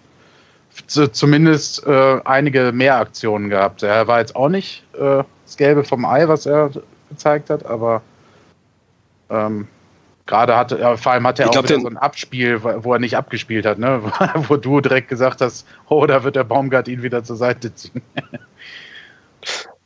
zumindest 1.11 1.86
äh, 1.86 2.21
einige 2.23 2.71
mehr 2.71 2.97
Aktionen 2.97 3.49
gehabt. 3.49 3.84
Er 3.84 4.07
war 4.07 4.19
jetzt 4.19 4.36
auch 4.36 4.49
nicht 4.49 4.84
äh, 4.93 5.23
das 5.45 5.57
Gelbe 5.57 5.84
vom 5.84 6.05
Ei, 6.05 6.28
was 6.28 6.45
er 6.45 6.71
gezeigt 7.09 7.49
hat, 7.49 7.65
aber 7.65 8.01
ähm, 9.30 9.67
gerade 10.28 10.55
hatte, 10.55 10.78
ja, 10.80 10.97
vor 10.97 11.13
allem 11.13 11.25
hat 11.25 11.39
er 11.39 11.47
auch 11.47 11.51
glaub, 11.51 11.67
so 11.67 11.88
ein 11.88 11.97
Abspiel, 11.97 12.61
wo 12.63 12.93
er 12.93 12.99
nicht 12.99 13.17
abgespielt 13.17 13.65
hat, 13.65 13.80
ne? 13.80 14.01
wo 14.47 14.57
du 14.57 14.82
direkt 14.82 15.07
gesagt 15.07 15.41
hast, 15.41 15.65
oh, 15.89 16.05
da 16.05 16.23
wird 16.23 16.36
der 16.36 16.43
Baumgart 16.43 16.88
ihn 16.88 17.01
wieder 17.01 17.23
zur 17.23 17.38
Seite 17.38 17.73
ziehen. 17.73 18.01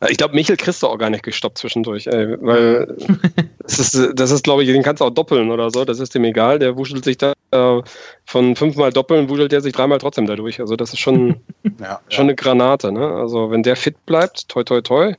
Ich 0.10 0.18
glaube, 0.18 0.34
Michel 0.34 0.58
kriegst 0.58 0.82
du 0.82 0.88
auch 0.88 0.98
gar 0.98 1.12
nicht 1.12 1.24
gestoppt 1.24 1.60
zwischendurch, 1.60 2.08
ey, 2.08 2.36
weil 2.42 2.98
das 3.60 3.78
ist, 3.78 4.12
das 4.16 4.32
ist 4.32 4.44
glaube 4.44 4.64
ich, 4.64 4.70
den 4.70 4.82
kannst 4.82 5.00
du 5.00 5.06
auch 5.06 5.12
doppeln 5.12 5.52
oder 5.52 5.70
so, 5.70 5.86
das 5.86 6.00
ist 6.00 6.16
dem 6.16 6.24
egal, 6.24 6.58
der 6.58 6.76
wuschelt 6.76 7.04
sich 7.04 7.18
da 7.18 7.34
äh, 7.52 7.82
von 8.26 8.56
fünfmal 8.56 8.92
doppeln, 8.92 9.30
wuschelt 9.30 9.52
der 9.52 9.62
sich 9.62 9.74
dreimal 9.74 10.00
trotzdem 10.00 10.26
dadurch, 10.26 10.60
also 10.60 10.76
das 10.76 10.94
ist 10.94 11.00
schon, 11.00 11.42
ja, 11.80 12.00
schon 12.10 12.26
ja. 12.26 12.30
eine 12.30 12.36
Granate, 12.36 12.92
ne? 12.92 13.14
also 13.14 13.52
wenn 13.52 13.62
der 13.62 13.76
fit 13.76 14.04
bleibt, 14.08 14.50
toi 14.50 14.64
toi 14.64 14.82
toi. 14.82 15.14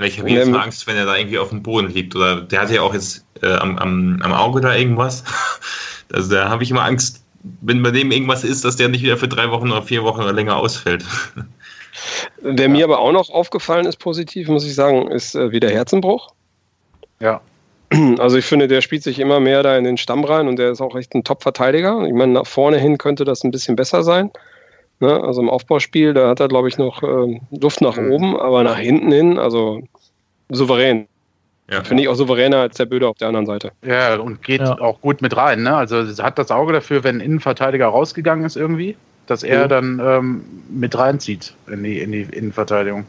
Ich 0.00 0.18
habe 0.18 0.30
jetzt 0.30 0.48
mal 0.48 0.62
Angst, 0.62 0.86
wenn 0.86 0.96
er 0.96 1.06
da 1.06 1.16
irgendwie 1.16 1.38
auf 1.38 1.48
dem 1.48 1.62
Boden 1.62 1.88
liegt 1.88 2.14
oder 2.14 2.40
der 2.40 2.60
hat 2.60 2.70
ja 2.70 2.82
auch 2.82 2.94
jetzt 2.94 3.24
äh, 3.42 3.52
am, 3.54 3.76
am, 3.78 4.20
am 4.22 4.32
Auge 4.32 4.60
da 4.60 4.74
irgendwas, 4.74 5.24
also 6.12 6.34
da 6.34 6.48
habe 6.48 6.62
ich 6.62 6.70
immer 6.70 6.84
Angst, 6.84 7.24
wenn 7.62 7.82
bei 7.82 7.90
dem 7.90 8.12
irgendwas 8.12 8.44
ist, 8.44 8.64
dass 8.64 8.76
der 8.76 8.88
nicht 8.88 9.02
wieder 9.02 9.16
für 9.16 9.28
drei 9.28 9.50
Wochen 9.50 9.70
oder 9.70 9.82
vier 9.82 10.04
Wochen 10.04 10.22
oder 10.22 10.32
länger 10.32 10.56
ausfällt. 10.56 11.04
Wer 12.42 12.66
ja. 12.66 12.68
mir 12.68 12.84
aber 12.84 13.00
auch 13.00 13.12
noch 13.12 13.30
aufgefallen 13.30 13.86
ist, 13.86 13.98
positiv, 13.98 14.48
muss 14.48 14.64
ich 14.64 14.74
sagen, 14.74 15.10
ist 15.10 15.34
äh, 15.34 15.50
wieder 15.50 15.68
Herzenbruch. 15.70 16.32
Ja. 17.20 17.40
Also 18.18 18.36
ich 18.36 18.44
finde, 18.44 18.68
der 18.68 18.82
spielt 18.82 19.02
sich 19.02 19.18
immer 19.18 19.40
mehr 19.40 19.62
da 19.62 19.76
in 19.76 19.84
den 19.84 19.96
Stamm 19.96 20.22
rein 20.22 20.46
und 20.46 20.56
der 20.58 20.70
ist 20.70 20.80
auch 20.82 20.94
echt 20.94 21.14
ein 21.14 21.24
Top-Verteidiger. 21.24 22.04
Ich 22.06 22.12
meine, 22.12 22.34
nach 22.34 22.46
vorne 22.46 22.78
hin 22.78 22.98
könnte 22.98 23.24
das 23.24 23.44
ein 23.44 23.50
bisschen 23.50 23.76
besser 23.76 24.02
sein. 24.02 24.30
Ne? 25.00 25.22
Also 25.22 25.40
im 25.40 25.48
Aufbauspiel, 25.50 26.12
da 26.14 26.28
hat 26.28 26.40
er, 26.40 26.48
glaube 26.48 26.68
ich, 26.68 26.78
noch 26.78 27.02
äh, 27.02 27.40
Luft 27.60 27.80
nach 27.80 27.96
Mhm. 27.96 28.10
oben, 28.12 28.36
aber 28.36 28.64
nach 28.64 28.78
hinten 28.78 29.12
hin, 29.12 29.38
also 29.38 29.80
souverän. 30.50 31.06
Ja. 31.70 31.84
Finde 31.84 32.02
ich 32.02 32.08
auch 32.08 32.14
souveräner 32.14 32.58
als 32.58 32.76
der 32.78 32.86
Böde 32.86 33.06
auf 33.06 33.18
der 33.18 33.28
anderen 33.28 33.46
Seite. 33.46 33.72
Ja, 33.84 34.16
und 34.16 34.42
geht 34.42 34.60
Ja. 34.62 34.80
auch 34.80 35.00
gut 35.02 35.20
mit 35.20 35.36
rein. 35.36 35.62
Ne? 35.62 35.76
Also 35.76 35.98
hat 36.22 36.38
das 36.38 36.50
Auge 36.50 36.72
dafür, 36.72 37.04
wenn 37.04 37.16
ein 37.16 37.20
Innenverteidiger 37.20 37.86
rausgegangen 37.86 38.44
ist 38.46 38.56
irgendwie, 38.56 38.96
dass 39.26 39.42
er 39.42 39.64
Mhm. 39.64 39.68
dann 39.68 40.00
ähm, 40.02 40.44
mit 40.70 40.96
reinzieht 40.98 41.52
in 41.70 41.84
die, 41.84 41.98
in 42.00 42.10
die 42.12 42.22
Innenverteidigung. 42.22 43.04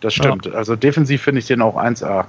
Das 0.00 0.14
stimmt. 0.14 0.46
Also 0.54 0.76
defensiv 0.76 1.22
finde 1.22 1.40
ich 1.40 1.46
den 1.46 1.60
auch 1.60 1.76
1A. 1.76 2.24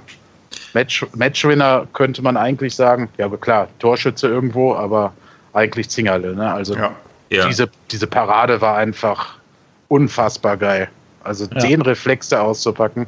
Match, 0.74 1.06
Matchwinner 1.14 1.86
könnte 1.92 2.20
man 2.22 2.36
eigentlich 2.36 2.74
sagen, 2.74 3.08
ja 3.16 3.26
aber 3.26 3.38
klar, 3.38 3.68
Torschütze 3.78 4.26
irgendwo, 4.26 4.74
aber 4.74 5.12
eigentlich 5.52 5.88
Zingerle. 5.88 6.34
Ne? 6.34 6.52
Also 6.52 6.74
Ja. 6.74 6.90
Ja. 7.30 7.46
diese, 7.46 7.68
diese 7.90 8.06
Parade 8.06 8.60
war 8.60 8.76
einfach 8.76 9.36
unfassbar 9.88 10.56
geil. 10.56 10.88
Also 11.22 11.46
Ja. 11.46 11.60
den 11.60 11.82
Reflex 11.82 12.28
da 12.28 12.40
auszupacken. 12.42 13.06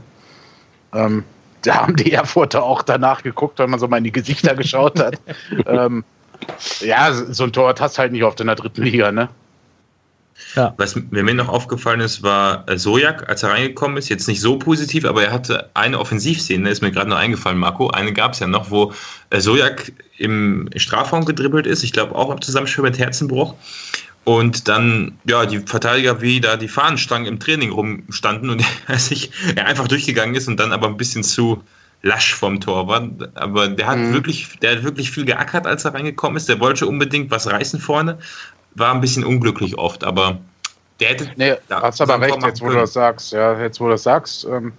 Ähm, 0.95 1.25
da 1.63 1.83
haben 1.83 1.97
die 1.97 2.13
Erfurter 2.13 2.63
auch 2.63 2.83
danach 2.83 3.23
geguckt, 3.23 3.59
wenn 3.59 3.71
man 3.71 3.81
so 3.81 3.89
mal 3.89 3.99
in 3.99 4.05
die 4.05 4.13
Gesichter 4.13 4.55
geschaut 4.55 4.99
hat. 4.99 5.21
ähm, 5.67 6.05
ja, 6.81 7.13
so 7.13 7.45
ein 7.45 7.53
Tor 7.53 7.75
hast 7.79 7.97
du 7.97 8.01
halt 8.01 8.13
nicht 8.13 8.25
oft 8.25 8.41
in 8.41 8.49
der 8.49 8.57
dritten 8.57 8.83
Liga, 8.83 9.13
ne? 9.13 9.29
Was 10.77 10.97
mir 10.97 11.35
noch 11.35 11.49
aufgefallen 11.49 12.01
ist, 12.01 12.23
war 12.23 12.69
äh, 12.69 12.77
Sojak, 12.77 13.29
als 13.29 13.43
er 13.43 13.51
reingekommen 13.51 13.97
ist, 13.97 14.09
jetzt 14.09 14.29
nicht 14.29 14.41
so 14.41 14.59
positiv, 14.59 15.05
aber 15.05 15.25
er 15.25 15.33
hatte 15.33 15.71
eine 15.75 15.99
Offensivszene, 15.99 16.69
ist 16.69 16.83
mir 16.83 16.91
gerade 16.91 17.09
noch 17.09 17.17
eingefallen, 17.17 17.59
Marco. 17.59 17.89
Eine 17.89 18.13
gab 18.13 18.33
es 18.33 18.41
ja 18.41 18.47
noch, 18.47 18.71
wo 18.71 18.93
äh, 19.31 19.41
Sojak 19.41 19.93
im 20.19 20.69
Strafraum 20.77 21.25
gedribbelt 21.25 21.67
ist, 21.67 21.83
ich 21.83 21.93
glaube 21.93 22.15
auch 22.15 22.31
im 22.31 22.43
Zusammenspiel 22.43 22.85
mit 22.85 22.99
Herzenbruch. 22.99 23.55
Und 24.25 24.69
dann, 24.69 25.19
ja, 25.25 25.47
die 25.47 25.59
Verteidiger 25.59 26.21
wie 26.21 26.41
da 26.41 26.57
die 26.57 26.69
Fahnenstangen 26.69 27.27
im 27.27 27.41
Training 27.41 27.73
rumstanden 27.73 28.51
und 28.51 28.65
er 28.87 28.99
sich 28.99 29.31
er 29.57 29.67
einfach 29.67 29.89
durchgegangen 29.89 30.35
ist 30.35 30.47
und 30.49 30.59
dann 30.61 30.73
aber 30.73 30.87
ein 30.87 30.97
bisschen 30.97 31.25
zu 31.25 31.63
lasch 32.03 32.35
vom 32.35 32.61
Tor 32.61 32.87
war. 32.89 33.09
Aber 33.35 33.69
der 33.69 33.87
hat 33.87 33.99
Mhm. 33.99 34.13
wirklich, 34.13 34.59
der 34.61 34.77
hat 34.77 34.83
wirklich 34.85 35.11
viel 35.11 35.25
geackert, 35.25 35.67
als 35.67 35.85
er 35.85 35.95
reingekommen 35.95 36.37
ist. 36.37 36.49
Der 36.49 36.61
wollte 36.61 36.87
unbedingt 36.87 37.31
was 37.31 37.47
reißen 37.51 37.81
vorne. 37.81 38.19
War 38.75 38.95
ein 38.95 39.01
bisschen 39.01 39.25
unglücklich 39.25 39.77
oft, 39.77 40.05
aber 40.05 40.39
der 41.01 41.11
hätte. 41.11 41.31
Nee, 41.37 41.55
Ja, 41.69 41.83
hast 41.83 42.01
aber 42.01 42.21
recht, 42.21 42.43
jetzt 42.45 42.61
wo 42.61 42.69
du 42.69 42.75
das 42.75 42.93
sagst. 42.93 43.33
Ja, 43.33 43.61
jetzt 43.61 43.81
wo 43.81 43.85
du 43.87 43.91
das 43.93 44.05
sagst, 44.05 44.45
ähm, 44.45 44.73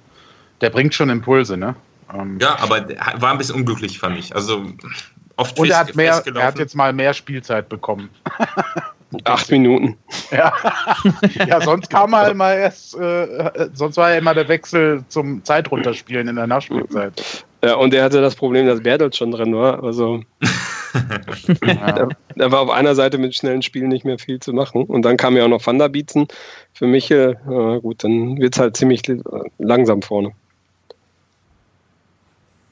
der 0.62 0.70
bringt 0.70 0.94
schon 0.94 1.10
Impulse, 1.10 1.58
ne? 1.58 1.76
Ähm, 2.14 2.40
Ja, 2.42 2.58
aber 2.60 2.88
war 3.18 3.32
ein 3.32 3.38
bisschen 3.38 3.56
unglücklich, 3.56 4.00
fand 4.00 4.18
ich. 4.18 4.34
Also 4.36 4.66
oft 5.36 5.58
und 5.60 5.70
er 5.70 5.80
hat, 5.80 5.96
mehr, 5.96 6.24
er 6.26 6.44
hat 6.44 6.60
jetzt 6.60 6.76
mal 6.76 6.94
mehr 6.94 7.14
Spielzeit 7.14 7.68
bekommen. 7.70 8.10
Acht 9.24 9.52
Minuten. 9.52 9.98
Ja, 10.32 10.54
ja 11.48 11.62
sonst 11.62 11.90
kam 11.90 12.14
er 12.14 12.32
immer 12.32 12.54
erst, 12.54 12.96
äh, 12.96 13.70
sonst 13.74 13.98
war 13.98 14.12
ja 14.12 14.18
immer 14.18 14.34
der 14.34 14.48
Wechsel 14.48 15.04
zum 15.10 15.44
Zeitrunterspielen 15.44 16.28
in 16.28 16.36
der 16.36 16.48
Nachspielzeit. 16.48 17.46
Ja, 17.64 17.76
und 17.76 17.94
er 17.94 18.04
hatte 18.04 18.22
das 18.22 18.36
Problem, 18.36 18.68
dass 18.68 18.82
Bertels 18.82 19.18
schon 19.18 19.32
drin 19.32 19.56
war. 19.56 19.84
Also 19.84 20.22
Ja. 21.66 22.08
da 22.36 22.52
war 22.52 22.62
auf 22.62 22.70
einer 22.70 22.96
Seite 22.96 23.18
mit 23.18 23.36
schnellen 23.36 23.62
Spielen 23.62 23.90
nicht 23.90 24.06
mehr 24.06 24.20
viel 24.20 24.40
zu 24.40 24.54
machen. 24.54 24.84
Und 24.84 25.04
dann 25.04 25.18
kam 25.18 25.36
ja 25.36 25.46
auch 25.46 25.50
noch 25.50 25.66
Van 25.66 25.80
der 25.80 25.90
Bietzen 25.90 26.28
für 26.74 26.88
Michel. 26.88 27.38
Ja, 27.50 27.78
gut, 27.78 28.04
dann 28.04 28.38
wird 28.38 28.56
es 28.56 28.60
halt 28.60 28.78
ziemlich 28.78 29.08
äh, 29.10 29.18
langsam 29.58 30.02
vorne. 30.02 30.32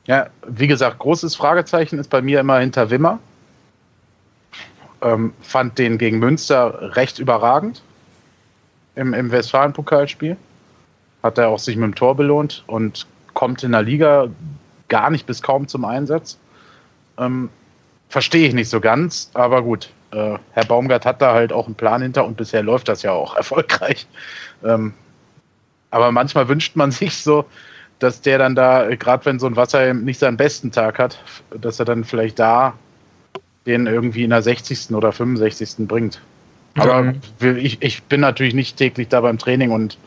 Ja, 0.08 0.28
wie 0.48 0.68
gesagt, 0.68 1.00
großes 1.00 1.36
Fragezeichen 1.36 2.00
ist 2.00 2.10
bei 2.10 2.22
mir 2.22 2.40
immer 2.40 2.60
hinter 2.60 2.90
Wimmer. 2.90 3.20
Ähm, 5.02 5.34
fand 5.42 5.80
den 5.80 5.98
gegen 5.98 6.20
Münster 6.20 6.96
recht 6.96 7.20
überragend 7.20 7.82
im, 8.96 9.14
im 9.14 9.32
Westfalen-Pokalspiel. 9.32 10.38
Hat 11.24 11.38
er 11.38 11.50
auch 11.50 11.60
sich 11.60 11.76
mit 11.76 11.86
dem 11.86 11.96
Tor 11.96 12.16
belohnt 12.16 12.64
und 12.68 13.08
kommt 13.34 13.64
in 13.64 13.72
der 13.72 13.84
Liga 13.84 14.28
gar 14.90 15.10
nicht 15.10 15.26
bis 15.26 15.42
kaum 15.42 15.68
zum 15.68 15.86
Einsatz. 15.86 16.38
Ähm, 17.18 17.50
Verstehe 18.12 18.46
ich 18.46 18.54
nicht 18.54 18.68
so 18.68 18.82
ganz, 18.82 19.32
aber 19.34 19.62
gut. 19.62 19.90
Äh, 20.12 20.38
Herr 20.52 20.66
Baumgart 20.66 21.06
hat 21.06 21.22
da 21.22 21.34
halt 21.34 21.54
auch 21.54 21.66
einen 21.66 21.76
Plan 21.76 22.02
hinter 22.02 22.26
und 22.26 22.36
bisher 22.36 22.62
läuft 22.62 22.90
das 22.90 23.04
ja 23.04 23.14
auch 23.14 23.36
erfolgreich. 23.38 24.06
Ähm, 24.66 24.94
aber 25.92 26.12
manchmal 26.12 26.50
wünscht 26.50 26.76
man 26.76 26.92
sich 26.92 27.16
so, 27.16 27.46
dass 28.00 28.20
der 28.20 28.38
dann 28.38 28.54
da, 28.54 28.94
gerade 28.96 29.26
wenn 29.26 29.40
so 29.40 29.48
ein 29.48 29.56
Wasser 29.56 29.94
nicht 29.94 30.20
seinen 30.20 30.36
besten 30.36 30.74
Tag 30.74 31.00
hat, 31.00 31.24
dass 31.58 31.80
er 31.80 31.86
dann 31.86 32.04
vielleicht 32.04 32.38
da 32.38 32.74
den 33.66 33.86
irgendwie 33.88 34.24
in 34.24 34.30
der 34.32 34.42
60. 34.42 34.92
oder 34.92 35.12
65. 35.12 35.88
bringt. 35.88 36.20
Aber 36.76 37.04
Mhm. 37.04 37.58
ich, 37.58 37.82
ich 37.82 38.04
bin 38.04 38.22
natürlich 38.22 38.54
nicht 38.54 38.78
täglich 38.78 39.08
da 39.10 39.22
beim 39.22 39.38
Training 39.38 39.72
und 39.72 39.98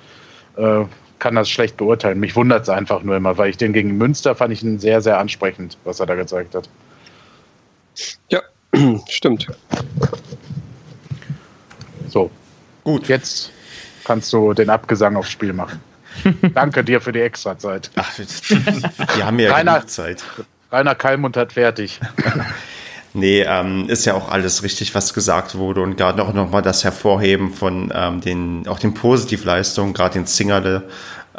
äh, 0.57 0.85
kann 1.19 1.35
das 1.35 1.49
schlecht 1.49 1.77
beurteilen. 1.77 2.19
Mich 2.21 2.35
wundert 2.37 2.63
es 2.65 2.69
einfach 2.69 3.03
nur 3.03 3.17
immer, 3.17 3.37
weil 3.39 3.51
ich 3.51 3.57
den 3.57 3.73
gegen 3.73 3.97
Münster 3.97 4.35
fand 4.35 4.53
ich 4.53 4.63
ihn 4.63 4.79
sehr, 4.79 5.01
sehr 5.01 5.19
ansprechend, 5.19 5.77
was 5.85 6.01
er 6.01 6.07
da 6.07 6.15
gezeigt 6.15 6.55
hat. 6.55 6.69
Stimmt. 9.09 9.47
So, 12.09 12.31
Gut. 12.83 13.07
jetzt 13.09 13.53
kannst 14.05 14.33
du 14.33 14.53
den 14.53 14.69
Abgesang 14.71 15.17
aufs 15.17 15.31
Spiel 15.31 15.53
machen. 15.53 15.81
Danke 16.55 16.83
dir 16.83 17.01
für 17.01 17.13
die 17.13 17.21
Extrazeit. 17.21 17.91
Ach, 17.95 18.11
wir 18.19 19.27
haben 19.27 19.39
ja 19.39 19.53
Rainer- 19.53 19.87
Zeit. 19.87 20.25
Rainer 20.73 20.95
Kallmund 20.95 21.37
hat 21.37 21.53
fertig. 21.53 22.01
Nee, 23.17 23.43
ähm, 23.43 23.89
ist 23.89 24.07
ja 24.07 24.15
auch 24.15 24.29
alles 24.29 24.65
richtig, 24.65 24.93
was 24.97 25.15
gesagt 25.15 25.55
wurde 25.55 25.83
und 25.83 25.97
gerade 25.97 26.21
auch 26.21 26.33
nochmal 26.33 26.63
das 26.63 26.83
Hervorheben 26.83 27.53
von 27.53 27.93
ähm, 27.95 28.21
den, 28.21 28.67
auch 28.67 28.81
den 28.81 28.93
Positivleistungen, 28.93 29.95
gerade 29.95 30.15
den 30.15 30.27
Zingerle. 30.27 30.83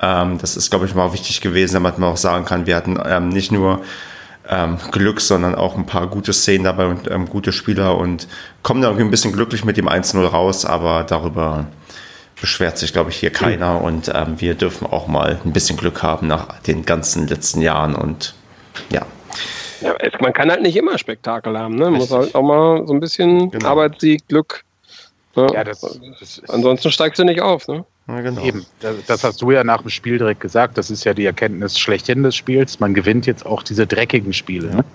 Ähm, 0.01 0.37
das 0.37 0.55
ist, 0.55 0.69
glaube 0.69 0.85
ich, 0.85 0.95
mal 0.95 1.11
wichtig 1.11 1.41
gewesen, 1.41 1.73
damit 1.73 1.97
man 1.99 2.11
auch 2.11 2.17
sagen 2.17 2.45
kann, 2.45 2.65
wir 2.65 2.77
hatten 2.77 2.97
ähm, 3.05 3.27
nicht 3.27 3.51
nur 3.51 3.81
ähm, 4.47 4.77
Glück, 4.91 5.19
sondern 5.19 5.53
auch 5.53 5.75
ein 5.75 5.85
paar 5.85 6.07
gute 6.07 6.31
Szenen 6.31 6.63
dabei 6.63 6.85
und 6.85 7.11
ähm, 7.11 7.27
gute 7.27 7.51
Spieler 7.51 7.97
und 7.97 8.29
kommen 8.63 8.81
da 8.81 8.87
irgendwie 8.87 9.07
ein 9.07 9.11
bisschen 9.11 9.33
glücklich 9.33 9.65
mit 9.65 9.75
dem 9.75 9.89
1-0 9.89 10.25
raus, 10.25 10.63
aber 10.63 11.03
darüber 11.03 11.67
beschwert 12.39 12.77
sich, 12.77 12.93
glaube 12.93 13.09
ich, 13.09 13.17
hier 13.17 13.31
keiner 13.31 13.81
und 13.81 14.09
ähm, 14.13 14.39
wir 14.39 14.53
dürfen 14.55 14.87
auch 14.87 15.07
mal 15.07 15.39
ein 15.43 15.51
bisschen 15.51 15.75
Glück 15.75 16.03
haben 16.03 16.27
nach 16.27 16.59
den 16.61 16.85
ganzen 16.85 17.27
letzten 17.27 17.61
Jahren 17.61 17.95
und 17.95 18.33
ja. 18.91 19.05
Ja, 19.85 19.93
es, 19.99 20.13
man 20.19 20.33
kann 20.33 20.49
halt 20.49 20.61
nicht 20.61 20.75
immer 20.75 20.97
Spektakel 20.97 21.57
haben. 21.57 21.75
Ne? 21.75 21.85
Man 21.85 21.93
muss 21.93 22.11
halt 22.11 22.33
auch 22.33 22.41
mal 22.41 22.85
so 22.87 22.93
ein 22.93 22.99
bisschen 22.99 23.51
Genau. 23.51 23.69
Arbeitssieg, 23.69 24.27
Glück. 24.27 24.63
Ne? 25.35 25.47
Ja, 25.53 25.63
das, 25.63 25.81
das 25.81 26.21
ist 26.21 26.49
Ansonsten 26.49 26.91
steigst 26.91 27.19
du 27.19 27.23
nicht 27.23 27.41
auf. 27.41 27.67
Ne? 27.67 27.85
ja 28.07 28.21
genau. 28.21 28.41
Eben, 28.41 28.65
das, 28.79 28.95
das 29.05 29.23
hast 29.23 29.41
du 29.41 29.51
ja 29.51 29.63
nach 29.63 29.81
dem 29.81 29.89
Spiel 29.89 30.17
direkt 30.17 30.39
gesagt. 30.39 30.77
Das 30.77 30.89
ist 30.89 31.03
ja 31.03 31.13
die 31.13 31.25
Erkenntnis 31.25 31.77
schlechthin 31.77 32.23
des 32.23 32.35
Spiels. 32.35 32.79
Man 32.79 32.93
gewinnt 32.93 33.25
jetzt 33.27 33.45
auch 33.45 33.61
diese 33.63 33.85
dreckigen 33.85 34.33
Spiele. 34.33 34.67
Ne? 34.75 34.85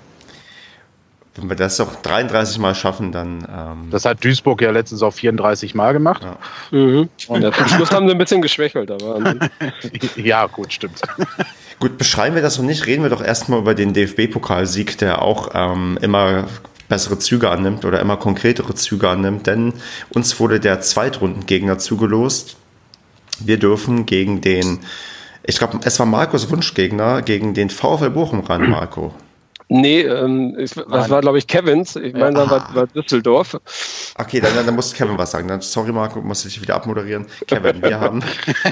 Wenn 1.36 1.48
wir 1.48 1.56
das 1.56 1.76
doch 1.76 1.94
33 2.02 2.58
Mal 2.58 2.74
schaffen, 2.74 3.12
dann 3.12 3.46
ähm, 3.48 3.90
Das 3.90 4.04
hat 4.04 4.24
Duisburg 4.24 4.60
ja 4.62 4.72
letztens 4.72 5.02
auch 5.02 5.12
34 5.12 5.74
Mal 5.76 5.92
gemacht. 5.92 6.22
Ja. 6.24 6.36
Mhm. 6.76 7.08
Und 7.28 7.42
ja, 7.42 7.52
zum 7.52 7.68
Schluss 7.68 7.92
haben 7.92 8.08
sie 8.08 8.14
ein 8.14 8.18
bisschen 8.18 8.42
geschwächelt. 8.42 8.90
Aber 8.90 9.34
Ja, 10.16 10.46
gut, 10.46 10.72
stimmt. 10.72 11.00
Gut, 11.80 11.96
beschreiben 11.96 12.34
wir 12.34 12.42
das 12.42 12.58
noch 12.58 12.66
nicht. 12.66 12.86
Reden 12.86 13.02
wir 13.02 13.08
doch 13.08 13.22
erstmal 13.22 13.58
über 13.58 13.74
den 13.74 13.94
DFB-Pokalsieg, 13.94 14.98
der 14.98 15.22
auch 15.22 15.50
ähm, 15.54 15.98
immer 16.02 16.46
bessere 16.90 17.18
Züge 17.18 17.48
annimmt 17.48 17.86
oder 17.86 18.00
immer 18.00 18.18
konkretere 18.18 18.74
Züge 18.74 19.08
annimmt, 19.08 19.46
denn 19.46 19.72
uns 20.10 20.38
wurde 20.38 20.60
der 20.60 20.82
Zweitrundengegner 20.82 21.78
zugelost. 21.78 22.56
Wir 23.38 23.58
dürfen 23.58 24.04
gegen 24.04 24.42
den, 24.42 24.80
ich 25.42 25.56
glaube, 25.56 25.80
es 25.84 25.98
war 25.98 26.04
Markus 26.04 26.50
Wunschgegner, 26.50 27.22
gegen 27.22 27.54
den 27.54 27.70
VfL 27.70 28.10
Bochum 28.10 28.40
ran, 28.40 28.68
Marco. 28.68 29.14
Nee, 29.70 30.02
ähm, 30.02 30.54
ich, 30.58 30.72
das 30.72 31.08
war, 31.08 31.20
glaube 31.22 31.38
ich, 31.38 31.46
Kevins. 31.46 31.96
Ich 31.96 32.12
meine, 32.12 32.34
da 32.34 32.50
war, 32.50 32.74
war 32.74 32.86
Düsseldorf. 32.88 33.58
Okay, 34.18 34.40
dann, 34.40 34.54
dann, 34.54 34.66
dann 34.66 34.74
muss 34.74 34.92
Kevin 34.92 35.16
was 35.16 35.30
sagen. 35.30 35.48
Dann, 35.48 35.62
sorry, 35.62 35.92
Marco, 35.92 36.20
muss 36.20 36.44
ich 36.44 36.60
wieder 36.60 36.74
abmoderieren. 36.74 37.26
Kevin, 37.46 37.80
wir 37.80 37.98
haben, 37.98 38.22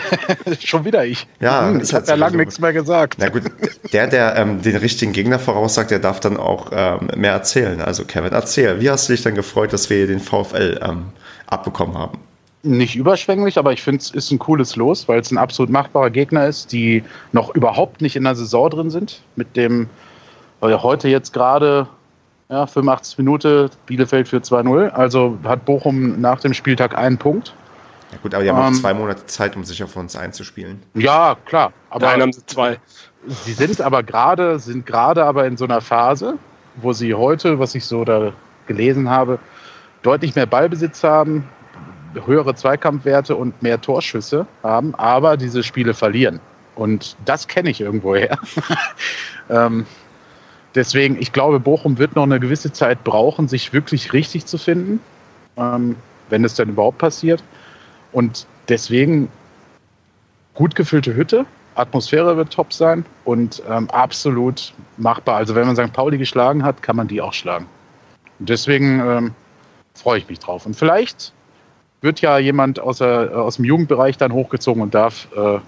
Schon 0.61 0.85
wieder 0.85 1.07
ich. 1.07 1.27
Ja, 1.41 1.69
Hm, 1.69 1.81
ich 1.81 1.95
habe 1.95 2.07
ja 2.07 2.15
so. 2.15 2.21
lange 2.21 2.37
nichts 2.37 2.59
mehr 2.59 2.73
gesagt. 2.73 3.15
na 3.19 3.29
gut, 3.29 3.45
der, 3.93 4.07
der 4.09 4.37
ähm, 4.37 4.61
den 4.61 4.77
richtigen 4.77 5.13
Gegner 5.13 5.39
voraussagt, 5.39 5.91
der 5.91 5.99
darf 5.99 6.21
dann 6.21 6.37
auch 6.37 6.71
ähm, 6.73 7.09
mehr 7.17 7.33
erzählen. 7.33 7.81
Also 7.81 8.05
Kevin, 8.05 8.33
erzähl, 8.33 8.81
wie 8.81 8.91
hast 8.91 9.09
du 9.09 9.13
dich 9.13 9.23
dann 9.23 9.35
gefreut, 9.35 9.73
dass 9.73 9.89
wir 9.91 10.07
den 10.07 10.21
VfL 10.21 10.81
ähm, 10.83 11.07
abbekommen 11.47 11.97
haben? 11.97 12.19
Nicht 12.65 12.97
überschwänglich, 12.97 13.57
aber 13.57 13.73
ich 13.73 13.83
finde 13.83 14.01
es 14.03 14.11
ist 14.11 14.33
ein 14.33 14.39
cooles 14.39 14.75
Los, 14.77 15.07
weil 15.07 15.21
es 15.21 15.31
ein 15.31 15.39
absolut 15.39 15.71
machbarer 15.71 16.11
Gegner 16.11 16.47
ist, 16.47 16.73
die 16.73 17.05
noch 17.33 17.55
überhaupt 17.55 18.03
nicht 18.03 18.17
in 18.17 18.25
der 18.25 18.35
Saison 18.35 18.69
drin 18.69 18.91
sind. 18.91 19.23
Mit 19.37 19.57
dem 19.57 19.89
äh, 20.61 20.75
heute 20.75 21.09
jetzt 21.09 21.33
gerade 21.33 21.89
ja, 22.49 22.67
85 22.67 23.19
Minuten 23.19 23.71
Bielefeld 23.87 24.29
für 24.29 24.39
2-0. 24.39 24.89
Also 24.91 25.39
hat 25.45 25.65
Bochum 25.65 26.21
nach 26.21 26.41
dem 26.41 26.55
Spieltag 26.55 26.97
einen 26.97 27.19
Punkt. 27.19 27.55
Ja 28.13 28.19
gut, 28.23 28.35
aber 28.35 28.43
die 28.43 28.51
haben 28.51 28.59
ähm, 28.59 28.75
auch 28.75 28.81
zwei 28.81 28.95
Monate 28.95 29.27
Zeit, 29.27 29.55
um 29.55 29.65
sich 29.65 29.83
auf 29.83 29.95
uns 29.97 30.17
einzuspielen. 30.17 30.83
Ja, 30.95 31.37
klar. 31.45 31.73
Aber 31.91 32.07
Nein, 32.07 32.23
haben 32.23 32.33
sie 32.33 32.45
zwei. 32.47 32.79
Sie 33.27 33.53
sind 33.53 33.81
aber 33.81 34.03
gerade, 34.03 34.59
sind 34.59 34.87
gerade 34.87 35.25
aber 35.25 35.47
in 35.47 35.57
so 35.57 35.65
einer 35.65 35.81
Phase, 35.81 36.39
wo 36.77 36.93
sie 36.93 37.13
heute, 37.13 37.59
was 37.59 37.75
ich 37.75 37.85
so 37.85 38.05
da 38.05 38.33
gelesen 38.67 39.11
habe, 39.11 39.39
deutlich 40.03 40.35
mehr 40.35 40.47
Ballbesitz 40.47 41.05
haben, 41.05 41.47
höhere 42.25 42.55
Zweikampfwerte 42.55 43.37
und 43.37 43.61
mehr 43.63 43.81
Torschüsse 43.81 44.47
haben, 44.63 44.95
aber 44.95 45.37
diese 45.37 45.63
Spiele 45.63 45.93
verlieren. 45.93 46.41
Und 46.77 47.17
das 47.25 47.49
kenne 47.49 47.71
ich 47.71 47.81
irgendwoher. 47.81 48.39
ähm, 49.51 49.85
deswegen, 50.79 51.21
ich 51.21 51.33
glaube, 51.33 51.59
Bochum 51.59 51.99
wird 51.99 52.15
noch 52.15 52.23
eine 52.23 52.39
gewisse 52.39 52.73
Zeit 52.73 53.03
brauchen, 53.03 53.49
sich 53.49 53.73
wirklich 53.73 54.13
richtig 54.13 54.47
zu 54.47 54.59
finden, 54.59 55.01
ähm, 55.57 55.97
wenn 56.31 56.45
es 56.45 56.55
dann 56.55 56.69
überhaupt 56.69 56.99
passiert. 56.99 57.43
Und 58.13 58.47
deswegen 58.69 59.29
gut 60.55 60.77
gefüllte 60.77 61.15
Hütte, 61.15 61.45
Atmosphäre 61.75 62.37
wird 62.37 62.53
top 62.53 62.73
sein 62.73 63.05
und 63.25 63.63
ähm, 63.69 63.91
absolut 63.91 64.73
machbar. 64.97 65.37
Also 65.37 65.55
wenn 65.55 65.67
man 65.67 65.77
St. 65.77 65.93
Pauli 65.93 66.17
geschlagen 66.17 66.65
hat, 66.65 66.83
kann 66.83 66.97
man 66.97 67.09
die 67.09 67.21
auch 67.21 67.33
schlagen. 67.33 67.67
Und 68.39 68.49
deswegen 68.49 69.01
ähm, 69.01 69.35
freue 69.95 70.19
ich 70.19 70.29
mich 70.29 70.39
drauf. 70.39 70.65
Und 70.65 70.75
vielleicht 70.75 71.33
wird 72.03 72.21
ja 72.21 72.39
jemand 72.39 72.79
aus, 72.79 72.99
der, 72.99 73.37
aus 73.37 73.57
dem 73.57 73.65
Jugendbereich 73.65 74.17
dann 74.17 74.33
hochgezogen 74.33 74.81
und 74.83 74.95
darf 74.95 75.27
äh, 75.37 75.59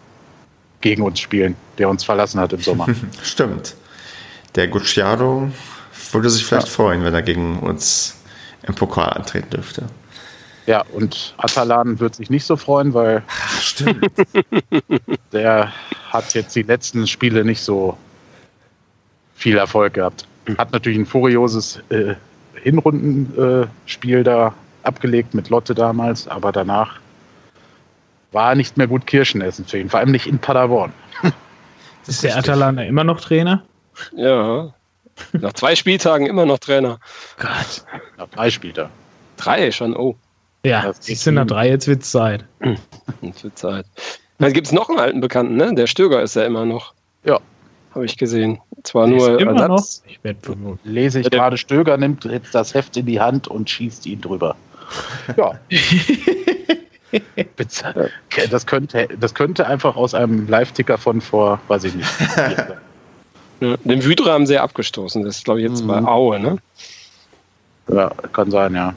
gegen 0.80 1.02
uns 1.02 1.18
spielen, 1.18 1.56
der 1.78 1.88
uns 1.88 2.04
verlassen 2.04 2.40
hat 2.40 2.52
im 2.52 2.61
Sommer. 2.61 2.86
Stimmt. 3.22 3.74
Der 4.55 4.68
Gucciaro 4.68 5.51
würde 6.12 6.30
sich 6.30 6.44
vielleicht 6.44 6.68
ja. 6.68 6.72
freuen, 6.72 7.05
wenn 7.05 7.14
er 7.14 7.22
gegen 7.22 7.61
uns 7.61 8.16
im 8.62 8.74
Pokal 8.74 9.11
antreten 9.11 9.51
dürfte. 9.51 9.84
Ja, 10.66 10.84
und 10.92 11.34
Atalan 11.38 11.98
wird 11.98 12.14
sich 12.14 12.30
nicht 12.30 12.44
so 12.44 12.57
freuen, 12.57 12.94
weil 12.94 13.22
Ach, 13.28 13.61
stimmt. 13.61 14.11
der 15.32 15.72
hat 16.11 16.34
jetzt 16.34 16.55
die 16.55 16.62
letzten 16.62 17.07
Spiele 17.07 17.44
nicht 17.44 17.61
so 17.61 17.96
viel 19.34 19.57
Erfolg 19.57 19.94
gehabt. 19.94 20.26
Hat 20.59 20.72
natürlich 20.72 20.98
ein 20.98 21.07
furioses 21.07 21.80
äh, 21.88 22.14
Hinrundenspiel 22.55 24.18
äh, 24.18 24.22
da 24.22 24.55
abgelegt 24.82 25.34
mit 25.34 25.48
Lotte 25.48 25.74
damals, 25.74 26.28
aber 26.28 26.53
danach 26.53 27.01
war 28.32 28.55
nicht 28.55 28.76
mehr 28.76 28.86
gut 28.86 29.07
Kirschen 29.07 29.40
essen 29.40 29.64
für 29.64 29.78
ihn, 29.78 29.88
vor 29.88 30.01
allem 30.01 30.12
nicht 30.12 30.26
in 30.26 30.38
Paderborn. 30.38 30.92
Ist 32.07 32.22
der 32.22 32.36
Atalanta 32.36 32.82
immer 32.82 33.05
noch 33.05 33.20
Trainer? 33.20 33.62
Ja. 34.16 34.72
Nach 35.32 35.53
zwei 35.53 35.76
Spieltagen 35.76 36.26
immer 36.26 36.46
noch 36.46 36.59
Trainer. 36.59 36.98
Gott. 37.38 37.84
Nach 38.16 38.28
drei 38.28 38.51
Spieltagen. 38.51 38.92
Drei 39.36 39.70
schon, 39.72 39.96
oh. 39.96 40.16
Ja, 40.64 40.92
siehst 40.98 41.26
du, 41.26 41.32
nach 41.32 41.46
drei, 41.46 41.68
jetzt 41.68 41.86
wird 41.86 42.03
es 42.03 42.11
Zeit. 42.11 42.44
Jetzt 43.22 43.44
wird 43.44 43.59
Zeit. 43.59 43.86
Dann 44.38 44.53
gibt 44.53 44.66
es 44.66 44.72
noch 44.72 44.88
einen 44.88 44.98
alten 44.98 45.20
Bekannten, 45.20 45.57
ne? 45.57 45.74
Der 45.74 45.86
Stöger 45.86 46.22
ist 46.22 46.36
ja 46.36 46.44
immer 46.44 46.66
noch. 46.66 46.94
Ja. 47.24 47.40
Habe 47.94 48.05
ich 48.05 48.16
gesehen. 48.16 48.61
Zwar 48.82 49.07
nur 49.07 49.40
immer 49.40 49.53
Ersatz. 49.53 50.03
Noch? 50.03 50.11
Ich 50.11 50.22
werde 50.22 50.78
Lese 50.84 51.20
ich 51.20 51.30
gerade, 51.30 51.57
Stöger 51.57 51.96
nimmt 51.96 52.24
jetzt 52.24 52.55
das 52.55 52.74
Heft 52.74 52.96
in 52.96 53.07
die 53.07 53.20
Hand 53.20 53.48
und 53.48 53.68
schießt 53.68 54.07
ihn 54.07 54.20
drüber. 54.20 54.57
Ja. 55.36 55.59
das, 58.51 58.66
könnte, 58.66 59.09
das 59.18 59.34
könnte 59.34 59.66
einfach 59.66 59.96
aus 59.96 60.14
einem 60.14 60.48
Live-Ticker 60.48 60.98
von 60.98 61.20
vor, 61.20 61.61
weiß 61.68 61.84
ich 61.84 61.94
nicht. 61.94 62.11
ja, 63.61 63.76
den 63.76 64.04
Wydra 64.04 64.32
haben 64.32 64.46
sie 64.46 64.54
ja 64.54 64.62
abgestoßen. 64.62 65.22
Das 65.24 65.38
ist, 65.38 65.44
glaube 65.44 65.61
ich, 65.61 65.68
jetzt 65.68 65.82
mhm. 65.82 65.88
bei 65.88 66.02
Aue, 66.02 66.40
ne? 66.40 66.58
Ja, 67.88 68.11
kann 68.32 68.50
sein, 68.50 68.74
ja. 68.74 68.94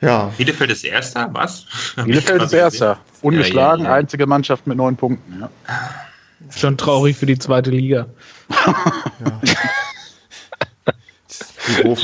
Ja. 0.00 0.32
Bielefeld 0.36 0.70
ist 0.70 0.84
Erster, 0.84 1.28
was? 1.32 1.66
Bielefeld 1.96 2.42
ist 2.42 2.52
Erster. 2.52 2.98
Ungeschlagen, 3.22 3.84
ja, 3.84 3.90
ja, 3.90 3.96
einzige 3.96 4.26
Mannschaft 4.26 4.66
mit 4.66 4.78
neun 4.78 4.96
Punkten. 4.96 5.40
Ja. 5.40 5.50
Schon 6.56 6.78
traurig 6.78 7.16
für 7.16 7.26
die 7.26 7.38
zweite 7.38 7.70
Liga. 7.70 8.06
ja. 9.24 9.40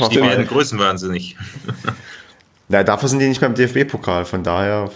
Die 0.09 0.21
werden 0.21 0.47
größenwahnsinnig. 0.47 1.35
Na, 2.69 2.83
dafür 2.83 3.09
sind 3.09 3.19
die 3.19 3.27
nicht 3.27 3.41
mehr 3.41 3.49
im 3.49 3.55
DFB-Pokal, 3.55 4.25
von 4.25 4.43
daher. 4.43 4.91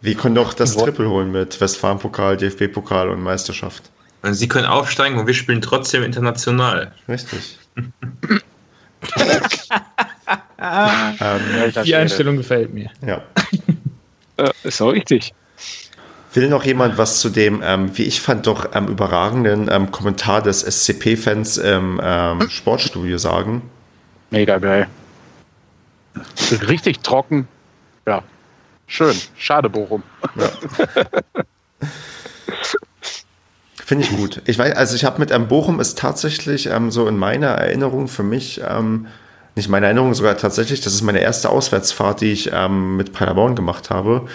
Wir 0.00 0.14
können 0.16 0.34
doch 0.34 0.52
das 0.52 0.76
Triple 0.76 1.08
holen 1.08 1.30
mit 1.30 1.60
Westfalen-Pokal, 1.60 2.36
DFB-Pokal 2.36 3.08
und 3.08 3.22
Meisterschaft. 3.22 3.90
Und 4.24 4.32
sie 4.32 4.48
können 4.48 4.64
aufsteigen 4.64 5.18
und 5.18 5.26
wir 5.26 5.34
spielen 5.34 5.60
trotzdem 5.60 6.02
international. 6.02 6.92
Richtig. 7.06 7.58
ähm, 10.58 11.72
die 11.84 11.94
Einstellung 11.94 12.38
gefällt 12.38 12.72
mir. 12.72 12.90
Ja. 13.06 13.22
äh, 14.38 14.50
ist 14.62 14.80
auch 14.80 14.92
richtig. 14.92 15.34
Will 16.32 16.48
noch 16.48 16.64
jemand 16.64 16.96
was 16.96 17.20
zu 17.20 17.28
dem, 17.28 17.60
ähm, 17.62 17.96
wie 17.98 18.04
ich 18.04 18.22
fand, 18.22 18.46
doch 18.46 18.74
ähm, 18.74 18.88
überragenden 18.88 19.68
ähm, 19.70 19.90
Kommentar 19.90 20.40
des 20.40 20.62
SCP-Fans 20.62 21.58
im 21.58 22.00
ähm, 22.02 22.48
Sportstudio 22.48 23.18
sagen? 23.18 23.60
Mega 24.30 24.56
geil. 24.56 24.88
Richtig 26.66 27.00
trocken. 27.00 27.46
Ja. 28.06 28.22
Schön. 28.86 29.14
Schade, 29.36 29.68
Bochum. 29.68 30.02
Ja. 30.34 30.50
Finde 33.84 34.04
ich 34.04 34.16
gut. 34.16 34.40
Ich 34.46 34.58
weiß, 34.58 34.74
also 34.76 34.96
ich 34.96 35.04
habe 35.04 35.18
mit 35.18 35.30
ähm, 35.30 35.46
Bochum 35.46 35.78
ist 35.78 35.98
tatsächlich 35.98 36.66
ähm, 36.66 36.90
so 36.90 37.06
in 37.06 37.18
meiner 37.18 37.48
Erinnerung 37.48 38.08
für 38.08 38.22
mich, 38.22 38.62
ähm, 38.66 39.08
nicht 39.56 39.68
meine 39.68 39.86
Erinnerung 39.86 40.14
sogar 40.14 40.38
tatsächlich, 40.38 40.80
das 40.80 40.94
ist 40.94 41.02
meine 41.02 41.20
erste 41.20 41.50
Auswärtsfahrt, 41.50 42.22
die 42.22 42.32
ich 42.32 42.50
ähm, 42.50 42.96
mit 42.96 43.12
Paderborn 43.12 43.54
gemacht 43.54 43.90
habe. 43.90 44.26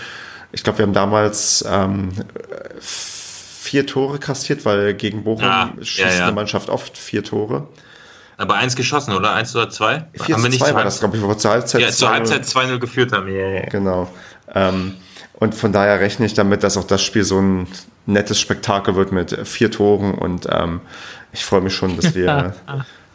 Ich 0.51 0.63
glaube, 0.63 0.79
wir 0.79 0.83
haben 0.83 0.93
damals 0.93 1.65
ähm, 1.67 2.09
vier 2.79 3.87
Tore 3.87 4.19
kassiert, 4.19 4.65
weil 4.65 4.93
gegen 4.93 5.23
Bochum 5.23 5.45
ah, 5.45 5.71
schießt 5.81 5.99
ja, 5.99 6.13
ja. 6.13 6.23
eine 6.25 6.31
Mannschaft 6.33 6.69
oft 6.69 6.95
vier 6.95 7.23
Tore. 7.23 7.67
Aber 8.37 8.53
eins 8.53 8.75
geschossen, 8.75 9.13
oder? 9.13 9.33
Eins 9.33 9.55
oder 9.55 9.69
zwei? 9.69 10.05
4 10.13 10.35
haben 10.35 10.43
wir 10.43 10.49
nicht 10.49 10.63
2 10.63 10.73
war 10.73 10.83
das, 10.83 10.99
glaube 10.99 11.17
ich, 11.17 11.23
wo 11.23 11.27
wir 11.27 11.37
zur 11.37 11.51
Halbzeit 11.51 11.81
Ja, 11.81 11.89
zur 11.89 12.09
Halbzeit 12.09 12.45
2-0 12.45 12.77
geführt 12.77 13.11
haben. 13.11 13.27
Yeah. 13.27 13.65
Genau. 13.65 14.09
Ähm, 14.53 14.95
und 15.39 15.55
von 15.55 15.71
daher 15.71 15.99
rechne 15.99 16.25
ich 16.25 16.33
damit, 16.33 16.63
dass 16.63 16.77
auch 16.77 16.83
das 16.83 17.01
Spiel 17.03 17.23
so 17.23 17.39
ein 17.39 17.67
nettes 18.05 18.39
Spektakel 18.39 18.95
wird 18.95 19.11
mit 19.11 19.47
vier 19.47 19.71
Toren 19.71 20.13
und 20.13 20.47
ähm, 20.51 20.81
ich 21.31 21.45
freue 21.45 21.61
mich 21.61 21.73
schon, 21.73 21.95
dass 21.95 22.15
wir 22.15 22.53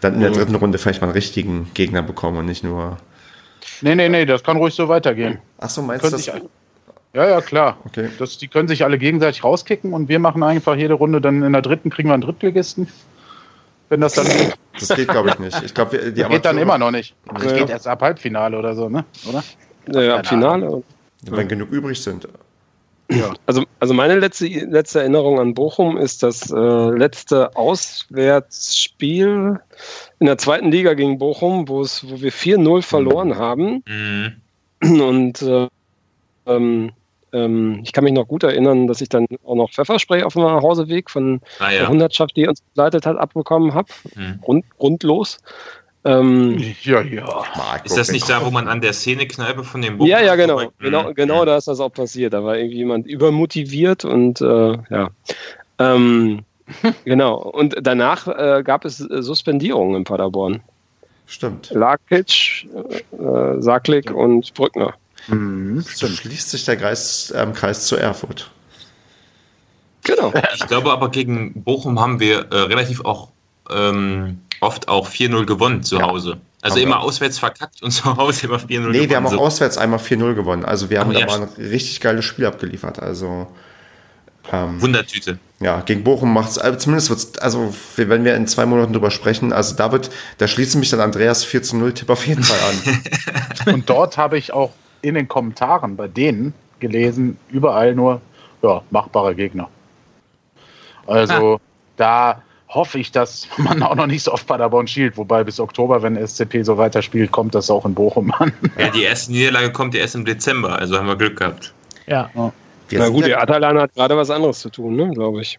dann 0.01 0.15
in 0.15 0.21
der 0.21 0.31
dritten 0.31 0.55
Runde 0.55 0.79
vielleicht 0.79 1.01
mal 1.01 1.09
einen 1.09 1.15
richtigen 1.15 1.71
Gegner 1.75 2.03
bekommen 2.03 2.39
und 2.39 2.47
nicht 2.47 2.65
nur. 2.65 2.97
Nee, 3.81 3.95
nee, 3.95 4.09
nee, 4.09 4.27
das 4.27 4.43
kann 4.43 4.57
ruhig 4.57 4.75
so 4.75 4.89
weitergehen. 4.89 5.39
Achso, 5.59 5.83
meinst 5.83 6.05
du 6.05 6.11
das? 6.11 6.27
Ja, 6.27 7.29
ja, 7.29 7.41
klar. 7.41 7.77
Okay. 7.85 8.09
Das, 8.19 8.39
die 8.39 8.49
können 8.49 8.67
sich 8.67 8.83
alle 8.83 8.99
gegenseitig 8.99 9.45
rauskicken 9.45 9.93
und 9.93 10.09
wir 10.09 10.19
machen 10.19 10.43
einfach 10.43 10.75
jede 10.75 10.95
Runde 10.95 11.21
dann 11.21 11.43
in 11.43 11.53
der 11.53 11.63
dritten 11.63 11.91
kriegen 11.91 12.09
wir 12.09 12.15
einen 12.15 12.23
Drittligisten 12.23 12.89
wenn 13.89 14.01
das 14.01 14.15
dann 14.15 14.27
geht. 14.27 14.55
Das 14.79 14.89
geht, 14.89 15.09
glaube 15.09 15.29
ich, 15.31 15.39
nicht. 15.39 15.63
Ich 15.63 15.73
glaube, 15.73 15.97
die 15.99 16.21
das 16.21 16.29
geht 16.29 16.45
dann 16.45 16.59
immer 16.59 16.79
noch 16.79 16.91
nicht. 16.91 17.15
Das 17.33 17.45
ja. 17.45 17.59
geht 17.59 17.71
erst 17.71 17.87
ab 17.87 18.03
Halbfinale 18.03 18.59
oder 18.59 18.75
so, 18.75 18.89
ne? 18.89 19.05
Oder? 19.29 19.45
Ja, 20.03 20.17
ab 20.17 20.27
Finale. 20.27 20.83
Wenn 21.31 21.49
genug 21.49 21.71
übrig 21.71 22.03
sind. 22.03 22.29
Ja. 23.11 23.35
Also, 23.47 23.65
also 23.81 23.93
meine 23.93 24.19
letzte, 24.19 24.47
letzte 24.47 25.01
Erinnerung 25.01 25.39
an 25.39 25.53
Bochum 25.53 25.99
ist 25.99 26.23
das 26.23 26.51
äh, 26.51 26.57
letzte 26.57 27.55
Auswärtsspiel 27.55 29.61
in 30.21 30.27
der 30.27 30.39
zweiten 30.39 30.71
Liga 30.71 30.95
gegen 30.95 31.19
Bochum, 31.19 31.69
wo 31.69 31.83
es, 31.83 32.09
wo 32.09 32.21
wir 32.21 32.33
4-0 32.33 32.83
verloren 32.83 33.29
mhm. 33.29 33.37
haben. 33.37 33.85
Mhm. 33.87 34.41
Und 35.01 35.43
äh, 35.43 35.69
ähm, 36.47 36.93
ähm, 37.33 37.81
ich 37.83 37.93
kann 37.93 38.05
mich 38.05 38.13
noch 38.13 38.29
gut 38.29 38.43
erinnern, 38.43 38.87
dass 38.87 39.01
ich 39.01 39.09
dann 39.09 39.27
auch 39.45 39.57
noch 39.57 39.71
Pfefferspray 39.71 40.23
auf 40.23 40.35
dem 40.35 40.43
Nachhauseweg 40.43 41.11
von 41.11 41.41
ah, 41.59 41.71
ja. 41.71 41.81
der 41.81 41.89
Hundertschaft, 41.89 42.37
die 42.37 42.47
uns 42.47 42.61
begleitet 42.61 43.07
hat, 43.07 43.19
abbekommen 43.19 43.75
habe. 43.75 43.89
Hm. 44.15 44.39
Grund, 44.41 44.65
grundlos. 44.79 45.39
Ähm, 46.07 46.59
ja, 46.83 47.01
ja. 47.01 47.25
Marco, 47.57 47.87
ist 47.87 47.97
das 47.97 48.13
nicht 48.13 48.29
da, 48.29 48.45
wo 48.45 48.51
man 48.51 48.69
an 48.69 48.83
der 48.83 48.93
Szenekneipe 48.93 49.65
von 49.65 49.81
dem 49.81 49.97
Buch 49.97 50.07
Ja, 50.07 50.21
ja, 50.21 50.37
genau. 50.37 50.71
Genau, 50.79 51.07
hm. 51.07 51.15
genau 51.15 51.45
da 51.47 51.57
ist 51.57 51.67
das 51.67 51.81
auch 51.81 51.93
passiert. 51.93 52.35
Da 52.35 52.45
war 52.45 52.59
irgendwie 52.59 52.77
jemand 52.77 53.07
übermotiviert 53.07 54.05
und 54.05 54.41
äh, 54.43 54.79
ja. 54.91 55.11
Ähm, 55.79 56.45
genau. 57.05 57.37
Und 57.37 57.77
danach 57.81 58.29
äh, 58.29 58.63
gab 58.63 58.85
es 58.85 59.01
äh, 59.01 59.23
Suspendierungen 59.23 59.97
in 59.97 60.05
Paderborn. 60.05 60.61
Stimmt. 61.27 61.71
Lakic, 61.71 62.67
äh, 63.13 63.61
Saklik 63.61 64.11
ja. 64.11 64.13
und 64.13 64.53
Brückner. 64.53 64.95
Mhm, 65.29 65.81
so 65.81 66.07
schließt 66.07 66.51
sich 66.51 66.67
der 66.67 66.77
Kreis, 66.77 67.33
ähm, 67.35 67.55
Kreis 67.55 67.87
zu 67.87 67.97
Erfurt. 67.97 68.51
Genau. 70.03 70.35
Ich 70.55 70.67
glaube 70.67 70.93
aber 70.93 71.11
gegen 71.11 71.63
Bochum 71.63 71.99
haben 71.99 72.21
wir 72.21 72.53
äh, 72.53 72.57
relativ 72.57 73.07
auch 73.07 73.31
ähm, 73.71 74.41
oft 74.61 74.89
auch 74.89 75.09
4-0 75.09 75.45
gewonnen 75.47 75.83
zu 75.83 75.97
ja. 75.97 76.07
Hause. 76.07 76.39
Also 76.63 76.79
immer 76.79 77.01
auswärts 77.01 77.39
verkackt 77.39 77.83
und 77.83 77.91
zu 77.93 78.17
Hause 78.17 78.47
immer 78.47 78.57
4-0 78.57 78.67
gewonnen. 78.69 78.91
Nee, 78.93 79.09
wir 79.09 79.17
haben 79.17 79.27
auch 79.27 79.33
so. 79.33 79.41
auswärts 79.41 79.77
einmal 79.77 80.01
4-0 80.01 80.35
gewonnen. 80.35 80.65
Also 80.65 80.89
wir 80.89 81.01
haben 81.01 81.13
da 81.13 81.21
ja, 81.21 81.27
mal 81.27 81.43
ein 81.43 81.49
richtig 81.59 82.01
geiles 82.01 82.25
Spiel 82.25 82.47
abgeliefert. 82.47 83.01
Also 83.01 83.49
ähm, 84.53 84.81
Wundertüte. 84.81 85.39
Ja, 85.61 85.81
gegen 85.81 86.05
Bochum 86.05 86.33
macht 86.33 86.51
es, 86.51 86.59
also 86.59 86.79
zumindest 86.79 87.11
wird 87.11 87.19
es, 87.19 87.39
also 87.39 87.75
wenn 87.97 88.25
wir 88.25 88.35
in 88.35 88.47
zwei 88.47 88.67
Monaten 88.67 88.93
drüber 88.93 89.11
sprechen, 89.11 89.53
also 89.53 89.75
da 89.75 89.93
wird, 89.93 90.11
da 90.39 90.49
schließen 90.49 90.81
mich 90.81 90.91
dann 90.91 91.01
Andreas 91.01 91.45
4 91.45 91.63
0 91.73 91.95
Tipp 91.95 92.11
auf 92.11 92.27
jeden 92.27 92.43
Fall 92.43 92.59
an. 92.71 93.75
Und 93.75 93.89
dort 93.89 94.19
habe 94.19 94.37
ich 94.37 94.53
auch 94.53 94.73
in 95.01 95.15
den 95.15 95.29
Kommentaren 95.29 95.97
bei 95.97 96.09
denen 96.09 96.55
gelesen, 96.81 97.39
überall 97.51 97.95
nur, 97.95 98.21
ja, 98.63 98.83
machbarer 98.91 99.35
Gegner. 99.35 99.69
Also 101.07 101.61
da 101.97 102.43
hoffe 102.75 102.99
ich, 102.99 103.13
dass 103.13 103.49
man 103.57 103.83
auch 103.83 103.95
noch 103.95 104.07
nicht 104.07 104.23
so 104.25 104.33
oft 104.33 104.47
Paderborn 104.47 104.87
schielt, 104.87 105.17
wobei 105.17 105.45
bis 105.45 105.61
Oktober, 105.61 106.03
wenn 106.03 106.17
SCP 106.17 106.63
so 106.63 106.77
weiterspielt, 106.77 107.33
kommt 107.33 107.55
das 107.55 107.71
auch 107.71 107.85
in 107.85 107.95
Bochum 107.95 108.33
an. 108.33 108.53
Ja, 108.79 108.91
die 108.91 109.03
erste 109.03 109.33
Niederlage 109.33 109.73
kommt 109.73 109.95
ja 109.95 110.01
erst 110.01 110.15
im 110.15 110.25
Dezember, 110.25 110.79
also 110.79 110.99
haben 110.99 111.07
wir 111.07 111.17
Glück 111.17 111.39
gehabt. 111.39 111.73
Ja. 112.07 112.31
Wir 112.89 112.99
Na 112.99 113.09
gut, 113.09 113.23
ja, 113.23 113.29
der 113.29 113.43
Atalan 113.43 113.79
hat 113.79 113.95
gerade 113.95 114.17
was 114.17 114.31
anderes 114.31 114.59
zu 114.61 114.69
tun, 114.71 114.97
ne, 114.97 115.11
glaube 115.11 115.41
ich. 115.41 115.59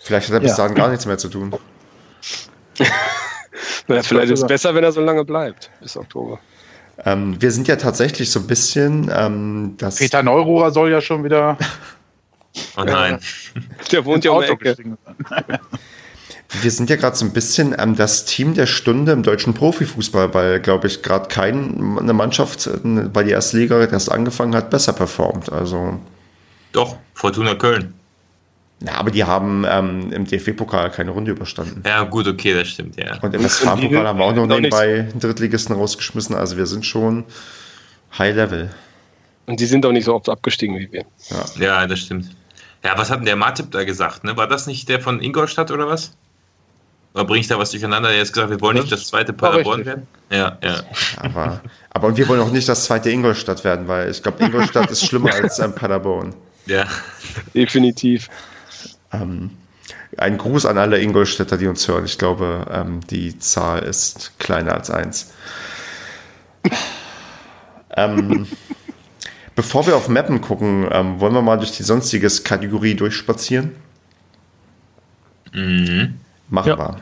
vielleicht 0.00 0.28
hat 0.28 0.34
er 0.34 0.40
bis 0.40 0.50
Ja. 0.50 0.56
dahin 0.64 0.74
gar 0.74 0.88
nichts 0.88 1.06
mehr 1.06 1.18
zu 1.18 1.28
tun. 1.28 1.54
Na, 3.88 4.02
vielleicht 4.02 4.30
ist 4.32 4.42
es 4.42 4.46
besser, 4.46 4.74
wenn 4.74 4.84
er 4.84 4.92
so 4.92 5.00
lange 5.00 5.24
bleibt, 5.24 5.70
bis 5.80 5.96
Oktober. 5.96 6.38
Ähm, 7.04 7.40
wir 7.40 7.50
sind 7.50 7.68
ja 7.68 7.76
tatsächlich 7.76 8.30
so 8.30 8.40
ein 8.40 8.46
bisschen 8.46 9.10
ähm, 9.14 9.74
das. 9.78 9.96
Peter 9.96 10.22
Neururer 10.22 10.70
soll 10.72 10.90
ja 10.90 11.00
schon 11.00 11.24
wieder 11.24 11.56
Oh 12.76 12.84
nein. 12.84 13.20
Der 13.92 14.04
wohnt 14.04 14.24
ja 14.24 14.32
um 14.32 14.42
die 14.42 14.48
Ecke. 14.48 14.76
Wir 16.50 16.70
sind 16.70 16.88
ja 16.88 16.96
gerade 16.96 17.14
so 17.14 17.26
ein 17.26 17.32
bisschen 17.32 17.74
ähm, 17.78 17.94
das 17.94 18.24
Team 18.24 18.54
der 18.54 18.66
Stunde 18.66 19.12
im 19.12 19.22
deutschen 19.22 19.52
Profifußball, 19.52 20.32
weil, 20.32 20.60
glaube 20.60 20.86
ich, 20.86 21.02
gerade 21.02 21.28
keine 21.28 22.14
Mannschaft, 22.14 22.66
äh, 22.66 22.80
weil 23.14 23.24
die 23.26 23.32
erste 23.32 23.58
Liga 23.58 23.84
erst 23.84 24.10
angefangen 24.10 24.54
hat, 24.54 24.70
besser 24.70 24.94
performt. 24.94 25.52
Also, 25.52 26.00
Doch, 26.72 26.96
Fortuna 27.12 27.54
Köln. 27.54 27.92
ja, 28.80 28.94
aber 28.94 29.10
die 29.10 29.24
haben 29.24 29.66
ähm, 29.68 30.10
im 30.10 30.24
DFB-Pokal 30.24 30.90
keine 30.90 31.10
Runde 31.10 31.32
überstanden. 31.32 31.82
Ja, 31.84 32.04
gut, 32.04 32.26
okay, 32.26 32.54
das 32.54 32.68
stimmt, 32.68 32.96
ja. 32.96 33.18
Und 33.20 33.34
im 33.34 33.42
die- 33.42 33.48
haben 33.66 33.82
wir 33.90 34.24
auch 34.24 34.34
noch 34.34 34.46
nicht- 34.46 34.60
nebenbei 34.60 35.00
einen 35.10 35.20
Drittligisten 35.20 35.76
rausgeschmissen. 35.76 36.34
Also 36.34 36.56
wir 36.56 36.64
sind 36.66 36.86
schon 36.86 37.24
High 38.16 38.34
Level. 38.34 38.70
Und 39.44 39.60
die 39.60 39.66
sind 39.66 39.84
auch 39.84 39.92
nicht 39.92 40.04
so 40.06 40.14
oft 40.14 40.30
abgestiegen 40.30 40.78
wie 40.78 40.90
wir. 40.92 41.04
Ja, 41.58 41.86
das 41.86 42.00
stimmt. 42.00 42.30
Ja, 42.82 42.96
was 42.96 43.10
hat 43.10 43.18
denn 43.18 43.26
der 43.26 43.36
Matip 43.36 43.70
da 43.70 43.84
gesagt? 43.84 44.24
Ne? 44.24 44.34
War 44.38 44.46
das 44.46 44.66
nicht 44.66 44.88
der 44.88 45.00
von 45.00 45.20
Ingolstadt 45.20 45.70
oder 45.70 45.88
was? 45.88 46.12
Oder 47.14 47.24
bringe 47.24 47.40
ich 47.40 47.48
da 47.48 47.58
was 47.58 47.70
durcheinander? 47.70 48.10
Er 48.10 48.20
hat 48.20 48.32
gesagt, 48.32 48.50
wir 48.50 48.60
wollen 48.60 48.76
nicht 48.76 48.92
das 48.92 49.08
zweite 49.08 49.32
Paderborn 49.32 49.84
werden. 49.84 50.06
Ja, 50.30 50.58
ja. 50.62 50.80
Aber, 51.16 51.60
aber 51.90 52.08
und 52.08 52.16
wir 52.16 52.28
wollen 52.28 52.40
auch 52.40 52.52
nicht 52.52 52.68
das 52.68 52.84
zweite 52.84 53.10
Ingolstadt 53.10 53.64
werden, 53.64 53.88
weil 53.88 54.10
ich 54.10 54.22
glaube, 54.22 54.44
Ingolstadt 54.44 54.90
ist 54.90 55.04
schlimmer 55.06 55.32
als 55.32 55.58
ähm, 55.58 55.74
Paderborn. 55.74 56.34
Ja. 56.66 56.86
Definitiv. 57.54 58.28
Ähm, 59.12 59.50
ein 60.16 60.38
Gruß 60.38 60.66
an 60.66 60.78
alle 60.78 61.00
Ingolstädter, 61.00 61.56
die 61.56 61.66
uns 61.66 61.86
hören. 61.88 62.04
Ich 62.04 62.18
glaube, 62.18 62.66
ähm, 62.70 63.00
die 63.08 63.38
Zahl 63.38 63.82
ist 63.82 64.38
kleiner 64.38 64.74
als 64.74 64.90
eins. 64.90 65.32
ähm, 67.96 68.46
bevor 69.54 69.86
wir 69.86 69.96
auf 69.96 70.08
Mappen 70.08 70.40
gucken, 70.40 70.88
ähm, 70.90 71.20
wollen 71.20 71.34
wir 71.34 71.42
mal 71.42 71.56
durch 71.56 71.72
die 71.72 71.82
sonstige 71.82 72.28
Kategorie 72.44 72.94
durchspazieren? 72.94 73.74
Mhm. 75.52 76.20
Machen 76.48 76.68
Ja. 76.68 76.96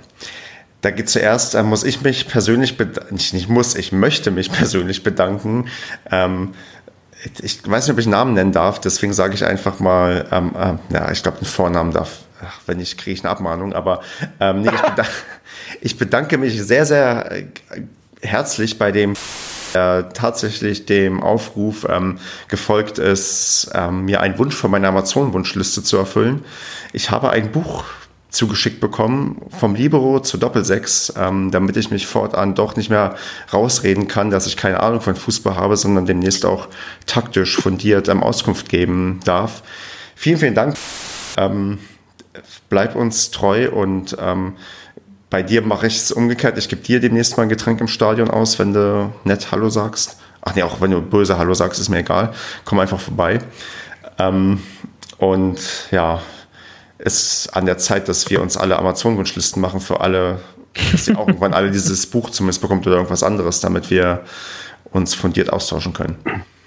Da 0.82 0.90
geht 0.90 1.08
zuerst, 1.08 1.54
äh, 1.54 1.62
muss 1.62 1.84
ich 1.84 2.02
mich 2.02 2.28
persönlich 2.28 2.76
bedanken, 2.76 3.14
nicht, 3.14 3.34
nicht 3.34 3.48
muss, 3.48 3.74
ich 3.74 3.92
möchte 3.92 4.30
mich 4.30 4.52
persönlich 4.52 5.02
bedanken. 5.02 5.66
Ähm, 6.10 6.54
ich 7.42 7.68
weiß 7.68 7.86
nicht, 7.86 7.92
ob 7.92 7.98
ich 7.98 8.06
einen 8.06 8.12
Namen 8.12 8.34
nennen 8.34 8.52
darf, 8.52 8.80
deswegen 8.80 9.12
sage 9.12 9.34
ich 9.34 9.44
einfach 9.44 9.80
mal, 9.80 10.26
ähm, 10.30 10.52
äh, 10.54 10.94
ja, 10.94 11.10
ich 11.10 11.22
glaube, 11.22 11.38
einen 11.38 11.46
Vornamen 11.46 11.92
darf, 11.92 12.20
ach, 12.44 12.60
wenn 12.66 12.76
nicht, 12.76 12.98
kriege 12.98 13.14
ich 13.14 13.24
eine 13.24 13.30
Abmahnung, 13.30 13.72
aber 13.72 14.00
ähm, 14.38 14.62
nee, 14.62 14.68
ich, 14.68 14.80
bedanke, 14.80 15.10
ich 15.80 15.98
bedanke 15.98 16.38
mich 16.38 16.62
sehr, 16.62 16.86
sehr 16.86 17.32
äh, 17.32 17.46
herzlich 18.20 18.78
bei 18.78 18.92
dem 18.92 19.14
äh, 19.72 20.04
tatsächlich 20.14 20.86
dem 20.86 21.22
Aufruf 21.22 21.86
ähm, 21.88 22.18
gefolgt 22.48 22.98
ist, 22.98 23.70
ähm, 23.74 24.04
mir 24.04 24.20
einen 24.20 24.38
Wunsch 24.38 24.54
von 24.54 24.70
meiner 24.70 24.88
Amazon-Wunschliste 24.88 25.82
zu 25.82 25.96
erfüllen. 25.96 26.44
Ich 26.92 27.10
habe 27.10 27.30
ein 27.30 27.50
Buch 27.50 27.84
zugeschickt 28.30 28.80
bekommen 28.80 29.40
vom 29.48 29.74
Libero 29.74 30.20
zu 30.20 30.36
Doppelsechs, 30.36 31.12
ähm, 31.16 31.50
damit 31.50 31.76
ich 31.76 31.90
mich 31.90 32.06
fortan 32.06 32.54
doch 32.54 32.76
nicht 32.76 32.90
mehr 32.90 33.16
rausreden 33.52 34.08
kann, 34.08 34.30
dass 34.30 34.46
ich 34.46 34.56
keine 34.56 34.80
Ahnung 34.82 35.00
von 35.00 35.16
Fußball 35.16 35.56
habe, 35.56 35.76
sondern 35.76 36.06
demnächst 36.06 36.44
auch 36.44 36.68
taktisch 37.06 37.56
fundiert 37.56 38.08
ähm, 38.08 38.22
Auskunft 38.22 38.68
geben 38.68 39.20
darf. 39.24 39.62
Vielen, 40.14 40.38
vielen 40.38 40.54
Dank. 40.54 40.76
Ähm, 41.36 41.78
bleib 42.68 42.96
uns 42.96 43.30
treu 43.30 43.70
und 43.70 44.16
ähm, 44.20 44.54
bei 45.30 45.42
dir 45.42 45.62
mache 45.62 45.86
ich 45.86 45.96
es 45.96 46.12
umgekehrt. 46.12 46.58
Ich 46.58 46.68
gebe 46.68 46.82
dir 46.82 47.00
demnächst 47.00 47.36
mal 47.36 47.44
ein 47.44 47.48
Getränk 47.48 47.80
im 47.80 47.88
Stadion 47.88 48.30
aus, 48.30 48.58
wenn 48.58 48.72
du 48.72 49.12
nett 49.24 49.50
Hallo 49.50 49.68
sagst. 49.70 50.18
Ach 50.42 50.54
nee, 50.54 50.62
auch 50.62 50.80
wenn 50.80 50.92
du 50.92 51.00
böse 51.00 51.38
Hallo 51.38 51.54
sagst, 51.54 51.80
ist 51.80 51.88
mir 51.88 51.98
egal. 51.98 52.32
Komm 52.64 52.78
einfach 52.78 53.00
vorbei. 53.00 53.40
Ähm, 54.18 54.62
und 55.18 55.58
ja, 55.90 56.22
ist 56.98 57.48
an 57.54 57.66
der 57.66 57.78
Zeit, 57.78 58.08
dass 58.08 58.28
wir 58.30 58.40
uns 58.40 58.56
alle 58.56 58.78
Amazon-Wunschlisten 58.78 59.60
machen 59.60 59.80
für 59.80 60.00
alle, 60.00 60.38
dass 60.92 61.08
ihr 61.08 61.18
auch 61.18 61.26
irgendwann 61.28 61.54
alle 61.54 61.70
dieses 61.70 62.06
Buch 62.10 62.30
zumindest 62.30 62.60
bekommt 62.60 62.86
oder 62.86 62.96
irgendwas 62.96 63.22
anderes, 63.22 63.60
damit 63.60 63.90
wir 63.90 64.22
uns 64.92 65.14
fundiert 65.14 65.52
austauschen 65.52 65.92
können. 65.92 66.16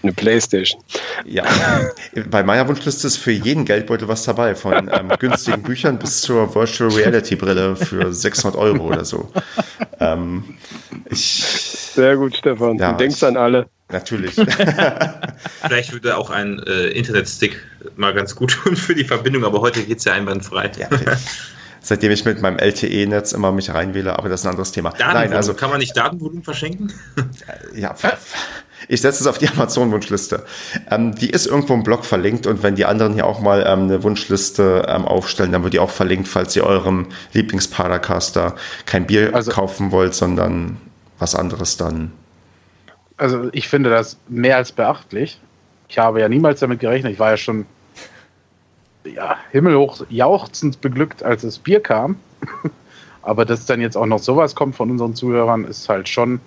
Eine 0.01 0.13
Playstation. 0.13 0.81
Ja, 1.25 1.43
bei 2.29 2.41
meiner 2.41 2.65
Wunschliste 2.69 3.05
ist 3.07 3.17
für 3.17 3.31
jeden 3.31 3.65
Geldbeutel 3.65 4.07
was 4.07 4.23
dabei, 4.23 4.55
von 4.55 4.89
ähm, 4.93 5.11
günstigen 5.19 5.61
Büchern 5.61 5.99
bis 5.99 6.21
zur 6.21 6.55
Virtual 6.55 6.89
Reality 6.89 7.35
Brille 7.35 7.75
für 7.75 8.13
600 8.13 8.57
Euro 8.57 8.83
oder 8.87 9.03
so. 9.03 9.29
Ähm, 9.99 10.43
ich, 11.09 11.43
Sehr 11.93 12.15
gut, 12.15 12.37
Stefan. 12.37 12.77
Ja, 12.77 12.91
du 12.93 12.97
denkst 12.97 13.17
ich- 13.17 13.25
an 13.27 13.35
alle. 13.35 13.67
Natürlich. 13.91 14.35
Vielleicht 15.61 15.91
würde 15.93 16.17
auch 16.17 16.29
ein 16.29 16.59
äh, 16.59 16.87
Internetstick 16.89 17.59
mal 17.95 18.13
ganz 18.13 18.35
gut 18.35 18.51
tun 18.51 18.75
für 18.75 18.95
die 18.95 19.03
Verbindung, 19.03 19.45
aber 19.45 19.61
heute 19.61 19.83
geht 19.83 19.99
es 19.99 20.05
ja 20.05 20.13
einwandfrei. 20.13 20.71
Ja, 20.77 20.87
seitdem 21.81 22.11
ich 22.11 22.25
mit 22.25 22.41
meinem 22.41 22.57
LTE-Netz 22.57 23.31
immer 23.31 23.51
mich 23.51 23.73
reinwähle, 23.73 24.17
aber 24.17 24.29
das 24.29 24.41
ist 24.41 24.45
ein 24.45 24.49
anderes 24.51 24.71
Thema. 24.71 24.93
Nein, 24.99 25.33
also 25.33 25.53
Kann 25.53 25.69
man 25.69 25.79
nicht 25.79 25.95
Datenvolumen 25.95 26.43
verschenken? 26.43 26.93
ja, 27.75 27.95
ich 28.87 29.01
setze 29.01 29.21
es 29.21 29.27
auf 29.27 29.37
die 29.37 29.47
Amazon-Wunschliste. 29.55 30.45
Ähm, 30.89 31.15
die 31.15 31.29
ist 31.29 31.45
irgendwo 31.47 31.73
im 31.73 31.83
Blog 31.83 32.05
verlinkt 32.05 32.47
und 32.47 32.63
wenn 32.63 32.75
die 32.75 32.85
anderen 32.85 33.13
hier 33.13 33.25
auch 33.25 33.39
mal 33.39 33.63
ähm, 33.67 33.83
eine 33.83 34.03
Wunschliste 34.03 34.85
ähm, 34.87 35.05
aufstellen, 35.05 35.51
dann 35.51 35.63
wird 35.63 35.73
die 35.73 35.79
auch 35.79 35.91
verlinkt, 35.91 36.27
falls 36.27 36.55
ihr 36.55 36.63
eurem 36.63 37.07
Lieblings-Paracasta 37.33 38.55
kein 38.85 39.05
Bier 39.07 39.33
Also- 39.33 39.51
kaufen 39.51 39.91
wollt, 39.91 40.13
sondern 40.15 40.77
was 41.17 41.35
anderes 41.35 41.75
dann. 41.77 42.11
Also 43.19 43.49
ich 43.51 43.67
finde 43.67 43.89
das 43.89 44.17
mehr 44.27 44.55
als 44.57 44.71
beachtlich. 44.71 45.39
Ich 45.87 45.97
habe 45.99 46.21
ja 46.21 46.29
niemals 46.29 46.59
damit 46.61 46.79
gerechnet. 46.79 47.13
Ich 47.13 47.19
war 47.19 47.31
ja 47.31 47.37
schon 47.37 47.65
ja, 49.03 49.37
himmelhoch 49.51 50.05
jauchzend 50.09 50.81
beglückt, 50.81 51.23
als 51.23 51.41
das 51.41 51.59
Bier 51.59 51.81
kam. 51.81 52.17
Aber 53.21 53.45
dass 53.45 53.65
dann 53.65 53.81
jetzt 53.81 53.97
auch 53.97 54.05
noch 54.05 54.19
sowas 54.19 54.55
kommt 54.55 54.75
von 54.75 54.89
unseren 54.89 55.15
Zuhörern, 55.15 55.65
ist 55.65 55.89
halt 55.89 56.07
schon. 56.07 56.39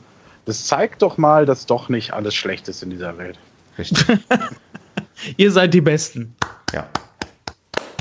Das 0.47 0.65
zeigt 0.67 1.03
doch 1.03 1.19
mal, 1.19 1.47
dass 1.47 1.67
doch 1.67 1.89
nicht 1.89 2.13
alles 2.13 2.35
schlecht 2.35 2.69
ist 2.69 2.83
in 2.83 2.91
dieser 2.91 3.17
Welt. 3.19 3.39
Richtig. 3.79 4.07
Ihr 5.37 5.53
seid 5.53 5.73
die 5.75 5.81
Besten. 5.81 6.35
ja. 6.73 6.87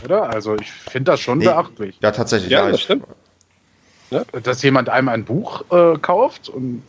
Oder? 0.04 0.30
Also 0.32 0.56
ich 0.56 0.72
finde 0.72 1.12
das 1.12 1.20
schon 1.20 1.38
Nee. 1.40 1.46
beachtlich. 1.46 1.98
ja, 2.02 2.12
tatsächlich. 2.12 2.50
Ja, 2.50 2.62
Ja, 2.66 2.72
das 2.72 2.78
ich, 2.78 2.84
stimmt. 2.86 3.06
Dass 4.44 4.62
jemand 4.64 4.90
einem 4.90 5.10
ein 5.10 5.24
Buch 5.24 5.64
äh, 5.72 5.98
kauft 6.00 6.50
und 6.50 6.82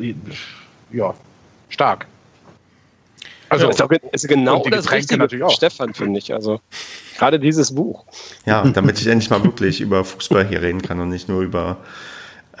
äh, 0.00 0.14
ja, 0.92 1.14
stark. 1.68 2.06
Also 3.48 3.68
ist, 3.68 3.82
auch, 3.82 3.90
ist 4.12 4.28
genau 4.28 4.62
das 4.68 4.84
Getränke 4.84 5.20
Richtige 5.20 5.46
auch. 5.46 5.50
Stefan, 5.50 5.92
finde 5.92 6.20
ich. 6.20 6.32
Also 6.32 6.60
gerade 7.18 7.40
dieses 7.40 7.74
Buch. 7.74 8.04
ja, 8.46 8.62
damit 8.62 9.00
ich 9.00 9.08
endlich 9.08 9.28
mal 9.28 9.42
wirklich 9.42 9.80
über 9.80 10.04
Fußball 10.04 10.46
hier 10.46 10.62
reden 10.62 10.82
kann 10.82 11.00
und 11.00 11.08
nicht 11.08 11.28
nur 11.28 11.42
über 11.42 11.78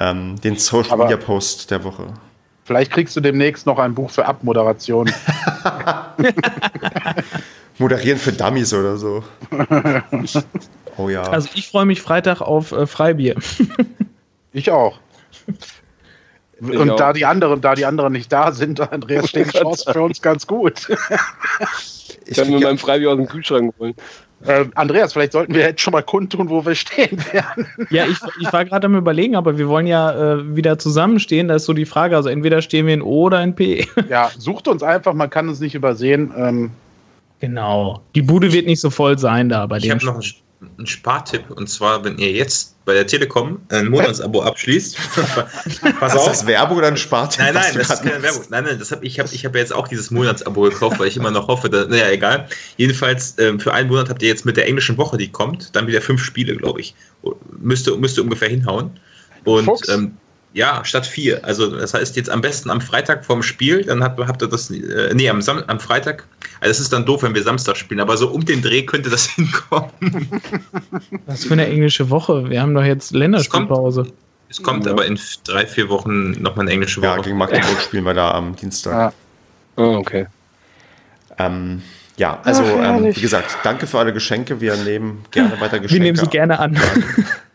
ähm, 0.00 0.40
den 0.40 0.56
Social 0.56 0.96
Media 0.96 1.16
Post 1.16 1.70
der 1.70 1.84
Woche. 1.84 2.12
vielleicht 2.64 2.90
kriegst 2.90 3.14
du 3.14 3.20
demnächst 3.20 3.66
noch 3.66 3.78
ein 3.78 3.94
Buch 3.94 4.10
für 4.10 4.26
Abmoderation. 4.26 5.08
Moderieren 7.78 8.18
für 8.18 8.32
Dummies 8.32 8.74
oder 8.74 8.96
so. 8.96 9.22
Oh 10.96 11.08
ja. 11.08 11.22
Also 11.22 11.48
ich 11.54 11.68
freue 11.68 11.86
mich 11.86 12.02
Freitag 12.02 12.42
auf 12.42 12.72
äh, 12.72 12.86
Freibier. 12.86 13.36
Ich 14.52 14.70
auch. 14.70 14.98
Und 16.60 16.90
auch. 16.90 16.96
da 16.96 17.12
die 17.12 17.24
anderen, 17.24 17.60
da 17.60 17.74
die 17.74 17.86
anderen 17.86 18.12
nicht 18.12 18.30
da 18.32 18.52
sind, 18.52 18.80
Andreas, 18.92 19.28
stehen 19.30 19.48
die 19.52 19.58
Chancen 19.58 19.92
für 19.92 20.02
uns 20.02 20.20
ganz 20.20 20.46
gut. 20.46 20.88
ich 22.26 22.36
Können 22.36 22.50
wir 22.50 22.56
krieg 22.56 22.60
ja- 22.62 22.68
meinem 22.68 22.78
Freibier 22.78 23.10
aus 23.10 23.16
dem 23.16 23.26
Kühlschrank 23.26 23.74
holen. 23.78 23.94
Äh, 24.46 24.64
Andreas, 24.74 25.12
vielleicht 25.12 25.32
sollten 25.32 25.52
wir 25.54 25.60
jetzt 25.60 25.82
schon 25.82 25.92
mal 25.92 26.02
kundtun, 26.02 26.48
wo 26.48 26.64
wir 26.64 26.74
stehen 26.74 27.18
werden. 27.32 27.66
Ja, 27.90 28.06
ich, 28.06 28.16
ich 28.40 28.50
war 28.52 28.64
gerade 28.64 28.86
am 28.86 28.94
überlegen, 28.96 29.36
aber 29.36 29.58
wir 29.58 29.68
wollen 29.68 29.86
ja 29.86 30.12
äh, 30.38 30.56
wieder 30.56 30.78
zusammenstehen. 30.78 31.48
Da 31.48 31.56
ist 31.56 31.66
so 31.66 31.74
die 31.74 31.84
Frage, 31.84 32.16
also 32.16 32.30
entweder 32.30 32.62
stehen 32.62 32.86
wir 32.86 32.94
in 32.94 33.02
O 33.02 33.24
oder 33.26 33.42
in 33.42 33.54
P. 33.54 33.86
Ja, 34.08 34.30
sucht 34.38 34.66
uns 34.68 34.82
einfach, 34.82 35.12
man 35.12 35.28
kann 35.28 35.48
uns 35.48 35.60
nicht 35.60 35.74
übersehen. 35.74 36.32
Ähm, 36.36 36.70
Genau. 37.42 38.02
Die 38.14 38.20
Bude 38.20 38.52
wird 38.52 38.66
nicht 38.66 38.80
so 38.80 38.90
voll 38.90 39.18
sein 39.18 39.48
da 39.48 39.64
bei 39.66 39.78
Ich 39.78 39.84
dem 39.84 39.92
habe 39.92 40.04
noch, 40.04 40.16
ein- 40.16 40.34
einen 40.76 40.86
Spartipp. 40.86 41.50
Und 41.50 41.68
zwar, 41.68 42.04
wenn 42.04 42.18
ihr 42.18 42.32
jetzt 42.32 42.76
bei 42.84 42.94
der 42.94 43.06
Telekom 43.06 43.60
ein 43.68 43.88
Monatsabo 43.88 44.42
abschließt. 44.44 44.96
pass 46.00 46.14
auf. 46.14 46.26
Ist 46.26 46.40
das 46.40 46.46
Werbung 46.46 46.78
oder 46.78 46.88
ein 46.88 46.96
Spartipp? 46.96 47.40
Nein, 47.40 47.54
nein, 47.54 47.74
das 47.74 47.90
ist 47.90 48.02
keine 48.02 48.22
Werbung. 48.22 48.42
Nein, 48.50 48.64
nein, 48.64 48.78
das 48.78 48.92
hab, 48.92 49.02
ich 49.02 49.18
habe 49.18 49.28
ich 49.32 49.44
hab 49.44 49.54
jetzt 49.54 49.72
auch 49.72 49.88
dieses 49.88 50.10
Monatsabo 50.10 50.62
gekauft, 50.62 50.98
weil 50.98 51.08
ich 51.08 51.16
immer 51.16 51.30
noch 51.30 51.48
hoffe, 51.48 51.70
dass, 51.70 51.88
naja, 51.88 52.10
egal. 52.10 52.48
Jedenfalls, 52.76 53.36
ähm, 53.38 53.60
für 53.60 53.72
einen 53.72 53.88
Monat 53.88 54.08
habt 54.08 54.22
ihr 54.22 54.28
jetzt 54.28 54.44
mit 54.44 54.56
der 54.56 54.66
englischen 54.66 54.98
Woche, 54.98 55.16
die 55.16 55.28
kommt, 55.28 55.74
dann 55.74 55.86
wieder 55.86 56.02
fünf 56.02 56.22
Spiele, 56.22 56.56
glaube 56.56 56.80
ich. 56.80 56.94
Müsste, 57.58 57.96
müsste 57.96 58.22
ungefähr 58.22 58.48
hinhauen. 58.48 58.98
Und 59.44 59.88
ähm, 59.88 60.16
ja, 60.52 60.84
statt 60.84 61.06
vier. 61.06 61.44
Also 61.44 61.70
das 61.70 61.94
heißt 61.94 62.16
jetzt 62.16 62.28
am 62.28 62.40
besten 62.40 62.70
am 62.70 62.80
Freitag 62.80 63.24
vorm 63.24 63.42
Spiel, 63.42 63.84
dann 63.84 64.02
habt, 64.02 64.18
habt 64.18 64.42
ihr 64.42 64.48
das, 64.48 64.70
äh, 64.70 65.12
nee, 65.14 65.28
am, 65.28 65.40
Sam 65.42 65.62
am 65.66 65.78
Freitag. 65.78 66.24
Also 66.60 66.72
es 66.72 66.80
ist 66.80 66.92
dann 66.92 67.06
doof, 67.06 67.22
wenn 67.22 67.34
wir 67.34 67.42
Samstag 67.42 67.76
spielen, 67.76 68.00
aber 68.00 68.16
so 68.16 68.28
um 68.28 68.44
den 68.44 68.60
Dreh 68.60 68.82
könnte 68.82 69.10
das 69.10 69.26
hinkommen. 69.34 69.90
Was 71.26 71.44
für 71.44 71.52
eine 71.52 71.66
englische 71.66 72.10
Woche? 72.10 72.50
Wir 72.50 72.62
haben 72.62 72.74
doch 72.74 72.84
jetzt 72.84 73.12
Länderspielpause. 73.12 74.06
Es 74.48 74.60
kommt 74.62 74.86
ja. 74.86 74.92
aber 74.92 75.06
in 75.06 75.18
drei, 75.44 75.64
vier 75.64 75.88
Wochen 75.88 76.32
nochmal 76.42 76.64
eine 76.64 76.72
englische 76.72 77.00
Woche. 77.00 77.16
Ja, 77.16 77.22
gegen 77.22 77.38
Magdeburg 77.38 77.80
spielen 77.80 78.04
wir 78.04 78.14
da 78.14 78.32
am 78.32 78.56
Dienstag. 78.56 78.92
Ja. 78.92 79.12
Oh, 79.76 79.96
okay. 79.96 80.26
Ähm, 81.38 81.82
ja, 82.16 82.40
also 82.42 82.64
Ach, 82.64 82.98
ähm, 82.98 83.16
wie 83.16 83.20
gesagt, 83.20 83.56
danke 83.62 83.86
für 83.86 84.00
alle 84.00 84.12
Geschenke. 84.12 84.60
Wir 84.60 84.76
nehmen 84.76 85.24
gerne 85.30 85.52
weiter 85.60 85.78
Geschenke. 85.78 85.92
Wir 85.92 86.00
nehmen 86.00 86.18
sie 86.18 86.26
gerne 86.26 86.58
an. 86.58 86.76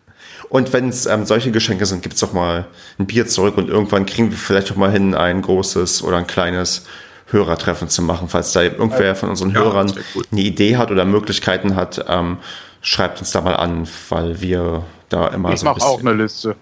Und 0.49 0.73
wenn 0.73 0.89
es 0.89 1.05
ähm, 1.05 1.26
solche 1.26 1.51
Geschenke 1.51 1.85
sind, 1.85 2.01
gibt 2.01 2.15
es 2.15 2.22
doch 2.22 2.34
mal 2.34 2.67
ein 2.99 3.07
Bier 3.07 3.27
zurück 3.27 3.57
und 3.57 3.69
irgendwann 3.69 4.05
kriegen 4.05 4.31
wir 4.31 4.38
vielleicht 4.38 4.72
auch 4.72 4.76
mal 4.76 4.91
hin, 4.91 5.15
ein 5.15 5.41
großes 5.41 6.03
oder 6.03 6.17
ein 6.17 6.27
kleines 6.27 6.85
Hörertreffen 7.27 7.89
zu 7.89 8.01
machen. 8.01 8.27
Falls 8.30 8.53
da 8.53 8.61
irgendwer 8.61 9.15
von 9.15 9.30
unseren 9.30 9.51
ja, 9.51 9.61
Hörern 9.61 9.93
eine 10.31 10.41
Idee 10.41 10.77
hat 10.77 10.91
oder 10.91 11.05
Möglichkeiten 11.05 11.76
hat, 11.76 12.05
ähm, 12.07 12.38
schreibt 12.81 13.19
uns 13.19 13.31
da 13.31 13.41
mal 13.41 13.55
an, 13.55 13.88
weil 14.09 14.41
wir 14.41 14.84
da 15.09 15.27
immer 15.30 15.51
ich 15.51 15.59
so. 15.59 15.67
Ich 15.67 15.77
mache 15.77 15.85
auch 15.85 15.99
eine 15.99 16.13
Liste. 16.13 16.55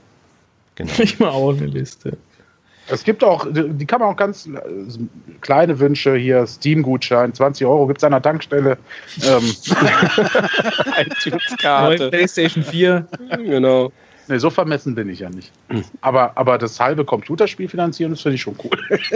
Genau. 0.75 0.91
Ich 0.99 1.19
mache 1.19 1.31
auch 1.31 1.55
eine 1.55 1.67
Liste. 1.67 2.17
Es 2.87 3.03
gibt 3.03 3.23
auch, 3.23 3.47
die 3.49 3.85
kann 3.85 4.01
man 4.01 4.09
auch 4.09 4.17
ganz 4.17 4.45
äh, 4.45 4.59
kleine 5.41 5.79
Wünsche 5.79 6.15
hier, 6.15 6.45
Steam-Gutschein, 6.45 7.33
20 7.33 7.65
Euro 7.65 7.87
gibt 7.87 7.99
es 7.99 8.03
an 8.03 8.11
der 8.11 8.21
Tankstelle. 8.21 8.77
Ähm. 9.23 9.43
iTunes-Karte. 10.97 12.09
PlayStation 12.09 12.63
4. 12.63 13.07
Genau. 13.37 13.91
Nee, 14.27 14.37
so 14.37 14.49
vermessen 14.49 14.95
bin 14.95 15.09
ich 15.09 15.19
ja 15.19 15.29
nicht. 15.29 15.51
Aber, 16.01 16.31
aber 16.35 16.57
das 16.57 16.79
halbe 16.79 17.03
Computerspiel 17.03 17.67
finanzieren, 17.67 18.11
das 18.11 18.21
finde 18.21 18.35
ich 18.35 18.41
schon 18.41 18.55
cool. 18.63 18.79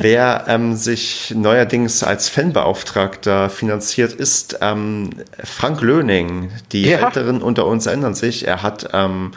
Wer 0.00 0.44
ähm, 0.46 0.76
sich 0.76 1.34
neuerdings 1.36 2.04
als 2.04 2.28
Fanbeauftragter 2.28 3.50
finanziert, 3.50 4.12
ist 4.12 4.58
ähm, 4.60 5.10
Frank 5.42 5.80
Löning. 5.80 6.52
Die 6.70 6.84
ja. 6.84 6.98
Älteren 6.98 7.42
unter 7.42 7.66
uns 7.66 7.86
erinnern 7.86 8.14
sich. 8.14 8.46
Er 8.46 8.62
hat 8.62 8.90
ähm, 8.92 9.32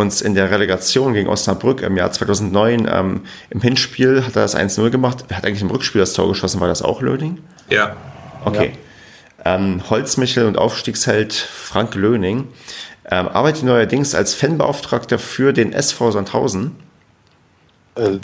uns 0.00 0.22
in 0.22 0.34
der 0.34 0.50
Relegation 0.50 1.14
gegen 1.14 1.28
Osnabrück 1.28 1.82
im 1.82 1.96
Jahr 1.96 2.10
2009 2.10 2.88
ähm, 2.90 3.22
im 3.50 3.60
Hinspiel 3.60 4.24
hat 4.24 4.36
er 4.36 4.42
das 4.42 4.56
1-0 4.56 4.90
gemacht. 4.90 5.24
Wer 5.28 5.36
hat 5.36 5.46
eigentlich 5.46 5.62
im 5.62 5.70
Rückspiel 5.70 6.00
das 6.00 6.12
Tor 6.12 6.28
geschossen? 6.28 6.60
War 6.60 6.68
das 6.68 6.82
auch 6.82 7.02
Löning? 7.02 7.38
Ja. 7.68 7.96
Okay. 8.44 8.72
Ja. 9.44 9.56
Ähm, 9.56 9.82
Holzmichel 9.88 10.46
und 10.46 10.58
Aufstiegsheld 10.58 11.32
Frank 11.32 11.94
Löning 11.94 12.48
ähm, 13.10 13.28
arbeitet 13.28 13.62
neuerdings 13.62 14.14
als 14.14 14.34
Fanbeauftragter 14.34 15.18
für 15.18 15.52
den 15.52 15.72
SV 15.72 16.12
Sandhausen. 16.12 16.76
Äh, 17.94 18.18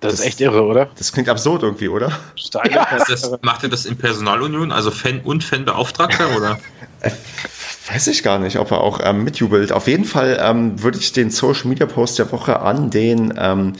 das, 0.00 0.14
das, 0.14 0.14
ist 0.14 0.26
echt 0.26 0.40
irre, 0.40 0.62
oder? 0.62 0.90
Das 0.98 1.12
klingt 1.12 1.28
absurd 1.28 1.62
irgendwie, 1.62 1.88
oder? 1.88 2.10
Das, 2.52 3.30
macht 3.42 3.62
er 3.62 3.68
das 3.68 3.86
in 3.86 3.96
Personalunion, 3.96 4.72
also 4.72 4.90
Fan 4.90 5.20
und 5.20 5.44
Fanbeauftragter, 5.44 6.36
oder? 6.36 6.58
Äh, 7.88 7.94
weiß 7.94 8.08
ich 8.08 8.22
gar 8.22 8.38
nicht, 8.38 8.58
ob 8.58 8.70
er 8.70 8.80
auch 8.80 9.00
ähm, 9.02 9.24
mitjubelt. 9.24 9.72
Auf 9.72 9.86
jeden 9.86 10.04
Fall 10.04 10.38
ähm, 10.42 10.82
würde 10.82 10.98
ich 10.98 11.12
den 11.12 11.30
Social 11.30 11.68
Media 11.68 11.86
Post 11.86 12.18
der 12.18 12.30
Woche 12.32 12.60
an 12.60 12.90
den 12.90 13.34
ähm, 13.38 13.74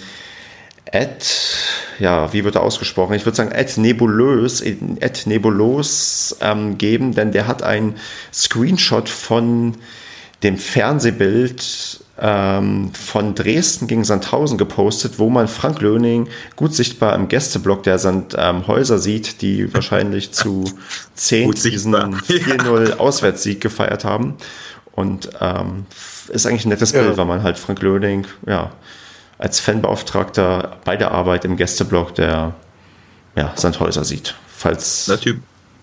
Ed, 0.84 1.56
ja, 2.00 2.32
wie 2.34 2.44
wird 2.44 2.56
er 2.56 2.62
ausgesprochen? 2.62 3.14
Ich 3.14 3.24
würde 3.24 3.36
sagen 3.36 3.50
Ed 3.50 3.78
Nebulös, 3.78 4.60
Ed 4.60 5.26
Nebulos 5.26 6.36
ähm, 6.42 6.76
geben, 6.76 7.14
denn 7.14 7.32
der 7.32 7.46
hat 7.46 7.62
ein 7.62 7.94
Screenshot 8.32 9.08
von 9.08 9.76
dem 10.42 10.58
Fernsehbild 10.58 12.02
ähm, 12.20 12.92
von 12.94 13.34
Dresden 13.34 13.86
gegen 13.86 14.04
Sandhausen 14.04 14.58
gepostet, 14.58 15.18
wo 15.18 15.30
man 15.30 15.48
Frank 15.48 15.80
Löning 15.80 16.28
gut 16.56 16.74
sichtbar 16.74 17.14
im 17.14 17.28
Gästeblock 17.28 17.82
der 17.82 17.98
Sandhäuser 17.98 18.94
ähm, 18.94 19.00
sieht, 19.00 19.42
die 19.42 19.72
wahrscheinlich 19.72 20.32
zu 20.32 20.64
10 21.14 21.50
diesen 21.52 21.94
4-0 21.96 22.96
Auswärtssieg 22.96 23.60
gefeiert 23.60 24.04
haben. 24.04 24.34
Und 24.92 25.30
ähm, 25.40 25.86
ist 26.28 26.46
eigentlich 26.46 26.66
ein 26.66 26.68
nettes 26.68 26.92
Bild, 26.92 27.16
weil 27.16 27.24
man 27.24 27.42
halt 27.42 27.58
Frank 27.58 27.80
Löning 27.80 28.26
ja, 28.46 28.72
als 29.38 29.58
Fanbeauftragter 29.58 30.76
bei 30.84 30.96
der 30.96 31.12
Arbeit 31.12 31.44
im 31.46 31.56
Gästeblock 31.56 32.14
der 32.14 32.54
ja, 33.34 33.52
Sandhäuser 33.56 34.04
sieht. 34.04 34.34
Falls. 34.54 35.06
Der 35.06 35.18
Typ. 35.18 35.40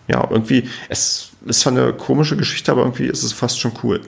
Ja, 0.07 0.27
irgendwie, 0.29 0.69
es 0.89 1.31
ist 1.45 1.59
zwar 1.61 1.73
eine 1.73 1.93
komische 1.93 2.37
Geschichte, 2.37 2.71
aber 2.71 2.81
irgendwie 2.81 3.07
ist 3.07 3.23
es 3.23 3.33
fast 3.33 3.59
schon 3.59 3.73
cool. 3.83 4.01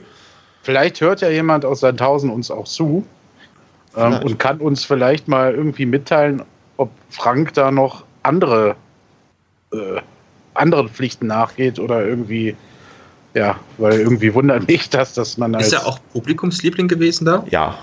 Vielleicht 0.62 1.00
hört 1.00 1.20
ja 1.20 1.28
jemand 1.28 1.64
aus 1.64 1.80
Sandhausen 1.80 2.30
uns 2.30 2.50
auch 2.50 2.64
zu 2.64 3.04
ähm, 3.96 4.20
und 4.22 4.38
kann 4.38 4.58
uns 4.58 4.84
vielleicht 4.84 5.28
mal 5.28 5.52
irgendwie 5.54 5.86
mitteilen, 5.86 6.42
ob 6.76 6.90
Frank 7.10 7.54
da 7.54 7.70
noch 7.70 8.04
andere, 8.22 8.76
äh, 9.72 10.00
anderen 10.54 10.88
Pflichten 10.88 11.26
nachgeht 11.26 11.78
oder 11.78 12.06
irgendwie, 12.06 12.56
ja, 13.34 13.56
weil 13.78 14.00
irgendwie 14.00 14.32
wundert 14.34 14.68
mich 14.68 14.88
das, 14.88 15.14
dass 15.14 15.36
man 15.36 15.54
Ist 15.54 15.72
er 15.72 15.86
auch 15.86 15.98
Publikumsliebling 16.12 16.88
gewesen 16.88 17.24
da? 17.24 17.44
Ja. 17.50 17.78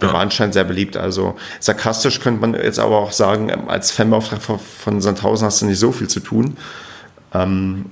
Der 0.00 0.08
ja. 0.08 0.14
war 0.14 0.20
anscheinend 0.20 0.54
sehr 0.54 0.64
beliebt. 0.64 0.96
Also 0.96 1.36
sarkastisch 1.60 2.20
könnte 2.20 2.40
man 2.40 2.54
jetzt 2.54 2.80
aber 2.80 2.98
auch 2.98 3.12
sagen, 3.12 3.50
als 3.68 3.92
Fanbeauftragter 3.92 4.58
von 4.58 5.00
Sandhausen 5.00 5.46
hast 5.46 5.62
du 5.62 5.66
nicht 5.66 5.78
so 5.78 5.92
viel 5.92 6.08
zu 6.08 6.20
tun. 6.20 6.56
Ähm, 7.32 7.86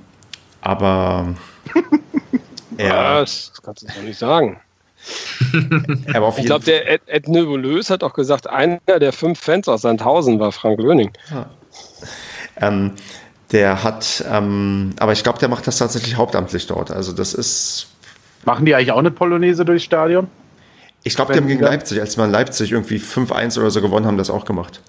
aber 0.61 1.33
Ja. 2.77 3.21
Was? 3.21 3.51
Das 3.51 3.61
kannst 3.61 3.83
du 3.83 3.87
doch 3.87 4.01
nicht 4.01 4.17
sagen. 4.17 4.59
ich 6.37 6.45
glaube, 6.45 6.63
der 6.65 6.89
Ed, 6.89 7.01
Ed 7.07 7.27
Nebulös 7.27 7.89
hat 7.89 8.03
auch 8.03 8.13
gesagt, 8.13 8.47
einer 8.47 8.79
der 8.87 9.11
fünf 9.11 9.39
Fans 9.39 9.67
aus 9.67 9.81
Sandhausen 9.81 10.39
war 10.39 10.51
Frank 10.51 10.79
Löning. 10.79 11.11
Ja. 11.29 11.49
Ähm, 12.57 12.93
der 13.51 13.83
hat, 13.83 14.23
ähm, 14.31 14.91
aber 14.99 15.11
ich 15.11 15.23
glaube, 15.23 15.39
der 15.39 15.49
macht 15.49 15.67
das 15.67 15.77
tatsächlich 15.77 16.15
hauptamtlich 16.15 16.67
dort. 16.67 16.91
Also 16.91 17.11
das 17.11 17.33
ist. 17.33 17.87
Machen 18.45 18.65
die 18.65 18.75
eigentlich 18.75 18.91
auch 18.91 18.97
eine 18.97 19.11
Polonaise 19.11 19.65
durchs 19.65 19.83
Stadion? 19.83 20.27
Ich 21.03 21.15
glaube, 21.15 21.33
die 21.33 21.39
haben 21.39 21.47
gegen 21.47 21.61
Leipzig, 21.61 21.99
als 21.99 22.17
wir 22.17 22.25
in 22.25 22.31
Leipzig 22.31 22.71
irgendwie 22.71 22.97
5-1 22.97 23.59
oder 23.59 23.69
so 23.71 23.81
gewonnen 23.81 24.05
haben, 24.05 24.17
das 24.17 24.29
auch 24.29 24.45
gemacht. 24.45 24.81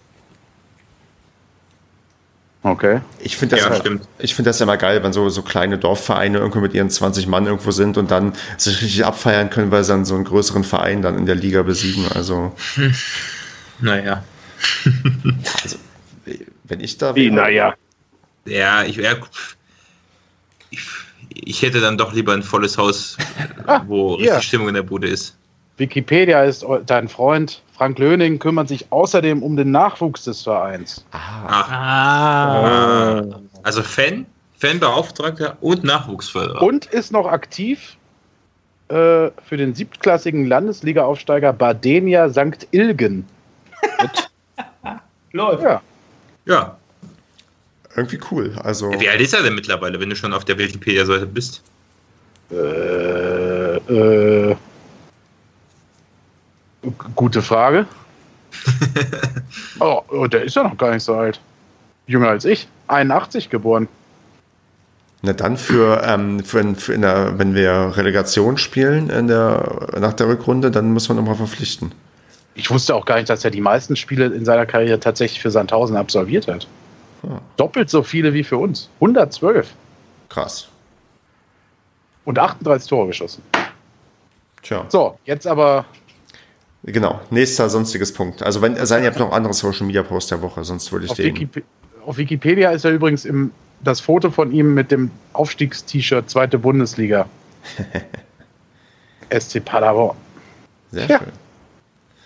Okay. 2.66 3.03
Ich 3.19 3.36
finde 3.36 3.57
das, 3.57 3.66
ja, 3.66 3.93
ich 4.19 4.35
find 4.35 4.49
das 4.49 4.59
immer 4.59 4.78
geil, 4.78 5.03
wenn 5.03 5.12
so, 5.12 5.28
so 5.28 5.43
kleine 5.43 5.77
Dorfvereine 5.77 6.39
irgendwo 6.39 6.61
mit 6.61 6.73
ihren 6.73 6.89
20 6.89 7.27
Mann 7.27 7.45
irgendwo 7.45 7.73
sind 7.73 7.99
und 7.99 8.11
dann 8.11 8.32
sich 8.57 8.81
richtig 8.81 9.05
abfeiern 9.05 9.51
können, 9.51 9.70
weil 9.70 9.85
sie 9.85 9.93
dann 9.93 10.07
so 10.07 10.15
einen 10.15 10.24
größeren 10.24 10.65
Verein 10.65 11.03
dann 11.03 11.19
in 11.19 11.27
der 11.27 11.35
Liga 11.35 11.62
besiegen. 11.62 12.07
Also. 12.15 12.53
Naja. 13.81 14.23
also, 15.62 15.77
wenn 16.62 16.78
ich 16.78 16.97
da. 16.97 17.15
Wie, 17.16 17.28
naja. 17.28 17.74
Ja, 18.47 18.85
ich 18.85 18.97
wäre. 18.97 19.20
Ich, 20.70 20.81
ich, 21.28 21.62
hätte 21.62 21.81
dann 21.81 21.99
doch 21.99 22.12
lieber 22.12 22.32
ein 22.32 22.45
volles 22.45 22.78
Haus, 22.78 23.19
ah, 23.66 23.82
wo 23.89 24.15
richtig 24.15 24.45
Stimmung 24.45 24.69
in 24.69 24.74
der 24.74 24.85
Bude 24.85 25.09
ist. 25.09 25.36
Wikipedia 25.77 26.45
ist 26.45 26.65
dein 26.86 27.09
Freund. 27.09 27.64
Frank 27.77 27.99
Löning 27.99 28.39
kümmert 28.39 28.69
sich 28.69 28.87
außerdem 28.91 29.43
um 29.43 29.57
den 29.57 29.73
Nachwuchs 29.73 30.25
des 30.25 30.43
Vereins. 30.43 31.05
Ah. 31.11 31.61
ah. 31.61 33.25
Also 33.65 33.83
Fan, 33.83 34.27
Fanbeauftragter 34.59 35.57
und 35.61 35.83
Nachwuchsförderer. 35.83 36.63
Und 36.63 36.87
ist 36.87 37.11
noch 37.11 37.27
aktiv 37.27 37.97
äh, 38.89 39.31
für 39.47 39.57
den 39.57 39.75
siebtklassigen 39.75 40.47
Landesliga-Aufsteiger 40.47 41.53
Badenia 41.53 42.29
St. 42.29 42.69
Ilgen. 42.71 43.27
Läuft. 45.33 45.65
Ja. 45.65 45.83
ja. 46.47 46.77
Irgendwie 47.97 48.21
cool. 48.31 48.57
Also 48.63 48.93
ja, 48.93 49.01
wie 49.01 49.09
alt 49.09 49.21
ist 49.21 49.35
er 49.35 49.43
denn 49.43 49.55
mittlerweile, 49.55 49.99
wenn 49.99 50.11
du 50.11 50.17
schon 50.17 50.33
auf 50.33 50.45
der 50.45 50.59
Wikipedia-Seite 50.59 51.27
bist? 51.27 51.63
Äh, 52.51 53.77
äh, 53.77 54.57
Gute 57.15 57.43
Frage. 57.43 57.86
oh, 59.81 60.02
oh, 60.11 60.27
der 60.27 60.44
ist 60.44 60.56
ja 60.56 60.62
noch 60.62 60.77
gar 60.77 60.93
nicht 60.93 61.02
so 61.02 61.15
alt. 61.15 61.40
Jünger 62.06 62.28
als 62.28 62.44
ich. 62.44 62.69
81 62.89 63.51
geboren. 63.51 63.89
Na 65.23 65.32
dann 65.32 65.56
für, 65.56 66.02
ähm, 66.05 66.44
für, 66.44 66.74
für 66.74 66.98
der, 66.98 67.39
wenn 67.39 67.55
wir 67.55 67.93
Relegation 67.97 68.59
spielen 68.59 69.09
in 69.09 69.27
der, 69.27 69.89
nach 69.98 70.12
der 70.12 70.28
Rückrunde, 70.28 70.70
dann 70.70 70.93
muss 70.93 71.09
man 71.09 71.16
nochmal 71.16 71.35
verpflichten. 71.35 71.93
Ich 72.55 72.70
wusste 72.70 72.94
auch 72.94 73.05
gar 73.05 73.16
nicht, 73.16 73.31
dass 73.31 73.44
er 73.44 73.51
die 73.51 73.61
meisten 73.61 73.97
Spiele 73.97 74.27
in 74.27 74.44
seiner 74.44 74.66
Karriere 74.66 75.01
tatsächlich 75.01 75.40
für 75.40 75.51
Sandhausen 75.51 75.97
absolviert 75.97 76.47
hat. 76.47 76.66
Ah. 77.23 77.40
Doppelt 77.56 77.90
so 77.90 78.02
viele 78.02 78.35
wie 78.35 78.44
für 78.44 78.59
uns. 78.59 78.90
112. 78.97 79.73
Krass. 80.28 80.69
Und 82.24 82.39
38 82.39 82.89
Tore 82.89 83.06
geschossen. 83.09 83.43
Tja. 84.62 84.85
So, 84.89 85.19
jetzt 85.24 85.47
aber 85.47 85.85
Genau, 86.86 87.20
nächster 87.31 87.70
sonstiges 87.70 88.12
Punkt. 88.12 88.43
Also 88.43 88.61
wenn 88.61 88.74
es 88.74 88.90
seien 88.90 89.05
ja 89.05 89.19
noch 89.19 89.32
andere 89.32 89.55
Social 89.55 89.86
Media 89.86 90.02
Posts 90.02 90.31
der 90.31 90.43
Woche, 90.43 90.65
sonst 90.65 90.93
würde 90.93 91.06
ich 91.06 91.11
auf, 91.11 91.16
den. 91.16 91.35
Wikip 91.35 91.65
auf 92.05 92.19
Wikipedia 92.19 92.70
ist 92.73 92.85
ja 92.85 92.90
übrigens 92.90 93.24
im, 93.24 93.51
das 93.81 94.01
Foto 94.01 94.31
von 94.31 94.52
ihm 94.52 94.74
mit 94.74 94.90
dem 94.90 95.11
Aufstiegst-T-Shirt 95.32 96.28
zweite 96.28 96.59
Bundesliga. 96.59 97.27
SC 99.31 99.65
Paderborn. 99.65 100.16
Sehr 100.93 101.06
Ja. 101.06 101.19
schön. 101.19 101.32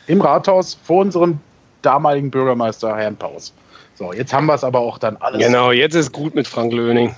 Im 0.08 0.20
Rathaus 0.20 0.76
vor 0.82 1.02
unserem 1.02 1.38
damaligen 1.82 2.30
Bürgermeister 2.30 2.96
Herrn 2.96 3.16
Paus. 3.16 3.52
So, 3.94 4.12
jetzt 4.12 4.32
haben 4.32 4.46
wir 4.46 4.54
es 4.54 4.64
aber 4.64 4.80
auch 4.80 4.98
dann 4.98 5.16
alles. 5.18 5.44
Genau, 5.44 5.70
jetzt 5.70 5.94
ist 5.94 6.12
gut 6.12 6.34
mit 6.34 6.48
Frank 6.48 6.72
Löning. 6.72 7.14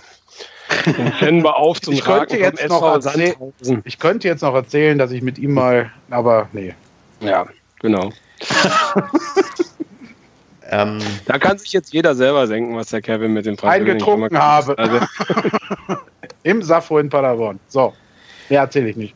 Den 0.86 1.12
kennen 1.14 1.42
wir 1.42 1.56
auf 1.56 1.80
zum 1.80 1.94
Ich 1.94 2.04
könnte 2.04 2.38
jetzt 2.38 2.68
noch. 2.68 3.00
Ich 3.84 3.98
könnte 3.98 4.28
jetzt 4.28 4.42
noch 4.42 4.54
erzählen, 4.54 4.98
dass 4.98 5.10
ich 5.10 5.22
mit 5.22 5.38
ihm 5.38 5.54
mal, 5.54 5.90
aber 6.10 6.48
nee. 6.52 6.74
Ja, 7.20 7.46
genau. 7.80 8.12
Ähm, 10.70 11.00
Da 11.26 11.38
kann 11.38 11.58
sich 11.58 11.72
jetzt 11.72 11.92
jeder 11.92 12.14
selber 12.14 12.46
denken, 12.46 12.76
was 12.76 12.88
der 12.90 13.02
Kevin 13.02 13.32
mit 13.32 13.44
dem 13.44 13.58
Eingetrunken 13.60 14.28
gemacht 14.28 14.42
habe. 14.42 14.72
hat. 14.72 14.78
Also, 14.78 15.00
Im 16.44 16.62
Safo 16.62 16.98
in 16.98 17.10
Paderborn. 17.10 17.58
So, 17.68 17.92
mehr 18.48 18.60
erzähle 18.60 18.88
ich 18.90 18.96
nicht. 18.96 19.14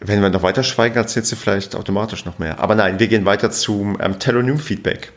wenn 0.00 0.22
wir 0.22 0.30
noch 0.30 0.42
weiter 0.42 0.62
schweigen, 0.62 0.96
erzählst 0.96 1.32
du 1.32 1.36
vielleicht 1.36 1.76
automatisch 1.76 2.24
noch 2.24 2.38
mehr. 2.38 2.58
Aber 2.60 2.74
nein, 2.74 2.98
wir 2.98 3.08
gehen 3.08 3.26
weiter 3.26 3.50
zum 3.50 3.98
ähm, 4.00 4.18
Telonym-Feedback. 4.18 5.12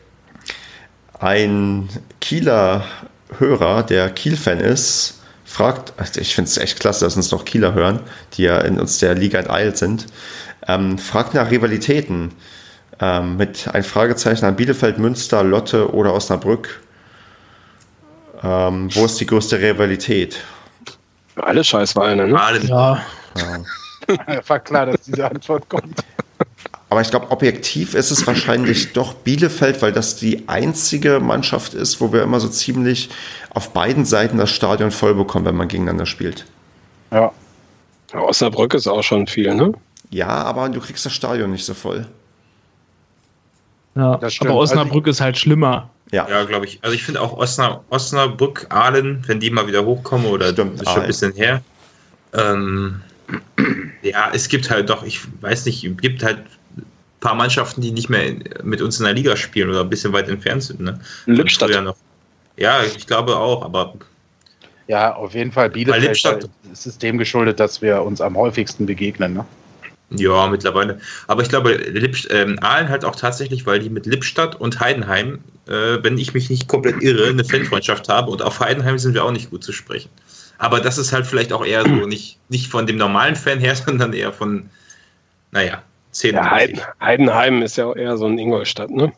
Ein 1.18 1.88
Kieler 2.20 2.84
Hörer, 3.38 3.82
der 3.82 4.10
Kiel-Fan 4.10 4.60
ist, 4.60 5.20
fragt, 5.44 5.92
also 5.96 6.20
ich 6.20 6.34
finde 6.34 6.48
es 6.48 6.58
echt 6.58 6.80
klasse, 6.80 7.04
dass 7.04 7.16
uns 7.16 7.30
noch 7.30 7.44
Kieler 7.44 7.74
hören, 7.74 8.00
die 8.34 8.42
ja 8.42 8.58
in 8.60 8.78
uns 8.78 8.98
der 8.98 9.14
Liga 9.14 9.38
enteilt 9.38 9.76
sind, 9.76 10.06
ähm, 10.74 10.98
fragt 10.98 11.34
nach 11.34 11.50
Rivalitäten 11.50 12.32
ähm, 13.00 13.36
mit 13.36 13.68
ein 13.72 13.82
Fragezeichen 13.82 14.44
an 14.44 14.56
Bielefeld, 14.56 14.98
Münster, 14.98 15.42
Lotte 15.42 15.92
oder 15.92 16.14
Osnabrück. 16.14 16.80
Ähm, 18.42 18.88
wo 18.94 19.04
ist 19.04 19.20
die 19.20 19.26
größte 19.26 19.60
Rivalität? 19.60 20.42
alle 21.36 21.64
Scheißweine, 21.64 22.28
ne? 22.28 22.40
Aalen. 22.40 22.68
Ja, 22.68 23.02
War 24.46 24.58
klar, 24.60 24.86
dass 24.86 25.02
diese 25.02 25.28
Antwort 25.28 25.68
kommt. 25.68 26.00
Aber 26.88 27.00
ich 27.00 27.10
glaube, 27.10 27.30
objektiv 27.30 27.94
ist 27.94 28.10
es 28.10 28.26
wahrscheinlich 28.26 28.92
doch 28.92 29.14
Bielefeld, 29.14 29.80
weil 29.80 29.92
das 29.92 30.16
die 30.16 30.48
einzige 30.48 31.20
Mannschaft 31.20 31.74
ist, 31.74 32.00
wo 32.00 32.12
wir 32.12 32.22
immer 32.22 32.40
so 32.40 32.48
ziemlich 32.48 33.10
auf 33.50 33.72
beiden 33.72 34.04
Seiten 34.04 34.38
das 34.38 34.50
Stadion 34.50 34.90
voll 34.90 35.14
bekommen, 35.14 35.44
wenn 35.44 35.54
man 35.54 35.68
gegeneinander 35.68 36.06
spielt. 36.06 36.46
Ja. 37.12 37.32
Ja, 38.12 38.20
Osnabrück 38.20 38.74
ist 38.74 38.88
auch 38.88 39.04
schon 39.04 39.28
viel, 39.28 39.54
ne? 39.54 39.72
Ja, 40.10 40.28
aber 40.28 40.68
du 40.68 40.80
kriegst 40.80 41.06
das 41.06 41.12
Stadion 41.12 41.50
nicht 41.52 41.64
so 41.64 41.74
voll. 41.74 42.06
ja. 43.94 44.18
Aber 44.40 44.54
Osnabrück 44.54 45.06
ist 45.06 45.20
halt 45.20 45.38
schlimmer. 45.38 45.90
Ja, 46.12 46.28
Ja, 46.28 46.44
glaube 46.44 46.66
ich. 46.66 46.78
Also 46.82 46.94
ich 46.94 47.02
finde 47.04 47.20
auch 47.20 47.36
Osna, 47.36 47.82
Osnabrück, 47.90 48.66
Aalen, 48.70 49.22
wenn 49.28 49.38
die 49.38 49.50
mal 49.50 49.66
wieder 49.68 49.84
hochkommen 49.84 50.26
oder 50.26 50.48
Stimmt, 50.52 50.80
ist 50.82 50.88
schon 50.90 51.02
ein 51.02 51.06
bisschen 51.06 51.32
her. 51.34 51.62
Ähm, 52.32 53.00
ja, 54.02 54.30
es 54.32 54.48
gibt 54.48 54.70
halt 54.70 54.90
doch, 54.90 55.04
ich 55.04 55.20
weiß 55.40 55.66
nicht, 55.66 55.84
es 55.84 55.96
gibt 55.98 56.22
halt 56.24 56.38
ein 56.76 56.84
paar 57.20 57.34
Mannschaften, 57.36 57.80
die 57.80 57.92
nicht 57.92 58.08
mehr 58.08 58.26
in, 58.26 58.42
mit 58.64 58.82
uns 58.82 58.98
in 58.98 59.04
der 59.04 59.14
Liga 59.14 59.36
spielen 59.36 59.70
oder 59.70 59.80
ein 59.82 59.90
bisschen 59.90 60.12
weit 60.12 60.28
entfernt 60.28 60.64
sind. 60.64 60.80
Ne? 60.80 60.98
Lippstadt. 61.26 61.70
Noch. 61.84 61.96
Ja, 62.56 62.82
ich 62.82 63.06
glaube 63.06 63.36
auch, 63.36 63.62
aber 63.64 63.94
Ja, 64.88 65.14
auf 65.14 65.32
jeden 65.34 65.52
Fall 65.52 65.70
Bielefeld 65.70 66.02
Lippstadt- 66.02 66.48
ist 66.72 66.86
es 66.86 66.98
dem 66.98 67.18
geschuldet, 67.18 67.60
dass 67.60 67.80
wir 67.82 68.02
uns 68.02 68.20
am 68.20 68.36
häufigsten 68.36 68.86
begegnen. 68.86 69.34
Ne? 69.34 69.44
Ja, 70.10 70.48
mittlerweile. 70.48 70.98
Aber 71.28 71.42
ich 71.42 71.48
glaube, 71.48 71.74
Lipp, 71.74 72.16
ähm, 72.30 72.58
Aalen 72.60 72.88
halt 72.88 73.04
auch 73.04 73.14
tatsächlich, 73.14 73.66
weil 73.66 73.78
die 73.78 73.90
mit 73.90 74.06
Lippstadt 74.06 74.56
und 74.56 74.80
Heidenheim, 74.80 75.38
äh, 75.68 75.98
wenn 76.02 76.18
ich 76.18 76.34
mich 76.34 76.50
nicht 76.50 76.68
komplett 76.68 77.00
irre, 77.02 77.28
eine 77.28 77.44
Fanfreundschaft 77.44 78.08
haben 78.08 78.28
und 78.28 78.42
auf 78.42 78.58
Heidenheim 78.60 78.98
sind 78.98 79.14
wir 79.14 79.24
auch 79.24 79.30
nicht 79.30 79.50
gut 79.50 79.62
zu 79.62 79.72
sprechen. 79.72 80.10
Aber 80.58 80.80
das 80.80 80.98
ist 80.98 81.12
halt 81.12 81.26
vielleicht 81.26 81.52
auch 81.52 81.64
eher 81.64 81.84
so 81.84 81.88
nicht, 82.06 82.38
nicht 82.48 82.68
von 82.68 82.86
dem 82.86 82.96
normalen 82.96 83.36
Fan 83.36 83.60
her, 83.60 83.76
sondern 83.86 84.12
eher 84.12 84.32
von, 84.32 84.68
naja, 85.52 85.82
10 86.10 86.34
Ja, 86.34 86.50
Heiden, 86.50 86.80
Heidenheim 87.00 87.62
ist 87.62 87.76
ja 87.76 87.86
auch 87.86 87.96
eher 87.96 88.16
so 88.16 88.26
ein 88.26 88.36
Ingolstadt, 88.36 88.90
ne? 88.90 89.12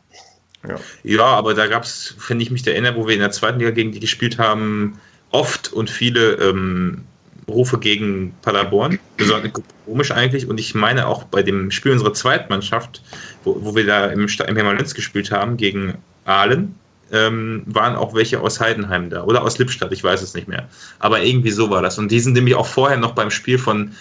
ja. 0.69 0.77
Ja, 1.02 1.24
aber 1.24 1.55
da 1.55 1.66
gab 1.66 1.85
es, 1.85 2.14
wenn 2.28 2.39
ich 2.40 2.51
mich 2.51 2.66
erinnere, 2.66 2.97
wo 2.97 3.06
wir 3.06 3.14
in 3.14 3.20
der 3.20 3.31
zweiten 3.31 3.59
Liga 3.59 3.70
gegen 3.70 3.93
die 3.93 4.01
gespielt 4.01 4.39
haben, 4.39 5.01
oft 5.31 5.73
und 5.73 5.89
viele 5.89 6.35
ähm, 6.35 7.05
Rufe 7.48 7.78
gegen 7.78 8.35
Paderborn. 8.43 8.98
Besonders 9.16 9.52
komisch 9.86 10.10
eigentlich. 10.10 10.48
Und 10.48 10.60
ich 10.60 10.74
meine 10.74 11.06
auch 11.06 11.24
bei 11.24 11.43
dem 11.43 11.70
Spiel 11.70 11.93
unserer 11.93 12.14
Zweitmannschaft, 12.14 13.02
wo, 13.44 13.56
wo 13.60 13.74
wir 13.74 13.86
da 13.86 14.06
im, 14.06 14.27
im 14.27 14.56
Hermann-Lenz 14.56 14.94
gespielt 14.94 15.31
haben 15.31 15.56
gegen 15.56 15.94
Aalen, 16.24 16.74
ähm, 17.12 17.62
waren 17.66 17.94
auch 17.94 18.14
welche 18.14 18.40
aus 18.40 18.59
Heidenheim 18.59 19.10
da 19.10 19.24
oder 19.24 19.43
aus 19.43 19.59
Lippstadt, 19.59 19.93
ich 19.93 20.02
weiß 20.02 20.23
es 20.23 20.35
nicht 20.35 20.48
mehr. 20.48 20.69
Aber 20.98 21.23
irgendwie 21.23 21.51
so 21.51 21.69
war 21.69 21.82
das. 21.82 21.98
Und 21.98 22.10
die 22.10 22.20
sind 22.20 22.32
nämlich 22.32 22.55
auch 22.55 22.66
vorher 22.66 22.97
noch 22.97 23.12
beim 23.12 23.31
Spiel 23.31 23.59
von 23.59 23.93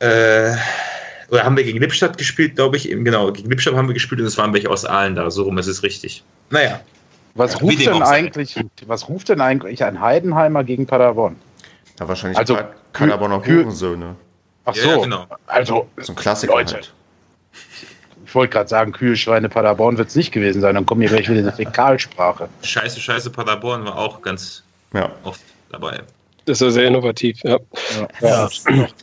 äh, 0.00 0.54
oder 1.28 1.44
haben 1.44 1.56
wir 1.56 1.64
gegen 1.64 1.78
Lippstadt 1.78 2.18
gespielt, 2.18 2.56
glaube 2.56 2.76
ich. 2.76 2.90
Eben, 2.90 3.04
Genau, 3.04 3.32
gegen 3.32 3.48
Lippstadt 3.48 3.74
haben 3.74 3.88
wir 3.88 3.94
gespielt 3.94 4.20
und 4.20 4.26
es 4.26 4.36
waren 4.36 4.52
welche 4.52 4.68
aus 4.68 4.84
Aalen 4.84 5.14
da. 5.14 5.30
So 5.30 5.44
rum 5.44 5.56
ist 5.58 5.66
es 5.66 5.82
richtig. 5.82 6.22
Naja. 6.50 6.80
Was 7.34 7.62
ruft 7.62 7.80
denn 7.80 8.02
eigentlich, 8.02 8.56
was 8.86 9.08
ruft 9.08 9.30
denn 9.30 9.40
eigentlich 9.40 9.82
ein 9.82 9.98
Heidenheimer 9.98 10.64
gegen 10.64 10.86
Paderborn? 10.86 11.36
Da 11.96 12.08
wahrscheinlich 12.08 12.38
Also, 12.38 12.58
Paderborner 12.92 13.36
Kü- 13.38 13.60
Hurensöhne. 13.60 14.16
Ach 14.64 14.74
Ja, 14.74 14.82
so, 14.82 14.88
ja, 14.90 14.96
genau. 14.98 15.26
also 15.46 15.88
So 15.98 16.12
ein 16.12 16.16
Klassiker 16.16 16.54
Leute. 16.54 16.74
halt. 16.74 16.92
ich 18.24 18.34
wollte 18.34 18.52
gerade 18.52 18.68
sagen, 18.68 18.92
Kühe, 18.92 19.16
Schweine, 19.16 19.48
Paderborn 19.48 19.98
wird 19.98 20.08
es 20.08 20.16
nicht 20.16 20.32
gewesen 20.32 20.60
sein, 20.60 20.74
dann 20.74 20.86
kommen 20.86 21.00
hier 21.02 21.10
gleich 21.10 21.28
wieder 21.28 21.40
eine 21.40 21.52
Fäkalsprache. 21.52 22.48
Scheiße, 22.62 23.00
scheiße, 23.00 23.30
Paderborn 23.30 23.84
war 23.84 23.96
auch 23.98 24.22
ganz 24.22 24.62
Ja. 24.94 25.10
oft 25.24 25.40
dabei. 25.70 26.00
Das 26.44 26.60
ist 26.60 26.62
ja 26.62 26.70
sehr 26.70 26.88
innovativ, 26.88 27.40
ja. 27.44 27.58
Ja. 28.20 28.48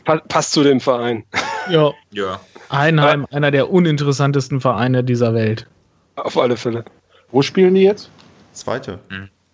Pa 0.04 0.16
passt 0.28 0.52
zu 0.52 0.62
dem 0.62 0.80
Verein. 0.80 1.24
Ja, 1.70 1.92
Ja. 2.10 2.40
Einheim, 2.68 3.26
einer 3.30 3.50
der 3.50 3.70
uninteressantesten 3.70 4.60
Vereine 4.60 5.02
dieser 5.04 5.32
Welt. 5.34 5.66
Auf 6.16 6.36
alle 6.36 6.56
Fälle. 6.56 6.84
Wo 7.32 7.42
spielen 7.42 7.74
die 7.74 7.82
jetzt? 7.82 8.10
Zweite. 8.52 8.98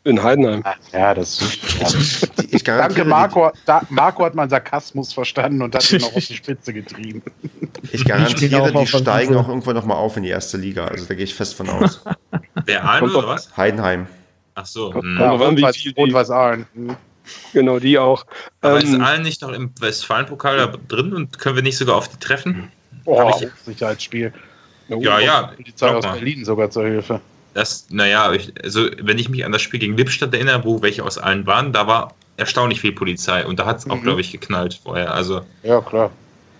In 0.06 0.22
Heidenheim. 0.22 0.62
Ja, 0.92 1.14
das. 1.14 1.38
Die- 2.40 2.54
Ich 2.54 2.62
Danke, 2.62 3.04
Marco. 3.04 3.50
Da, 3.64 3.82
Marco 3.90 4.24
hat 4.24 4.36
meinen 4.36 4.50
Sarkasmus 4.50 5.12
verstanden 5.12 5.62
und 5.62 5.74
hat 5.74 5.90
ihn 5.90 6.00
noch 6.00 6.14
auf 6.14 6.24
die 6.24 6.36
Spitze 6.36 6.72
getrieben. 6.72 7.22
Die, 7.42 7.48
ich 7.92 8.04
garantiere, 8.04 8.62
auch 8.62 8.66
die 8.68 8.72
der 8.72 8.86
steigen 8.86 9.34
auch 9.36 9.48
irgendwann 9.48 9.74
nochmal 9.74 9.96
auf 9.96 10.16
in 10.16 10.22
die 10.22 10.28
erste 10.28 10.58
Liga. 10.58 10.86
Also 10.86 11.06
da 11.06 11.14
gehe 11.14 11.24
ich 11.24 11.34
fest 11.34 11.54
von 11.54 11.68
aus. 11.68 12.04
Wer 12.64 12.84
Aalen 12.84 13.10
oder 13.10 13.26
was? 13.26 13.56
Heidenheim. 13.56 14.06
Ach 14.54 14.64
so. 14.64 14.94
Hm. 14.94 15.18
Ja, 15.18 15.32
Rot-Weiß 15.32 15.74
die- 16.28 16.32
Aalen. 16.32 16.66
Hm. 16.74 16.96
Genau, 17.52 17.80
die 17.80 17.98
auch. 17.98 18.24
Aber 18.60 18.78
ist 18.78 18.86
Ähm, 18.92 19.00
Aalen 19.00 19.22
nicht 19.22 19.42
noch 19.42 19.50
im 19.50 19.72
Westfalenpokal 19.80 20.56
da 20.56 20.72
drin 20.86 21.12
und 21.14 21.36
können 21.40 21.56
wir 21.56 21.64
nicht 21.64 21.78
sogar 21.78 21.96
auf 21.96 22.06
die 22.06 22.18
treffen? 22.18 22.70
Oh, 23.06 23.18
Hab 23.18 23.42
ich- 23.42 23.48
Sicherheitsspiel. 23.64 24.32
Ja, 24.88 25.18
ja. 25.18 25.42
Polizei 25.56 25.88
glaub 25.90 26.04
aus. 26.04 26.12
Berlin 26.12 26.44
sogar 26.44 26.70
zur 26.70 26.84
Hilfe. 26.84 27.20
Das, 27.56 27.86
naja, 27.88 28.32
ich, 28.34 28.52
also 28.62 28.86
wenn 29.00 29.18
ich 29.18 29.30
mich 29.30 29.42
an 29.46 29.50
das 29.52 29.62
Spiel 29.62 29.80
gegen 29.80 29.96
Lippstadt 29.96 30.34
erinnere, 30.34 30.62
wo 30.64 30.82
welche 30.82 31.02
aus 31.02 31.16
Aalen 31.16 31.46
waren, 31.46 31.72
da 31.72 31.86
war 31.86 32.12
erstaunlich 32.36 32.82
viel 32.82 32.92
Polizei 32.92 33.46
und 33.46 33.58
da 33.58 33.64
hat 33.64 33.78
es 33.78 33.88
auch, 33.88 33.96
Mhm. 33.96 34.02
glaube 34.02 34.20
ich, 34.20 34.30
geknallt 34.30 34.78
vorher. 34.84 35.14
Also, 35.14 35.40
Ja, 35.62 35.80
klar. 35.80 36.10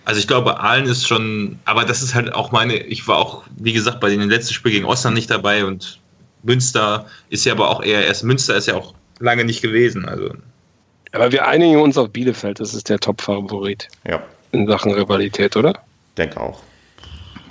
also 0.05 0.19
ich 0.19 0.27
glaube, 0.27 0.59
Aalen 0.59 0.87
ist 0.87 1.07
schon, 1.07 1.59
aber 1.65 1.85
das 1.85 2.01
ist 2.01 2.15
halt 2.15 2.33
auch 2.33 2.51
meine, 2.51 2.77
ich 2.77 3.07
war 3.07 3.17
auch, 3.19 3.43
wie 3.57 3.73
gesagt, 3.73 3.99
bei 3.99 4.09
den 4.09 4.27
letzten 4.27 4.55
Spiel 4.55 4.71
gegen 4.71 4.85
Osnabrück 4.85 5.17
nicht 5.17 5.29
dabei 5.29 5.65
und 5.65 5.99
Münster 6.41 7.05
ist 7.29 7.45
ja 7.45 7.53
aber 7.53 7.69
auch 7.69 7.83
eher 7.83 8.03
erst, 8.07 8.23
Münster 8.23 8.55
ist 8.55 8.65
ja 8.67 8.73
auch 8.75 8.95
lange 9.19 9.45
nicht 9.45 9.61
gewesen. 9.61 10.07
Also, 10.09 10.31
aber 11.11 11.31
wir 11.31 11.47
einigen 11.47 11.79
uns 11.79 11.95
auf 11.99 12.09
Bielefeld. 12.09 12.59
Das 12.59 12.73
ist 12.73 12.89
der 12.89 12.99
Top-Favorit 12.99 13.87
Ja, 14.07 14.23
in 14.51 14.67
Sachen 14.67 14.93
Rivalität, 14.93 15.55
oder? 15.55 15.73
denke 16.17 16.39
auch. 16.41 16.59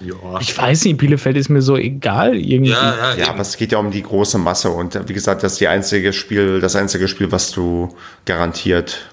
Ja. 0.01 0.41
Ich 0.41 0.57
weiß 0.57 0.85
nicht, 0.85 0.99
Bielefeld 0.99 1.37
ist 1.37 1.49
mir 1.49 1.63
so 1.63 1.77
egal 1.77 2.37
irgendwie. 2.37 2.73
Ja, 2.73 2.97
ja, 2.97 3.15
Ja, 3.15 3.29
aber 3.29 3.41
es 3.41 3.57
geht 3.57 3.73
ja 3.73 3.79
um 3.79 3.91
die 3.91 4.03
große 4.03 4.39
Masse 4.39 4.71
und 4.71 5.09
wie 5.09 5.13
gesagt, 5.13 5.43
das 5.43 5.53
ist 5.53 5.61
die 5.61 5.69
einzige 5.69 6.13
Spiel, 6.13 6.61
das 6.61 6.77
einzige 6.77 7.09
Spiel, 7.09 7.33
was 7.33 7.51
du 7.51 7.95
garantiert 8.25 9.11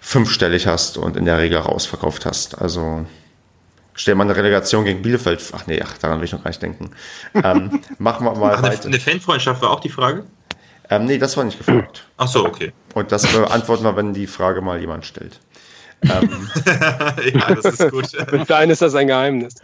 fünfstellig 0.00 0.66
hast 0.66 0.98
und 0.98 1.16
in 1.16 1.24
der 1.24 1.38
Regel 1.38 1.58
rausverkauft 1.58 2.26
hast. 2.26 2.60
Also 2.60 3.06
stell 3.94 4.14
mal 4.14 4.24
eine 4.24 4.36
Relegation 4.36 4.84
gegen 4.84 5.02
Bielefeld. 5.02 5.42
Ach 5.52 5.66
nee, 5.66 5.80
ach, 5.82 5.96
daran 5.98 6.18
will 6.18 6.26
ich 6.26 6.32
noch 6.32 6.42
gar 6.42 6.50
nicht 6.50 6.62
denken. 6.62 6.90
Ähm, 7.34 7.80
machen 7.98 8.26
wir 8.26 8.34
mal 8.34 8.54
Ach, 8.54 8.58
eine, 8.58 8.68
weiter. 8.68 8.86
eine 8.86 9.00
Fanfreundschaft 9.00 9.62
war 9.62 9.70
auch 9.70 9.80
die 9.80 9.88
Frage? 9.88 10.24
Ähm, 10.90 11.06
nee, 11.06 11.16
das 11.16 11.36
war 11.36 11.44
nicht 11.44 11.58
gefragt. 11.58 12.04
Ach 12.18 12.28
so, 12.28 12.44
okay. 12.44 12.72
Und 12.92 13.10
das 13.10 13.26
beantworten 13.26 13.84
wir, 13.84 13.96
wenn 13.96 14.12
die 14.12 14.26
Frage 14.26 14.60
mal 14.60 14.78
jemand 14.78 15.06
stellt. 15.06 15.40
Ähm, 16.04 16.48
ja, 17.34 17.54
das 17.54 17.64
ist 17.64 17.90
gut. 17.90 18.08
Für 18.46 18.56
einen 18.56 18.70
ist 18.72 18.82
das 18.82 18.94
ein 18.94 19.06
Geheimnis. 19.06 19.54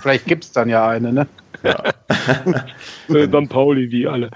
Vielleicht 0.00 0.26
gibt 0.26 0.44
es 0.44 0.52
dann 0.52 0.68
ja 0.68 0.88
eine, 0.88 1.12
ne? 1.12 1.26
Äh, 3.08 3.28
Don 3.28 3.48
Pauli, 3.48 3.90
wie 3.90 4.06
alle. 4.06 4.30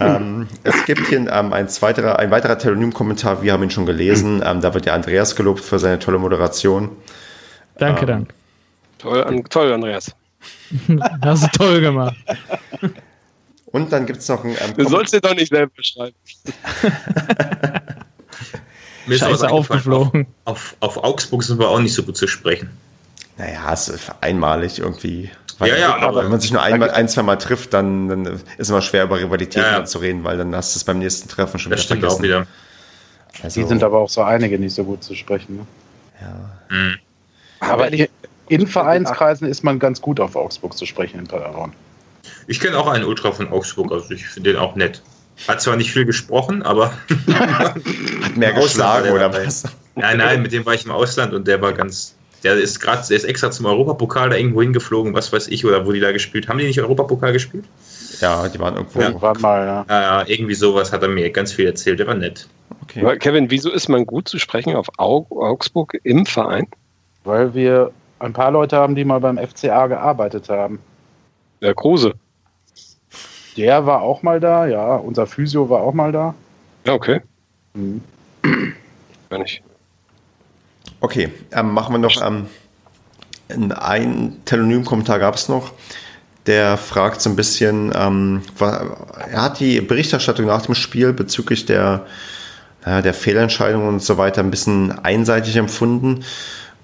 ähm, 0.00 0.48
es 0.64 0.84
gibt 0.84 1.06
hier 1.06 1.18
ähm, 1.18 1.52
ein, 1.52 1.68
weiterer, 1.80 2.18
ein 2.18 2.30
weiterer 2.30 2.58
Telonym-Kommentar, 2.58 3.42
wir 3.42 3.52
haben 3.52 3.62
ihn 3.62 3.70
schon 3.70 3.86
gelesen. 3.86 4.42
Ähm, 4.48 4.60
da 4.60 4.74
wird 4.74 4.86
der 4.86 4.94
Andreas 4.94 5.34
gelobt 5.36 5.60
für 5.60 5.78
seine 5.78 5.98
tolle 5.98 6.18
Moderation. 6.18 6.90
Danke, 7.78 8.06
danke. 8.06 8.34
Toll, 8.98 9.22
an, 9.24 9.44
toll, 9.44 9.72
Andreas. 9.72 10.14
Hast 11.22 11.44
du 11.44 11.48
toll 11.58 11.80
gemacht. 11.80 12.16
Und 13.66 13.92
dann 13.92 14.06
gibt 14.06 14.20
es 14.20 14.28
noch 14.28 14.44
ein. 14.44 14.50
Ähm, 14.50 14.74
Du 14.76 14.88
sollst 14.88 15.12
dir 15.14 15.20
doch 15.20 15.34
nicht 15.34 15.50
selber 15.50 15.72
beschreiben. 15.76 16.14
Mir 19.08 19.14
ist 19.14 19.20
Scheiße 19.20 19.48
aufgeflogen. 19.50 20.26
Auf, 20.44 20.76
auf 20.80 20.96
Augsburg 21.02 21.42
sind 21.42 21.58
wir 21.58 21.68
auch 21.68 21.80
nicht 21.80 21.94
so 21.94 22.02
gut 22.02 22.16
zu 22.16 22.26
sprechen. 22.26 22.70
Naja, 23.36 23.72
es 23.72 23.88
ist 23.88 24.10
einmalig 24.20 24.78
irgendwie. 24.78 25.30
Ja, 25.60 25.66
ja, 25.76 25.96
aber- 25.96 26.22
wenn 26.24 26.30
man 26.30 26.40
sich 26.40 26.52
nur 26.52 26.62
einmal, 26.62 26.90
ein, 26.90 27.08
zwei 27.08 27.22
Mal 27.22 27.36
trifft, 27.36 27.72
dann, 27.74 28.08
dann 28.08 28.26
ist 28.26 28.44
es 28.58 28.70
immer 28.70 28.80
schwer, 28.82 29.04
über 29.04 29.18
Rivalitäten 29.18 29.62
Ja, 29.62 29.78
ja. 29.78 29.84
zu 29.84 29.98
reden, 29.98 30.22
weil 30.24 30.36
dann 30.38 30.54
hast 30.54 30.74
du 30.74 30.78
es 30.78 30.84
beim 30.84 30.98
nächsten 31.00 31.28
Treffen 31.28 31.58
schon 31.58 31.70
Das 31.70 31.80
wieder 31.80 31.84
stimmt 31.86 32.04
auch 32.04 32.16
vergessen. 32.18 32.46
wieder. 32.46 33.44
Also, 33.44 33.60
Die 33.60 33.66
sind 33.66 33.82
aber 33.82 33.98
auch 33.98 34.08
so 34.08 34.22
einige 34.22 34.58
nicht 34.58 34.74
so 34.74 34.84
gut 34.84 35.02
zu 35.02 35.14
sprechen. 35.14 35.56
Ne? 35.56 35.66
ja. 36.20 36.76
Mhm. 36.76 36.96
Aber 37.60 37.92
in, 37.92 38.08
in 38.48 38.66
Vereinskreisen 38.68 39.48
ist 39.48 39.64
man 39.64 39.78
ganz 39.80 40.00
gut 40.00 40.20
auf 40.20 40.36
Augsburg 40.36 40.76
zu 40.76 40.86
sprechen 40.86 41.18
in 41.18 41.26
Paderborn. 41.26 41.72
Ich 42.46 42.60
kenne 42.60 42.78
auch 42.78 42.86
einen 42.86 43.04
Ultra 43.04 43.32
von 43.32 43.50
Augsburg, 43.52 43.90
also 43.92 44.10
ich 44.12 44.26
finde 44.26 44.52
den 44.52 44.58
auch 44.60 44.74
nett. 44.76 45.02
Hat 45.46 45.60
zwar 45.62 45.76
nicht 45.76 45.92
viel 45.92 46.04
gesprochen, 46.04 46.62
aber 46.62 46.92
Hat 47.32 48.36
mehr 48.36 48.52
geschlagen 48.52 49.10
oder 49.10 49.30
dabei. 49.30 49.46
was? 49.46 49.64
nein, 49.94 50.18
nein, 50.18 50.42
mit 50.42 50.52
dem 50.52 50.66
war 50.66 50.74
ich 50.74 50.84
im 50.84 50.90
Ausland 50.90 51.32
und 51.32 51.46
der 51.46 51.60
war 51.62 51.72
ganz. 51.72 52.14
Der 52.44 52.54
ist 52.54 52.78
gerade, 52.78 53.02
der 53.08 53.16
ist 53.16 53.24
extra 53.24 53.50
zum 53.50 53.66
Europapokal 53.66 54.30
da 54.30 54.36
irgendwo 54.36 54.62
hingeflogen, 54.62 55.12
was 55.12 55.32
weiß 55.32 55.48
ich, 55.48 55.64
oder 55.64 55.86
wo 55.86 55.92
die 55.92 55.98
da 55.98 56.12
gespielt 56.12 56.48
haben. 56.48 56.58
die 56.58 56.66
nicht 56.66 56.80
Europapokal 56.80 57.32
gespielt? 57.32 57.64
Ja, 58.20 58.48
die 58.48 58.60
waren 58.60 58.76
irgendwo. 58.76 59.00
Irgendwann 59.00 59.40
mal, 59.40 59.66
ja. 59.66 59.86
Ja, 59.88 60.00
ja, 60.02 60.24
irgendwie 60.26 60.54
sowas 60.54 60.92
hat 60.92 61.02
er 61.02 61.08
mir 61.08 61.30
ganz 61.30 61.52
viel 61.52 61.66
erzählt. 61.66 61.98
Der 61.98 62.06
war 62.06 62.14
nett. 62.14 62.48
Okay. 62.82 63.00
Aber 63.00 63.16
Kevin, 63.16 63.50
wieso 63.50 63.70
ist 63.70 63.88
man 63.88 64.06
gut 64.06 64.28
zu 64.28 64.38
sprechen 64.38 64.76
auf 64.76 64.86
Au 64.98 65.26
Augsburg 65.30 65.98
im 66.04 66.26
Verein? 66.26 66.68
Weil 67.24 67.54
wir 67.54 67.90
ein 68.20 68.32
paar 68.32 68.52
Leute 68.52 68.76
haben, 68.76 68.94
die 68.94 69.04
mal 69.04 69.20
beim 69.20 69.38
FCA 69.38 69.88
gearbeitet 69.88 70.48
haben. 70.48 70.78
Der 71.60 71.74
Kruse. 71.74 72.14
Der 73.58 73.86
war 73.86 74.02
auch 74.02 74.22
mal 74.22 74.38
da, 74.38 74.66
ja. 74.66 74.94
Unser 74.94 75.26
Physio 75.26 75.68
war 75.68 75.80
auch 75.80 75.92
mal 75.92 76.12
da. 76.12 76.34
Ja, 76.86 76.92
okay. 76.92 77.20
Mhm. 77.74 78.00
Gar 79.30 79.40
nicht. 79.40 79.62
Okay, 81.00 81.32
ähm, 81.52 81.72
machen 81.72 81.92
wir 81.92 81.98
noch 81.98 82.24
ähm, 82.24 82.46
einen 83.48 84.44
Telonym-Kommentar 84.44 85.18
gab 85.18 85.34
es 85.34 85.48
noch. 85.48 85.72
Der 86.46 86.76
fragt 86.76 87.20
so 87.20 87.30
ein 87.30 87.36
bisschen, 87.36 87.92
ähm, 87.94 88.42
er 88.60 89.42
hat 89.42 89.58
die 89.58 89.80
Berichterstattung 89.80 90.46
nach 90.46 90.62
dem 90.62 90.76
Spiel 90.76 91.12
bezüglich 91.12 91.66
der, 91.66 92.06
naja, 92.84 93.02
der 93.02 93.12
Fehlentscheidungen 93.12 93.88
und 93.88 94.02
so 94.02 94.18
weiter 94.18 94.40
ein 94.40 94.50
bisschen 94.50 95.04
einseitig 95.04 95.56
empfunden. 95.56 96.24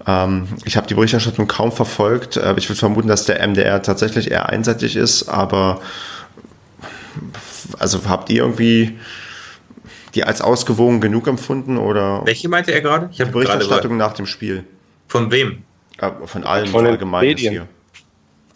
Ähm, 0.05 0.47
ich 0.65 0.75
habe 0.75 0.87
die 0.87 0.93
Berichterstattung 0.93 1.47
kaum 1.47 1.71
verfolgt. 1.71 2.35
Äh, 2.35 2.53
ich 2.57 2.69
würde 2.69 2.79
vermuten, 2.79 3.07
dass 3.07 3.25
der 3.25 3.45
MDR 3.47 3.81
tatsächlich 3.81 4.29
eher 4.29 4.49
einseitig 4.49 4.97
ist, 4.97 5.29
aber 5.29 5.79
also 7.79 8.01
habt 8.07 8.29
ihr 8.29 8.43
irgendwie 8.43 8.97
die 10.13 10.23
als 10.23 10.41
ausgewogen 10.41 11.01
genug 11.01 11.27
empfunden 11.27 11.77
oder 11.77 12.21
Welche 12.25 12.47
meinte 12.47 12.71
er 12.71 12.81
gerade? 12.81 13.09
Ich 13.11 13.19
habe 13.19 13.31
gerade 13.31 13.45
Berichterstattung 13.45 13.97
nach 13.97 14.13
dem 14.13 14.25
Spiel? 14.25 14.63
von 15.07 15.31
wem? 15.31 15.63
Von 16.25 16.43
allen 16.43 16.67
Von 16.67 16.85
allgemein 16.85 17.23
ist 17.25 17.35
Medien. 17.35 17.51
hier. 17.53 17.67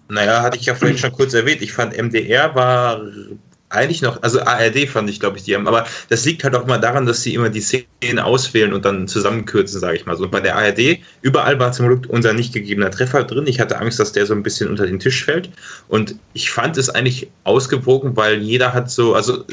Naja, 0.10 0.42
hatte 0.42 0.58
ich 0.58 0.66
ja 0.66 0.76
vorhin 0.76 0.98
schon 0.98 1.12
kurz 1.12 1.34
erwähnt. 1.34 1.62
Ich 1.62 1.72
fand 1.72 1.96
MDR 1.96 2.54
war 2.56 3.00
eigentlich 3.70 4.02
noch, 4.02 4.22
also 4.24 4.42
ARD 4.42 4.90
fand 4.90 5.10
ich, 5.10 5.20
glaube 5.20 5.38
ich, 5.38 5.44
die 5.44 5.56
haben, 5.56 5.68
aber 5.68 5.86
das 6.10 6.26
liegt 6.26 6.44
halt 6.44 6.56
auch 6.56 6.66
mal 6.66 6.80
daran, 6.80 7.06
dass 7.06 7.22
sie 7.22 7.36
immer 7.36 7.50
die 7.50 7.62
Szenen 7.62 8.20
auswählen 8.20 8.74
und 8.74 8.84
dann 8.84 9.08
zusammenkürzen, 9.08 9.80
sage 9.80 9.98
ich 9.98 10.06
mal 10.06 10.18
so. 10.18 10.24
Und 10.24 10.32
bei 10.32 10.40
der 10.40 10.56
ARD, 10.56 11.00
überall 11.22 11.60
war 11.60 11.72
zum 11.72 11.88
Glück 11.88 12.06
unser 12.10 12.34
nicht 12.34 12.54
gegebener 12.54 12.90
Treffer 12.90 13.24
drin. 13.24 13.46
Ich 13.48 13.60
hatte 13.60 13.80
Angst, 13.80 14.00
dass 14.00 14.12
der 14.12 14.26
so 14.26 14.34
ein 14.34 14.44
bisschen 14.44 14.70
unter 14.70 14.88
den 14.88 15.00
Tisch 15.00 15.24
fällt. 15.24 15.50
Und 15.88 16.16
ich 16.34 16.50
fand 16.50 16.78
es 16.78 16.90
eigentlich 16.90 17.30
ausgewogen, 17.44 18.18
weil 18.18 18.42
jeder 18.42 18.74
hat 18.74 18.90
so, 18.90 19.14
also 19.14 19.46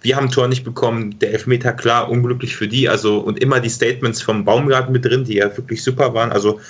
wir 0.00 0.16
haben 0.16 0.30
Tor 0.30 0.48
nicht 0.48 0.64
bekommen, 0.64 1.18
der 1.18 1.32
Elfmeter 1.32 1.72
klar, 1.72 2.08
unglücklich 2.08 2.56
für 2.56 2.68
die, 2.68 2.88
also 2.88 3.18
und 3.18 3.38
immer 3.40 3.60
die 3.60 3.68
Statements 3.68 4.22
vom 4.22 4.44
Baumgarten 4.44 4.92
mit 4.92 5.04
drin, 5.04 5.24
die 5.24 5.34
ja 5.34 5.56
wirklich 5.56 5.82
super 5.82 6.14
waren. 6.14 6.32
Also 6.32 6.60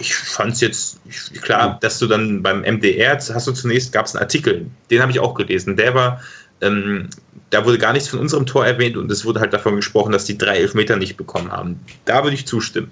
ich 0.00 0.14
fand 0.14 0.52
es 0.52 0.60
jetzt 0.60 1.00
klar, 1.42 1.78
dass 1.80 1.98
du 1.98 2.06
dann 2.06 2.42
beim 2.42 2.60
MDR, 2.62 3.16
hast 3.16 3.46
du 3.46 3.52
zunächst, 3.52 3.92
gab 3.92 4.06
es 4.06 4.14
einen 4.14 4.22
Artikel, 4.22 4.66
den 4.90 5.00
habe 5.00 5.12
ich 5.12 5.20
auch 5.20 5.34
gelesen, 5.34 5.76
der 5.76 5.94
war, 5.94 6.20
ähm, 6.60 7.08
da 7.50 7.64
wurde 7.64 7.78
gar 7.78 7.92
nichts 7.92 8.08
von 8.08 8.18
unserem 8.18 8.46
Tor 8.46 8.66
erwähnt 8.66 8.96
und 8.96 9.10
es 9.10 9.24
wurde 9.24 9.40
halt 9.40 9.52
davon 9.52 9.76
gesprochen, 9.76 10.12
dass 10.12 10.24
die 10.24 10.36
drei 10.36 10.58
Elfmeter 10.58 10.96
nicht 10.96 11.16
bekommen 11.16 11.50
haben. 11.50 11.80
Da 12.04 12.22
würde 12.22 12.34
ich 12.34 12.46
zustimmen, 12.46 12.90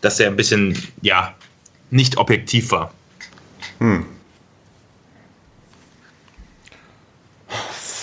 dass 0.00 0.20
er 0.20 0.28
ein 0.28 0.36
bisschen, 0.36 0.76
ja, 1.00 1.34
nicht 1.90 2.18
objektiv 2.18 2.70
war. 2.70 2.92
Hm. 3.78 4.04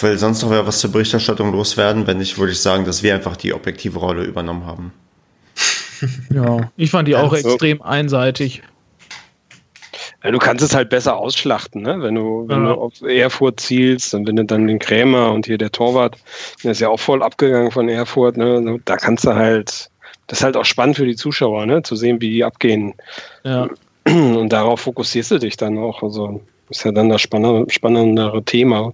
Will 0.02 0.18
sonst 0.18 0.41
noch 0.41 0.49
was 0.49 0.80
zur 0.80 0.91
Berichterstattung 0.91 1.52
loswerden? 1.52 2.06
Wenn 2.06 2.18
nicht, 2.18 2.38
würde 2.38 2.52
ich 2.52 2.60
sagen, 2.60 2.86
dass 2.86 3.02
wir 3.02 3.16
einfach 3.16 3.38
die 3.38 3.53
objektive 3.53 3.98
Rolle 3.99 4.24
übernommen 4.24 4.66
haben. 4.66 4.91
Ja, 6.34 6.72
ich 6.77 6.91
fand 6.91 7.07
die 7.07 7.15
auch 7.15 7.35
so. 7.35 7.49
extrem 7.49 7.81
einseitig. 7.81 8.61
Ja, 10.23 10.31
du 10.31 10.39
kannst 10.39 10.63
es 10.63 10.73
halt 10.73 10.89
besser 10.89 11.17
ausschlachten, 11.17 11.84
ne? 11.84 12.01
wenn, 12.01 12.15
du, 12.15 12.45
wenn 12.47 12.63
Ja. 12.65 12.73
du 12.73 12.81
auf 12.81 13.01
Erfurt 13.01 13.59
zielst 13.59 14.13
und 14.15 14.27
wenn 14.27 14.35
du 14.35 14.43
dann 14.45 14.67
den 14.67 14.80
Krämer 14.80 15.31
und 15.31 15.45
hier 15.45 15.57
der 15.57 15.72
Torwart, 15.72 16.17
der 16.63 16.72
ist 16.72 16.81
ja 16.81 16.89
auch 16.89 16.99
voll 16.99 17.22
abgegangen 17.22 17.72
von 17.72 17.88
Erfurt, 17.89 18.35
ne? 18.38 18.80
da 18.85 18.97
kannst 18.97 19.26
du 19.26 19.35
halt, 19.35 19.89
das 20.27 20.39
ist 20.39 20.43
halt 20.43 20.57
auch 20.57 20.65
spannend 20.65 20.95
für 20.95 21.05
die 21.05 21.15
Zuschauer, 21.15 21.65
ne? 21.67 21.84
zu 21.84 21.95
sehen, 21.95 22.19
wie 22.22 22.31
die 22.31 22.43
abgehen. 22.43 22.95
Ja. 23.43 23.69
Und 24.07 24.49
darauf 24.49 24.81
fokussierst 24.81 25.31
du 25.31 25.38
dich 25.39 25.57
dann 25.57 25.77
auch. 25.77 26.01
Also 26.03 26.41
ist 26.69 26.84
ja 26.84 26.91
dann 26.91 27.09
das 27.09 27.22
spannende, 27.22 27.72
spannendere 27.72 28.43
Thema. 28.43 28.93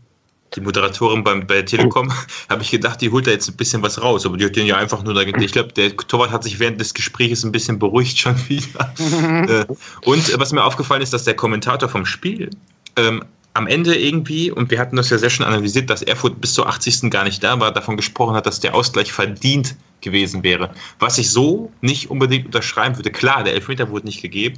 Die 0.55 0.61
Moderatorin 0.61 1.23
beim, 1.23 1.47
bei 1.47 1.61
Telekom, 1.61 2.11
habe 2.49 2.61
ich 2.61 2.71
gedacht, 2.71 2.99
die 3.01 3.09
holt 3.09 3.25
da 3.25 3.31
jetzt 3.31 3.47
ein 3.49 3.55
bisschen 3.55 3.81
was 3.81 4.01
raus, 4.01 4.25
aber 4.25 4.35
die 4.37 4.45
hat 4.45 4.55
den 4.55 4.65
ja 4.65 4.75
einfach 4.75 5.01
nur, 5.03 5.13
da, 5.13 5.21
ich 5.21 5.51
glaube, 5.51 5.71
der 5.73 5.95
Torwart 5.95 6.31
hat 6.31 6.43
sich 6.43 6.59
während 6.59 6.79
des 6.81 6.93
Gesprächs 6.93 7.43
ein 7.43 7.51
bisschen 7.51 7.79
beruhigt 7.79 8.17
schon 8.17 8.35
wieder. 8.49 8.93
Äh, 9.41 9.65
und 10.05 10.39
was 10.39 10.51
mir 10.51 10.63
aufgefallen 10.63 11.01
ist, 11.01 11.13
dass 11.13 11.23
der 11.23 11.35
Kommentator 11.35 11.87
vom 11.89 12.05
Spiel 12.05 12.49
ähm, 12.97 13.23
am 13.53 13.67
Ende 13.67 13.95
irgendwie, 13.95 14.51
und 14.51 14.71
wir 14.71 14.79
hatten 14.79 14.95
das 14.95 15.09
ja 15.09 15.17
sehr 15.17 15.29
schön 15.29 15.45
analysiert, 15.45 15.89
dass 15.89 16.01
Erfurt 16.01 16.39
bis 16.39 16.53
zur 16.53 16.67
80. 16.67 17.09
gar 17.09 17.23
nicht 17.23 17.43
da 17.43 17.59
war, 17.59 17.71
davon 17.71 17.97
gesprochen 17.97 18.35
hat, 18.35 18.45
dass 18.45 18.59
der 18.59 18.75
Ausgleich 18.75 19.11
verdient 19.11 19.75
gewesen 20.01 20.43
wäre. 20.43 20.71
Was 20.99 21.17
ich 21.17 21.29
so 21.29 21.71
nicht 21.81 22.09
unbedingt 22.09 22.45
unterschreiben 22.47 22.97
würde. 22.97 23.11
Klar, 23.11 23.43
der 23.43 23.53
Elfmeter 23.53 23.89
wurde 23.89 24.05
nicht 24.05 24.21
gegeben, 24.21 24.57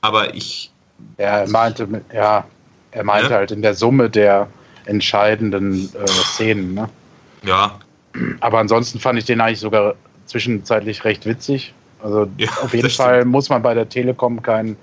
aber 0.00 0.34
ich, 0.34 0.70
Er 1.16 1.48
meinte, 1.48 2.02
ja, 2.12 2.46
er 2.90 3.04
meinte 3.04 3.30
Ja. 3.30 3.36
halt 3.36 3.50
in 3.50 3.62
der 3.62 3.74
Summe 3.74 4.10
der 4.10 4.48
entscheidenden 4.86 5.90
äh, 5.94 6.06
Szenen. 6.06 6.74
Ne? 6.74 6.88
ja, 7.44 7.78
Aber 8.40 8.58
ansonsten 8.58 8.98
fand 8.98 9.18
ich 9.18 9.24
den 9.24 9.40
eigentlich 9.40 9.60
sogar 9.60 9.94
zwischenzeitlich 10.26 11.04
recht 11.04 11.26
witzig. 11.26 11.74
Also 12.02 12.28
Ja, 12.36 12.50
auf 12.62 12.74
jeden 12.74 12.90
Fall 12.90 13.24
muss 13.24 13.48
man 13.48 13.62
bei 13.62 13.74
der 13.74 13.88
Telekom 13.88 14.42
kein, 14.42 14.76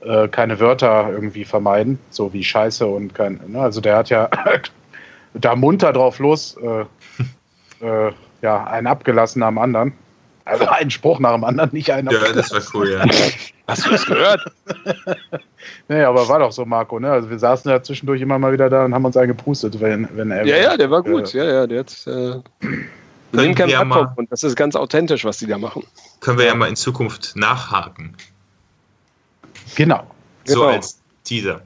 äh, 0.00 0.28
keine 0.28 0.60
Wörter 0.60 1.10
irgendwie 1.10 1.44
vermeiden, 1.44 1.98
so 2.10 2.32
wie 2.32 2.44
Scheiße 2.44 2.86
und 2.86 3.14
kein. 3.14 3.40
Ne? 3.48 3.60
Also 3.60 3.80
der 3.80 3.96
hat 3.96 4.10
ja 4.10 4.28
da 5.34 5.56
munter 5.56 5.92
drauf 5.92 6.18
los, 6.18 6.56
äh, 6.56 7.84
äh, 7.84 8.12
ja, 8.42 8.64
einen 8.64 8.86
abgelassen 8.86 9.42
am 9.42 9.58
anderen. 9.58 9.92
Also 10.50 10.66
einen 10.66 10.90
Spruch 10.90 11.18
nach 11.20 11.32
dem 11.34 11.44
anderen, 11.44 11.70
nicht 11.72 11.92
einen 11.92 12.10
ja, 12.10 12.32
das 12.32 12.50
war 12.52 12.60
cool, 12.74 12.90
ja. 12.90 13.04
Hast 13.68 13.86
du 13.86 13.90
das 13.90 14.04
gehört? 14.06 14.40
Nee, 15.88 16.02
aber 16.02 16.26
war 16.28 16.38
doch 16.38 16.52
so, 16.52 16.64
Marco. 16.64 16.98
Ne? 16.98 17.10
Also 17.10 17.28
wir 17.28 17.38
saßen 17.38 17.70
ja 17.70 17.82
zwischendurch 17.82 18.20
immer 18.22 18.38
mal 18.38 18.52
wieder 18.52 18.70
da 18.70 18.84
und 18.84 18.94
haben 18.94 19.04
uns 19.04 19.16
eingepustet, 19.16 19.78
wenn, 19.80 20.08
wenn 20.16 20.30
er. 20.30 20.46
Ja, 20.46 20.56
ja, 20.56 20.76
der 20.76 20.90
war 20.90 21.02
gut. 21.02 21.32
Ja, 21.34 21.44
ja, 21.44 21.66
der 21.66 21.80
hat. 21.80 22.06
Äh, 22.06 22.40
den 23.32 23.54
kein 23.54 23.68
wir 23.68 23.76
Blatt 23.76 23.86
mal- 23.88 24.12
Mund. 24.16 24.30
Das 24.30 24.42
ist 24.42 24.56
ganz 24.56 24.74
authentisch, 24.74 25.24
was 25.24 25.38
die 25.38 25.46
da 25.46 25.58
machen. 25.58 25.84
Können 26.20 26.38
wir 26.38 26.46
ja 26.46 26.54
mal 26.54 26.68
in 26.68 26.76
Zukunft 26.76 27.36
nachhaken. 27.36 28.16
Genau. 29.76 30.04
So 30.44 30.60
Genau. 30.60 30.72
als 30.72 31.00
Teaser. 31.24 31.60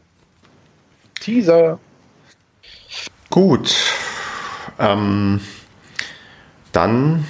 Teaser. 1.21 1.79
Gut. 3.31 3.75
Ähm, 4.79 5.41
dann 6.73 7.25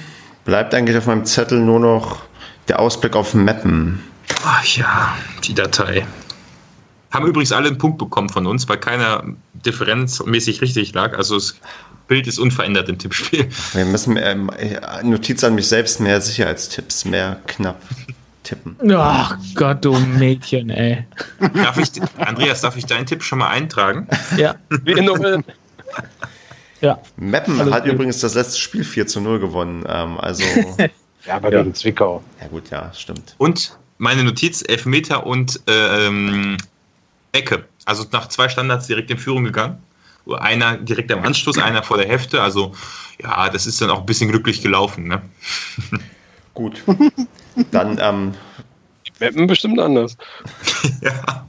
bleibt 0.45 0.73
eigentlich 0.73 0.97
auf 0.97 1.07
meinem 1.07 1.25
Zettel 1.25 1.59
nur 1.59 1.79
noch 1.79 2.21
der 2.67 2.79
Ausblick 2.79 3.15
auf 3.15 3.33
Mappen. 3.33 4.01
Ach 4.43 4.63
ja, 4.63 5.15
die 5.43 5.53
Datei. 5.53 6.05
Haben 7.11 7.27
übrigens 7.27 7.51
alle 7.51 7.67
einen 7.67 7.77
Punkt 7.77 7.97
bekommen 7.97 8.29
von 8.29 8.45
uns, 8.45 8.67
weil 8.69 8.77
keiner 8.77 9.23
differenzmäßig 9.53 10.61
richtig 10.61 10.93
lag. 10.93 11.17
Also 11.17 11.35
das 11.35 11.55
Bild 12.07 12.27
ist 12.27 12.39
unverändert 12.39 12.89
im 12.89 12.97
Tippspiel. 12.97 13.49
Wir 13.73 13.85
müssen 13.85 14.17
ähm, 14.17 14.51
Notiz 15.03 15.43
an 15.43 15.55
mich 15.55 15.67
selbst, 15.67 15.99
mehr 15.99 16.21
Sicherheitstipps, 16.21 17.05
mehr 17.05 17.39
knapp 17.47 17.81
tippen. 18.43 18.77
Ach 18.95 19.37
Gott, 19.55 19.83
du 19.83 19.97
Mädchen, 19.97 20.69
ey. 20.69 21.05
Darf 21.53 21.77
ich, 21.77 21.89
Andreas, 22.17 22.61
darf 22.61 22.77
ich 22.77 22.85
deinen 22.85 23.05
Tipp 23.05 23.23
schon 23.23 23.39
mal 23.39 23.49
eintragen? 23.49 24.07
Ja. 24.37 24.55
Wie 24.83 24.91
in. 24.91 25.43
Ja. 26.85 26.99
Meppen 27.17 27.59
Alles 27.59 27.73
hat 27.73 27.83
gut. 27.85 27.93
übrigens 27.93 28.19
das 28.19 28.35
letzte 28.35 28.59
Spiel 28.59 28.83
4 28.83 29.07
zu 29.07 29.19
0 29.21 29.39
gewonnen. 29.39 29.83
Ähm, 29.87 30.19
also, 30.19 30.43
Ja, 31.25 31.37
aber 31.37 31.51
Ja. 31.51 31.63
gegen 31.63 31.73
Zwickau. 31.73 32.23
ja 32.39 32.47
gut, 32.47 32.69
ja, 32.69 32.93
stimmt. 32.93 33.33
Und 33.39 33.75
meine 33.97 34.23
Notiz, 34.23 34.63
Elfmeter 34.67 35.25
und 35.25 35.59
ähm, 35.65 36.57
Ecke. 37.31 37.65
Also 37.85 38.05
nach 38.11 38.29
zwei 38.29 38.47
Standards 38.49 38.85
direkt 38.87 39.09
in 39.09 39.17
Führung 39.17 39.43
gegangen. 39.43 39.77
Einer 40.39 40.77
direkt 40.77 41.11
am 41.11 41.23
Anstoß, 41.23 41.57
einer 41.59 41.81
vor 41.83 41.97
der 41.97 42.07
Hälfte. 42.07 42.41
Also 42.41 42.73
ja, 43.21 43.49
das 43.49 43.65
ist 43.65 43.81
dann 43.81 43.89
auch 43.89 44.01
ein 44.01 44.05
bisschen 44.05 44.29
glücklich 44.29 44.61
gelaufen. 44.61 45.07
Ne? 45.07 45.21
Gut. 46.53 46.83
Dann, 47.71 47.97
ähm, 48.01 48.33
Mappen 49.19 49.47
bestimmt 49.47 49.79
anders. 49.79 50.17
ja. 51.01 51.45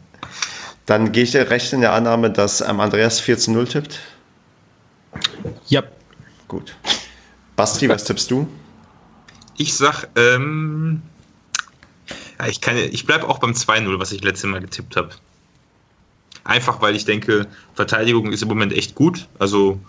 dann 0.86 1.12
gehe 1.12 1.24
ich 1.24 1.34
recht 1.36 1.72
in 1.72 1.80
der 1.82 1.92
Annahme, 1.92 2.30
dass 2.30 2.60
ähm, 2.62 2.80
Andreas 2.80 3.20
4 3.20 3.36
zu 3.38 3.50
0 3.52 3.66
tippt. 3.68 4.00
Ja. 5.68 5.82
Gut. 6.48 6.76
Basti, 7.56 7.88
was 7.88 8.04
tippst 8.04 8.30
du? 8.30 8.48
Ich 9.56 9.74
sag, 9.74 10.08
ähm, 10.16 11.02
ja, 12.38 12.46
ich, 12.46 12.60
kann, 12.60 12.76
ich 12.76 13.06
bleibe 13.06 13.28
auch 13.28 13.38
beim 13.38 13.52
2-0, 13.52 13.98
was 13.98 14.12
ich 14.12 14.22
letztes 14.22 14.48
Mal 14.48 14.60
getippt 14.60 14.96
habe. 14.96 15.10
Einfach 16.44 16.80
weil 16.80 16.94
ich 16.94 17.04
denke, 17.04 17.46
Verteidigung 17.74 18.32
ist 18.32 18.42
im 18.42 18.48
Moment 18.48 18.72
echt 18.72 18.94
gut. 18.94 19.26
Also 19.38 19.80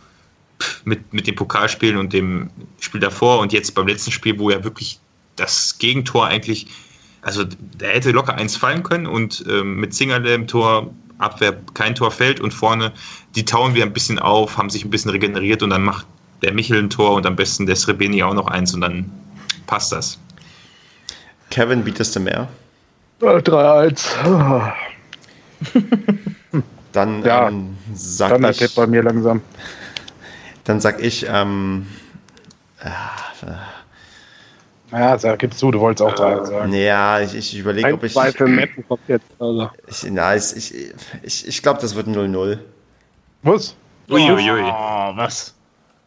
mit, 0.85 1.13
mit 1.13 1.27
dem 1.27 1.35
Pokalspielen 1.35 1.97
und 1.97 2.13
dem 2.13 2.49
Spiel 2.79 3.01
davor 3.01 3.39
und 3.39 3.53
jetzt 3.53 3.75
beim 3.75 3.87
letzten 3.87 4.11
Spiel, 4.11 4.39
wo 4.39 4.49
ja 4.49 4.63
wirklich 4.63 4.99
das 5.35 5.77
Gegentor 5.77 6.27
eigentlich, 6.27 6.67
also 7.21 7.43
da 7.43 7.87
hätte 7.87 8.11
locker 8.11 8.35
eins 8.35 8.55
fallen 8.55 8.83
können 8.83 9.05
und 9.05 9.43
ähm, 9.47 9.79
mit 9.79 9.93
Zingerle 9.93 10.33
im 10.33 10.47
Tor, 10.47 10.91
Abwehr 11.19 11.57
kein 11.73 11.95
Tor 11.95 12.11
fällt 12.11 12.39
und 12.39 12.53
vorne, 12.53 12.91
die 13.35 13.45
tauen 13.45 13.73
wir 13.75 13.83
ein 13.83 13.93
bisschen 13.93 14.19
auf, 14.19 14.57
haben 14.57 14.69
sich 14.69 14.85
ein 14.85 14.89
bisschen 14.89 15.11
regeneriert 15.11 15.63
und 15.63 15.69
dann 15.71 15.83
macht 15.83 16.05
der 16.41 16.53
Michel 16.53 16.79
ein 16.79 16.89
Tor 16.89 17.13
und 17.15 17.25
am 17.25 17.35
besten 17.35 17.65
der 17.65 17.75
Srebeni 17.75 18.21
auch 18.23 18.33
noch 18.33 18.47
eins 18.47 18.73
und 18.73 18.81
dann 18.81 19.09
passt 19.65 19.91
das. 19.91 20.19
Kevin, 21.49 21.83
bietest 21.83 22.15
du 22.15 22.19
mehr? 22.19 22.47
3-1. 23.21 24.73
Dann 26.91 27.23
Ja, 27.23 27.47
ähm, 27.49 27.77
sag 27.93 28.29
Standard-Tipp 28.29 28.69
ich, 28.69 28.75
bei 28.75 28.87
mir 28.87 29.03
langsam. 29.03 29.41
dann 30.63 30.79
sag 30.79 31.01
ich, 31.01 31.25
ähm, 31.29 31.87
Ja, 34.91 35.17
sag, 35.17 35.39
gibst 35.39 35.61
du, 35.61 35.71
du 35.71 35.79
wolltest 35.79 36.01
auch 36.01 36.15
3 36.15 36.45
sagen. 36.45 36.73
ja, 36.73 37.19
ich, 37.19 37.35
ich 37.35 37.57
überlege, 37.57 37.93
ob 37.93 38.03
ich, 38.03 38.13
zwei 38.13 38.31
für 38.31 38.47
Mappen 38.47 38.87
kommt 38.87 39.01
jetzt. 39.07 39.25
Also. 39.37 39.69
ich, 39.87 40.05
na, 40.09 40.35
ich, 40.35 40.55
ich, 40.55 40.93
ich, 41.23 41.47
ich 41.47 41.61
glaube, 41.61 41.81
das 41.81 41.95
wird 41.95 42.07
ein 42.07 42.15
0-0. 42.15 42.57
Was? 43.43 43.75
Uiuiui. 44.09 44.63
Oh, 44.63 45.11
was? 45.15 45.53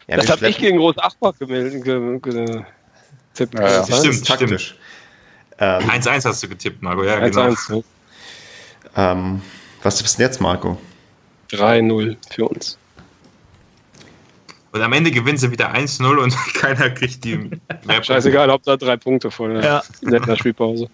Ja, 0.06 0.16
das 0.16 0.30
habe 0.30 0.48
ich 0.48 0.58
gegen 0.58 0.78
Groß 0.78 0.98
Achbach 0.98 1.38
gemeldet. 1.38 1.84
Ge, 1.84 2.18
ge, 2.18 2.64
getippt. 3.32 3.58
Ja, 3.58 3.68
ja. 3.68 3.86
das 3.86 3.98
Stimmt, 3.98 4.14
ist 4.14 4.26
taktisch. 4.26 4.78
Ähm, 5.58 5.82
1-1 5.82 6.24
hast 6.24 6.42
du 6.42 6.48
getippt, 6.48 6.82
Marco. 6.82 7.04
Ja, 7.04 7.18
genau. 7.18 7.48
1-1, 7.48 7.72
ne? 7.74 7.84
ähm, 8.96 9.42
was 9.82 9.96
tippst 9.96 10.14
du 10.14 10.18
denn 10.18 10.26
jetzt, 10.28 10.40
Marco? 10.40 10.78
3-0 11.50 12.16
für 12.30 12.48
uns. 12.48 12.78
Und 14.72 14.82
am 14.82 14.92
Ende 14.92 15.10
gewinnen 15.10 15.36
sie 15.38 15.50
wieder 15.50 15.74
1-0 15.74 16.04
und 16.16 16.34
keiner 16.54 16.90
kriegt 16.90 17.24
die 17.24 17.36
mehr 17.84 18.02
Scheißegal, 18.02 18.50
Hauptsache 18.50 18.78
drei 18.78 18.96
Punkte 18.96 19.30
vor 19.30 19.48
der 19.48 19.62
Ja. 19.64 19.82
Länderspielpause. 20.02 20.88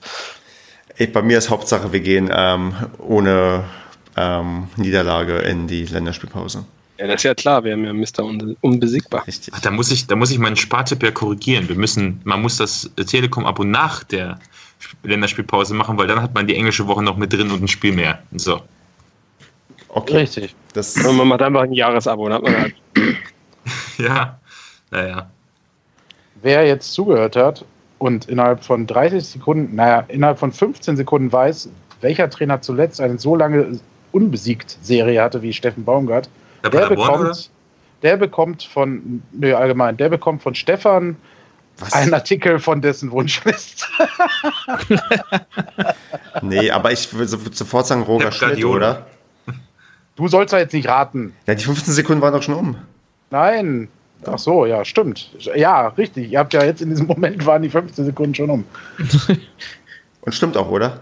Ich, 0.97 1.13
bei 1.13 1.21
mir 1.23 1.37
ist 1.39 1.51
Hauptsache, 1.51 1.93
wir 1.93 2.01
gehen 2.01 2.31
ähm, 2.35 2.75
ohne 2.99 3.65
ähm, 4.17 4.69
Niederlage 4.77 5.39
in 5.39 5.69
die 5.69 5.85
Länderspielpause. 5.85 6.65
Ja, 6.99 7.07
das 7.07 7.17
ist 7.17 7.25
ja 7.25 7.35
klar, 7.35 7.63
wir 7.65 7.73
haben 7.73 7.85
ja 7.85 7.93
Mr. 7.93 8.21
Unbe- 8.25 8.57
Unbesiegbar. 8.63 9.27
Richtig. 9.27 9.53
Ach, 9.55 9.61
da 9.61 9.71
muss 9.71 9.91
ich, 9.91 10.07
da 10.07 10.17
muss 10.17 10.31
ich 10.31 10.39
meinen 10.39 10.57
Spartipp 10.57 11.03
ja 11.03 11.11
korrigieren. 11.11 11.69
Wir 11.69 11.77
müssen, 11.77 12.23
man 12.25 12.41
muss 12.41 12.57
das 12.57 12.91
Telekom-Abo 12.97 13.65
nach 13.65 14.03
der 14.05 14.39
Länderspielpause 15.03 15.75
machen, 15.75 15.99
weil 15.99 16.07
dann 16.07 16.23
hat 16.23 16.33
man 16.33 16.47
die 16.47 16.55
englische 16.57 16.87
Woche 16.87 17.03
noch 17.03 17.19
mit 17.19 17.31
drin 17.35 17.51
und 17.51 17.63
ein 17.63 17.69
Spiel 17.69 17.93
mehr. 17.93 18.21
So. 18.35 18.63
Okay. 19.91 20.17
Richtig. 20.19 20.55
Das, 20.73 20.97
Und 20.97 21.17
man 21.17 21.29
macht 21.29 21.43
einfach 21.43 21.63
ein 21.63 21.73
Jahresabo, 21.75 22.27
dann 22.31 22.37
hat 22.39 22.43
man 22.43 22.57
halt. 22.59 22.75
Ja, 24.05 24.39
naja. 24.91 25.31
Wer 26.43 26.67
jetzt 26.67 26.93
zugehört 26.93 27.35
hat 27.37 27.65
und 27.99 28.29
innerhalb 28.29 28.63
von 28.65 28.87
30 28.87 29.25
Sekunden, 29.27 29.75
naja, 29.75 30.05
innerhalb 30.09 30.39
von 30.39 30.53
15 30.53 30.97
Sekunden 30.97 31.33
weiß, 31.33 31.69
welcher 32.03 32.29
Trainer 32.29 32.61
zuletzt 32.61 33.01
eine 33.01 33.19
so 33.19 33.35
lange 33.37 33.81
unbesiegt 34.13 34.77
Serie 34.83 35.23
hatte 35.23 35.41
wie 35.43 35.53
Steffen 35.53 35.85
Baumgart, 35.85 36.29
Der 36.63 36.71
der 36.71 36.81
oder? 36.81 36.97
bekommt, 36.97 37.51
der 38.03 38.17
bekommt 38.19 38.63
von, 38.65 39.23
nö, 39.33 39.55
allgemein, 39.55 39.97
der 39.97 40.11
bekommt 40.11 40.43
von 40.43 40.55
Stefan 40.55 41.17
was? 41.79 41.93
einen 41.95 42.13
Artikel 42.15 42.59
von 42.59 42.81
dessen 42.83 43.11
Wunschliste. 43.11 43.87
Nee, 46.43 46.71
aber 46.71 46.93
ich 46.93 47.13
würde 47.13 47.29
so- 47.29 47.39
sofort 47.51 47.87
sagen 47.87 48.03
Roger 48.03 48.31
Schmidt, 48.33 48.65
oder? 48.65 49.07
Du 50.17 50.29
sollst 50.29 50.53
da 50.53 50.59
jetzt 50.59 50.73
nicht 50.73 50.89
raten. 50.89 51.35
Ja, 51.47 51.55
die 51.55 51.65
15 51.65 51.93
Sekunden 51.95 52.23
waren 52.23 52.33
doch 52.33 52.43
schon 52.43 52.55
um. 52.55 52.77
Nein. 53.31 53.89
Ach 54.25 54.39
so, 54.39 54.67
ja, 54.67 54.85
stimmt. 54.85 55.31
Ja, 55.55 55.89
richtig. 55.89 56.31
Ihr 56.31 56.39
habt 56.39 56.55
ja 56.55 56.65
jetzt 56.65 56.81
in 56.81 56.91
diesem 56.91 57.07
Moment 57.09 57.45
waren 57.47 57.63
die 57.63 57.71
15 57.71 58.07
Sekunden 58.07 58.35
schon 58.35 58.51
um. 58.51 58.65
Und 60.23 60.35
stimmt 60.35 60.57
auch, 60.57 60.71
oder? 60.71 61.01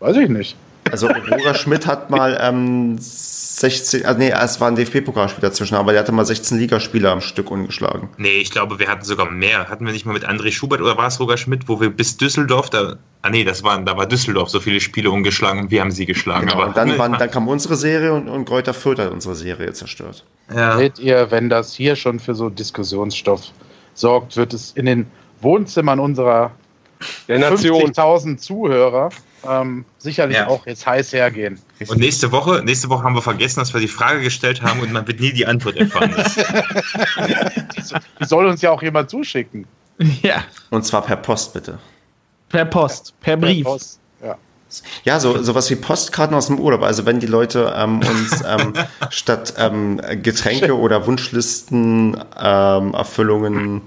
Weiß 0.00 0.16
ich 0.16 0.28
nicht. 0.28 0.56
Also 0.90 1.08
Roger 1.08 1.54
Schmidt 1.54 1.86
hat 1.86 2.10
mal 2.10 2.38
ähm, 2.40 2.96
16, 2.98 4.04
also 4.06 4.18
nee, 4.18 4.30
es 4.30 4.60
war 4.60 4.68
ein 4.68 4.76
DFB-Pokalspiel 4.76 5.40
dazwischen, 5.40 5.74
aber 5.74 5.92
der 5.92 6.02
hatte 6.02 6.12
mal 6.12 6.24
16 6.24 6.58
Ligaspiele 6.58 7.10
am 7.10 7.20
Stück 7.20 7.50
ungeschlagen. 7.50 8.08
Nee, 8.16 8.38
ich 8.38 8.50
glaube, 8.50 8.78
wir 8.78 8.88
hatten 8.88 9.04
sogar 9.04 9.30
mehr. 9.30 9.68
Hatten 9.68 9.84
wir 9.84 9.92
nicht 9.92 10.06
mal 10.06 10.12
mit 10.12 10.28
André 10.28 10.52
Schubert 10.52 10.80
oder 10.80 10.96
war 10.96 11.08
es 11.08 11.18
Roger 11.18 11.36
Schmidt, 11.36 11.68
wo 11.68 11.80
wir 11.80 11.90
bis 11.90 12.16
Düsseldorf, 12.16 12.70
da, 12.70 12.96
ah 13.22 13.30
nee, 13.30 13.44
das 13.44 13.64
waren, 13.64 13.84
da 13.84 13.96
war 13.96 14.06
Düsseldorf 14.06 14.48
so 14.48 14.60
viele 14.60 14.80
Spiele 14.80 15.10
ungeschlagen 15.10 15.62
und 15.62 15.70
wir 15.70 15.80
haben 15.80 15.90
sie 15.90 16.06
geschlagen. 16.06 16.46
Genau, 16.46 16.58
aber 16.58 16.68
und 16.68 16.76
dann, 16.76 16.98
waren, 16.98 17.12
dann 17.18 17.30
kam 17.30 17.48
unsere 17.48 17.76
Serie 17.76 18.12
und, 18.12 18.28
und 18.28 18.44
Kräuter 18.44 18.74
Fürth 18.74 18.98
hat 18.98 19.10
unsere 19.10 19.34
Serie 19.34 19.72
zerstört. 19.72 20.24
ja. 20.54 20.76
Seht 20.76 20.98
ihr, 20.98 21.30
wenn 21.30 21.48
das 21.48 21.74
hier 21.74 21.96
schon 21.96 22.20
für 22.20 22.34
so 22.34 22.48
Diskussionsstoff 22.48 23.42
sorgt, 23.94 24.36
wird 24.36 24.54
es 24.54 24.72
in 24.72 24.86
den 24.86 25.06
Wohnzimmern 25.40 25.98
unserer 25.98 26.52
Der 27.26 27.38
Nation. 27.38 27.90
50.000 27.92 28.36
Zuhörer 28.38 29.10
ähm, 29.46 29.84
sicherlich 29.98 30.36
Ja. 30.36 30.48
auch 30.48 30.66
jetzt 30.66 30.86
heiß 30.86 31.12
hergehen. 31.12 31.60
Und 31.86 31.98
nächste 31.98 32.32
Woche, 32.32 32.62
nächste 32.64 32.88
Woche 32.88 33.04
haben 33.04 33.14
wir 33.14 33.22
vergessen, 33.22 33.60
dass 33.60 33.72
wir 33.72 33.80
die 33.80 33.88
Frage 33.88 34.22
gestellt 34.22 34.62
haben 34.62 34.80
und 34.80 34.92
man 34.92 35.06
wird 35.06 35.20
nie 35.20 35.32
die 35.32 35.46
Antwort 35.46 35.76
erfahren. 35.76 36.14
Die 38.20 38.24
soll 38.24 38.46
uns 38.46 38.62
ja 38.62 38.70
auch 38.70 38.82
jemand 38.82 39.10
zuschicken. 39.10 39.66
Ja. 40.22 40.44
Und 40.70 40.84
zwar 40.84 41.02
per 41.02 41.16
Post, 41.16 41.54
bitte. 41.54 41.78
Per 42.48 42.64
Post, 42.64 43.14
per 43.20 43.36
Brief. 43.36 43.64
Per 43.64 43.72
Post. 43.72 44.00
Ja. 44.22 44.36
Ja, 45.04 45.20
so 45.20 45.42
sowas 45.42 45.70
wie 45.70 45.76
Postkarten 45.76 46.36
aus 46.36 46.46
dem 46.46 46.60
Urlaub. 46.60 46.82
Also 46.82 47.06
wenn 47.06 47.20
die 47.20 47.26
Leute 47.26 47.72
ähm, 47.76 48.00
uns 48.00 48.42
ähm, 48.46 48.74
statt 49.10 49.54
ähm, 49.56 50.00
Getränke 50.22 50.76
oder 50.76 51.06
Wunschlisten 51.06 52.22
ähm, 52.38 52.94
Erfüllungen 52.94 53.82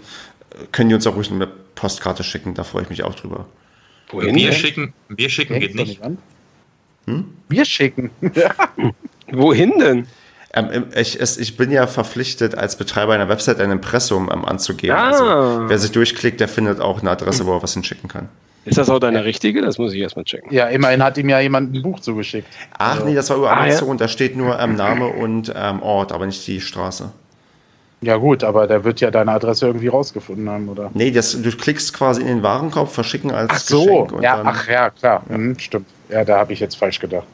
können 0.72 0.90
die 0.90 0.95
uns 0.95 1.07
auch 1.07 1.15
ruhig 1.15 1.32
eine 1.32 1.48
Postkarte 1.48 2.23
schicken. 2.23 2.53
Da 2.53 2.64
freue 2.64 2.84
ich 2.84 2.90
mich 2.90 3.03
auch 3.03 3.15
drüber. 3.15 3.45
Wohin? 4.12 4.36
Bier 4.36 4.50
denn? 4.52 4.60
schicken, 4.60 4.94
Bier 5.10 5.30
schicken 5.30 5.60
geht 5.60 5.76
nicht. 5.76 6.02
an. 6.04 6.18
Hm? 7.08 7.26
Wir 7.50 7.66
schicken. 7.66 8.12
Ja. 8.36 8.52
Wohin 9.32 9.74
denn? 9.80 10.08
Ähm, 10.54 10.86
ich, 10.96 11.20
es, 11.20 11.38
ich 11.38 11.56
bin 11.58 11.72
ja 11.72 11.88
verpflichtet, 11.88 12.56
als 12.56 12.76
Betreiber 12.76 13.14
einer 13.14 13.30
Website 13.30 13.60
ein 13.62 13.72
Impressum 13.72 14.30
ähm, 14.32 14.44
anzugeben. 14.46 14.96
Ah. 14.96 15.08
Also, 15.08 15.70
wer 15.70 15.78
sich 15.78 15.92
durchklickt, 15.92 16.40
der 16.40 16.48
findet 16.50 16.80
auch 16.82 17.02
eine 17.02 17.12
Adresse, 17.12 17.46
wo 17.46 17.54
er 17.56 17.64
was 17.64 17.74
hinschicken 17.74 18.10
kann. 18.10 18.28
Ist 18.66 18.78
das 18.78 18.90
auch 18.90 19.00
deine 19.00 19.24
richtige? 19.26 19.62
Das 19.62 19.78
muss 19.80 19.94
ich 19.94 20.02
erstmal 20.02 20.26
checken. 20.26 20.54
ja, 20.54 20.68
immerhin 20.68 21.02
hat 21.04 21.18
ihm 21.18 21.30
ja 21.30 21.40
jemand 21.40 21.74
ein 21.74 21.82
Buch 21.82 22.00
zugeschickt. 22.00 22.48
Ach 22.78 23.04
nee, 23.04 23.16
das 23.16 23.30
war 23.32 23.38
über 23.38 23.50
Ah, 23.52 23.64
Amazon. 23.64 23.98
Da 23.98 24.08
steht 24.08 24.36
nur 24.36 24.60
ähm, 24.60 24.76
Name 24.76 25.08
und 25.08 25.52
ähm, 25.56 25.82
Ort, 25.82 26.12
aber 26.12 26.28
nicht 26.28 26.46
die 26.46 26.62
Straße. 26.62 27.12
Ja 28.03 28.18
gut, 28.18 28.44
aber 28.44 28.65
der 28.65 28.84
wird 28.84 28.99
ja 28.99 29.11
deine 29.11 29.32
Adresse 29.32 29.68
irgendwie 29.68 29.88
rausgefunden 29.88 30.49
haben, 30.49 30.68
oder? 30.69 30.90
Nee, 30.95 31.11
das, 31.11 31.40
du 31.40 31.52
klickst 31.52 31.94
quasi 31.94 32.22
in 32.22 32.28
den 32.28 32.44
Warenkorb, 32.44 32.91
verschicken 32.91 33.30
als 33.32 33.52
Ach 33.53 33.60
so, 33.60 34.03
Geschenk. 34.06 34.23
ja, 34.23 34.38
dann- 34.38 34.48
ach 34.48 34.68
ja, 34.68 34.90
klar, 34.90 35.23
Mhm, 35.30 35.60
stimmt. 35.60 35.86
Ja, 36.10 36.26
da 36.26 36.40
habe 36.40 36.52
ich 36.53 36.60
jetzt 36.60 36.76
falsch 36.78 36.99
gedacht. 36.99 37.28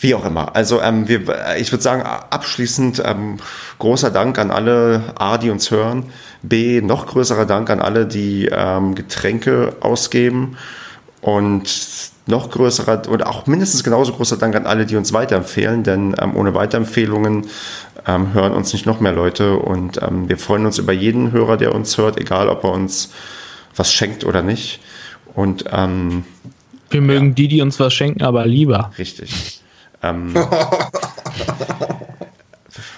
Wie 0.00 0.14
auch 0.16 0.24
immer. 0.24 0.56
Also 0.56 0.80
ähm, 0.80 1.06
wir, 1.06 1.20
ich 1.58 1.70
würde 1.70 1.82
sagen, 1.82 2.02
abschließend 2.02 3.02
ähm, 3.04 3.36
großer 3.78 4.10
Dank 4.10 4.36
an 4.38 4.50
alle 4.50 5.02
A, 5.16 5.38
die 5.38 5.50
uns 5.50 5.70
hören. 5.70 6.10
B, 6.42 6.80
noch 6.80 7.06
größerer 7.06 7.44
Dank 7.46 7.70
an 7.70 7.80
alle, 7.80 8.06
die 8.06 8.48
ähm, 8.50 8.96
Getränke 8.96 9.76
ausgeben. 9.80 10.56
Und 11.20 12.10
noch 12.26 12.50
größerer 12.50 13.02
und 13.08 13.24
auch 13.24 13.46
mindestens 13.46 13.84
genauso 13.84 14.12
großer 14.12 14.38
Dank 14.38 14.56
an 14.56 14.66
alle, 14.66 14.86
die 14.86 14.96
uns 14.96 15.12
weiterempfehlen, 15.12 15.84
denn 15.84 16.16
ähm, 16.20 16.34
ohne 16.36 16.52
Weiterempfehlungen 16.54 17.46
ähm, 18.06 18.32
hören 18.34 18.52
uns 18.52 18.72
nicht 18.72 18.86
noch 18.86 19.00
mehr 19.00 19.12
Leute. 19.12 19.56
Und 19.56 20.00
ähm, 20.02 20.28
wir 20.28 20.38
freuen 20.38 20.66
uns 20.66 20.78
über 20.78 20.92
jeden 20.92 21.32
Hörer, 21.32 21.56
der 21.56 21.74
uns 21.74 21.96
hört, 21.98 22.18
egal 22.20 22.48
ob 22.48 22.64
er 22.64 22.70
uns 22.72 23.12
was 23.76 23.92
schenkt 23.92 24.24
oder 24.24 24.42
nicht. 24.42 24.80
Und 25.34 25.64
ähm, 25.72 26.24
Wir 26.90 27.00
mögen 27.00 27.34
die, 27.34 27.48
die 27.48 27.62
uns 27.62 27.80
was 27.80 27.94
schenken, 27.94 28.22
aber 28.22 28.46
lieber. 28.46 28.92
Richtig. 28.98 29.60
Ähm, 30.02 30.34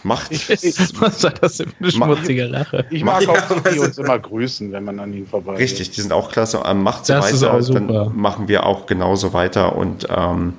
Macht. 0.05 0.31
Was 0.31 1.23
war 1.23 1.31
das 1.31 1.57
für 1.57 1.67
eine 1.81 1.91
schmutzige 1.91 2.45
Lache? 2.45 2.85
Ich 2.91 3.03
mag 3.03 3.23
Ja, 3.23 3.31
auch, 3.31 3.61
die 3.63 3.69
also- 3.69 3.83
uns 3.83 3.99
immer 3.99 4.19
grüßen, 4.19 4.71
wenn 4.73 4.85
man 4.85 5.01
an 5.01 5.13
ihnen 5.15 5.27
vorbei 5.27 5.55
Richtig, 5.57 5.91
die 5.91 6.01
sind 6.01 6.13
auch 6.13 6.31
klasse. 6.31 6.63
Ähm, 6.67 6.83
macht 6.83 7.07
so 7.07 7.15
weiter, 7.15 7.61
dann 7.73 8.17
machen 8.17 8.47
wir 8.49 8.67
auch 8.67 8.87
genauso 8.87 9.33
weiter 9.33 9.75
und 9.77 10.07
ähm, 10.15 10.55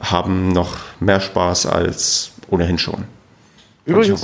haben 0.00 0.52
noch 0.52 0.76
mehr 1.00 1.20
Spaß 1.20 1.66
als 1.66 2.32
ohnehin 2.50 2.78
schon. 2.78 3.04
Übrigens 3.88 4.22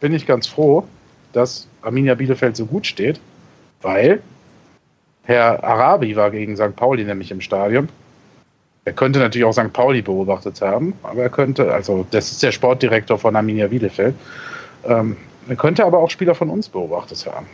bin 0.00 0.14
ich 0.14 0.26
ganz 0.26 0.46
froh, 0.46 0.84
dass 1.32 1.68
Arminia 1.82 2.14
Bielefeld 2.14 2.56
so 2.56 2.66
gut 2.66 2.86
steht, 2.86 3.20
weil 3.82 4.22
Herr 5.24 5.62
Arabi 5.62 6.16
war 6.16 6.30
gegen 6.30 6.56
St. 6.56 6.74
Pauli 6.74 7.04
nämlich 7.04 7.30
im 7.30 7.42
Stadion. 7.42 7.88
Er 8.86 8.94
könnte 8.94 9.18
natürlich 9.18 9.44
auch 9.44 9.52
St. 9.52 9.72
Pauli 9.74 10.00
beobachtet 10.00 10.62
haben, 10.62 10.94
aber 11.02 11.22
er 11.22 11.28
könnte, 11.28 11.72
also 11.72 12.06
das 12.10 12.32
ist 12.32 12.42
der 12.42 12.52
Sportdirektor 12.52 13.18
von 13.18 13.36
Arminia 13.36 13.66
Bielefeld, 13.66 14.14
ähm, 14.84 15.16
er 15.48 15.56
könnte 15.56 15.84
aber 15.84 15.98
auch 15.98 16.08
Spieler 16.08 16.34
von 16.34 16.48
uns 16.48 16.68
beobachtet 16.70 17.26
haben. 17.26 17.46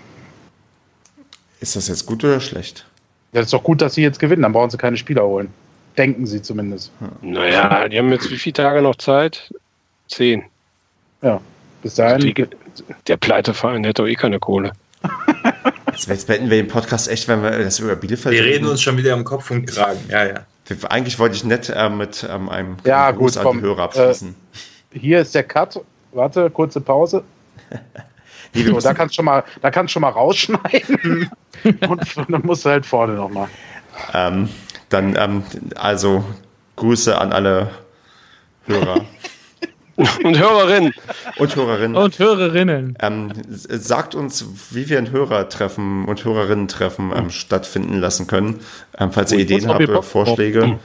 Ist 1.58 1.74
das 1.74 1.88
jetzt 1.88 2.06
gut 2.06 2.22
oder 2.22 2.40
schlecht? 2.40 2.86
Ja, 3.32 3.40
ist 3.40 3.52
doch 3.52 3.64
gut, 3.64 3.82
dass 3.82 3.94
sie 3.94 4.02
jetzt 4.02 4.20
gewinnen, 4.20 4.42
dann 4.42 4.52
brauchen 4.52 4.70
sie 4.70 4.76
keine 4.76 4.96
Spieler 4.96 5.24
holen. 5.24 5.52
Denken 5.98 6.26
sie 6.26 6.42
zumindest. 6.42 6.92
Naja, 7.22 7.88
die 7.88 7.98
haben 7.98 8.10
jetzt 8.12 8.30
wie 8.30 8.38
viele 8.38 8.52
Tage 8.52 8.82
noch 8.82 8.96
Zeit? 8.96 9.52
Zehn. 10.08 10.44
Bis 11.82 11.94
dahin. 11.94 12.20
Die- 12.20 12.46
Der 13.06 13.16
Pleiteverein 13.16 13.86
hat 13.86 13.98
doch 13.98 14.06
eh 14.06 14.14
keine 14.14 14.38
Kohle. 14.38 14.72
Jetzt, 15.92 16.08
jetzt 16.08 16.26
beenden 16.26 16.50
wir 16.50 16.56
den 16.56 16.66
Podcast 16.66 17.08
echt, 17.08 17.28
wenn 17.28 17.40
wir 17.42 17.50
das 17.62 17.78
über 17.78 17.94
Bielefeld 17.94 18.34
Wir 18.34 18.42
reden 18.44 18.66
uns 18.66 18.82
schon 18.82 18.96
wieder 18.96 19.12
im 19.14 19.22
Kopf 19.22 19.50
und 19.52 19.66
Kragen. 19.66 20.00
Ja, 20.08 20.24
ja. 20.26 20.34
Eigentlich 20.88 21.20
wollte 21.20 21.36
ich 21.36 21.44
nett 21.44 21.68
äh, 21.68 21.88
mit 21.88 22.26
ähm, 22.28 22.48
einem 22.48 22.76
Ja, 22.84 23.12
Gruß 23.12 23.36
gut, 23.36 23.46
an 23.46 23.58
die 23.58 23.62
Hörer 23.62 23.82
abschließen. 23.84 24.34
Hier 24.92 25.20
ist 25.20 25.34
der 25.36 25.44
Cut. 25.44 25.80
Warte, 26.12 26.50
kurze 26.50 26.80
Pause. 26.80 27.22
Nee, 28.56 28.62
So, 28.62 28.78
da 28.78 28.94
kannst 28.94 29.14
du 29.14 29.16
schon 29.16 29.24
mal, 29.24 29.42
da 29.62 29.70
kannst 29.72 29.90
du 29.90 29.92
schon 29.94 30.02
mal 30.02 30.10
rausschneiden. 30.10 31.28
und, 31.88 32.16
dann 32.30 32.42
musst 32.44 32.64
du 32.64 32.70
halt 32.70 32.86
vorne 32.86 33.14
nochmal. 33.14 33.48
Ähm, 34.12 34.48
dann, 34.90 35.16
ähm, 35.16 35.42
also 35.74 36.24
Grüße 36.76 37.18
an 37.18 37.32
alle 37.32 37.70
Hörer 38.66 39.04
Und 39.96 40.38
Hörerinnen, 40.38 40.92
und 41.38 41.54
Hörerinnen. 41.54 41.96
Und 41.96 42.18
Hörerinnen. 42.18 42.98
Ähm, 43.00 43.30
sagt 43.48 44.16
uns, 44.16 44.44
wie 44.72 44.88
wir 44.88 44.98
ein 44.98 45.12
Hörertreffen 45.12 46.06
und 46.06 46.24
Hörerinnen-Treffen 46.24 47.12
ähm, 47.14 47.30
stattfinden 47.30 47.98
lassen 47.98 48.26
können, 48.26 48.58
ähm, 48.98 49.12
falls 49.12 49.30
ihr 49.30 49.38
Und 49.38 49.44
Ideen 49.44 49.68
habt 49.68 49.88
oder 49.88 50.02
Vorschläge. 50.02 50.80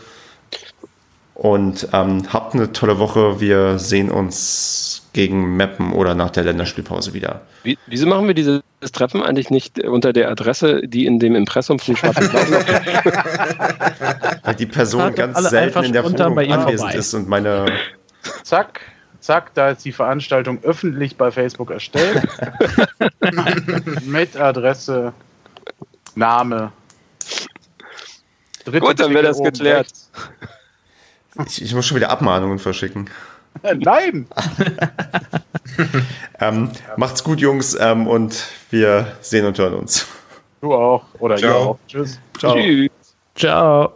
Und 1.33 1.87
ähm, 1.93 2.31
habt 2.31 2.53
eine 2.53 2.71
tolle 2.71 2.99
Woche. 2.99 3.39
Wir 3.39 3.79
sehen 3.79 4.11
uns 4.11 5.07
gegen 5.13 5.57
Meppen 5.57 5.93
oder 5.93 6.13
nach 6.13 6.29
der 6.29 6.43
Länderspielpause 6.43 7.13
wieder. 7.13 7.41
wie, 7.63 7.79
wieso 7.87 8.05
machen 8.05 8.27
wir 8.27 8.35
dieses 8.35 8.61
Treffen 8.91 9.23
eigentlich 9.23 9.49
nicht 9.49 9.83
unter 9.83 10.13
der 10.13 10.29
Adresse, 10.29 10.87
die 10.87 11.05
in 11.05 11.17
dem 11.17 11.35
Impressum 11.35 11.79
vom 11.79 11.95
Schwarzen 11.95 12.31
Weil 14.43 14.55
die 14.55 14.67
Person 14.67 15.15
ganz 15.15 15.49
selten 15.49 15.83
in 15.83 15.93
der 15.93 16.03
Wohnung 16.03 16.37
anwesend 16.37 16.79
vorbei. 16.79 16.97
ist 16.97 17.13
und 17.15 17.27
meine 17.27 17.65
Zack, 18.43 18.81
zack, 19.29 19.53
da 19.53 19.69
ist 19.69 19.85
die 19.85 19.91
Veranstaltung 19.91 20.57
öffentlich 20.63 21.15
bei 21.15 21.29
Facebook 21.29 21.69
erstellt. 21.69 22.27
Mit 24.05 24.35
Adresse, 24.35 25.13
Name. 26.15 26.71
Dritte 28.65 28.79
Gut, 28.79 28.99
dann 28.99 29.13
wäre 29.13 29.27
das 29.27 29.39
geklärt. 29.39 29.91
ich, 31.45 31.61
ich 31.61 31.75
muss 31.75 31.85
schon 31.85 31.97
wieder 31.97 32.09
Abmahnungen 32.09 32.57
verschicken. 32.57 33.09
Nein! 33.61 34.27
Ähm, 36.41 36.71
macht's 36.97 37.23
gut, 37.23 37.39
Jungs, 37.39 37.77
ähm, 37.79 38.07
und 38.07 38.47
wir 38.69 39.15
sehen 39.21 39.45
und 39.45 39.57
hören 39.57 39.73
uns. 39.73 40.07
Du 40.61 40.73
auch. 40.73 41.03
Oder 41.19 41.35
ihr 41.35 41.41
Ciao. 41.41 41.61
auch. 41.61 41.79
Tschüss. 41.87 42.19
Ciao. 42.37 42.55
Tschüss. 42.55 42.89
Ciao. 43.35 43.93